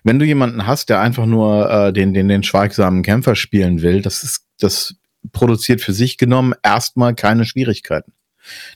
Wenn 0.03 0.19
du 0.19 0.25
jemanden 0.25 0.67
hast, 0.67 0.89
der 0.89 0.99
einfach 0.99 1.25
nur 1.25 1.69
äh, 1.69 1.93
den, 1.93 2.13
den, 2.13 2.27
den 2.27 2.43
schweigsamen 2.43 3.01
Kämpfer 3.01 3.35
spielen 3.35 3.81
will, 3.81 4.01
das 4.01 4.23
ist, 4.23 4.45
das 4.59 4.95
produziert 5.31 5.81
für 5.81 5.93
sich 5.93 6.17
genommen 6.17 6.53
erstmal 6.63 7.15
keine 7.15 7.45
Schwierigkeiten. 7.45 8.11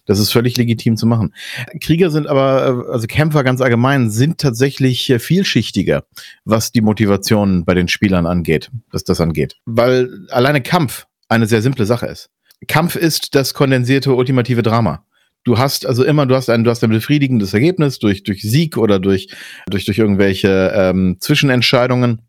Das 0.05 0.20
ist 0.20 0.32
völlig 0.32 0.57
legitim 0.57 0.97
zu 0.97 1.05
machen. 1.05 1.34
Krieger 1.82 2.11
sind 2.11 2.28
aber, 2.28 2.86
äh, 2.88 2.91
also 2.91 3.07
Kämpfer 3.07 3.43
ganz 3.43 3.61
allgemein, 3.61 4.09
sind 4.09 4.39
tatsächlich 4.39 5.09
äh, 5.09 5.20
vielschichtiger, 5.20 6.05
was 6.45 6.72
die 6.72 6.82
Motivation 6.82 7.65
bei 7.65 7.74
den 7.74 7.88
Spielern 7.88 8.26
angeht, 8.26 8.72
was 8.91 9.03
das 9.03 9.22
angeht. 9.22 9.55
Weil 9.65 10.28
alleine 10.30 10.61
Kampf 10.61 11.05
eine 11.28 11.45
sehr 11.45 11.61
simple 11.61 11.86
Sache 11.86 12.07
ist. 12.07 12.30
Kampf 12.67 12.95
ist 12.95 13.36
das 13.36 13.53
kondensierte 13.53 14.13
ultimative 14.13 14.63
Drama. 14.63 15.05
Du 15.45 15.57
hast 15.57 15.86
also 15.86 16.03
immer, 16.03 16.26
du 16.26 16.36
hast 16.36 16.49
ein, 16.49 16.63
du 16.63 16.70
hast 16.70 16.84
ein 16.84 16.89
befriedigendes 16.89 17.53
Ergebnis 17.53 17.99
durch, 17.99 18.24
durch 18.24 18.41
Sieg 18.41 18.78
oder 18.78 18.99
durch, 18.99 19.30
durch, 19.70 19.86
durch 19.86 19.97
irgendwelche 19.97 20.72
ähm, 20.76 21.17
Zwischenentscheidungen. 21.20 22.22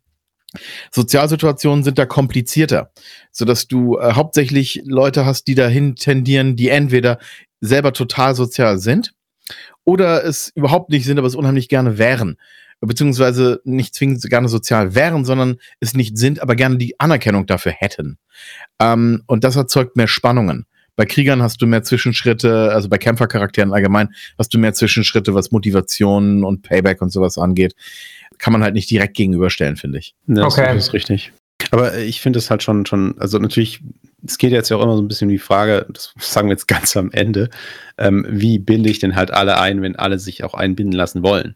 Sozialsituationen 0.91 1.85
sind 1.85 1.99
da 1.99 2.07
komplizierter, 2.07 2.91
so 3.31 3.45
dass 3.45 3.69
du 3.69 3.99
äh, 3.99 4.15
hauptsächlich 4.15 4.83
Leute 4.85 5.25
hast, 5.25 5.47
die 5.47 5.55
dahin 5.55 5.97
tendieren, 5.97 6.57
die 6.57 6.69
entweder 6.69 7.19
selber 7.61 7.93
total 7.93 8.35
sozial 8.35 8.79
sind 8.79 9.13
oder 9.85 10.25
es 10.25 10.51
überhaupt 10.55 10.91
nicht 10.91 11.05
sind, 11.05 11.19
aber 11.19 11.29
es 11.29 11.35
unheimlich 11.35 11.69
gerne 11.69 11.99
wären, 11.99 12.37
beziehungsweise 12.81 13.61
nicht 13.65 13.95
zwingend 13.95 14.23
gerne 14.23 14.49
sozial 14.49 14.95
wären, 14.95 15.25
sondern 15.25 15.57
es 15.79 15.95
nicht 15.95 16.19
sind, 16.19 16.41
aber 16.43 16.57
gerne 16.57 16.79
die 16.79 16.99
Anerkennung 16.99 17.47
dafür 17.47 17.73
hätten. 17.73 18.19
Ähm, 18.81 19.23
und 19.27 19.45
das 19.45 19.57
erzeugt 19.57 19.97
mehr 19.97 20.09
Spannungen. 20.09 20.67
Bei 20.97 21.07
Kriegern 21.07 21.43
hast 21.43 21.63
du 21.63 21.67
mehr 21.67 21.83
Zwischenschritte, 21.83 22.73
also 22.73 22.89
bei 22.89 22.99
Kämpfercharakteren 22.99 23.73
allgemein 23.73 24.09
hast 24.37 24.53
du 24.53 24.59
mehr 24.59 24.75
Zwischenschritte, 24.75 25.33
was 25.33 25.51
Motivation 25.51 26.45
und 26.45 26.63
Payback 26.63 27.01
und 27.01 27.11
sowas 27.11 27.39
angeht 27.39 27.75
kann 28.41 28.53
man 28.53 28.63
halt 28.63 28.75
nicht 28.75 28.91
direkt 28.91 29.17
gegenüberstellen, 29.17 29.77
finde 29.77 29.99
ich. 29.99 30.15
Ja, 30.27 30.45
okay. 30.45 30.75
Das 30.75 30.89
ist 30.89 30.93
richtig. 30.93 31.33
Aber 31.71 31.99
ich 31.99 32.21
finde 32.21 32.39
es 32.39 32.51
halt 32.51 32.63
schon, 32.63 32.87
schon, 32.87 33.15
also 33.19 33.39
natürlich, 33.39 33.81
es 34.27 34.39
geht 34.39 34.53
jetzt 34.53 34.71
ja 34.71 34.77
auch 34.77 34.83
immer 34.83 34.97
so 34.97 35.03
ein 35.03 35.09
bisschen 35.09 35.29
um 35.29 35.33
die 35.33 35.39
Frage, 35.39 35.87
das 35.93 36.13
sagen 36.19 36.49
wir 36.49 36.55
jetzt 36.55 36.67
ganz 36.67 36.97
am 36.97 37.13
Ende, 37.13 37.51
ähm, 37.99 38.27
wie 38.29 38.59
binde 38.59 38.91
ich 38.91 38.99
denn 38.99 39.15
halt 39.15 39.31
alle 39.31 39.61
ein, 39.61 39.83
wenn 39.83 39.97
alle 39.97 40.19
sich 40.19 40.43
auch 40.43 40.55
einbinden 40.55 40.97
lassen 40.97 41.23
wollen? 41.23 41.55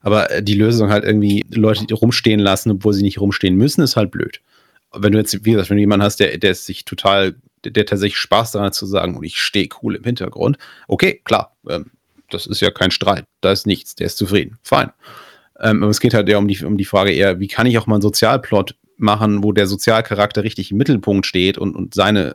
Aber 0.00 0.30
äh, 0.30 0.42
die 0.42 0.54
Lösung 0.54 0.90
halt 0.90 1.04
irgendwie 1.04 1.44
Leute 1.50 1.92
rumstehen 1.92 2.40
lassen, 2.40 2.70
obwohl 2.70 2.94
sie 2.94 3.02
nicht 3.02 3.20
rumstehen 3.20 3.56
müssen, 3.56 3.82
ist 3.82 3.96
halt 3.96 4.10
blöd. 4.10 4.40
Wenn 4.94 5.12
du 5.12 5.18
jetzt, 5.18 5.44
wie 5.44 5.52
gesagt, 5.52 5.70
wenn 5.70 5.76
du 5.76 5.82
jemanden 5.82 6.04
hast, 6.04 6.20
der, 6.20 6.38
der 6.38 6.54
sich 6.54 6.84
total, 6.84 7.34
der, 7.64 7.72
der 7.72 7.86
tatsächlich 7.86 8.18
Spaß 8.18 8.52
daran 8.52 8.66
hat 8.66 8.74
zu 8.74 8.86
sagen, 8.86 9.16
und 9.16 9.24
ich 9.24 9.38
stehe 9.38 9.68
cool 9.82 9.96
im 9.96 10.04
Hintergrund, 10.04 10.58
okay, 10.88 11.20
klar, 11.24 11.54
ähm, 11.68 11.90
das 12.30 12.46
ist 12.46 12.60
ja 12.60 12.70
kein 12.70 12.92
Streit, 12.92 13.24
da 13.40 13.50
ist 13.52 13.66
nichts, 13.66 13.96
der 13.96 14.06
ist 14.06 14.16
zufrieden, 14.16 14.58
fein. 14.62 14.90
Ähm, 15.60 15.82
es 15.84 16.00
geht 16.00 16.14
halt 16.14 16.28
eher 16.28 16.38
um 16.38 16.48
die, 16.48 16.64
um 16.64 16.76
die 16.76 16.84
Frage 16.84 17.12
eher, 17.12 17.40
wie 17.40 17.48
kann 17.48 17.66
ich 17.66 17.78
auch 17.78 17.86
mal 17.86 17.96
einen 17.96 18.02
Sozialplot 18.02 18.76
machen, 18.96 19.42
wo 19.42 19.52
der 19.52 19.66
Sozialcharakter 19.66 20.44
richtig 20.44 20.70
im 20.70 20.76
Mittelpunkt 20.78 21.26
steht 21.26 21.58
und, 21.58 21.74
und 21.74 21.94
seine 21.94 22.34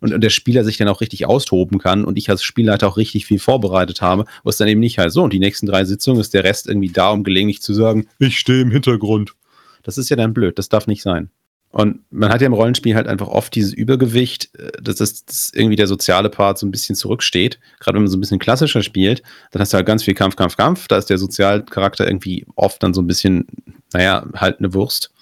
und, 0.00 0.14
und 0.14 0.20
der 0.22 0.30
Spieler 0.30 0.62
sich 0.64 0.76
dann 0.76 0.86
auch 0.86 1.00
richtig 1.00 1.26
austoben 1.26 1.78
kann 1.78 2.04
und 2.04 2.16
ich 2.18 2.30
als 2.30 2.44
Spielleiter 2.44 2.86
auch 2.86 2.96
richtig 2.96 3.26
viel 3.26 3.40
vorbereitet 3.40 4.00
habe, 4.00 4.26
was 4.44 4.56
dann 4.56 4.68
eben 4.68 4.80
nicht 4.80 4.98
halt 4.98 5.12
so 5.12 5.24
und 5.24 5.32
die 5.32 5.40
nächsten 5.40 5.66
drei 5.66 5.84
Sitzungen 5.84 6.20
ist 6.20 6.34
der 6.34 6.44
Rest 6.44 6.68
irgendwie 6.68 6.90
da, 6.90 7.10
um 7.10 7.24
gelegentlich 7.24 7.62
zu 7.62 7.74
sagen, 7.74 8.06
ich 8.20 8.38
stehe 8.38 8.60
im 8.60 8.70
Hintergrund. 8.70 9.34
Das 9.82 9.98
ist 9.98 10.08
ja 10.08 10.16
dann 10.16 10.34
blöd, 10.34 10.58
das 10.58 10.68
darf 10.68 10.86
nicht 10.86 11.02
sein. 11.02 11.30
Und 11.70 12.00
man 12.10 12.30
hat 12.30 12.40
ja 12.40 12.46
im 12.46 12.54
Rollenspiel 12.54 12.94
halt 12.94 13.06
einfach 13.06 13.28
oft 13.28 13.54
dieses 13.54 13.72
Übergewicht, 13.74 14.54
äh, 14.58 14.70
dass, 14.80 14.96
das, 14.96 15.24
dass 15.24 15.52
irgendwie 15.54 15.76
der 15.76 15.86
soziale 15.86 16.30
Part 16.30 16.58
so 16.58 16.66
ein 16.66 16.70
bisschen 16.70 16.96
zurücksteht. 16.96 17.58
Gerade 17.78 17.96
wenn 17.96 18.02
man 18.02 18.10
so 18.10 18.16
ein 18.16 18.20
bisschen 18.20 18.38
klassischer 18.38 18.82
spielt, 18.82 19.22
dann 19.50 19.60
hast 19.60 19.72
du 19.72 19.76
halt 19.76 19.86
ganz 19.86 20.02
viel 20.02 20.14
Kampf, 20.14 20.36
Kampf, 20.36 20.56
Kampf. 20.56 20.88
Da 20.88 20.96
ist 20.96 21.10
der 21.10 21.18
Sozialcharakter 21.18 22.06
irgendwie 22.06 22.46
oft 22.56 22.82
dann 22.82 22.94
so 22.94 23.02
ein 23.02 23.06
bisschen, 23.06 23.46
naja, 23.92 24.26
halt 24.34 24.58
eine 24.58 24.72
Wurst. 24.72 25.12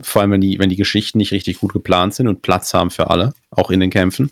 Vor 0.00 0.22
allem, 0.22 0.30
wenn 0.30 0.40
die, 0.40 0.58
wenn 0.58 0.70
die 0.70 0.76
Geschichten 0.76 1.18
nicht 1.18 1.32
richtig 1.32 1.58
gut 1.58 1.72
geplant 1.72 2.14
sind 2.14 2.28
und 2.28 2.42
Platz 2.42 2.72
haben 2.72 2.90
für 2.90 3.10
alle, 3.10 3.34
auch 3.50 3.70
in 3.70 3.80
den 3.80 3.90
Kämpfen. 3.90 4.30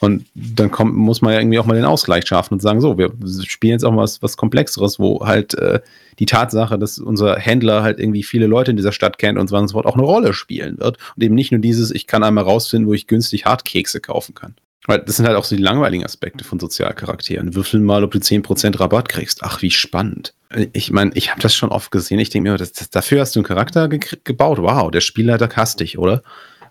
Und 0.00 0.26
dann 0.34 0.70
kommt, 0.70 0.94
muss 0.94 1.22
man 1.22 1.32
ja 1.32 1.40
irgendwie 1.40 1.58
auch 1.58 1.64
mal 1.64 1.74
den 1.74 1.86
Ausgleich 1.86 2.26
schaffen 2.26 2.54
und 2.54 2.60
sagen, 2.60 2.80
so, 2.80 2.98
wir 2.98 3.12
spielen 3.44 3.72
jetzt 3.72 3.84
auch 3.84 3.96
was, 3.96 4.22
was 4.22 4.36
Komplexeres, 4.36 4.98
wo 4.98 5.26
halt 5.26 5.54
äh, 5.54 5.80
die 6.18 6.26
Tatsache, 6.26 6.78
dass 6.78 6.98
unser 6.98 7.36
Händler 7.36 7.82
halt 7.82 7.98
irgendwie 7.98 8.22
viele 8.22 8.46
Leute 8.46 8.72
in 8.72 8.76
dieser 8.76 8.92
Stadt 8.92 9.18
kennt 9.18 9.38
und 9.38 9.48
so 9.48 9.56
fort 9.68 9.86
auch 9.86 9.94
eine 9.94 10.04
Rolle 10.04 10.34
spielen 10.34 10.78
wird. 10.78 10.98
Und 11.16 11.22
eben 11.22 11.34
nicht 11.34 11.50
nur 11.50 11.60
dieses, 11.60 11.90
ich 11.90 12.06
kann 12.06 12.22
einmal 12.22 12.44
rausfinden, 12.44 12.88
wo 12.88 12.94
ich 12.94 13.06
günstig 13.06 13.46
Hartkekse 13.46 14.00
kaufen 14.00 14.34
kann. 14.34 14.54
Weil 14.86 15.00
das 15.00 15.16
sind 15.16 15.26
halt 15.26 15.36
auch 15.36 15.44
so 15.44 15.56
die 15.56 15.62
langweiligen 15.62 16.04
Aspekte 16.04 16.44
von 16.44 16.60
Sozialcharakteren. 16.60 17.54
Würfel 17.54 17.80
mal, 17.80 18.04
ob 18.04 18.12
du 18.12 18.18
10% 18.18 18.78
Rabatt 18.78 19.08
kriegst. 19.08 19.42
Ach, 19.42 19.60
wie 19.62 19.70
spannend. 19.70 20.32
Ich 20.72 20.92
meine, 20.92 21.10
ich 21.14 21.30
habe 21.30 21.40
das 21.40 21.54
schon 21.54 21.70
oft 21.70 21.90
gesehen. 21.90 22.20
Ich 22.20 22.30
denke 22.30 22.50
mir, 22.50 22.56
das, 22.56 22.72
das, 22.72 22.90
dafür 22.90 23.20
hast 23.20 23.34
du 23.34 23.40
einen 23.40 23.46
Charakter 23.46 23.88
ge 23.88 24.00
gebaut. 24.22 24.58
Wow, 24.58 24.90
der 24.92 25.00
Spielleiter 25.00 25.48
hasst 25.56 25.80
dich, 25.80 25.98
oder? 25.98 26.22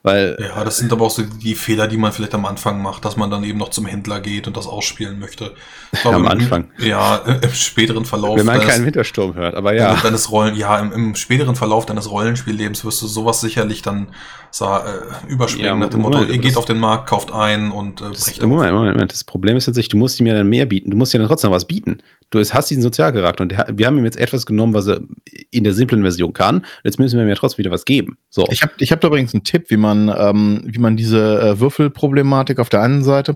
Weil, 0.05 0.37
ja, 0.39 0.63
das 0.63 0.77
sind 0.77 0.93
aber 0.93 1.05
auch 1.05 1.09
so 1.09 1.23
die 1.23 1.55
Fehler, 1.55 1.87
die 1.87 1.97
man 1.97 2.11
vielleicht 2.11 2.35
am 2.35 2.45
Anfang 2.45 2.79
macht, 2.79 3.03
dass 3.05 3.17
man 3.17 3.31
dann 3.31 3.43
eben 3.43 3.57
noch 3.57 3.69
zum 3.69 3.87
Händler 3.87 4.19
geht 4.19 4.45
und 4.45 4.55
das 4.55 4.67
ausspielen 4.67 5.17
möchte. 5.17 5.55
Glaube, 6.03 6.17
am 6.17 6.27
Anfang. 6.27 6.67
Im, 6.77 6.85
ja, 6.85 7.15
im 7.41 7.53
späteren 7.55 8.05
Verlauf. 8.05 8.37
Wenn 8.37 8.45
man 8.45 8.61
keinen 8.61 8.85
Wintersturm 8.85 9.33
hört, 9.33 9.55
aber 9.55 9.73
ja. 9.73 9.95
Deines 9.95 10.29
Rollen, 10.29 10.55
ja, 10.55 10.77
im, 10.77 10.91
im 10.91 11.15
späteren 11.15 11.55
Verlauf 11.55 11.87
deines 11.87 12.11
Rollenspiellebens 12.11 12.85
wirst 12.85 13.01
du 13.01 13.07
sowas 13.07 13.41
sicherlich 13.41 13.81
dann 13.81 14.09
äh, 14.61 15.27
überspringen 15.27 15.65
ja, 15.65 15.75
nach 15.75 15.89
dem 15.89 16.01
Motto, 16.01 16.23
ihr 16.23 16.37
geht 16.37 16.55
auf 16.55 16.65
den 16.65 16.79
Markt, 16.79 17.09
kauft 17.09 17.31
ein 17.31 17.71
und 17.71 18.01
äh, 18.01 18.05
brecht 18.05 18.41
Moment, 18.41 18.73
Moment, 18.73 18.93
Moment. 18.93 19.11
Das 19.11 19.23
Problem 19.23 19.57
ist 19.57 19.65
tatsächlich, 19.65 19.89
du 19.89 19.97
musst 19.97 20.19
ihm 20.19 20.27
ja 20.27 20.33
dann 20.33 20.47
mehr 20.47 20.65
bieten. 20.65 20.91
Du 20.91 20.97
musst 20.97 21.13
ja 21.13 21.19
dann 21.19 21.27
trotzdem 21.27 21.51
was 21.51 21.65
bieten. 21.65 21.97
Du 22.29 22.39
hast 22.39 22.69
diesen 22.69 22.81
Sozialcharakter 22.81 23.43
und 23.43 23.51
der, 23.51 23.67
wir 23.73 23.85
haben 23.85 23.97
ihm 23.97 24.05
jetzt 24.05 24.17
etwas 24.17 24.45
genommen, 24.45 24.73
was 24.73 24.87
er 24.87 25.01
in 25.51 25.63
der 25.63 25.73
simplen 25.73 26.01
Version 26.01 26.33
kann. 26.33 26.65
Jetzt 26.83 26.99
müssen 26.99 27.17
wir 27.17 27.25
ihm 27.25 27.29
ja 27.29 27.35
trotzdem 27.35 27.59
wieder 27.59 27.71
was 27.71 27.85
geben. 27.85 28.17
So. 28.29 28.47
Ich 28.49 28.61
habe 28.61 28.73
ich 28.77 28.91
hab 28.91 29.01
da 29.01 29.07
übrigens 29.07 29.33
einen 29.33 29.43
Tipp, 29.43 29.65
wie 29.69 29.77
man, 29.77 30.13
ähm, 30.17 30.61
wie 30.65 30.79
man 30.79 30.95
diese 30.95 31.41
äh, 31.41 31.59
Würfelproblematik 31.59 32.59
auf 32.59 32.69
der 32.69 32.81
einen 32.81 33.03
Seite 33.03 33.35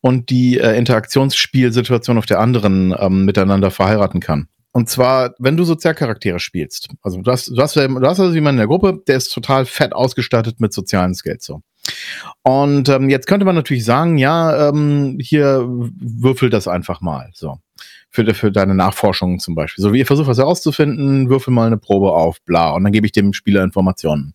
und 0.00 0.30
die 0.30 0.58
äh, 0.58 0.76
Interaktionsspielsituation 0.78 2.16
auf 2.16 2.26
der 2.26 2.40
anderen 2.40 2.94
ähm, 2.98 3.24
miteinander 3.24 3.70
verheiraten 3.70 4.20
kann. 4.20 4.48
Und 4.76 4.90
zwar, 4.90 5.34
wenn 5.38 5.56
du 5.56 5.62
Sozialcharaktere 5.62 6.40
spielst. 6.40 6.88
Also 7.00 7.22
du 7.22 7.30
hast, 7.30 7.46
du 7.46 7.62
hast, 7.62 7.76
du 7.76 8.00
hast 8.00 8.18
also 8.18 8.34
jemanden 8.34 8.58
in 8.58 8.62
der 8.62 8.66
Gruppe, 8.66 9.00
der 9.06 9.16
ist 9.16 9.32
total 9.32 9.66
fett 9.66 9.92
ausgestattet 9.92 10.58
mit 10.58 10.72
sozialen 10.72 11.14
Skills. 11.14 11.44
So. 11.44 11.62
Und 12.42 12.88
ähm, 12.88 13.08
jetzt 13.08 13.28
könnte 13.28 13.46
man 13.46 13.54
natürlich 13.54 13.84
sagen, 13.84 14.18
ja, 14.18 14.68
ähm, 14.68 15.18
hier 15.20 15.64
würfel 15.68 16.50
das 16.50 16.66
einfach 16.66 17.00
mal. 17.00 17.30
So. 17.34 17.58
Für, 18.10 18.34
für 18.34 18.50
deine 18.50 18.74
Nachforschungen 18.74 19.38
zum 19.38 19.54
Beispiel. 19.54 19.80
So 19.80 19.92
wie 19.92 19.98
ihr 20.00 20.06
versucht 20.06 20.26
was 20.26 20.38
herauszufinden, 20.38 21.28
würfel 21.28 21.52
mal 21.52 21.68
eine 21.68 21.78
Probe 21.78 22.12
auf, 22.12 22.42
bla. 22.42 22.72
Und 22.72 22.82
dann 22.82 22.92
gebe 22.92 23.06
ich 23.06 23.12
dem 23.12 23.32
Spieler 23.32 23.62
Informationen. 23.62 24.34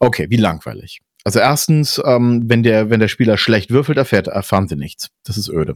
Okay, 0.00 0.26
wie 0.30 0.36
langweilig. 0.36 1.00
Also 1.24 1.38
erstens, 1.38 2.00
ähm, 2.04 2.44
wenn 2.46 2.62
der, 2.62 2.90
wenn 2.90 3.00
der 3.00 3.08
Spieler 3.08 3.36
schlecht 3.36 3.70
würfelt, 3.70 3.98
erfährt, 3.98 4.28
erfahren 4.28 4.68
sie 4.68 4.76
nichts. 4.76 5.10
Das 5.24 5.36
ist 5.36 5.48
öde. 5.48 5.74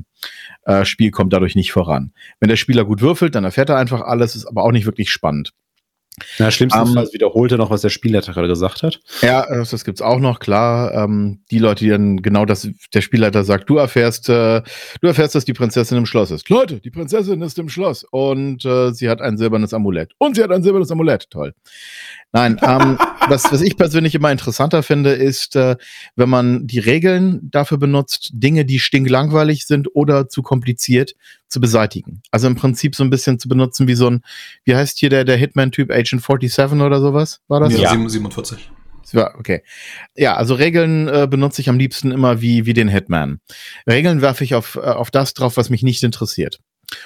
Äh, 0.65 0.85
Spiel 0.85 1.11
kommt 1.11 1.33
dadurch 1.33 1.55
nicht 1.55 1.73
voran. 1.73 2.13
Wenn 2.41 2.49
der 2.49 2.57
Spieler 2.57 2.85
gut 2.85 3.01
würfelt, 3.03 3.35
dann 3.35 3.45
erfährt 3.45 3.69
er 3.69 3.77
einfach 3.77 4.01
alles, 4.01 4.37
ist 4.37 4.47
aber 4.47 4.65
auch 4.65 4.73
nicht 4.73 4.87
wirklich 4.87 5.11
spannend. 5.11 5.53
Na, 6.39 6.51
schlimmstenfalls 6.51 7.09
um, 7.09 7.15
wiederholt 7.15 7.51
er 7.51 7.59
noch, 7.59 7.71
was 7.71 7.83
der 7.83 7.89
Spielleiter 7.89 8.33
gerade 8.33 8.47
gesagt 8.47 8.85
hat. 8.85 9.01
Ja, 9.21 9.47
das, 9.47 9.71
das 9.71 9.85
gibt's 9.85 10.01
auch 10.01 10.21
noch, 10.21 10.39
klar. 10.39 10.95
Ähm, 10.95 11.41
die 11.51 11.59
Leute, 11.59 11.85
die 11.85 11.91
dann 11.91 12.23
genau 12.23 12.45
das, 12.45 12.69
der 12.93 13.01
Spielleiter 13.01 13.43
sagt, 13.43 13.69
du 13.69 13.79
erfährst, 13.79 14.29
äh, 14.29 14.63
du 15.01 15.09
erfährst, 15.09 15.35
dass 15.35 15.45
die 15.45 15.55
Prinzessin 15.55 15.99
im 15.99 16.07
Schloss 16.07 16.31
ist. 16.31 16.49
Leute, 16.49 16.81
die 16.81 16.91
Prinzessin 16.91 17.43
ist 17.43 17.59
im 17.59 17.69
Schloss 17.69 18.05
und 18.05 18.65
äh, 18.65 18.93
sie 18.93 19.09
hat 19.09 19.21
ein 19.21 19.37
silbernes 19.37 19.75
Amulett. 19.75 20.13
Und 20.19 20.37
sie 20.37 20.43
hat 20.45 20.53
ein 20.53 20.63
silbernes 20.63 20.91
Amulett. 20.93 21.29
Toll. 21.31 21.53
Nein, 22.35 22.59
ähm, 22.63 22.99
was, 23.29 23.51
was 23.51 23.63
ich 23.63 23.77
persönlich 23.77 24.15
immer 24.15 24.31
interessanter 24.31 24.83
finde, 24.83 25.13
ist, 25.13 25.57
äh, 25.57 25.77
wenn 26.17 26.29
man 26.29 26.67
die 26.67 26.81
Regeln 26.81 27.49
dafür 27.51 27.79
benutzt, 27.79 28.31
Dinge, 28.35 28.65
die 28.65 28.81
stinklangweilig 28.81 29.67
sind 29.67 29.89
oder 29.95 30.29
zu 30.29 30.43
kompliziert, 30.43 31.15
zu 31.49 31.61
beseitigen. 31.61 32.23
Also 32.33 32.49
im 32.49 32.57
Prinzip 32.57 32.97
so 32.97 33.05
ein 33.05 33.11
bisschen 33.11 33.39
zu 33.39 33.49
benutzen 33.49 33.87
wie 33.87 33.95
so 33.95 34.11
ein, 34.11 34.23
wie 34.65 34.75
heißt 34.75 34.99
hier 34.99 35.11
der, 35.11 35.25
der 35.25 35.37
Hitman-Typ 35.37 35.91
Agent 35.91 36.23
47 36.23 36.81
oder 36.81 37.01
sowas? 37.01 37.41
War 37.49 37.61
das? 37.61 37.73
Ja, 37.79 37.91
47. 37.91 38.71
Ja, 39.13 39.33
okay. 39.39 39.63
Ja, 40.17 40.35
also 40.35 40.55
Regeln 40.55 41.07
äh, 41.07 41.29
benutze 41.31 41.61
ich 41.61 41.69
am 41.69 41.79
liebsten 41.79 42.11
immer 42.11 42.41
wie, 42.41 42.67
wie 42.67 42.73
den 42.73 42.89
Hitman. 42.89 43.39
Regeln 43.89 44.23
werfe 44.23 44.43
ich 44.43 44.57
auf, 44.57 44.77
äh, 44.77 44.81
auf 44.81 45.13
das 45.13 45.35
drauf, 45.35 45.57
was 45.57 45.71
mich 45.71 45.85
nicht 45.85 46.03
interessiert. 46.03 46.59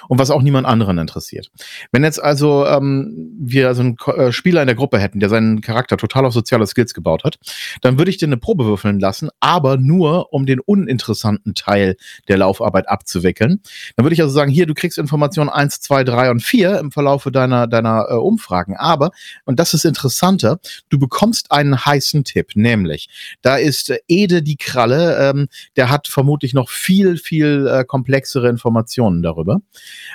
Und 0.07 0.19
was 0.19 0.31
auch 0.31 0.41
niemand 0.41 0.67
anderen 0.67 0.97
interessiert. 0.97 1.49
Wenn 1.91 2.03
jetzt 2.03 2.21
also 2.21 2.65
ähm, 2.65 3.37
wir 3.39 3.73
so 3.75 3.81
einen 3.81 3.97
äh, 4.15 4.31
Spieler 4.31 4.61
in 4.61 4.67
der 4.67 4.75
Gruppe 4.75 4.99
hätten, 4.99 5.19
der 5.19 5.29
seinen 5.29 5.61
Charakter 5.61 5.97
total 5.97 6.25
auf 6.25 6.33
soziale 6.33 6.67
Skills 6.67 6.93
gebaut 6.93 7.23
hat, 7.23 7.37
dann 7.81 7.97
würde 7.97 8.11
ich 8.11 8.17
den 8.17 8.29
eine 8.29 8.37
Probe 8.37 8.65
würfeln 8.65 8.99
lassen, 8.99 9.29
aber 9.39 9.77
nur 9.77 10.33
um 10.33 10.45
den 10.45 10.59
uninteressanten 10.59 11.55
Teil 11.55 11.95
der 12.27 12.37
Laufarbeit 12.37 12.87
abzuwickeln. 12.89 13.61
Dann 13.95 14.05
würde 14.05 14.13
ich 14.13 14.21
also 14.21 14.33
sagen, 14.33 14.51
hier, 14.51 14.65
du 14.65 14.73
kriegst 14.73 14.97
Informationen 14.97 15.49
1, 15.49 15.81
2, 15.81 16.03
3 16.03 16.31
und 16.31 16.41
4 16.41 16.79
im 16.79 16.91
Verlaufe 16.91 17.31
deiner, 17.31 17.67
deiner 17.67 18.05
äh, 18.09 18.13
Umfragen. 18.13 18.75
Aber, 18.77 19.11
und 19.45 19.59
das 19.59 19.73
ist 19.73 19.85
interessanter, 19.85 20.59
du 20.89 20.99
bekommst 20.99 21.51
einen 21.51 21.85
heißen 21.85 22.23
Tipp, 22.23 22.51
nämlich, 22.55 23.09
da 23.41 23.57
ist 23.57 23.89
äh, 23.89 23.99
Ede 24.07 24.43
die 24.43 24.57
Kralle, 24.57 25.29
ähm, 25.29 25.47
der 25.75 25.89
hat 25.89 26.07
vermutlich 26.07 26.53
noch 26.53 26.69
viel, 26.69 27.17
viel 27.17 27.67
äh, 27.67 27.83
komplexere 27.85 28.49
Informationen 28.49 29.21
darüber, 29.21 29.61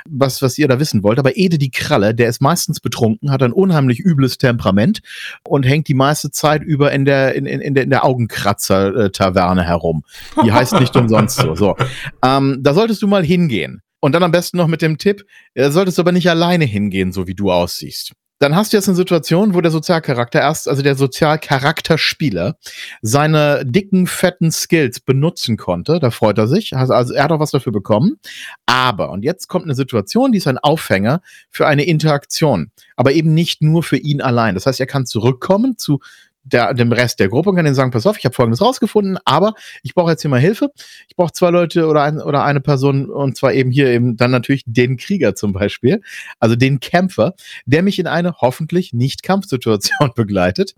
was, 0.08 0.42
was 0.42 0.58
ihr 0.58 0.68
da 0.68 0.78
wissen 0.78 1.02
wollt. 1.02 1.18
Aber 1.18 1.36
Ede 1.36 1.58
die 1.58 1.70
Kralle, 1.70 2.14
der 2.14 2.28
ist 2.28 2.40
meistens 2.40 2.80
betrunken, 2.80 3.30
hat 3.30 3.42
ein 3.42 3.52
unheimlich 3.52 4.00
übles 4.00 4.38
Temperament 4.38 5.00
und 5.44 5.64
hängt 5.64 5.88
die 5.88 5.94
meiste 5.94 6.30
Zeit 6.30 6.62
über 6.62 6.92
in 6.92 7.04
der, 7.04 7.34
in, 7.34 7.46
in, 7.46 7.60
in 7.60 7.74
der, 7.74 7.84
in 7.84 7.90
der 7.90 8.04
Augenkratzer-Taverne 8.04 9.64
herum. 9.64 10.04
Die 10.44 10.52
heißt 10.52 10.80
nicht 10.80 10.96
umsonst 10.96 11.38
so. 11.38 11.54
so. 11.54 11.76
Ähm, 12.22 12.58
da 12.62 12.74
solltest 12.74 13.02
du 13.02 13.06
mal 13.06 13.24
hingehen. 13.24 13.80
Und 14.00 14.12
dann 14.12 14.22
am 14.22 14.32
besten 14.32 14.58
noch 14.58 14.66
mit 14.66 14.82
dem 14.82 14.98
Tipp, 14.98 15.24
solltest 15.56 15.96
du 15.96 16.02
aber 16.02 16.12
nicht 16.12 16.28
alleine 16.28 16.66
hingehen, 16.66 17.10
so 17.10 17.26
wie 17.26 17.34
du 17.34 17.50
aussiehst. 17.50 18.12
Dann 18.44 18.56
hast 18.56 18.74
du 18.74 18.76
jetzt 18.76 18.90
eine 18.90 18.96
Situation, 18.96 19.54
wo 19.54 19.62
der 19.62 19.70
Sozialcharakter 19.70 20.38
erst, 20.38 20.68
also 20.68 20.82
der 20.82 20.96
Sozialcharakterspieler, 20.96 22.58
seine 23.00 23.64
dicken, 23.64 24.06
fetten 24.06 24.52
Skills 24.52 25.00
benutzen 25.00 25.56
konnte. 25.56 25.98
Da 25.98 26.10
freut 26.10 26.36
er 26.36 26.46
sich. 26.46 26.76
Also 26.76 27.14
er 27.14 27.24
hat 27.24 27.32
auch 27.32 27.40
was 27.40 27.52
dafür 27.52 27.72
bekommen. 27.72 28.20
Aber, 28.66 29.12
und 29.12 29.22
jetzt 29.24 29.48
kommt 29.48 29.64
eine 29.64 29.74
Situation, 29.74 30.30
die 30.30 30.36
ist 30.36 30.46
ein 30.46 30.58
Aufhänger 30.58 31.22
für 31.48 31.66
eine 31.66 31.86
Interaktion. 31.86 32.70
Aber 32.96 33.12
eben 33.12 33.32
nicht 33.32 33.62
nur 33.62 33.82
für 33.82 33.96
ihn 33.96 34.20
allein. 34.20 34.54
Das 34.54 34.66
heißt, 34.66 34.78
er 34.78 34.86
kann 34.86 35.06
zurückkommen 35.06 35.78
zu 35.78 36.00
der, 36.44 36.74
dem 36.74 36.92
Rest 36.92 37.20
der 37.20 37.28
Gruppe 37.28 37.50
und 37.50 37.56
kann 37.56 37.64
denen 37.64 37.74
sagen, 37.74 37.90
pass 37.90 38.06
auf, 38.06 38.18
ich 38.18 38.24
habe 38.24 38.34
Folgendes 38.34 38.60
rausgefunden, 38.60 39.18
aber 39.24 39.54
ich 39.82 39.94
brauche 39.94 40.10
jetzt 40.10 40.22
hier 40.22 40.30
mal 40.30 40.40
Hilfe. 40.40 40.70
Ich 41.08 41.16
brauche 41.16 41.32
zwei 41.32 41.50
Leute 41.50 41.86
oder, 41.86 42.02
ein, 42.02 42.20
oder 42.20 42.44
eine 42.44 42.60
Person 42.60 43.10
und 43.10 43.36
zwar 43.36 43.52
eben 43.52 43.70
hier 43.70 43.88
eben 43.88 44.16
dann 44.16 44.30
natürlich 44.30 44.62
den 44.66 44.96
Krieger 44.96 45.34
zum 45.34 45.52
Beispiel, 45.52 46.00
also 46.38 46.56
den 46.56 46.80
Kämpfer, 46.80 47.34
der 47.66 47.82
mich 47.82 47.98
in 47.98 48.06
eine 48.06 48.34
hoffentlich 48.40 48.92
nicht 48.92 49.22
Kampfsituation 49.22 50.12
begleitet, 50.16 50.74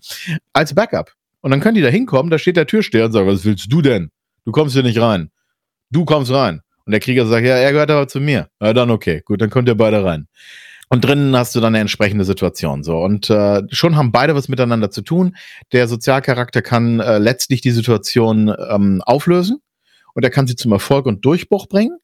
als 0.53 0.75
Backup. 0.75 1.13
Und 1.41 1.51
dann 1.51 1.61
können 1.61 1.75
die 1.75 1.83
da 1.83 1.89
hinkommen, 1.89 2.31
da 2.31 2.39
steht 2.39 2.57
der 2.57 2.67
Türsteher 2.67 3.07
und 3.07 3.13
sagt, 3.13 3.27
was 3.27 3.45
willst 3.45 3.73
du 3.73 3.83
denn? 3.83 4.11
Du 4.45 4.53
kommst 4.53 4.75
hier 4.75 4.83
nicht 4.83 5.01
rein. 5.01 5.31
Du 5.91 6.05
kommst 6.05 6.33
rein. 6.33 6.61
Und 6.85 6.93
der 6.93 7.01
Krieger 7.01 7.27
sagt, 7.27 7.45
ja, 7.45 7.57
er 7.57 7.73
gehört 7.73 7.91
aber 7.91 8.09
zu 8.09 8.21
mir. 8.21 8.49
Ja, 8.61 8.73
dann 8.73 8.91
okay, 8.91 9.23
gut, 9.25 9.41
dann 9.41 9.51
kommt 9.51 9.69
ihr 9.69 9.75
beide 9.75 10.05
rein. 10.05 10.29
Und 10.89 11.05
drinnen 11.05 11.37
hast 11.37 11.55
du 11.55 11.61
dann 11.61 11.75
eine 11.75 11.81
entsprechende 11.81 12.25
Situation 12.25 12.85
so. 12.85 12.99
Und 12.99 13.29
äh, 13.29 13.63
schon 13.71 13.97
haben 13.97 14.13
beide 14.13 14.35
was 14.37 14.49
miteinander 14.49 14.91
zu 14.91 15.03
tun. 15.03 15.37
Der 15.73 15.89
Sozialcharakter 15.89 16.63
kann 16.63 17.01
äh, 17.01 17.19
letztlich 17.19 17.61
die 17.61 17.73
Situation 17.73 18.55
ähm, 18.71 19.03
auflösen 19.05 19.61
und 20.15 20.23
er 20.25 20.31
kann 20.31 20.47
sie 20.47 20.57
zum 20.57 20.73
Erfolg 20.73 21.07
und 21.07 21.25
Durchbruch 21.25 21.67
bringen. 21.67 21.99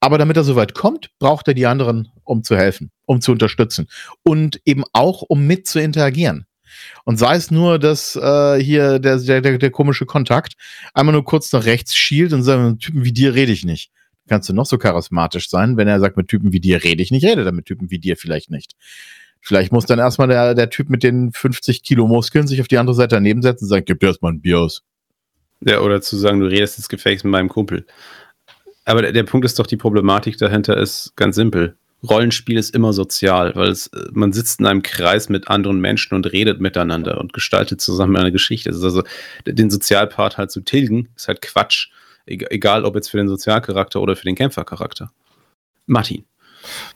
Aber 0.00 0.18
damit 0.18 0.36
er 0.36 0.44
soweit 0.44 0.74
kommt, 0.74 1.10
braucht 1.18 1.48
er 1.48 1.54
die 1.54 1.66
anderen, 1.66 2.08
um 2.24 2.44
zu 2.44 2.56
helfen, 2.56 2.90
um 3.06 3.22
zu 3.22 3.32
unterstützen 3.32 3.88
und 4.22 4.60
eben 4.66 4.84
auch, 4.92 5.22
um 5.22 5.46
mit 5.46 5.66
zu 5.66 5.80
interagieren. 5.80 6.44
Und 7.04 7.16
sei 7.18 7.36
es 7.36 7.50
nur, 7.50 7.78
dass 7.78 8.16
äh, 8.16 8.62
hier 8.62 8.98
der, 8.98 9.18
der, 9.18 9.58
der, 9.58 9.70
komische 9.70 10.04
Kontakt 10.04 10.54
einmal 10.92 11.14
nur 11.14 11.24
kurz 11.24 11.52
nach 11.52 11.64
rechts 11.64 11.96
schielt 11.96 12.32
und 12.32 12.42
sagt, 12.42 12.80
Typen 12.80 13.04
wie 13.04 13.12
dir 13.12 13.34
rede 13.34 13.52
ich 13.52 13.64
nicht. 13.64 13.90
Kannst 14.28 14.48
du 14.48 14.52
noch 14.52 14.66
so 14.66 14.78
charismatisch 14.78 15.48
sein, 15.48 15.76
wenn 15.76 15.88
er 15.88 16.00
sagt, 16.00 16.16
mit 16.16 16.28
Typen 16.28 16.52
wie 16.52 16.60
dir 16.60 16.82
rede 16.82 17.02
ich 17.02 17.10
nicht, 17.10 17.24
rede 17.24 17.44
dann 17.44 17.54
mit 17.54 17.66
Typen 17.66 17.90
wie 17.90 17.98
dir 17.98 18.16
vielleicht 18.16 18.50
nicht. 18.50 18.74
Vielleicht 19.40 19.70
muss 19.72 19.86
dann 19.86 20.00
erstmal 20.00 20.28
der, 20.28 20.54
der 20.54 20.70
Typ 20.70 20.90
mit 20.90 21.04
den 21.04 21.30
50 21.30 21.84
Kilo 21.84 22.08
Muskeln 22.08 22.48
sich 22.48 22.60
auf 22.60 22.68
die 22.68 22.78
andere 22.78 22.96
Seite 22.96 23.14
daneben 23.14 23.42
setzen 23.42 23.64
und 23.64 23.68
sagen, 23.68 23.84
gib 23.86 24.00
dir 24.00 24.08
erstmal 24.08 24.32
ein 24.32 24.40
Bier 24.40 24.58
aus. 24.58 24.82
Ja, 25.60 25.80
oder 25.80 26.00
zu 26.00 26.16
sagen, 26.16 26.40
du 26.40 26.46
redest 26.46 26.78
jetzt 26.78 26.88
gefaked 26.88 27.24
mit 27.24 27.30
meinem 27.30 27.48
Kumpel. 27.48 27.86
Aber 28.84 29.02
der, 29.02 29.12
der 29.12 29.22
Punkt 29.22 29.44
ist 29.44 29.58
doch, 29.58 29.66
die 29.66 29.76
Problematik 29.76 30.36
dahinter 30.38 30.76
ist 30.76 31.12
ganz 31.16 31.36
simpel. 31.36 31.76
Rollenspiel 32.08 32.58
ist 32.58 32.74
immer 32.74 32.92
sozial, 32.92 33.54
weil 33.54 33.70
es, 33.70 33.90
man 34.12 34.32
sitzt 34.32 34.60
in 34.60 34.66
einem 34.66 34.82
Kreis 34.82 35.28
mit 35.28 35.48
anderen 35.48 35.80
Menschen 35.80 36.14
und 36.14 36.30
redet 36.30 36.60
miteinander 36.60 37.18
und 37.20 37.32
gestaltet 37.32 37.80
zusammen 37.80 38.16
eine 38.16 38.32
Geschichte. 38.32 38.70
Also 38.70 39.02
den 39.46 39.70
Sozialpart 39.70 40.38
halt 40.38 40.50
zu 40.50 40.60
tilgen, 40.60 41.08
ist 41.16 41.28
halt 41.28 41.42
Quatsch. 41.42 41.90
Eg- 42.26 42.50
Egal 42.50 42.84
ob 42.84 42.94
jetzt 42.94 43.08
für 43.10 43.16
den 43.16 43.28
Sozialcharakter 43.28 44.00
oder 44.00 44.16
für 44.16 44.24
den 44.24 44.34
Kämpfercharakter. 44.34 45.10
Martin. 45.86 46.24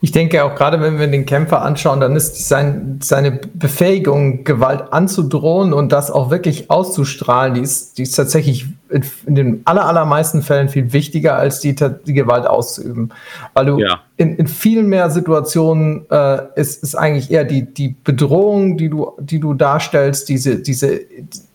Ich 0.01 0.11
denke 0.11 0.43
auch 0.43 0.55
gerade, 0.55 0.81
wenn 0.81 0.99
wir 0.99 1.07
den 1.07 1.25
Kämpfer 1.25 1.61
anschauen, 1.61 1.99
dann 1.99 2.15
ist 2.15 2.47
sein, 2.47 2.99
seine 3.01 3.31
Befähigung, 3.31 4.43
Gewalt 4.43 4.91
anzudrohen 4.91 5.73
und 5.73 5.91
das 5.91 6.11
auch 6.11 6.29
wirklich 6.31 6.69
auszustrahlen, 6.69 7.53
die 7.55 7.61
ist, 7.61 7.97
die 7.97 8.03
ist 8.03 8.13
tatsächlich 8.13 8.67
in, 8.91 9.35
den 9.35 9.61
aller, 9.65 9.85
allermeisten 9.85 10.41
Fällen 10.41 10.69
viel 10.69 10.91
wichtiger, 10.93 11.35
als 11.35 11.59
die, 11.59 11.75
die 11.75 12.13
Gewalt 12.13 12.45
auszuüben. 12.45 13.13
Weil 13.53 13.65
du 13.65 13.79
Ja. 13.79 14.01
in, 14.17 14.35
in 14.35 14.47
viel 14.47 14.83
mehr 14.83 15.09
Situationen 15.09 16.05
äh, 16.09 16.39
ist, 16.55 16.83
ist 16.83 16.95
eigentlich 16.95 17.31
eher 17.31 17.45
die, 17.45 17.73
die 17.73 17.95
Bedrohung, 18.03 18.77
die 18.77 18.89
du, 18.89 19.13
die 19.19 19.39
du 19.39 19.53
darstellst, 19.53 20.29
diese, 20.29 20.57
diese 20.57 20.99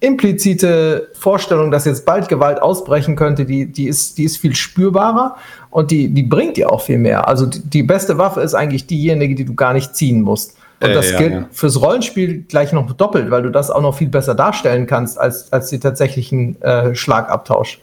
implizite 0.00 1.08
Vorstellung, 1.14 1.70
dass 1.70 1.84
jetzt 1.84 2.06
bald 2.06 2.28
Gewalt 2.28 2.60
ausbrechen 2.62 3.16
könnte, 3.16 3.44
die, 3.44 3.70
die, 3.70 3.86
ist, 3.86 4.18
die 4.18 4.24
ist 4.24 4.38
viel 4.38 4.54
spürbarer 4.54 5.36
und 5.76 5.90
die, 5.90 6.08
die 6.08 6.22
bringt 6.22 6.56
dir 6.56 6.72
auch 6.72 6.80
viel 6.80 6.96
mehr. 6.96 7.28
Also 7.28 7.44
die, 7.44 7.60
die 7.60 7.82
beste 7.82 8.16
Waffe 8.16 8.40
ist 8.40 8.54
eigentlich 8.54 8.86
diejenige, 8.86 9.34
die 9.34 9.44
du 9.44 9.54
gar 9.54 9.74
nicht 9.74 9.94
ziehen 9.94 10.22
musst. 10.22 10.56
Und 10.80 10.88
Äh, 10.88 10.94
das 10.94 11.10
ja, 11.10 11.18
gilt 11.18 11.32
ja. 11.32 11.48
fürs 11.52 11.78
Rollenspiel 11.78 12.44
gleich 12.48 12.72
noch 12.72 12.90
doppelt, 12.92 13.30
weil 13.30 13.42
du 13.42 13.50
das 13.50 13.70
auch 13.70 13.82
noch 13.82 13.94
viel 13.94 14.08
besser 14.08 14.34
darstellen 14.34 14.86
kannst 14.86 15.18
als, 15.20 15.52
als 15.52 15.68
die 15.68 15.78
tatsächlichen 15.78 16.60
äh, 16.62 16.94
Schlagabtausch. 16.94 17.80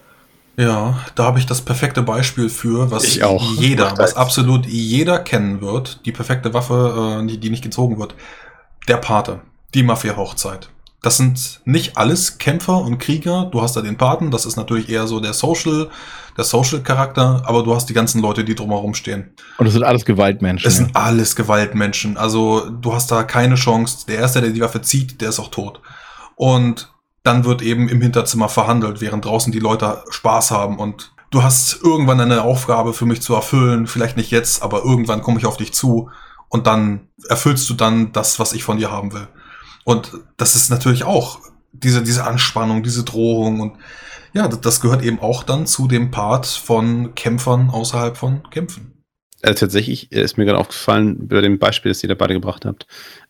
Ja, 0.57 0.97
da 1.13 1.25
habe 1.25 1.37
ich 1.37 1.45
das 1.45 1.61
perfekte 1.61 2.01
Beispiel 2.01 2.49
für, 2.49 2.89
was 2.89 3.03
Ich 3.03 3.23
auch. 3.23 3.43
jeder, 3.59 3.95
was 3.95 4.15
absolut 4.15 4.65
jeder 4.65 5.19
kennen 5.19 5.61
wird, 5.61 6.03
die 6.07 6.11
perfekte 6.11 6.51
Waffe, 6.55 7.19
äh, 7.21 7.27
die, 7.27 7.37
die 7.39 7.51
nicht 7.51 7.63
gezogen 7.63 7.99
wird. 7.99 8.15
Der 8.87 8.97
Pate, 8.97 9.41
die 9.75 9.83
Mafia-Hochzeit. 9.83 10.69
Das 11.03 11.17
sind 11.17 11.59
nicht 11.65 11.97
alles 11.97 12.37
Kämpfer 12.37 12.77
und 12.77 12.97
Krieger. 12.97 13.49
Du 13.51 13.61
hast 13.61 13.75
da 13.75 13.81
den 13.81 13.97
Paten, 13.97 14.31
das 14.31 14.45
ist 14.45 14.55
natürlich 14.55 14.87
eher 14.87 15.05
so 15.05 15.19
der 15.19 15.33
Social, 15.33 15.89
der 16.37 16.45
Social-Charakter, 16.45 17.43
aber 17.45 17.61
du 17.61 17.75
hast 17.75 17.89
die 17.89 17.93
ganzen 17.93 18.21
Leute, 18.21 18.45
die 18.45 18.55
drumherum 18.55 18.93
stehen. 18.93 19.35
Und 19.57 19.65
das 19.65 19.73
sind 19.73 19.83
alles 19.83 20.05
Gewaltmenschen. 20.05 20.65
Es 20.65 20.79
ja. 20.79 20.85
sind 20.85 20.95
alles 20.95 21.35
Gewaltmenschen. 21.35 22.15
Also 22.15 22.69
du 22.69 22.93
hast 22.93 23.11
da 23.11 23.23
keine 23.23 23.55
Chance. 23.55 24.05
Der 24.07 24.19
Erste, 24.19 24.39
der 24.39 24.51
die 24.51 24.61
Waffe 24.61 24.81
zieht, 24.81 25.19
der 25.19 25.29
ist 25.29 25.41
auch 25.41 25.51
tot. 25.51 25.81
Und 26.35 26.93
dann 27.23 27.43
wird 27.43 27.61
eben 27.61 27.89
im 27.89 28.01
Hinterzimmer 28.01 28.47
verhandelt, 28.47 29.01
während 29.01 29.25
draußen 29.25 29.51
die 29.51 29.59
Leute 29.59 30.05
Spaß 30.09 30.51
haben. 30.51 30.79
Und 30.79 31.11
du 31.31 31.43
hast 31.43 31.81
irgendwann 31.83 32.21
eine 32.21 32.43
Aufgabe 32.43 32.93
für 32.93 33.05
mich 33.05 33.21
zu 33.21 33.35
erfüllen. 33.35 33.87
Vielleicht 33.87 34.15
nicht 34.15 34.31
jetzt, 34.31 34.63
aber 34.63 34.85
irgendwann 34.85 35.21
komme 35.21 35.37
ich 35.37 35.45
auf 35.45 35.57
dich 35.57 35.73
zu. 35.73 36.09
Und 36.47 36.65
dann 36.65 37.09
erfüllst 37.27 37.69
du 37.69 37.73
dann 37.73 38.13
das, 38.13 38.39
was 38.39 38.53
ich 38.53 38.63
von 38.63 38.77
dir 38.77 38.89
haben 38.89 39.11
will. 39.11 39.27
Und 39.83 40.11
das 40.37 40.55
ist 40.55 40.69
natürlich 40.69 41.03
auch 41.03 41.39
diese, 41.71 42.03
diese 42.03 42.25
Anspannung, 42.25 42.83
diese 42.83 43.03
Drohung. 43.03 43.59
Und 43.59 43.73
ja, 44.33 44.47
das- 44.47 44.81
gehört 44.81 45.03
eben 45.03 45.19
auch 45.19 45.43
dann 45.43 45.65
zu 45.67 45.87
dem 45.87 46.11
Part 46.11 46.45
von 46.45 47.15
Kämpfern 47.15 47.69
außerhalb 47.69 48.15
von 48.17 48.43
Kämpfen. 48.49 48.89
Also 49.41 49.59
tatsächlich 49.65 50.09
ist 50.13 50.37
mir 50.37 50.45
gerade 50.45 50.57
aufgefallen, 50.57 51.27
bei 51.27 51.41
dem 51.41 51.59
Beispiel, 51.59 51.91
das 51.91 52.01
ihr 52.01 52.07
da 52.07 52.15
beide 52.15 52.33
gebracht 52.33 52.63
habt. 52.63 52.87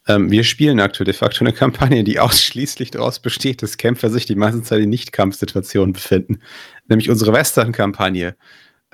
Ähm, 0.08 0.30
wir 0.30 0.44
spielen 0.44 0.80
aktuell 0.80 1.06
de 1.06 1.14
facto 1.16 1.40
eine 1.44 1.54
Kampagne, 1.54 2.04
die 2.04 2.20
ausschließlich 2.20 2.92
daraus 2.92 3.20
besteht, 3.20 3.64
dass 3.64 3.78
Kämpfer 3.78 4.12
sich 4.12 4.26
die 4.28 4.36
meiste 4.36 4.62
Zeit 4.62 4.82
in 4.82 4.90
Nicht-Kampfsituationen 4.90 5.94
befinden. 5.94 6.40
Nämlich 6.88 7.10
unsere 7.10 7.34
Western-Kampagne. 7.34 8.36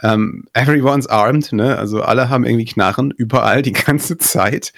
Ähm, 0.02 0.46
everyone's 0.54 1.08
armed, 1.08 1.52
ne? 1.52 1.78
Also 1.78 2.02
alle 2.02 2.30
haben 2.30 2.46
irgendwie 2.46 2.64
Knarren, 2.64 3.12
überall, 3.12 3.64
die 3.64 3.74
ganze 3.74 4.18
Zeit. 4.18 4.72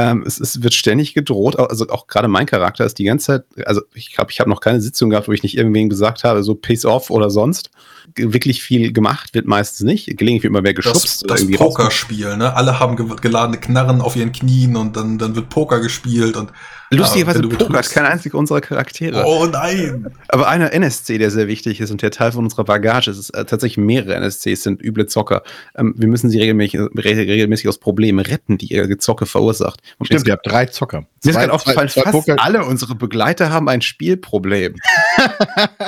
Ähm, 0.00 0.24
es, 0.26 0.40
es 0.40 0.62
wird 0.62 0.72
ständig 0.74 1.14
gedroht. 1.14 1.58
Also 1.58 1.88
auch 1.88 2.06
gerade 2.06 2.28
mein 2.28 2.46
Charakter 2.46 2.84
ist 2.86 2.98
die 2.98 3.04
ganze 3.04 3.26
Zeit, 3.26 3.44
also 3.66 3.82
ich 3.94 4.12
glaube, 4.14 4.30
ich 4.30 4.40
habe 4.40 4.48
noch 4.48 4.60
keine 4.60 4.80
Sitzung 4.80 5.10
gehabt, 5.10 5.28
wo 5.28 5.32
ich 5.32 5.42
nicht 5.42 5.56
irgendwen 5.56 5.88
gesagt 5.90 6.24
habe, 6.24 6.42
so 6.42 6.54
Peace 6.54 6.84
off 6.84 7.10
oder 7.10 7.30
sonst. 7.30 7.70
Wirklich 8.16 8.62
viel 8.62 8.92
gemacht 8.92 9.34
wird 9.34 9.46
meistens 9.46 9.80
nicht. 9.86 10.06
Gelegentlich 10.16 10.42
wird 10.44 10.50
immer 10.52 10.62
Das, 10.62 10.74
geschubst. 10.74 11.24
das 11.30 11.42
rausge- 11.42 11.56
Pokerspiel, 11.56 12.36
ne? 12.36 12.54
Alle 12.56 12.80
haben 12.80 12.96
ge 12.96 13.06
geladene 13.20 13.58
Knarren 13.58 14.00
auf 14.00 14.16
ihren 14.16 14.32
Knien 14.32 14.76
und 14.76 14.96
dann, 14.96 15.18
dann 15.18 15.36
wird 15.36 15.48
Poker 15.48 15.80
gespielt 15.80 16.36
und 16.36 16.50
Lustigerweise 16.92 17.40
Ja, 17.40 17.56
pokert 17.56 17.88
kein 17.90 18.04
einziger 18.04 18.36
unserer 18.36 18.60
Charaktere. 18.60 19.22
Oh 19.24 19.46
nein! 19.46 20.08
Aber 20.26 20.48
einer 20.48 20.72
NSC, 20.72 21.18
der 21.18 21.30
sehr 21.30 21.46
wichtig 21.46 21.80
ist 21.80 21.92
und 21.92 22.02
der 22.02 22.10
Teil 22.10 22.32
von 22.32 22.42
unserer 22.42 22.64
Bagage 22.64 23.12
ist, 23.12 23.18
ist 23.18 23.30
äh, 23.30 23.44
tatsächlich 23.44 23.76
mehrere 23.78 24.16
NSCs 24.16 24.64
sind 24.64 24.82
üble 24.82 25.06
Zocker. 25.06 25.44
Ähm, 25.76 25.94
wir 25.96 26.08
müssen 26.08 26.30
sie 26.30 26.40
regelmäßig, 26.40 26.80
re 26.80 26.90
regelmäßig 27.16 27.68
aus 27.68 27.78
Problemen 27.78 28.18
retten, 28.18 28.58
die 28.58 28.72
ihr 28.72 28.88
Gezocke 28.88 29.26
verursacht. 29.26 29.80
Und 29.98 30.06
Stimmt, 30.06 30.24
mir 30.24 30.30
ihr 30.30 30.32
habt 30.34 30.46
drei 30.46 30.66
Zocker. 30.66 31.06
ist 31.22 31.32
Zwei- 31.32 31.40
gerade 31.40 31.52
aufgefallen, 31.52 31.88
zwei 31.88 32.02
fast 32.02 32.12
Poker- 32.12 32.36
alle 32.40 32.64
unsere 32.64 32.94
Begleiter 32.94 33.50
haben 33.50 33.68
ein 33.68 33.82
Spielproblem. 33.82 34.76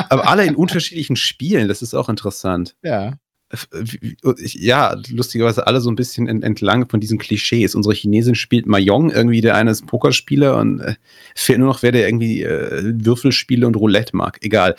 Aber 0.08 0.28
alle 0.28 0.44
in 0.44 0.54
unterschiedlichen 0.56 1.16
Spielen, 1.16 1.68
das 1.68 1.82
ist 1.82 1.94
auch 1.94 2.08
interessant. 2.08 2.76
Ja. 2.82 3.14
Ja, 4.54 4.96
lustigerweise 5.10 5.66
alle 5.66 5.80
so 5.80 5.90
ein 5.90 5.96
bisschen 5.96 6.26
entlang 6.42 6.88
von 6.88 7.00
diesen 7.00 7.18
Klischees. 7.18 7.74
Unsere 7.74 7.94
Chinesin 7.94 8.34
spielt 8.34 8.66
Mahjong, 8.66 9.10
irgendwie 9.10 9.42
der 9.42 9.56
eine 9.56 9.70
ist 9.70 9.86
Pokerspieler 9.86 10.56
und 10.56 10.80
äh, 10.80 10.94
fehlt 11.34 11.58
nur 11.58 11.68
noch, 11.68 11.82
wer 11.82 11.92
der 11.92 12.08
irgendwie 12.08 12.42
äh, 12.42 12.94
Würfelspiele 13.04 13.66
und 13.66 13.76
Roulette 13.76 14.16
mag. 14.16 14.38
Egal. 14.40 14.74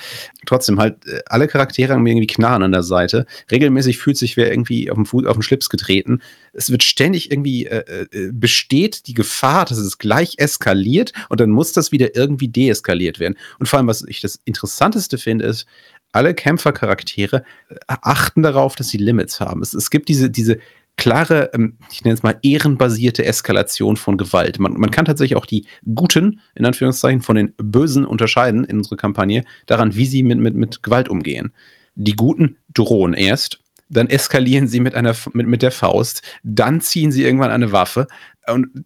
Trotzdem 0.47 0.79
halt, 0.79 1.05
äh, 1.05 1.21
alle 1.27 1.47
Charaktere 1.47 1.93
haben 1.93 2.07
irgendwie 2.07 2.25
Knarren 2.25 2.63
an 2.63 2.71
der 2.71 2.81
Seite. 2.81 3.27
Regelmäßig 3.51 3.99
fühlt 3.99 4.17
sich 4.17 4.37
wer 4.37 4.49
irgendwie 4.49 4.89
auf 4.89 4.95
den, 4.95 5.05
Fuß, 5.05 5.25
auf 5.27 5.37
den 5.37 5.43
Schlips 5.43 5.69
getreten. 5.69 6.21
Es 6.51 6.71
wird 6.71 6.83
ständig 6.83 7.31
irgendwie, 7.31 7.67
äh, 7.67 8.05
äh, 8.11 8.31
besteht 8.31 9.05
die 9.07 9.13
Gefahr, 9.13 9.65
dass 9.65 9.77
es 9.77 9.99
gleich 9.99 10.35
eskaliert 10.37 11.13
und 11.29 11.39
dann 11.39 11.51
muss 11.51 11.73
das 11.73 11.91
wieder 11.91 12.15
irgendwie 12.15 12.47
deeskaliert 12.47 13.19
werden. 13.19 13.35
Und 13.59 13.67
vor 13.67 13.77
allem, 13.77 13.87
was 13.87 14.03
ich 14.07 14.19
das 14.19 14.39
Interessanteste 14.45 15.19
finde, 15.19 15.45
ist, 15.45 15.67
alle 16.13 16.33
Kämpfercharaktere 16.33 17.43
äh, 17.69 17.75
achten 17.87 18.41
darauf, 18.41 18.75
dass 18.75 18.87
sie 18.87 18.97
Limits 18.97 19.41
haben. 19.41 19.61
Es, 19.61 19.73
es 19.73 19.89
gibt 19.89 20.07
diese, 20.07 20.29
diese 20.29 20.59
klare, 20.95 21.51
ähm, 21.53 21.77
ich 21.91 22.03
nenne 22.03 22.13
es 22.13 22.23
mal 22.23 22.37
ehrenbasierte 22.41 23.25
Eskalation 23.25 23.97
von 23.97 24.17
Gewalt. 24.17 24.59
Man, 24.59 24.73
man 24.73 24.91
kann 24.91 25.05
tatsächlich 25.05 25.35
auch 25.35 25.45
die 25.45 25.65
Guten, 25.93 26.39
in 26.55 26.65
Anführungszeichen, 26.65 27.21
von 27.21 27.35
den 27.35 27.53
Bösen 27.57 28.05
unterscheiden 28.05 28.63
in 28.63 28.77
unserer 28.77 28.97
Kampagne, 28.97 29.43
daran, 29.65 29.95
wie 29.95 30.05
sie 30.05 30.23
mit, 30.23 30.39
mit, 30.39 30.55
mit 30.55 30.83
Gewalt 30.83 31.09
umgehen. 31.09 31.51
Die 31.95 32.15
Guten 32.15 32.57
drohen 32.73 33.13
erst, 33.13 33.59
dann 33.89 34.09
eskalieren 34.09 34.67
sie 34.67 34.79
mit, 34.79 34.95
einer, 34.95 35.15
mit, 35.33 35.47
mit 35.47 35.61
der 35.61 35.71
Faust, 35.71 36.23
dann 36.43 36.81
ziehen 36.81 37.11
sie 37.11 37.23
irgendwann 37.23 37.51
eine 37.51 37.71
Waffe 37.71 38.07
und 38.47 38.85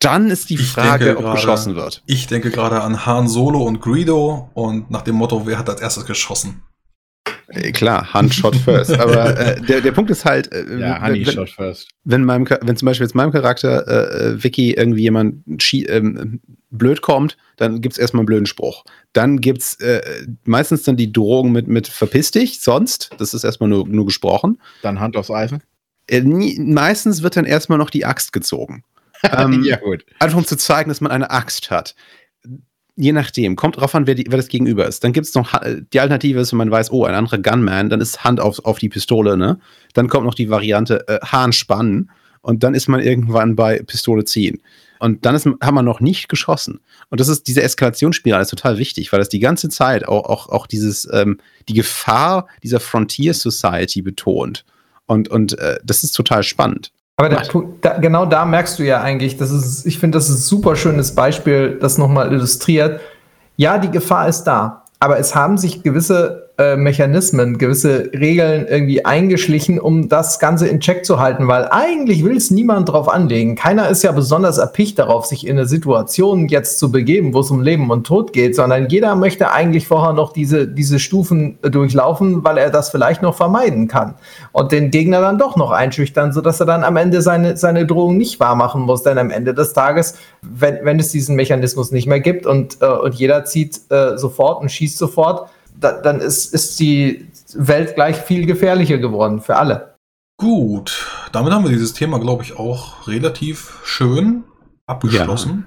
dann 0.00 0.30
ist 0.30 0.50
die 0.50 0.54
Ich 0.54 0.66
Frage, 0.70 1.16
ob 1.16 1.22
gerade- 1.24 1.36
geschossen 1.36 1.74
wird. 1.74 2.02
Ich 2.06 2.26
denke 2.26 2.50
gerade 2.50 2.80
an 2.82 3.04
Han 3.06 3.28
Solo 3.28 3.62
und 3.62 3.80
Greedo 3.80 4.50
und 4.54 4.90
nach 4.90 5.02
dem 5.02 5.16
Motto, 5.16 5.46
wer 5.46 5.58
hat 5.58 5.68
als 5.68 5.80
erstes 5.80 6.06
geschossen? 6.06 6.62
Äh, 7.48 7.72
Klar, 7.72 8.12
Hand 8.12 8.34
shot 8.34 8.54
first. 8.56 8.92
Aber 8.98 9.36
äh, 9.38 9.60
der, 9.62 9.80
der 9.80 9.92
Punkt 9.92 10.10
ist 10.10 10.24
halt, 10.24 10.52
äh, 10.52 10.78
Ja, 10.78 11.00
wenn- 11.02 11.24
shot 11.24 11.50
first. 11.50 11.88
wenn, 12.04 12.22
meinem, 12.24 12.46
wenn 12.60 12.76
zum 12.76 12.86
Beispiel 12.86 13.06
jetzt 13.06 13.14
meinem 13.14 13.32
Charakter 13.32 13.88
äh, 13.88 14.28
äh, 14.34 14.44
Vicky 14.44 14.72
irgendwie 14.74 15.02
jemand 15.02 15.42
ähm, 15.88 16.40
blöd 16.70 17.00
kommt, 17.00 17.36
dann 17.56 17.80
gibt's 17.80 17.96
erstmal 17.98 18.20
einen 18.20 18.26
blöden 18.26 18.46
Spruch. 18.46 18.84
Dann 19.14 19.40
gibt's 19.40 19.74
äh, 19.80 20.00
meistens 20.44 20.82
dann 20.82 20.96
die 20.98 21.10
Drohung 21.10 21.50
mit, 21.50 21.66
mit 21.68 21.88
verpiss 21.88 22.30
dich, 22.30 22.60
sonst, 22.60 23.10
das 23.18 23.32
ist 23.34 23.44
erstmal 23.44 23.70
nur, 23.70 23.88
nur 23.88 24.04
gesprochen. 24.04 24.60
Dann 24.82 25.00
Hand 25.00 25.16
aufs 25.16 25.30
Eisen. 25.30 25.62
Äh, 26.06 26.20
nie, 26.20 26.58
meistens 26.60 27.22
wird 27.22 27.36
dann 27.36 27.46
erstmal 27.46 27.78
noch 27.78 27.90
die 27.90 28.04
Axt 28.04 28.32
gezogen. 28.34 28.84
Ähm, 29.22 29.62
ja, 29.64 29.76
gut. 29.76 30.04
Einfach 30.18 30.38
um 30.38 30.44
zu 30.44 30.56
zeigen, 30.56 30.88
dass 30.88 31.00
man 31.00 31.12
eine 31.12 31.30
Axt 31.30 31.70
hat. 31.70 31.94
Je 32.96 33.12
nachdem, 33.12 33.54
kommt 33.54 33.76
drauf 33.76 33.94
an, 33.94 34.06
wer, 34.08 34.16
die, 34.16 34.26
wer 34.28 34.38
das 34.38 34.48
Gegenüber 34.48 34.86
ist. 34.86 35.04
Dann 35.04 35.12
gibt 35.12 35.26
es 35.26 35.34
noch, 35.34 35.60
die 35.92 36.00
Alternative 36.00 36.40
ist, 36.40 36.52
wenn 36.52 36.58
man 36.58 36.70
weiß, 36.70 36.90
oh, 36.90 37.04
ein 37.04 37.14
anderer 37.14 37.38
Gunman, 37.38 37.90
dann 37.90 38.00
ist 38.00 38.24
Hand 38.24 38.40
auf, 38.40 38.64
auf 38.64 38.78
die 38.78 38.88
Pistole, 38.88 39.36
ne? 39.36 39.60
Dann 39.94 40.08
kommt 40.08 40.26
noch 40.26 40.34
die 40.34 40.50
Variante 40.50 41.06
äh, 41.06 41.20
Hahn 41.24 41.52
spannen 41.52 42.10
und 42.40 42.64
dann 42.64 42.74
ist 42.74 42.88
man 42.88 43.00
irgendwann 43.00 43.54
bei 43.54 43.80
Pistole 43.82 44.24
ziehen. 44.24 44.60
Und 45.00 45.24
dann 45.24 45.34
ist, 45.34 45.46
hat 45.46 45.74
man 45.74 45.84
noch 45.84 46.00
nicht 46.00 46.28
geschossen. 46.28 46.80
Und 47.08 47.20
das 47.20 47.28
ist, 47.28 47.46
diese 47.46 47.62
Eskalationsspirale 47.62 48.42
ist 48.42 48.50
total 48.50 48.78
wichtig, 48.78 49.12
weil 49.12 49.20
das 49.20 49.28
die 49.28 49.38
ganze 49.38 49.68
Zeit 49.68 50.06
auch, 50.06 50.24
auch, 50.24 50.48
auch 50.48 50.66
dieses, 50.66 51.08
ähm, 51.12 51.38
die 51.68 51.74
Gefahr 51.74 52.48
dieser 52.62 52.80
Frontier 52.80 53.34
Society 53.34 54.02
betont. 54.02 54.64
Und, 55.06 55.28
und 55.28 55.58
äh, 55.58 55.78
das 55.84 56.04
ist 56.04 56.12
total 56.12 56.42
spannend. 56.42 56.92
Aber 57.18 57.28
der 57.28 57.40
Punkt, 57.48 57.84
da, 57.84 57.98
genau 57.98 58.26
da 58.26 58.44
merkst 58.44 58.78
du 58.78 58.84
ja 58.84 59.00
eigentlich, 59.00 59.36
das 59.36 59.50
ist, 59.50 59.84
ich 59.84 59.98
finde, 59.98 60.16
das 60.18 60.28
ist 60.28 60.36
ein 60.36 60.42
super 60.42 60.76
schönes 60.76 61.16
Beispiel, 61.16 61.76
das 61.80 61.98
nochmal 61.98 62.32
illustriert. 62.32 63.00
Ja, 63.56 63.78
die 63.78 63.90
Gefahr 63.90 64.28
ist 64.28 64.44
da, 64.44 64.84
aber 65.00 65.18
es 65.18 65.34
haben 65.34 65.58
sich 65.58 65.82
gewisse 65.82 66.47
äh, 66.58 66.76
Mechanismen, 66.76 67.56
gewisse 67.56 68.10
Regeln 68.12 68.66
irgendwie 68.66 69.04
eingeschlichen, 69.04 69.78
um 69.78 70.08
das 70.08 70.40
Ganze 70.40 70.66
in 70.66 70.80
Check 70.80 71.06
zu 71.06 71.20
halten, 71.20 71.46
weil 71.46 71.68
eigentlich 71.70 72.24
will 72.24 72.36
es 72.36 72.50
niemand 72.50 72.88
drauf 72.88 73.08
anlegen. 73.08 73.54
Keiner 73.54 73.88
ist 73.88 74.02
ja 74.02 74.10
besonders 74.10 74.58
erpicht 74.58 74.98
darauf, 74.98 75.24
sich 75.24 75.46
in 75.46 75.56
eine 75.56 75.66
Situation 75.66 76.48
jetzt 76.48 76.80
zu 76.80 76.90
begeben, 76.90 77.32
wo 77.32 77.40
es 77.40 77.52
um 77.52 77.62
Leben 77.62 77.90
und 77.90 78.08
Tod 78.08 78.32
geht, 78.32 78.56
sondern 78.56 78.88
jeder 78.88 79.14
möchte 79.14 79.52
eigentlich 79.52 79.86
vorher 79.86 80.12
noch 80.12 80.32
diese, 80.32 80.66
diese 80.66 80.98
Stufen 80.98 81.58
durchlaufen, 81.62 82.42
weil 82.42 82.58
er 82.58 82.70
das 82.70 82.90
vielleicht 82.90 83.22
noch 83.22 83.36
vermeiden 83.36 83.86
kann. 83.86 84.16
Und 84.50 84.72
den 84.72 84.90
Gegner 84.90 85.20
dann 85.20 85.38
doch 85.38 85.56
noch 85.56 85.70
einschüchtern, 85.70 86.32
sodass 86.32 86.58
er 86.58 86.66
dann 86.66 86.82
am 86.82 86.96
Ende 86.96 87.22
seine, 87.22 87.56
seine 87.56 87.86
Drohung 87.86 88.16
nicht 88.16 88.40
wahrmachen 88.40 88.82
muss. 88.82 89.04
Denn 89.04 89.18
am 89.18 89.30
Ende 89.30 89.54
des 89.54 89.74
Tages, 89.74 90.14
wenn, 90.42 90.78
wenn 90.82 90.98
es 90.98 91.12
diesen 91.12 91.36
Mechanismus 91.36 91.92
nicht 91.92 92.08
mehr 92.08 92.18
gibt 92.18 92.46
und, 92.46 92.78
äh, 92.80 92.86
und 92.86 93.14
jeder 93.14 93.44
zieht 93.44 93.80
äh, 93.90 94.18
sofort 94.18 94.60
und 94.60 94.72
schießt 94.72 94.98
sofort, 94.98 95.50
da, 95.80 95.92
dann 96.00 96.20
ist, 96.20 96.52
ist 96.52 96.78
die 96.80 97.26
Welt 97.54 97.94
gleich 97.94 98.16
viel 98.16 98.46
gefährlicher 98.46 98.98
geworden 98.98 99.40
für 99.40 99.56
alle. 99.56 99.94
Gut, 100.36 101.06
damit 101.32 101.52
haben 101.52 101.64
wir 101.64 101.70
dieses 101.70 101.94
Thema, 101.94 102.20
glaube 102.20 102.44
ich, 102.44 102.56
auch 102.56 103.08
relativ 103.08 103.80
schön 103.84 104.44
abgeschlossen. 104.86 105.66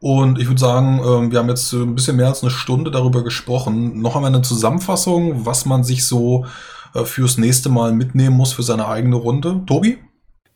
Und 0.00 0.38
ich 0.38 0.46
würde 0.46 0.60
sagen, 0.60 1.00
ähm, 1.04 1.32
wir 1.32 1.38
haben 1.38 1.48
jetzt 1.48 1.72
ein 1.72 1.94
bisschen 1.94 2.16
mehr 2.16 2.28
als 2.28 2.42
eine 2.42 2.50
Stunde 2.50 2.90
darüber 2.90 3.24
gesprochen. 3.24 4.00
Noch 4.00 4.16
einmal 4.16 4.32
eine 4.32 4.42
Zusammenfassung, 4.42 5.46
was 5.46 5.66
man 5.66 5.84
sich 5.84 6.06
so 6.06 6.46
äh, 6.94 7.04
fürs 7.04 7.38
nächste 7.38 7.68
Mal 7.68 7.92
mitnehmen 7.92 8.36
muss 8.36 8.52
für 8.52 8.62
seine 8.62 8.88
eigene 8.88 9.16
Runde. 9.16 9.62
Tobi? 9.66 9.98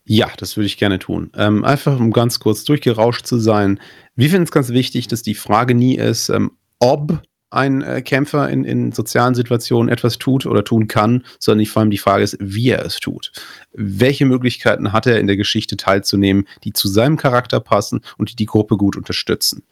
Ja, 0.05 0.29
das 0.39 0.57
würde 0.57 0.67
ich 0.67 0.79
gerne 0.79 0.99
tun. 0.99 1.31
Ähm, 1.37 1.65
einfach 1.65 1.99
um 1.99 2.13
ganz 2.13 2.41
kurz 2.41 2.65
durchgerauscht 2.65 3.27
zu 3.27 3.39
sein. 3.39 3.81
Wir 4.15 4.29
finden 4.29 4.45
es 4.45 4.51
ganz 4.51 4.71
wichtig, 4.71 5.09
dass 5.09 5.23
die 5.23 5.35
Frage 5.35 5.75
nie 5.75 5.97
ist, 5.97 6.31
ähm, 6.31 6.53
ob 6.79 7.23
ein 7.51 7.83
äh, 7.83 8.03
Kämpfer 8.03 8.49
in, 8.49 8.65
in 8.65 8.93
sozialen 8.93 9.35
Situationen 9.35 9.89
etwas 9.89 10.19
tut 10.19 10.47
oder 10.47 10.65
tun 10.65 10.89
kann, 10.89 11.25
sondern 11.39 11.67
vor 11.67 11.81
allem 11.81 11.91
die 11.91 11.99
Frage 11.99 12.25
ist, 12.25 12.37
wie 12.41 12.71
er 12.71 12.85
es 12.85 12.99
tut. 13.01 13.33
Welche 13.73 14.25
Möglichkeiten 14.25 14.93
hat 14.93 15.07
er 15.07 15.21
in 15.21 15.27
der 15.27 15.37
Geschichte 15.37 15.77
teilzunehmen, 15.77 16.47
die 16.65 16.73
zu 16.73 16.89
seinem 16.89 17.17
Charakter 17.17 17.61
passen 17.61 18.01
und 18.19 18.31
die 18.31 18.37
die 18.37 18.47
Gruppe 18.47 18.77
gut 18.77 18.97
unterstützen? 18.97 19.65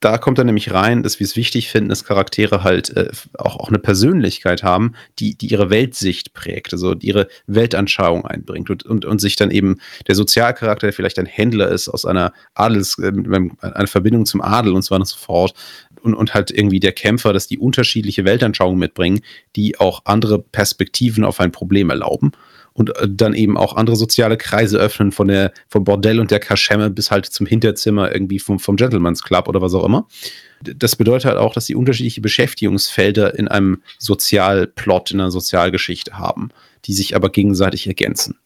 Da 0.00 0.18
kommt 0.18 0.36
dann 0.36 0.46
nämlich 0.46 0.74
rein, 0.74 1.02
dass 1.02 1.20
wir 1.20 1.24
es 1.24 1.36
wichtig 1.36 1.70
finden, 1.70 1.88
dass 1.88 2.04
Charaktere 2.04 2.62
halt 2.62 2.94
äh, 2.94 3.08
auch, 3.38 3.56
auch 3.56 3.68
eine 3.68 3.78
Persönlichkeit 3.78 4.62
haben, 4.62 4.92
die, 5.18 5.36
die 5.36 5.46
ihre 5.46 5.70
Weltsicht 5.70 6.34
prägt, 6.34 6.74
also 6.74 6.94
ihre 7.00 7.28
Weltanschauung 7.46 8.26
einbringt 8.26 8.68
und, 8.68 8.84
und, 8.84 9.06
und 9.06 9.20
sich 9.20 9.36
dann 9.36 9.50
eben 9.50 9.78
der 10.06 10.14
Sozialcharakter, 10.14 10.88
der 10.88 10.92
vielleicht 10.92 11.18
ein 11.18 11.24
Händler 11.24 11.70
ist 11.70 11.88
aus 11.88 12.04
einer 12.04 12.34
Adels, 12.52 12.98
äh, 12.98 13.10
einer 13.62 13.86
Verbindung 13.86 14.26
zum 14.26 14.42
Adel 14.42 14.74
und 14.74 14.82
so 14.82 14.90
weiter 14.90 15.00
und 15.00 15.08
so 15.08 15.16
fort, 15.16 15.54
und, 16.06 16.14
und 16.14 16.34
halt 16.34 16.50
irgendwie 16.50 16.80
der 16.80 16.92
Kämpfer, 16.92 17.32
dass 17.32 17.48
die 17.48 17.58
unterschiedliche 17.58 18.24
Weltanschauungen 18.24 18.78
mitbringen, 18.78 19.20
die 19.56 19.78
auch 19.78 20.02
andere 20.04 20.38
Perspektiven 20.38 21.24
auf 21.24 21.40
ein 21.40 21.52
Problem 21.52 21.90
erlauben 21.90 22.32
und 22.76 22.96
äh, 22.96 23.08
dann 23.10 23.34
eben 23.34 23.56
auch 23.56 23.74
andere 23.76 23.96
soziale 23.96 24.36
Kreise 24.36 24.78
öffnen, 24.78 25.12
von 25.12 25.28
der, 25.28 25.52
vom 25.68 25.84
Bordell 25.84 26.20
und 26.20 26.30
der 26.30 26.40
Kaschemme 26.40 26.90
bis 26.90 27.10
halt 27.10 27.26
zum 27.26 27.46
Hinterzimmer 27.46 28.12
irgendwie 28.12 28.38
vom, 28.38 28.58
vom 28.58 28.76
Gentleman's 28.76 29.22
Club 29.22 29.48
oder 29.48 29.60
was 29.60 29.74
auch 29.74 29.84
immer. 29.84 30.06
Das 30.62 30.96
bedeutet 30.96 31.26
halt 31.26 31.38
auch, 31.38 31.54
dass 31.54 31.66
sie 31.66 31.74
unterschiedliche 31.74 32.20
Beschäftigungsfelder 32.20 33.38
in 33.38 33.48
einem 33.48 33.82
Sozialplot, 33.98 35.10
in 35.10 35.20
einer 35.20 35.30
Sozialgeschichte 35.30 36.18
haben, 36.18 36.50
die 36.84 36.92
sich 36.92 37.16
aber 37.16 37.30
gegenseitig 37.30 37.86
ergänzen. 37.86 38.38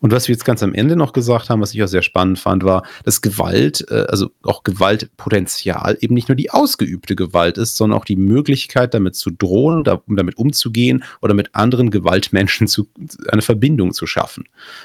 Und 0.00 0.12
was 0.12 0.28
wir 0.28 0.34
jetzt 0.34 0.44
ganz 0.44 0.62
am 0.62 0.74
Ende 0.74 0.96
noch 0.96 1.12
gesagt 1.12 1.50
haben, 1.50 1.60
was 1.60 1.74
ich 1.74 1.82
auch 1.82 1.88
sehr 1.88 2.02
spannend 2.02 2.38
fand, 2.38 2.64
war, 2.64 2.84
dass 3.04 3.22
Gewalt, 3.22 3.84
äh, 3.90 4.04
also 4.08 4.30
auch 4.42 4.62
Gewaltpotenzial 4.62 5.96
eben 6.00 6.14
nicht 6.14 6.28
nur 6.28 6.36
die 6.36 6.50
ausgeübte 6.50 7.16
Gewalt 7.16 7.58
ist, 7.58 7.76
sondern 7.76 7.98
auch 7.98 8.04
die 8.04 8.16
Möglichkeit, 8.16 8.94
damit 8.94 9.14
zu 9.16 9.30
drohen, 9.30 9.84
da, 9.84 10.02
um 10.06 10.16
damit 10.16 10.36
umzugehen 10.36 11.04
oder 11.20 11.34
mit 11.34 11.54
anderen 11.54 11.90
Gewaltmenschen 11.90 12.66
zu, 12.66 12.88
eine 13.28 13.42
Verbindung 13.42 13.92
zu 13.92 14.06
schaffen. 14.06 14.44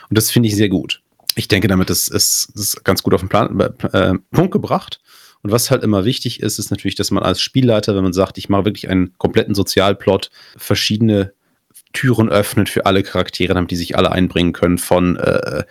Und 0.10 0.18
das 0.18 0.32
finde 0.32 0.50
ich 0.50 0.56
sehr 0.56 0.70
gut. 0.70 1.02
Ich 1.36 1.48
denke, 1.48 1.68
damit 1.68 1.90
ist 1.90 2.14
es 2.14 2.82
ganz 2.84 3.04
gut 3.04 3.14
auf 3.14 3.22
den 3.22 3.30
Plan, 3.30 3.60
äh, 3.94 4.14
Punkt 4.32 4.52
gebracht. 4.52 5.00
Und 5.42 5.52
was 5.52 5.72
halt 5.72 5.84
immer 5.84 6.04
wichtig 6.04 6.42
ist, 6.42 6.60
ist 6.60 6.70
natürlich, 6.70 6.96
dass 6.96 7.12
man 7.12 7.24
als 7.24 7.42
Spielleiter, 7.42 7.96
wenn 7.96 8.04
man 8.04 8.14
sagt, 8.14 8.38
ich 8.38 8.50
mache 8.50 8.66
wirklich 8.66 8.90
einen 8.90 9.18
kompletten 9.18 9.56
Sozialplot, 9.56 10.32
verschiedene 10.58 11.34
Türen 11.94 12.30
öffnet 12.30 12.70
für 12.70 12.86
alle 12.86 13.04
Charaktere, 13.04 13.54
damit 13.54 13.72
die 13.72 13.76
sich 13.76 13.98
alle 13.98 14.12
einbringen 14.12 14.54
können, 14.54 14.78
von 14.78 15.18
äh, 15.18 15.64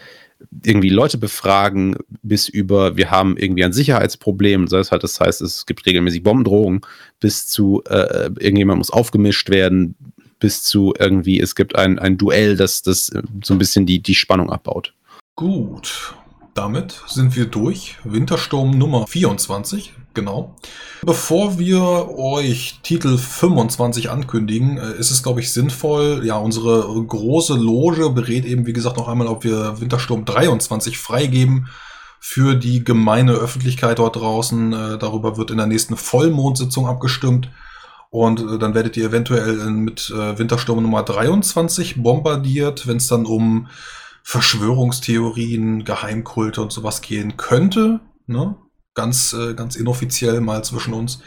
irgendwie 0.65 0.89
Leute 0.89 1.19
befragen 1.19 1.97
bis 2.23 2.49
über, 2.49 2.97
wir 2.97 3.11
haben 3.11 3.37
irgendwie 3.37 3.65
ein 3.65 3.73
Sicherheitsproblem, 3.73 4.69
sei 4.69 4.79
es 4.79 4.93
halt, 4.93 5.03
das 5.03 5.21
heißt, 5.21 5.41
es 5.43 5.67
gibt 5.67 5.85
regelmäßig 5.87 6.23
Bombendrohungen, 6.23 6.83
bis 7.21 7.47
zu 7.47 7.83
äh, 7.89 8.31
irgendjemand 8.39 8.79
muss 8.79 8.91
aufgemischt 8.91 9.51
werden, 9.51 9.97
bis 10.39 10.63
zu 10.63 10.95
irgendwie, 10.99 11.41
es 11.41 11.55
gibt 11.55 11.77
ein, 11.77 11.99
ein 11.99 12.17
Duell, 12.19 12.57
das, 12.57 12.83
das 12.83 13.11
so 13.43 13.55
ein 13.55 13.59
bisschen 13.59 13.87
die, 13.87 14.01
die 14.01 14.15
Spannung 14.15 14.51
abbaut. 14.51 14.95
Gut, 15.35 16.15
damit 16.55 17.03
sind 17.07 17.37
wir 17.37 17.47
durch. 17.47 17.97
Wintersturm 18.05 18.79
Nummer 18.79 19.07
24, 19.07 19.93
genau. 20.19 20.57
Bevor 21.03 21.59
wir 21.59 22.11
euch 22.19 22.81
Titel 22.83 23.17
25 23.17 24.11
ankündigen, 24.11 24.79
äh, 24.79 24.99
ist 24.99 25.11
es, 25.11 25.23
glaube 25.23 25.41
ich, 25.41 25.53
sinnvoll, 25.53 26.23
ja, 26.25 26.37
unsere 26.37 27.05
große 27.07 27.55
Loge 27.55 28.11
berät 28.11 28.45
eben, 28.45 28.67
wie 28.67 28.73
gesagt, 28.73 28.97
noch 28.97 29.09
einmal, 29.09 29.29
ob 29.29 29.45
wir 29.45 29.81
Wintersturm 29.81 30.25
23 30.25 30.99
freigeben 30.99 31.69
für 32.21 32.57
die 32.57 32.83
gemeine 32.83 33.33
Öffentlichkeit 33.33 34.01
dort 34.01 34.17
draußen. 34.17 34.73
Äh, 34.73 34.99
Darüber 34.99 35.37
wird 35.37 35.53
in 35.53 35.59
der 35.59 35.67
nächsten 35.67 35.97
Vollmondsitzung 35.97 36.87
abgestimmt. 36.87 37.49
Und 38.11 38.41
äh, 38.41 38.59
dann 38.59 38.75
werdet 38.75 38.97
ihr 38.97 39.07
eventuell 39.07 39.55
mit 39.71 40.11
Wintersturm 40.11 40.83
Nummer 40.83 41.05
23 41.05 42.03
bombardiert, 42.03 42.89
wenn 42.89 42.97
es 42.97 43.07
dann 43.07 43.25
um 43.25 43.69
Verschwörungstheorien, 44.25 45.85
Geheimkulte 45.85 46.61
und 46.61 46.73
sowas 46.73 47.03
gehen 47.03 47.37
könnte. 47.37 48.01
Ne? 48.27 48.57
Ganz, 48.99 49.33
äh, 49.33 49.55
ganz 49.55 49.77
inoffiziell 49.77 50.41
mal 50.41 50.65
zwischen 50.65 50.93
uns. 50.93 51.21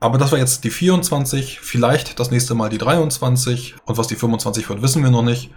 Aber 0.00 0.18
das 0.18 0.32
war 0.32 0.38
jetzt 0.38 0.64
die 0.64 0.70
24, 0.70 1.60
vielleicht 1.60 2.20
das 2.20 2.30
nächste 2.30 2.54
Mal 2.54 2.68
die 2.68 2.76
23 2.76 3.76
und 3.86 3.96
was 3.96 4.06
die 4.06 4.16
25 4.16 4.68
wird, 4.68 4.82
wissen 4.82 5.02
wir 5.02 5.10
noch 5.10 5.22
nicht. 5.22 5.50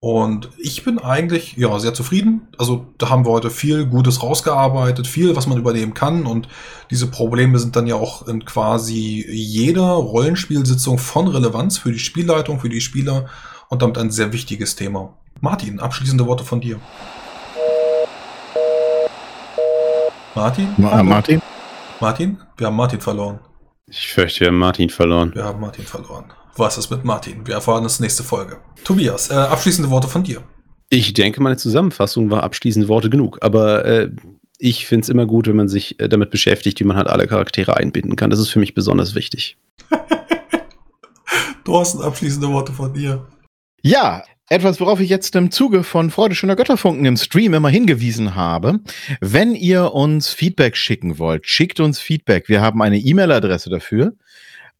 Und 0.00 0.48
ich 0.56 0.84
bin 0.84 0.98
eigentlich 0.98 1.58
ja 1.58 1.78
sehr 1.78 1.92
zufrieden. 1.92 2.48
Also 2.56 2.86
da 2.96 3.10
haben 3.10 3.26
wir 3.26 3.32
heute 3.32 3.50
viel 3.50 3.84
Gutes 3.84 4.22
rausgearbeitet, 4.22 5.06
viel, 5.06 5.36
was 5.36 5.46
man 5.46 5.58
übernehmen 5.58 5.92
kann. 5.92 6.24
Und 6.24 6.48
diese 6.90 7.08
Probleme 7.08 7.58
sind 7.58 7.76
dann 7.76 7.86
ja 7.86 7.96
auch 7.96 8.26
in 8.26 8.46
quasi 8.46 9.26
jeder 9.28 9.90
Rollenspielsitzung 9.90 10.96
von 10.96 11.28
Relevanz 11.28 11.76
für 11.76 11.92
die 11.92 11.98
Spielleitung, 11.98 12.60
für 12.60 12.70
die 12.70 12.80
Spieler 12.80 13.26
und 13.68 13.82
damit 13.82 13.98
ein 13.98 14.10
sehr 14.10 14.32
wichtiges 14.32 14.74
Thema. 14.74 15.18
Martin, 15.42 15.80
abschließende 15.80 16.26
Worte 16.26 16.44
von 16.44 16.62
dir. 16.62 16.80
Martin? 20.38 20.68
Ma 20.76 21.02
Martin? 21.02 21.42
Martin? 21.98 22.38
Wir 22.56 22.68
haben 22.68 22.76
Martin 22.76 23.00
verloren. 23.00 23.40
Ich 23.88 24.06
fürchte, 24.06 24.38
wir 24.40 24.46
haben 24.46 24.58
Martin 24.58 24.88
verloren. 24.88 25.34
Wir 25.34 25.42
haben 25.42 25.58
Martin 25.58 25.84
verloren. 25.84 26.26
Was 26.56 26.78
ist 26.78 26.90
mit 26.90 27.04
Martin? 27.04 27.44
Wir 27.44 27.54
erfahren 27.54 27.82
das 27.82 27.98
nächste 27.98 28.22
Folge. 28.22 28.58
Tobias, 28.84 29.30
äh, 29.30 29.34
abschließende 29.34 29.90
Worte 29.90 30.06
von 30.06 30.22
dir. 30.22 30.40
Ich 30.90 31.12
denke, 31.12 31.42
meine 31.42 31.56
Zusammenfassung 31.56 32.30
war 32.30 32.44
abschließende 32.44 32.86
Worte 32.86 33.10
genug. 33.10 33.38
Aber 33.40 33.84
äh, 33.84 34.10
ich 34.58 34.86
finde 34.86 35.02
es 35.02 35.08
immer 35.08 35.26
gut, 35.26 35.48
wenn 35.48 35.56
man 35.56 35.66
sich 35.66 35.98
äh, 35.98 36.08
damit 36.08 36.30
beschäftigt, 36.30 36.78
wie 36.78 36.84
man 36.84 36.96
halt 36.96 37.08
alle 37.08 37.26
Charaktere 37.26 37.76
einbinden 37.76 38.14
kann. 38.14 38.30
Das 38.30 38.38
ist 38.38 38.50
für 38.50 38.60
mich 38.60 38.74
besonders 38.74 39.16
wichtig. 39.16 39.58
Thorsten, 41.64 42.00
abschließende 42.00 42.48
Worte 42.48 42.72
von 42.72 42.94
dir. 42.94 43.26
Ja, 43.82 44.22
etwas, 44.48 44.80
worauf 44.80 45.00
ich 45.00 45.10
jetzt 45.10 45.36
im 45.36 45.50
Zuge 45.50 45.82
von 45.82 46.10
Freude 46.10 46.34
schöner 46.34 46.56
Götterfunken 46.56 47.04
im 47.04 47.16
Stream 47.16 47.54
immer 47.54 47.68
hingewiesen 47.68 48.34
habe. 48.34 48.80
Wenn 49.20 49.54
ihr 49.54 49.92
uns 49.92 50.30
Feedback 50.30 50.76
schicken 50.76 51.18
wollt, 51.18 51.46
schickt 51.46 51.80
uns 51.80 52.00
Feedback. 52.00 52.48
Wir 52.48 52.60
haben 52.60 52.80
eine 52.80 52.98
E-Mail-Adresse 52.98 53.70
dafür. 53.70 54.14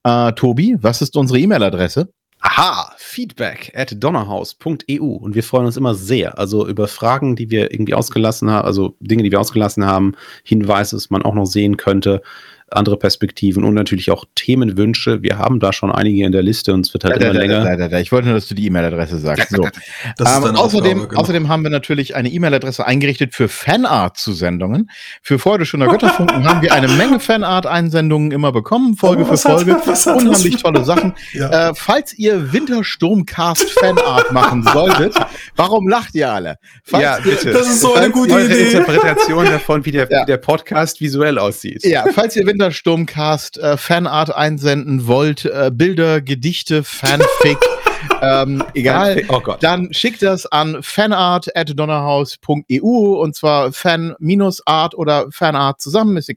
Äh, 0.04 0.32
Tobi, 0.32 0.76
was 0.80 1.02
ist 1.02 1.16
unsere 1.16 1.38
E-Mail-Adresse? 1.38 2.12
Aha, 2.40 2.94
feedback 2.98 3.72
at 3.74 3.96
donnerhaus.eu 4.02 5.04
und 5.04 5.34
wir 5.34 5.42
freuen 5.42 5.66
uns 5.66 5.76
immer 5.76 5.96
sehr, 5.96 6.38
also 6.38 6.68
über 6.68 6.86
Fragen, 6.86 7.34
die 7.34 7.50
wir 7.50 7.72
irgendwie 7.72 7.94
ausgelassen 7.94 8.48
haben, 8.48 8.64
also 8.64 8.96
Dinge, 9.00 9.24
die 9.24 9.32
wir 9.32 9.40
ausgelassen 9.40 9.84
haben, 9.84 10.14
Hinweise, 10.44 10.94
was 10.94 11.10
man 11.10 11.22
auch 11.22 11.34
noch 11.34 11.46
sehen 11.46 11.76
könnte, 11.76 12.22
andere 12.70 12.96
Perspektiven 12.98 13.64
und 13.64 13.74
natürlich 13.74 14.10
auch 14.10 14.24
Themenwünsche. 14.34 15.22
Wir 15.22 15.38
haben 15.38 15.58
da 15.60 15.72
schon 15.72 15.90
einige 15.90 16.24
in 16.24 16.32
der 16.32 16.42
Liste 16.42 16.74
und 16.74 16.86
es 16.86 16.92
wird 16.92 17.04
halt 17.04 17.16
Da, 17.16 17.24
immer 17.26 17.34
da, 17.34 17.38
länger. 17.40 17.64
da, 17.64 17.76
da, 17.76 17.88
da. 17.88 17.98
Ich 17.98 18.12
wollte 18.12 18.26
nur, 18.28 18.34
dass 18.36 18.46
du 18.48 18.54
die 18.54 18.66
E-Mail-Adresse 18.66 19.18
sagst. 19.18 19.50
So. 19.50 19.66
Das 20.16 20.36
Ähm, 20.36 20.56
außerdem, 20.56 20.56
Aufgabe, 20.98 21.08
genau. 21.08 21.20
außerdem 21.20 21.48
haben 21.48 21.62
wir 21.62 21.70
natürlich 21.70 22.14
eine 22.16 22.28
E-Mail-Adresse 22.28 22.86
eingerichtet 22.86 23.34
für 23.34 23.48
Fanart-Zusendungen. 23.48 24.90
Für 25.22 25.38
Freude 25.38 25.64
schöner 25.66 25.86
Götterfunken 25.88 26.46
haben 26.48 26.62
wir 26.62 26.72
eine 26.72 26.88
Menge 26.88 27.20
Fanart-Einsendungen 27.20 28.30
immer 28.32 28.52
bekommen, 28.52 28.96
Folge 28.96 29.28
was 29.28 29.42
für 29.42 29.50
Folge. 29.50 29.76
was 29.86 30.06
hat 30.06 30.16
das 30.16 30.24
Unheimlich 30.24 30.56
tolle 30.62 30.84
Sachen. 30.84 31.14
Ja. 31.32 31.70
Äh, 31.70 31.74
falls 31.74 32.12
ihr 32.18 32.52
Wintersturmcast-Fanart 32.52 34.32
machen 34.32 34.62
solltet, 34.62 35.14
warum 35.56 35.88
lacht 35.88 36.14
ihr 36.14 36.30
alle? 36.32 36.56
Falls 36.84 37.02
Ja, 37.02 37.18
ihr, 37.18 37.24
bitte. 37.24 37.52
Das 37.52 37.66
ist 37.68 37.80
so 37.80 37.94
eine 37.94 38.10
gute 38.10 38.34
Eure 38.34 38.44
Idee. 38.46 38.70
Interpretation 38.72 39.44
davon, 39.44 39.84
wie 39.84 39.92
der, 39.92 40.08
Ja. 40.10 40.24
der 40.24 40.36
Podcast 40.38 41.00
visuell 41.00 41.38
aussieht. 41.38 41.84
Ja, 41.84 42.04
falls 42.14 42.36
ihr 42.36 42.44
Wintersturmcast 42.58 43.58
äh, 43.58 43.76
Fanart 43.76 44.34
einsenden 44.34 45.06
wollt, 45.06 45.44
äh, 45.44 45.70
Bilder, 45.72 46.20
Gedichte, 46.20 46.82
Fanfic, 46.82 47.58
ähm, 48.20 48.64
egal, 48.74 49.22
Oh 49.28 49.40
dann 49.60 49.92
schickt 49.92 50.22
das 50.22 50.44
an 50.46 50.82
fanart.donnerhaus.eu 50.82 53.20
und 53.20 53.36
zwar 53.36 53.72
fan-art 53.72 54.96
oder 54.96 55.28
fanart 55.30 55.80
zusammen. 55.80 56.16
Ist, 56.16 56.32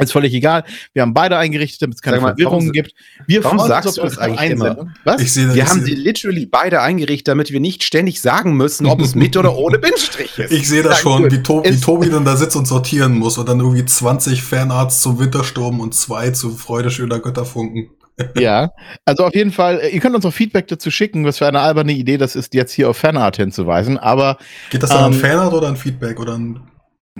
ist 0.00 0.12
völlig 0.12 0.34
egal. 0.34 0.64
Wir 0.92 1.02
haben 1.02 1.14
beide 1.14 1.36
eingerichtet, 1.36 1.82
damit 1.82 1.96
es 1.96 2.02
keine 2.02 2.16
Sag 2.16 2.22
mal, 2.22 2.28
Verwirrungen 2.30 2.66
warum- 2.66 2.72
gibt. 2.72 2.92
Wir 3.26 3.44
warum 3.44 3.58
sagst 3.58 3.86
uns 3.88 3.96
du 3.96 4.02
das 4.02 4.18
eigentlich 4.18 4.50
immer? 4.50 4.86
Was? 5.04 5.20
Ich 5.20 5.32
sehe 5.32 5.54
Wir 5.54 5.68
haben 5.68 5.82
sie 5.84 5.94
literally 5.94 6.46
beide 6.46 6.80
eingerichtet, 6.80 7.28
damit 7.28 7.50
wir 7.52 7.60
nicht 7.60 7.84
ständig 7.84 8.20
sagen 8.20 8.56
müssen, 8.56 8.86
ob 8.86 9.00
es 9.00 9.14
mit 9.14 9.36
oder 9.36 9.56
ohne 9.56 9.78
Bindestrich 9.78 10.38
ist. 10.38 10.52
Ich 10.52 10.68
sehe 10.68 10.82
das 10.82 10.96
Ja, 10.98 11.02
schon, 11.02 11.22
gut. 11.24 11.32
wie, 11.32 11.42
to 11.42 11.62
wie 11.64 11.80
Tobi 11.80 12.10
dann 12.10 12.24
da 12.24 12.36
sitzt 12.36 12.56
und 12.56 12.66
sortieren 12.66 13.18
muss 13.18 13.38
und 13.38 13.48
dann 13.48 13.60
irgendwie 13.60 13.84
20 13.84 14.42
Fanarts 14.42 15.00
zum 15.02 15.18
Wintersturm 15.18 15.80
und 15.80 15.94
zwei 15.94 16.30
zu 16.30 16.56
Freude 16.56 16.90
schöner 16.90 17.18
Götterfunken. 17.20 17.90
Ja, 18.38 18.70
also 19.06 19.24
auf 19.24 19.34
jeden 19.34 19.50
Fall, 19.50 19.80
ihr 19.90 19.98
könnt 19.98 20.14
uns 20.14 20.26
auch 20.26 20.32
Feedback 20.34 20.68
dazu 20.68 20.90
schicken, 20.90 21.24
was 21.24 21.38
für 21.38 21.46
eine 21.46 21.60
alberne 21.60 21.92
Idee 21.92 22.18
das 22.18 22.36
ist, 22.36 22.52
jetzt 22.52 22.72
hier 22.72 22.90
auf 22.90 22.98
Fanart 22.98 23.38
hinzuweisen, 23.38 23.96
aber 23.96 24.36
Geht 24.68 24.82
das 24.82 24.90
dann 24.90 25.04
an 25.04 25.12
Ähm, 25.14 25.20
Fanart 25.20 25.54
oder 25.54 25.68
an 25.68 25.76
Feedback 25.78 26.20
oder 26.20 26.34
an 26.34 26.60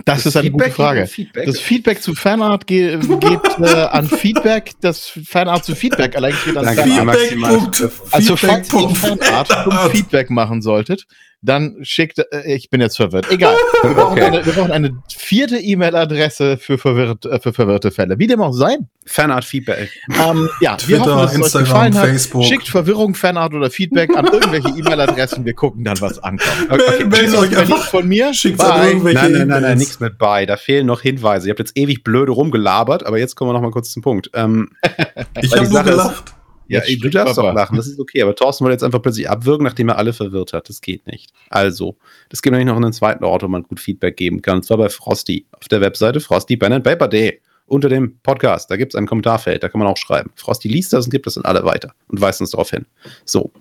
das, 0.05 0.25
ist 0.25 0.35
eine 0.37 0.43
Feedback 0.45 0.67
gute 0.67 0.75
Frage. 0.75 1.07
Feedback. 1.07 1.45
Das 1.45 1.59
Feedback 1.59 2.01
zu 2.01 2.15
Fanart 2.15 2.67
ge 2.67 2.97
geht 3.19 3.39
äh, 3.59 3.65
an 3.91 4.07
Feedback, 4.07 4.71
das 4.81 5.07
Fanart 5.25 5.65
zu 5.65 5.75
Feedback 5.75 6.15
allein 6.15 6.33
geht 6.45 6.57
an 6.57 6.65
Danke. 6.65 6.81
Fanart. 6.83 7.17
maximal- 7.17 7.59
Feedback. 7.59 7.91
Also 8.11 8.35
falls 8.35 8.73
ihr 8.73 8.89
Feedback. 8.89 9.23
Fanart 9.25 9.47
zum 9.63 9.91
Feedback 9.91 10.29
machen 10.29 10.61
solltet, 10.61 11.05
dann 11.41 11.77
schickt, 11.81 12.19
äh, 12.19 12.53
ich 12.53 12.69
bin 12.69 12.81
jetzt 12.81 12.97
verwirrt, 12.97 13.31
egal. 13.31 13.55
Wir 13.83 13.93
brauchen, 13.95 14.11
Okay. 14.13 14.25
eine, 14.25 14.45
wir 14.45 14.53
brauchen 14.53 14.71
eine 14.71 14.91
vierte 15.11 15.57
E-Mail-Adresse 15.57 16.57
für, 16.57 16.77
verwirrt, 16.77 17.25
äh, 17.25 17.39
für 17.39 17.51
verwirrte 17.51 17.89
Fälle. 17.89 18.19
Wie 18.19 18.27
dem 18.27 18.39
auch 18.41 18.51
sei. 18.53 18.77
Fanart 19.07 19.43
Feedback. 19.43 19.89
Ähm, 20.09 20.47
ja, 20.59 20.77
wir 20.85 20.97
Twitter, 20.99 21.15
hoffen, 21.15 21.37
Instagram. 21.41 21.93
Facebook. 21.93 22.43
Schickt 22.45 22.67
Verwirrung, 22.67 23.15
Fanart 23.15 23.55
oder 23.55 23.71
Feedback 23.71 24.15
an 24.15 24.25
irgendwelche 24.27 24.69
E-Mail-Adressen. 24.69 25.43
Wir 25.43 25.53
gucken 25.55 25.83
dann, 25.83 25.99
was 25.99 26.19
ankommt. 26.19 26.69
Meldet- 26.69 26.99
meldet 27.09 27.19
Tschüss, 27.31 27.35
euch 27.39 27.57
einfach. 27.57 27.85
von 27.87 28.07
mir. 28.07 28.31
Irgendwelche 28.43 29.17
Nein, 29.17 29.31
nein, 29.31 29.47
nein, 29.47 29.61
nein, 29.63 29.77
nichts 29.79 29.99
mit 29.99 30.19
bei. 30.19 30.45
Da 30.45 30.57
fehlen 30.57 30.85
noch 30.85 31.01
Hinweise. 31.01 31.47
Ihr 31.47 31.51
habt 31.53 31.59
jetzt 31.59 31.75
ewig 31.75 32.03
blöde 32.03 32.31
rumgelabert, 32.33 33.03
aber 33.05 33.17
jetzt 33.17 33.35
kommen 33.35 33.49
wir 33.49 33.53
noch 33.53 33.61
mal 33.61 33.71
kurz 33.71 33.91
zum 33.91 34.03
Punkt. 34.03 34.29
Ähm, 34.35 34.69
Ich 35.41 35.51
habe 35.51 35.63
nur 35.63 35.71
Sache 35.71 35.89
ist- 35.89 35.95
gelacht. 35.95 36.33
Ja, 36.71 36.81
du 36.99 37.09
darfst 37.09 37.35
Papa. 37.35 37.49
doch 37.49 37.55
lachen, 37.55 37.77
das 37.77 37.87
ist 37.87 37.99
okay. 37.99 38.21
Aber 38.21 38.35
Thorsten 38.35 38.63
wollte 38.63 38.73
jetzt 38.73 38.83
einfach 38.83 39.01
plötzlich 39.01 39.29
abwürgen, 39.29 39.63
nachdem 39.63 39.89
er 39.89 39.97
alle 39.97 40.13
verwirrt 40.13 40.53
hat. 40.53 40.69
Das 40.69 40.81
geht 40.81 41.05
nicht. 41.07 41.31
Also, 41.49 41.97
es 42.29 42.41
gibt 42.41 42.51
nämlich 42.51 42.67
noch 42.67 42.77
einen 42.77 42.93
zweiten 42.93 43.23
Ort, 43.23 43.43
wo 43.43 43.47
man 43.47 43.63
gut 43.63 43.79
Feedback 43.79 44.17
geben 44.17 44.41
kann. 44.41 44.57
Und 44.57 44.63
zwar 44.63 44.77
bei 44.77 44.89
Frosty. 44.89 45.45
Auf 45.51 45.67
der 45.67 45.81
Webseite 45.81 46.19
Frosty 46.19 46.57
Pen 46.57 46.73
and 46.73 46.83
Paper 46.83 47.07
Day. 47.07 47.41
Unter 47.65 47.87
dem 47.87 48.17
Podcast. 48.23 48.69
Da 48.69 48.75
gibt 48.75 48.93
es 48.93 48.97
ein 48.97 49.07
Kommentarfeld. 49.07 49.63
Da 49.63 49.69
kann 49.69 49.79
man 49.79 49.87
auch 49.87 49.97
schreiben. 49.97 50.31
Frosty 50.35 50.67
liest 50.67 50.91
das 50.93 51.05
und 51.05 51.11
gibt 51.11 51.25
das 51.25 51.37
an 51.37 51.45
alle 51.45 51.63
weiter 51.63 51.93
und 52.09 52.19
weist 52.19 52.41
uns 52.41 52.51
darauf 52.51 52.69
hin. 52.69 52.85
So. 53.25 53.51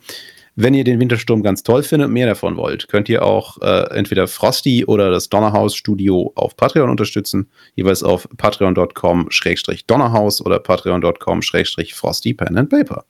Wenn 0.62 0.74
ihr 0.74 0.84
den 0.84 1.00
Wintersturm 1.00 1.42
ganz 1.42 1.62
toll 1.62 1.82
findet 1.82 2.08
und 2.08 2.12
mehr 2.12 2.26
davon 2.26 2.58
wollt, 2.58 2.88
könnt 2.88 3.08
ihr 3.08 3.24
auch 3.24 3.56
äh, 3.62 3.96
entweder 3.96 4.28
Frosty 4.28 4.84
oder 4.84 5.10
das 5.10 5.30
Donnerhaus 5.30 5.74
Studio 5.74 6.32
auf 6.34 6.54
Patreon 6.54 6.90
unterstützen. 6.90 7.48
Jeweils 7.76 8.02
auf 8.02 8.28
patreon.com-donnerhaus 8.36 10.44
oder 10.44 10.58
patreon.com-frosty 10.58 12.34
pen 12.34 12.58
and 12.58 12.68
paper. 12.68 13.06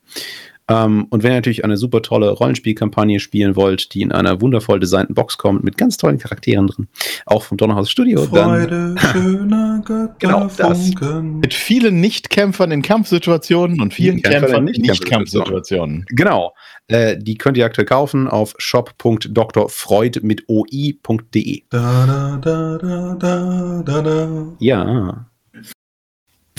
Ähm, 0.67 1.07
und 1.09 1.23
wenn 1.23 1.31
ihr 1.31 1.35
natürlich 1.35 1.65
eine 1.65 1.77
super 1.77 2.01
tolle 2.01 2.31
Rollenspielkampagne 2.31 3.19
spielen 3.19 3.55
wollt, 3.55 3.93
die 3.93 4.01
in 4.01 4.11
einer 4.11 4.41
wundervoll 4.41 4.79
designten 4.79 5.15
Box 5.15 5.37
kommt, 5.37 5.63
mit 5.63 5.77
ganz 5.77 5.97
tollen 5.97 6.17
Charakteren 6.17 6.67
drin, 6.67 6.87
auch 7.25 7.43
vom 7.43 7.57
Donnerhaus 7.57 7.89
Studio, 7.89 8.25
dann 8.27 8.49
Freude 8.49 8.95
schöner 8.97 9.81
Genau 10.19 10.49
das. 10.55 10.91
Mit 11.21 11.53
vielen 11.53 11.99
Nichtkämpfern 11.99 12.71
in 12.71 12.81
Kampfsituationen 12.81 13.81
und 13.81 13.93
vielen 13.93 14.21
Kämpfern 14.21 14.33
in 14.33 14.41
Kämpfern 14.41 14.67
in 14.67 14.81
Nicht-Kampfsituationen. 14.81 15.99
Nicht-Kampfsituationen. 15.99 16.05
Genau. 16.09 16.53
Äh, 16.87 17.17
die 17.17 17.37
könnt 17.37 17.57
ihr 17.57 17.65
aktuell 17.65 17.85
kaufen 17.85 18.27
auf 18.27 18.53
shop.drfreud 18.57 20.19
mit 20.23 20.43
oi.de. 20.47 21.63
Da, 21.69 22.05
da, 22.05 22.37
da, 22.37 23.15
da, 23.17 23.83
da, 23.85 24.01
da. 24.01 24.55
Ja. 24.59 25.30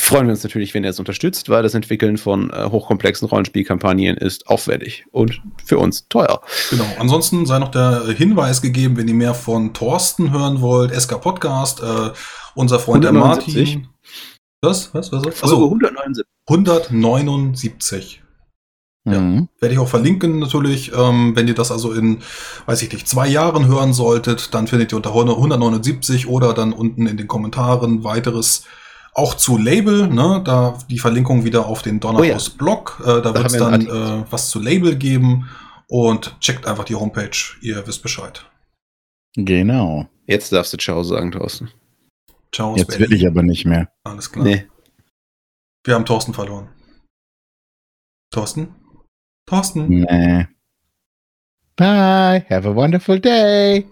Freuen 0.03 0.27
wir 0.27 0.33
uns 0.33 0.43
natürlich, 0.43 0.75
wenn 0.75 0.83
ihr 0.83 0.91
es 0.91 0.99
unterstützt, 0.99 1.49
weil 1.49 1.63
das 1.63 1.75
Entwickeln 1.75 2.19
von 2.19 2.51
äh, 2.51 2.69
hochkomplexen 2.69 3.29
Rollenspielkampagnen 3.29 4.17
ist 4.17 4.49
aufwendig 4.49 5.07
und 5.13 5.41
für 5.65 5.79
uns 5.79 6.09
teuer. 6.09 6.41
Genau. 6.71 6.85
Ansonsten 6.99 7.47
sei 7.47 7.61
noch 7.61 7.71
der 7.71 8.07
Hinweis 8.09 8.61
gegeben, 8.61 8.97
wenn 8.97 9.07
ihr 9.07 9.15
mehr 9.15 9.33
von 9.33 9.73
Thorsten 9.75 10.33
hören 10.33 10.61
wollt, 10.61 10.93
SK 10.93 11.21
Podcast, 11.21 11.85
äh, 11.85 12.11
unser 12.57 12.81
Freund 12.81 13.05
der 13.05 13.13
179. 13.13 13.77
Martin. 13.77 13.89
Was? 14.61 14.93
Was? 14.93 15.13
Was? 15.13 15.25
Also 15.25 15.41
Also 15.41 15.65
179. 15.67 16.25
179. 16.49 18.23
Ja. 19.05 19.21
Mhm. 19.21 19.49
Werde 19.61 19.73
ich 19.73 19.79
auch 19.79 19.89
verlinken 19.89 20.41
natürlich. 20.41 20.91
Ähm, 20.97 21.37
wenn 21.37 21.47
ihr 21.47 21.55
das 21.55 21.71
also 21.71 21.93
in, 21.93 22.23
weiß 22.67 22.83
ich 22.83 22.93
nicht, 22.93 23.07
zwei 23.07 23.29
Jahren 23.29 23.69
hören 23.69 23.93
solltet, 23.93 24.53
dann 24.53 24.67
findet 24.67 24.93
ihr 24.93 24.97
unter 24.97 25.11
179 25.11 26.27
oder 26.27 26.55
dann 26.55 26.73
unten 26.73 27.07
in 27.07 27.17
den 27.17 27.29
Kommentaren 27.29 28.03
weiteres 28.03 28.65
auch 29.15 29.35
zu 29.35 29.59
Label, 29.59 30.09
ne? 30.09 30.43
Da 30.45 30.79
die 30.89 30.99
Verlinkung 30.99 31.45
wieder 31.45 31.67
auf 31.67 31.83
den 31.83 32.01
Donnerhaus 32.01 32.51
Blog. 32.51 33.01
Äh, 33.03 33.23
da 33.23 33.35
wird 33.35 33.47
es 33.47 33.57
dann 33.57 33.87
äh, 33.87 34.25
was 34.31 34.51
zu 34.51 34.61
Label 34.61 34.97
geben. 34.97 35.49
Und 35.89 36.41
checkt 36.41 36.67
einfach 36.67 36.85
die 36.85 36.95
Homepage, 36.95 37.37
ihr 37.61 37.87
wisst 37.87 38.03
Bescheid. 38.03 38.47
Genau. 39.37 40.07
Jetzt 40.27 40.51
darfst 40.51 40.73
du 40.73 40.79
Ciao 40.79 41.03
sagen, 41.03 41.33
Thorsten. 41.33 41.71
Ciao 42.55 42.75
Jetzt 42.77 42.99
will 42.99 43.13
ich 43.13 43.27
aber 43.27 43.43
nicht 43.43 43.67
mehr. 43.67 43.93
Alles 44.05 44.33
klar. 44.33 44.45
Nee. 44.45 44.67
Wir 45.85 45.95
haben 45.95 46.07
Thorsten 46.07 46.33
verloren. 46.33 46.69
Thorsten? 48.31 48.75
Thorsten? 49.47 49.89
Nee. 49.89 50.47
Bye, 51.77 52.47
have 52.49 52.67
a 52.67 52.75
wonderful 52.75 53.21
day. 53.21 53.87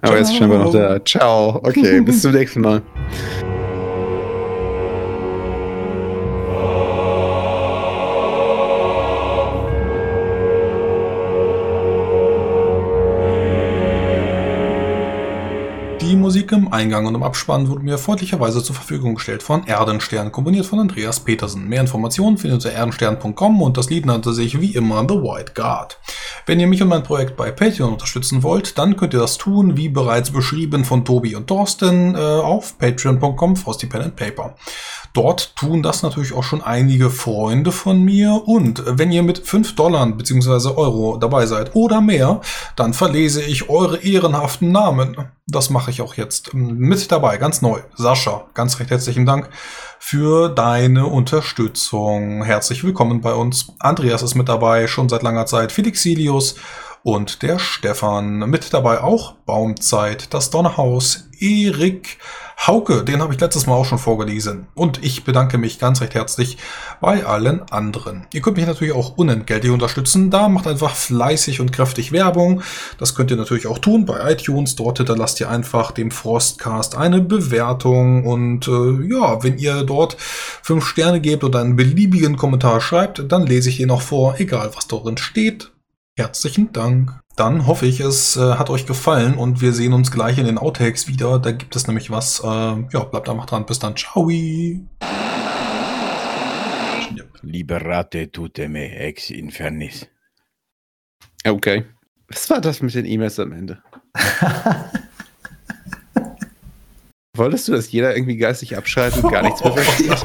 Aber 0.00 0.18
jetzt 0.18 0.34
scheinbar 0.34 0.64
noch 0.64 0.72
da. 0.72 1.04
Ciao. 1.04 1.56
Okay, 1.62 2.00
bis 2.00 2.22
zum 2.22 2.32
nächsten 2.32 2.62
Mal. 2.62 2.82
Musik 16.32 16.52
im 16.52 16.72
Eingang 16.72 17.04
und 17.04 17.14
im 17.14 17.22
Abspann 17.22 17.68
wurde 17.68 17.82
mir 17.82 17.98
freundlicherweise 17.98 18.62
zur 18.62 18.74
Verfügung 18.74 19.16
gestellt 19.16 19.42
von 19.42 19.66
Erdenstern, 19.66 20.32
komponiert 20.32 20.64
von 20.64 20.78
Andreas 20.78 21.20
Petersen. 21.20 21.68
Mehr 21.68 21.82
Informationen 21.82 22.38
findet 22.38 22.64
ihr 22.64 22.70
unter 22.70 22.78
erdenstern.com 22.78 23.60
und 23.60 23.76
das 23.76 23.90
Lied 23.90 24.06
nannte 24.06 24.32
sich 24.32 24.58
wie 24.58 24.74
immer 24.74 25.04
The 25.06 25.16
White 25.16 25.52
Guard. 25.54 25.98
Wenn 26.46 26.58
ihr 26.58 26.68
mich 26.68 26.80
und 26.80 26.88
mein 26.88 27.02
Projekt 27.02 27.36
bei 27.36 27.50
Patreon 27.50 27.92
unterstützen 27.92 28.42
wollt, 28.42 28.78
dann 28.78 28.96
könnt 28.96 29.12
ihr 29.12 29.20
das 29.20 29.36
tun, 29.36 29.76
wie 29.76 29.90
bereits 29.90 30.30
beschrieben 30.30 30.86
von 30.86 31.04
Tobi 31.04 31.36
und 31.36 31.48
Thorsten, 31.48 32.14
äh, 32.14 32.18
auf 32.18 32.78
patreon.com 32.78 33.56
Frosty 33.56 33.86
Pen 33.86 34.00
and 34.00 34.16
Paper. 34.16 34.54
Dort 35.14 35.56
tun 35.56 35.82
das 35.82 36.02
natürlich 36.02 36.32
auch 36.32 36.42
schon 36.42 36.62
einige 36.62 37.10
Freunde 37.10 37.70
von 37.70 38.02
mir 38.02 38.42
und 38.46 38.82
wenn 38.86 39.12
ihr 39.12 39.22
mit 39.22 39.38
5 39.38 39.74
Dollar 39.74 40.06
bzw. 40.06 40.70
Euro 40.70 41.18
dabei 41.18 41.44
seid 41.44 41.74
oder 41.74 42.00
mehr, 42.00 42.40
dann 42.76 42.94
verlese 42.94 43.42
ich 43.42 43.68
eure 43.68 43.98
ehrenhaften 43.98 44.72
Namen. 44.72 45.16
Das 45.46 45.68
mache 45.68 45.90
ich 45.90 46.00
auch 46.00 46.14
jetzt 46.14 46.54
mit 46.54 47.12
dabei, 47.12 47.36
ganz 47.36 47.60
neu. 47.60 47.80
Sascha, 47.94 48.46
ganz 48.54 48.80
recht 48.80 48.90
herzlichen 48.90 49.26
Dank 49.26 49.50
für 49.98 50.48
deine 50.48 51.06
Unterstützung. 51.06 52.42
Herzlich 52.42 52.82
willkommen 52.82 53.20
bei 53.20 53.34
uns. 53.34 53.72
Andreas 53.80 54.22
ist 54.22 54.34
mit 54.34 54.48
dabei, 54.48 54.86
schon 54.86 55.10
seit 55.10 55.22
langer 55.22 55.44
Zeit. 55.44 55.72
Felixilius 55.72 56.54
und 57.02 57.42
der 57.42 57.58
Stefan. 57.58 58.38
Mit 58.50 58.72
dabei 58.72 59.02
auch 59.02 59.32
Baumzeit, 59.44 60.32
das 60.32 60.50
Donnerhaus, 60.50 61.28
Erik, 61.38 62.18
Hauke, 62.64 63.02
den 63.02 63.20
habe 63.20 63.34
ich 63.34 63.40
letztes 63.40 63.66
Mal 63.66 63.74
auch 63.74 63.84
schon 63.84 63.98
vorgelesen. 63.98 64.68
Und 64.74 65.02
ich 65.02 65.24
bedanke 65.24 65.58
mich 65.58 65.80
ganz 65.80 66.00
recht 66.00 66.14
herzlich 66.14 66.58
bei 67.00 67.26
allen 67.26 67.62
anderen. 67.72 68.28
Ihr 68.32 68.40
könnt 68.40 68.56
mich 68.56 68.66
natürlich 68.66 68.94
auch 68.94 69.16
unentgeltlich 69.16 69.72
unterstützen. 69.72 70.30
Da 70.30 70.48
macht 70.48 70.68
einfach 70.68 70.94
fleißig 70.94 71.60
und 71.60 71.72
kräftig 71.72 72.12
Werbung. 72.12 72.62
Das 72.98 73.16
könnt 73.16 73.32
ihr 73.32 73.36
natürlich 73.36 73.66
auch 73.66 73.80
tun 73.80 74.06
bei 74.06 74.32
iTunes. 74.32 74.76
Dort 74.76 74.98
hinterlasst 74.98 75.40
ihr 75.40 75.50
einfach 75.50 75.90
dem 75.90 76.12
Frostcast 76.12 76.96
eine 76.96 77.20
Bewertung. 77.20 78.24
Und 78.26 78.68
äh, 78.68 79.08
ja, 79.12 79.42
wenn 79.42 79.58
ihr 79.58 79.82
dort 79.82 80.16
fünf 80.18 80.86
Sterne 80.86 81.20
gebt 81.20 81.42
oder 81.42 81.60
einen 81.60 81.74
beliebigen 81.74 82.36
Kommentar 82.36 82.80
schreibt, 82.80 83.24
dann 83.32 83.44
lese 83.44 83.70
ich 83.70 83.80
ihn 83.80 83.88
noch 83.88 84.02
vor, 84.02 84.36
egal 84.38 84.70
was 84.76 84.86
darin 84.86 85.16
steht. 85.16 85.72
Herzlichen 86.16 86.72
Dank. 86.72 87.21
Dann 87.36 87.66
hoffe 87.66 87.86
ich, 87.86 88.00
es 88.00 88.36
äh, 88.36 88.54
hat 88.56 88.68
euch 88.68 88.84
gefallen 88.86 89.34
und 89.34 89.62
wir 89.62 89.72
sehen 89.72 89.94
uns 89.94 90.10
gleich 90.10 90.36
in 90.38 90.44
den 90.44 90.58
Outtakes 90.58 91.08
wieder. 91.08 91.38
Da 91.38 91.52
gibt 91.52 91.74
es 91.74 91.86
nämlich 91.86 92.10
was. 92.10 92.40
Äh, 92.40 92.46
ja, 92.46 93.04
bleibt 93.10 93.28
einfach 93.28 93.46
dran. 93.46 93.64
Bis 93.64 93.78
dann. 93.78 93.96
Ciao. 93.96 94.28
Liberate 97.42 98.30
tutte 98.30 98.68
me 98.68 98.94
ex 98.96 99.30
infernis. 99.30 100.06
Okay. 101.44 101.84
Was 102.28 102.48
war 102.50 102.60
das 102.60 102.82
mit 102.82 102.94
den 102.94 103.06
E-Mails 103.06 103.38
am 103.38 103.52
Ende? 103.52 103.82
Wolltest 107.34 107.66
du, 107.68 107.72
dass 107.72 107.90
jeder 107.90 108.14
irgendwie 108.14 108.36
geistig 108.36 108.76
abschaltet 108.76 109.24
und 109.24 109.30
gar 109.30 109.42
nichts 109.42 109.64
mehr 109.64 109.72
versteht? 109.72 110.24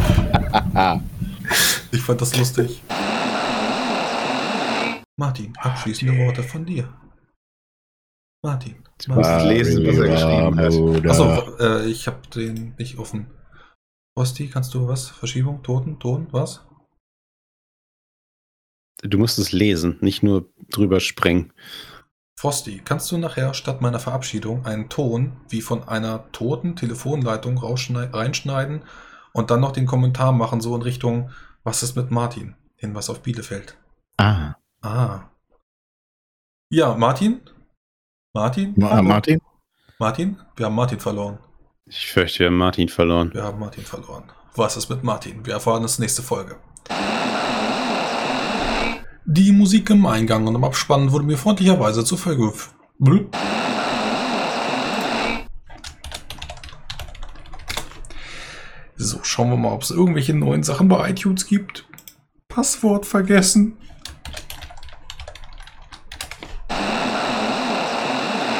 Ich 1.93 2.01
fand 2.01 2.19
das 2.19 2.35
lustig. 2.35 2.81
Martin, 5.19 5.55
abschließende 5.57 6.17
Worte 6.17 6.43
von 6.43 6.65
dir. 6.65 6.93
Martin. 8.43 8.83
Du 9.03 9.13
musst 9.13 9.29
Martin. 9.29 9.49
lesen, 9.49 9.85
was 9.87 9.97
er 9.97 10.09
geschrieben 10.09 10.57
hat. 11.03 11.09
Achso, 11.11 11.57
äh, 11.57 11.85
ich 11.87 12.07
habe 12.07 12.27
den 12.29 12.75
nicht 12.77 12.97
offen. 12.97 13.27
Rosti, 14.17 14.47
kannst 14.47 14.73
du 14.73 14.87
was? 14.87 15.09
Verschiebung, 15.09 15.63
Toten, 15.63 15.99
Ton, 15.99 16.27
was? 16.31 16.63
Du 19.03 19.17
musst 19.17 19.37
es 19.37 19.51
lesen, 19.51 19.97
nicht 20.01 20.23
nur 20.23 20.51
drüber 20.69 20.99
springen. 20.99 21.53
Frosty, 22.39 22.81
kannst 22.83 23.11
du 23.11 23.17
nachher 23.17 23.53
statt 23.55 23.81
meiner 23.81 23.99
Verabschiedung 23.99 24.65
einen 24.65 24.89
Ton 24.89 25.41
wie 25.49 25.61
von 25.61 25.87
einer 25.87 26.31
toten 26.31 26.75
Telefonleitung 26.75 27.57
rausschnei- 27.57 28.13
reinschneiden 28.13 28.83
und 29.33 29.49
dann 29.49 29.59
noch 29.61 29.71
den 29.71 29.87
Kommentar 29.87 30.31
machen, 30.31 30.61
so 30.61 30.75
in 30.75 30.83
Richtung, 30.83 31.31
was 31.63 31.81
ist 31.81 31.95
mit 31.95 32.11
Martin? 32.11 32.55
Hinweis 32.75 33.09
auf 33.09 33.21
Bielefeld. 33.23 33.77
Ah. 34.17 34.55
Ah. 34.87 35.29
Ja, 36.69 36.95
Martin? 36.95 37.41
Martin? 38.33 38.73
Ma? 38.77 39.01
Martin? 39.01 39.41
Martin? 39.99 40.39
Wir 40.55 40.65
haben 40.65 40.75
Martin 40.75 41.01
verloren. 41.01 41.39
Ich 41.85 42.07
fürchte, 42.07 42.39
wir 42.39 42.47
haben 42.47 42.57
Martin 42.57 42.87
verloren. 42.87 43.33
Wir 43.33 43.43
haben 43.43 43.59
Martin 43.59 43.83
verloren. 43.83 44.31
Was 44.55 44.77
ist 44.77 44.89
mit 44.89 45.03
Martin? 45.03 45.45
Wir 45.45 45.55
erfahren 45.55 45.83
es 45.83 45.99
nächste 45.99 46.21
Folge. 46.21 46.55
Die 49.25 49.51
Musik 49.51 49.89
im 49.89 50.05
Eingang 50.05 50.47
und 50.47 50.55
im 50.55 50.63
Abspann 50.63 51.11
wurde 51.11 51.25
mir 51.25 51.37
freundlicherweise 51.37 52.05
zur 52.05 52.17
Folge. 52.17 52.53
Blüp. 52.97 53.35
So, 58.95 59.21
schauen 59.23 59.49
wir 59.49 59.57
mal, 59.57 59.73
ob 59.73 59.81
es 59.81 59.91
irgendwelche 59.91 60.33
neuen 60.33 60.63
Sachen 60.63 60.87
bei 60.87 61.09
iTunes 61.09 61.45
gibt. 61.45 61.85
Passwort 62.47 63.05
vergessen. 63.05 63.77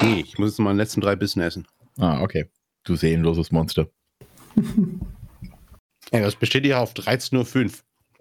Nee, 0.02 0.22
ich 0.22 0.38
muss 0.38 0.52
jetzt 0.52 0.60
mal 0.60 0.74
die 0.74 0.78
letzten 0.78 1.02
drei 1.02 1.16
Bissen 1.16 1.42
essen. 1.42 1.68
Ah, 1.98 2.22
okay. 2.22 2.50
Du 2.84 2.96
seelenloses 2.96 3.52
Monster. 3.52 3.88
Ja, 6.14 6.22
das 6.22 6.36
besteht 6.36 6.66
ja 6.66 6.80
auf 6.80 6.94
13.05 6.94 7.66
Uhr. 7.66 7.72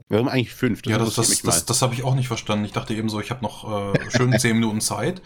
Warum 0.09 0.29
eigentlich 0.29 0.55
5? 0.55 0.87
ja, 0.87 0.99
das, 0.99 1.15
das, 1.15 1.43
das, 1.43 1.67
das 1.67 1.83
habe 1.83 1.95
ich 1.95 2.05
auch 2.05 2.15
nicht 2.15 2.29
verstanden. 2.29 2.65
Ich 2.65 2.73
dachte 2.73 2.95
eben 2.95 3.09
so, 3.09 3.21
ich 3.21 3.31
habe 3.31 3.43
noch 3.43 3.95
äh, 3.95 4.11
schön 4.11 4.33
10 4.39 4.57
Minuten 4.57 4.81
Zeit. 4.81 5.21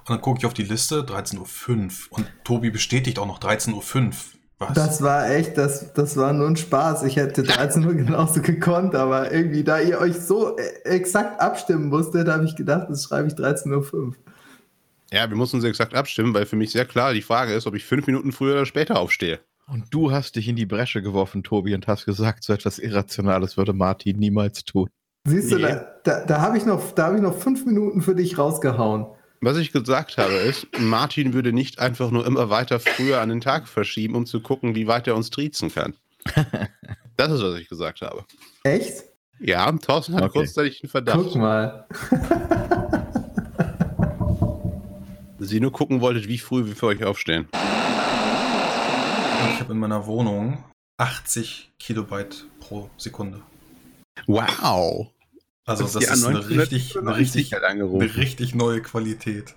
Und 0.00 0.10
dann 0.10 0.20
gucke 0.20 0.38
ich 0.38 0.46
auf 0.46 0.54
die 0.54 0.64
Liste, 0.64 1.00
13.05 1.00 1.40
Uhr. 1.40 2.18
Und 2.18 2.26
Tobi 2.44 2.70
bestätigt 2.70 3.18
auch 3.18 3.26
noch 3.26 3.40
13.05 3.40 3.72
Uhr. 3.74 4.12
Was? 4.58 4.72
Das 4.74 5.02
war 5.02 5.28
echt, 5.30 5.58
das, 5.58 5.92
das 5.94 6.16
war 6.16 6.32
nur 6.32 6.46
ein 6.46 6.56
Spaß. 6.56 7.04
Ich 7.04 7.16
hätte 7.16 7.42
13 7.42 7.84
Uhr 7.84 7.94
genauso 7.94 8.40
gekonnt, 8.40 8.94
aber 8.94 9.32
irgendwie, 9.32 9.64
da 9.64 9.80
ihr 9.80 9.98
euch 9.98 10.14
so 10.14 10.56
äh, 10.56 10.62
exakt 10.84 11.40
abstimmen 11.40 11.88
musstet, 11.88 12.28
habe 12.28 12.44
ich 12.44 12.54
gedacht, 12.54 12.86
das 12.88 13.04
schreibe 13.04 13.28
ich 13.28 13.34
13.05 13.34 13.92
Uhr. 13.94 14.14
Ja, 15.14 15.28
wir 15.30 15.36
mussten 15.36 15.56
uns 15.58 15.64
exakt 15.64 15.94
abstimmen, 15.94 16.34
weil 16.34 16.44
für 16.46 16.56
mich 16.56 16.72
sehr 16.72 16.84
klar 16.84 17.12
die 17.14 17.22
Frage 17.22 17.52
ist, 17.54 17.66
ob 17.66 17.74
ich 17.74 17.84
fünf 17.84 18.06
Minuten 18.06 18.32
früher 18.32 18.54
oder 18.54 18.66
später 18.66 18.98
aufstehe. 18.98 19.38
Und 19.66 19.84
du 19.90 20.10
hast 20.10 20.36
dich 20.36 20.48
in 20.48 20.56
die 20.56 20.66
Bresche 20.66 21.00
geworfen, 21.02 21.42
Tobi, 21.42 21.74
und 21.74 21.86
hast 21.86 22.04
gesagt, 22.04 22.42
so 22.44 22.52
etwas 22.52 22.78
Irrationales 22.78 23.56
würde 23.56 23.72
Martin 23.72 24.18
niemals 24.18 24.64
tun. 24.64 24.90
Siehst 25.26 25.52
du, 25.52 25.56
Nee. 25.56 25.62
da, 25.62 25.86
da, 26.04 26.24
da 26.26 26.40
habe 26.40 26.58
ich, 26.58 26.66
noch- 26.66 26.92
da 26.92 27.06
hab 27.06 27.14
ich 27.14 27.22
noch 27.22 27.38
fünf 27.38 27.64
Minuten 27.64 28.02
für 28.02 28.14
dich 28.14 28.36
rausgehauen. 28.36 29.06
Was 29.40 29.56
ich 29.58 29.72
gesagt 29.72 30.18
habe 30.18 30.32
ist, 30.34 30.66
Martin 30.78 31.32
würde 31.32 31.52
nicht 31.52 31.78
einfach 31.78 32.10
nur 32.10 32.26
immer 32.26 32.50
weiter 32.50 32.80
früher 32.80 33.20
an 33.20 33.28
den 33.28 33.40
Tag 33.40 33.68
verschieben, 33.68 34.14
um 34.16 34.26
zu 34.26 34.40
gucken, 34.40 34.74
wie 34.74 34.86
weit 34.86 35.06
er 35.06 35.16
uns 35.16 35.30
triezen 35.30 35.72
kann. 35.72 35.94
Das 37.16 37.30
ist, 37.30 37.42
was 37.44 37.56
ich 37.60 37.68
gesagt 37.68 38.00
habe. 38.02 38.24
Echt? 38.64 39.04
Ja, 39.38 39.70
Thorsten 39.70 40.14
hat 40.16 40.24
Okay. 40.24 40.38
kurzzeitig 40.40 40.82
einen 40.82 40.90
Verdacht. 40.90 41.16
Guck 41.22 41.36
mal. 41.36 41.86
ihr 45.52 45.60
nur 45.60 45.72
gucken 45.72 46.00
wolltet, 46.00 46.28
wie 46.28 46.38
früh 46.38 46.66
wir 46.66 46.76
für 46.76 46.86
euch 46.86 47.04
aufstehen. 47.04 47.48
Ich 47.52 47.60
habe 49.60 49.72
in 49.72 49.78
meiner 49.78 50.06
Wohnung 50.06 50.62
80 50.98 51.72
Kilobyte 51.78 52.46
pro 52.60 52.90
Sekunde. 52.96 53.40
Wow. 54.26 55.08
Also 55.66 55.84
das 55.84 55.92
die 55.94 56.04
ist 56.04 56.10
eine 56.24 56.38
1995 56.38 56.72
richtig, 56.72 56.98
eine 56.98 57.16
richtig, 57.16 57.56
eine 57.56 58.16
richtig 58.16 58.54
neue 58.54 58.82
Qualität. 58.82 59.54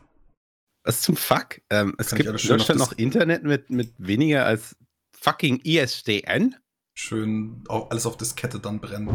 Was 0.86 1.02
zum 1.02 1.18
Fuck? 1.18 1.62
Ähm, 1.70 1.96
es 1.98 2.10
Kann 2.10 2.18
gibt 2.18 2.28
in 2.30 2.34
Deutschland 2.34 2.80
noch 2.80 2.90
das- 2.90 2.98
Internet 2.98 3.44
mit, 3.44 3.70
mit 3.70 3.94
weniger 3.98 4.46
als 4.46 4.76
fucking 5.20 5.60
ISDN? 5.64 6.56
Schön 6.98 7.64
alles 7.68 8.06
auf 8.06 8.18
Diskette 8.18 8.60
dann 8.60 8.80
brennen. 8.80 9.10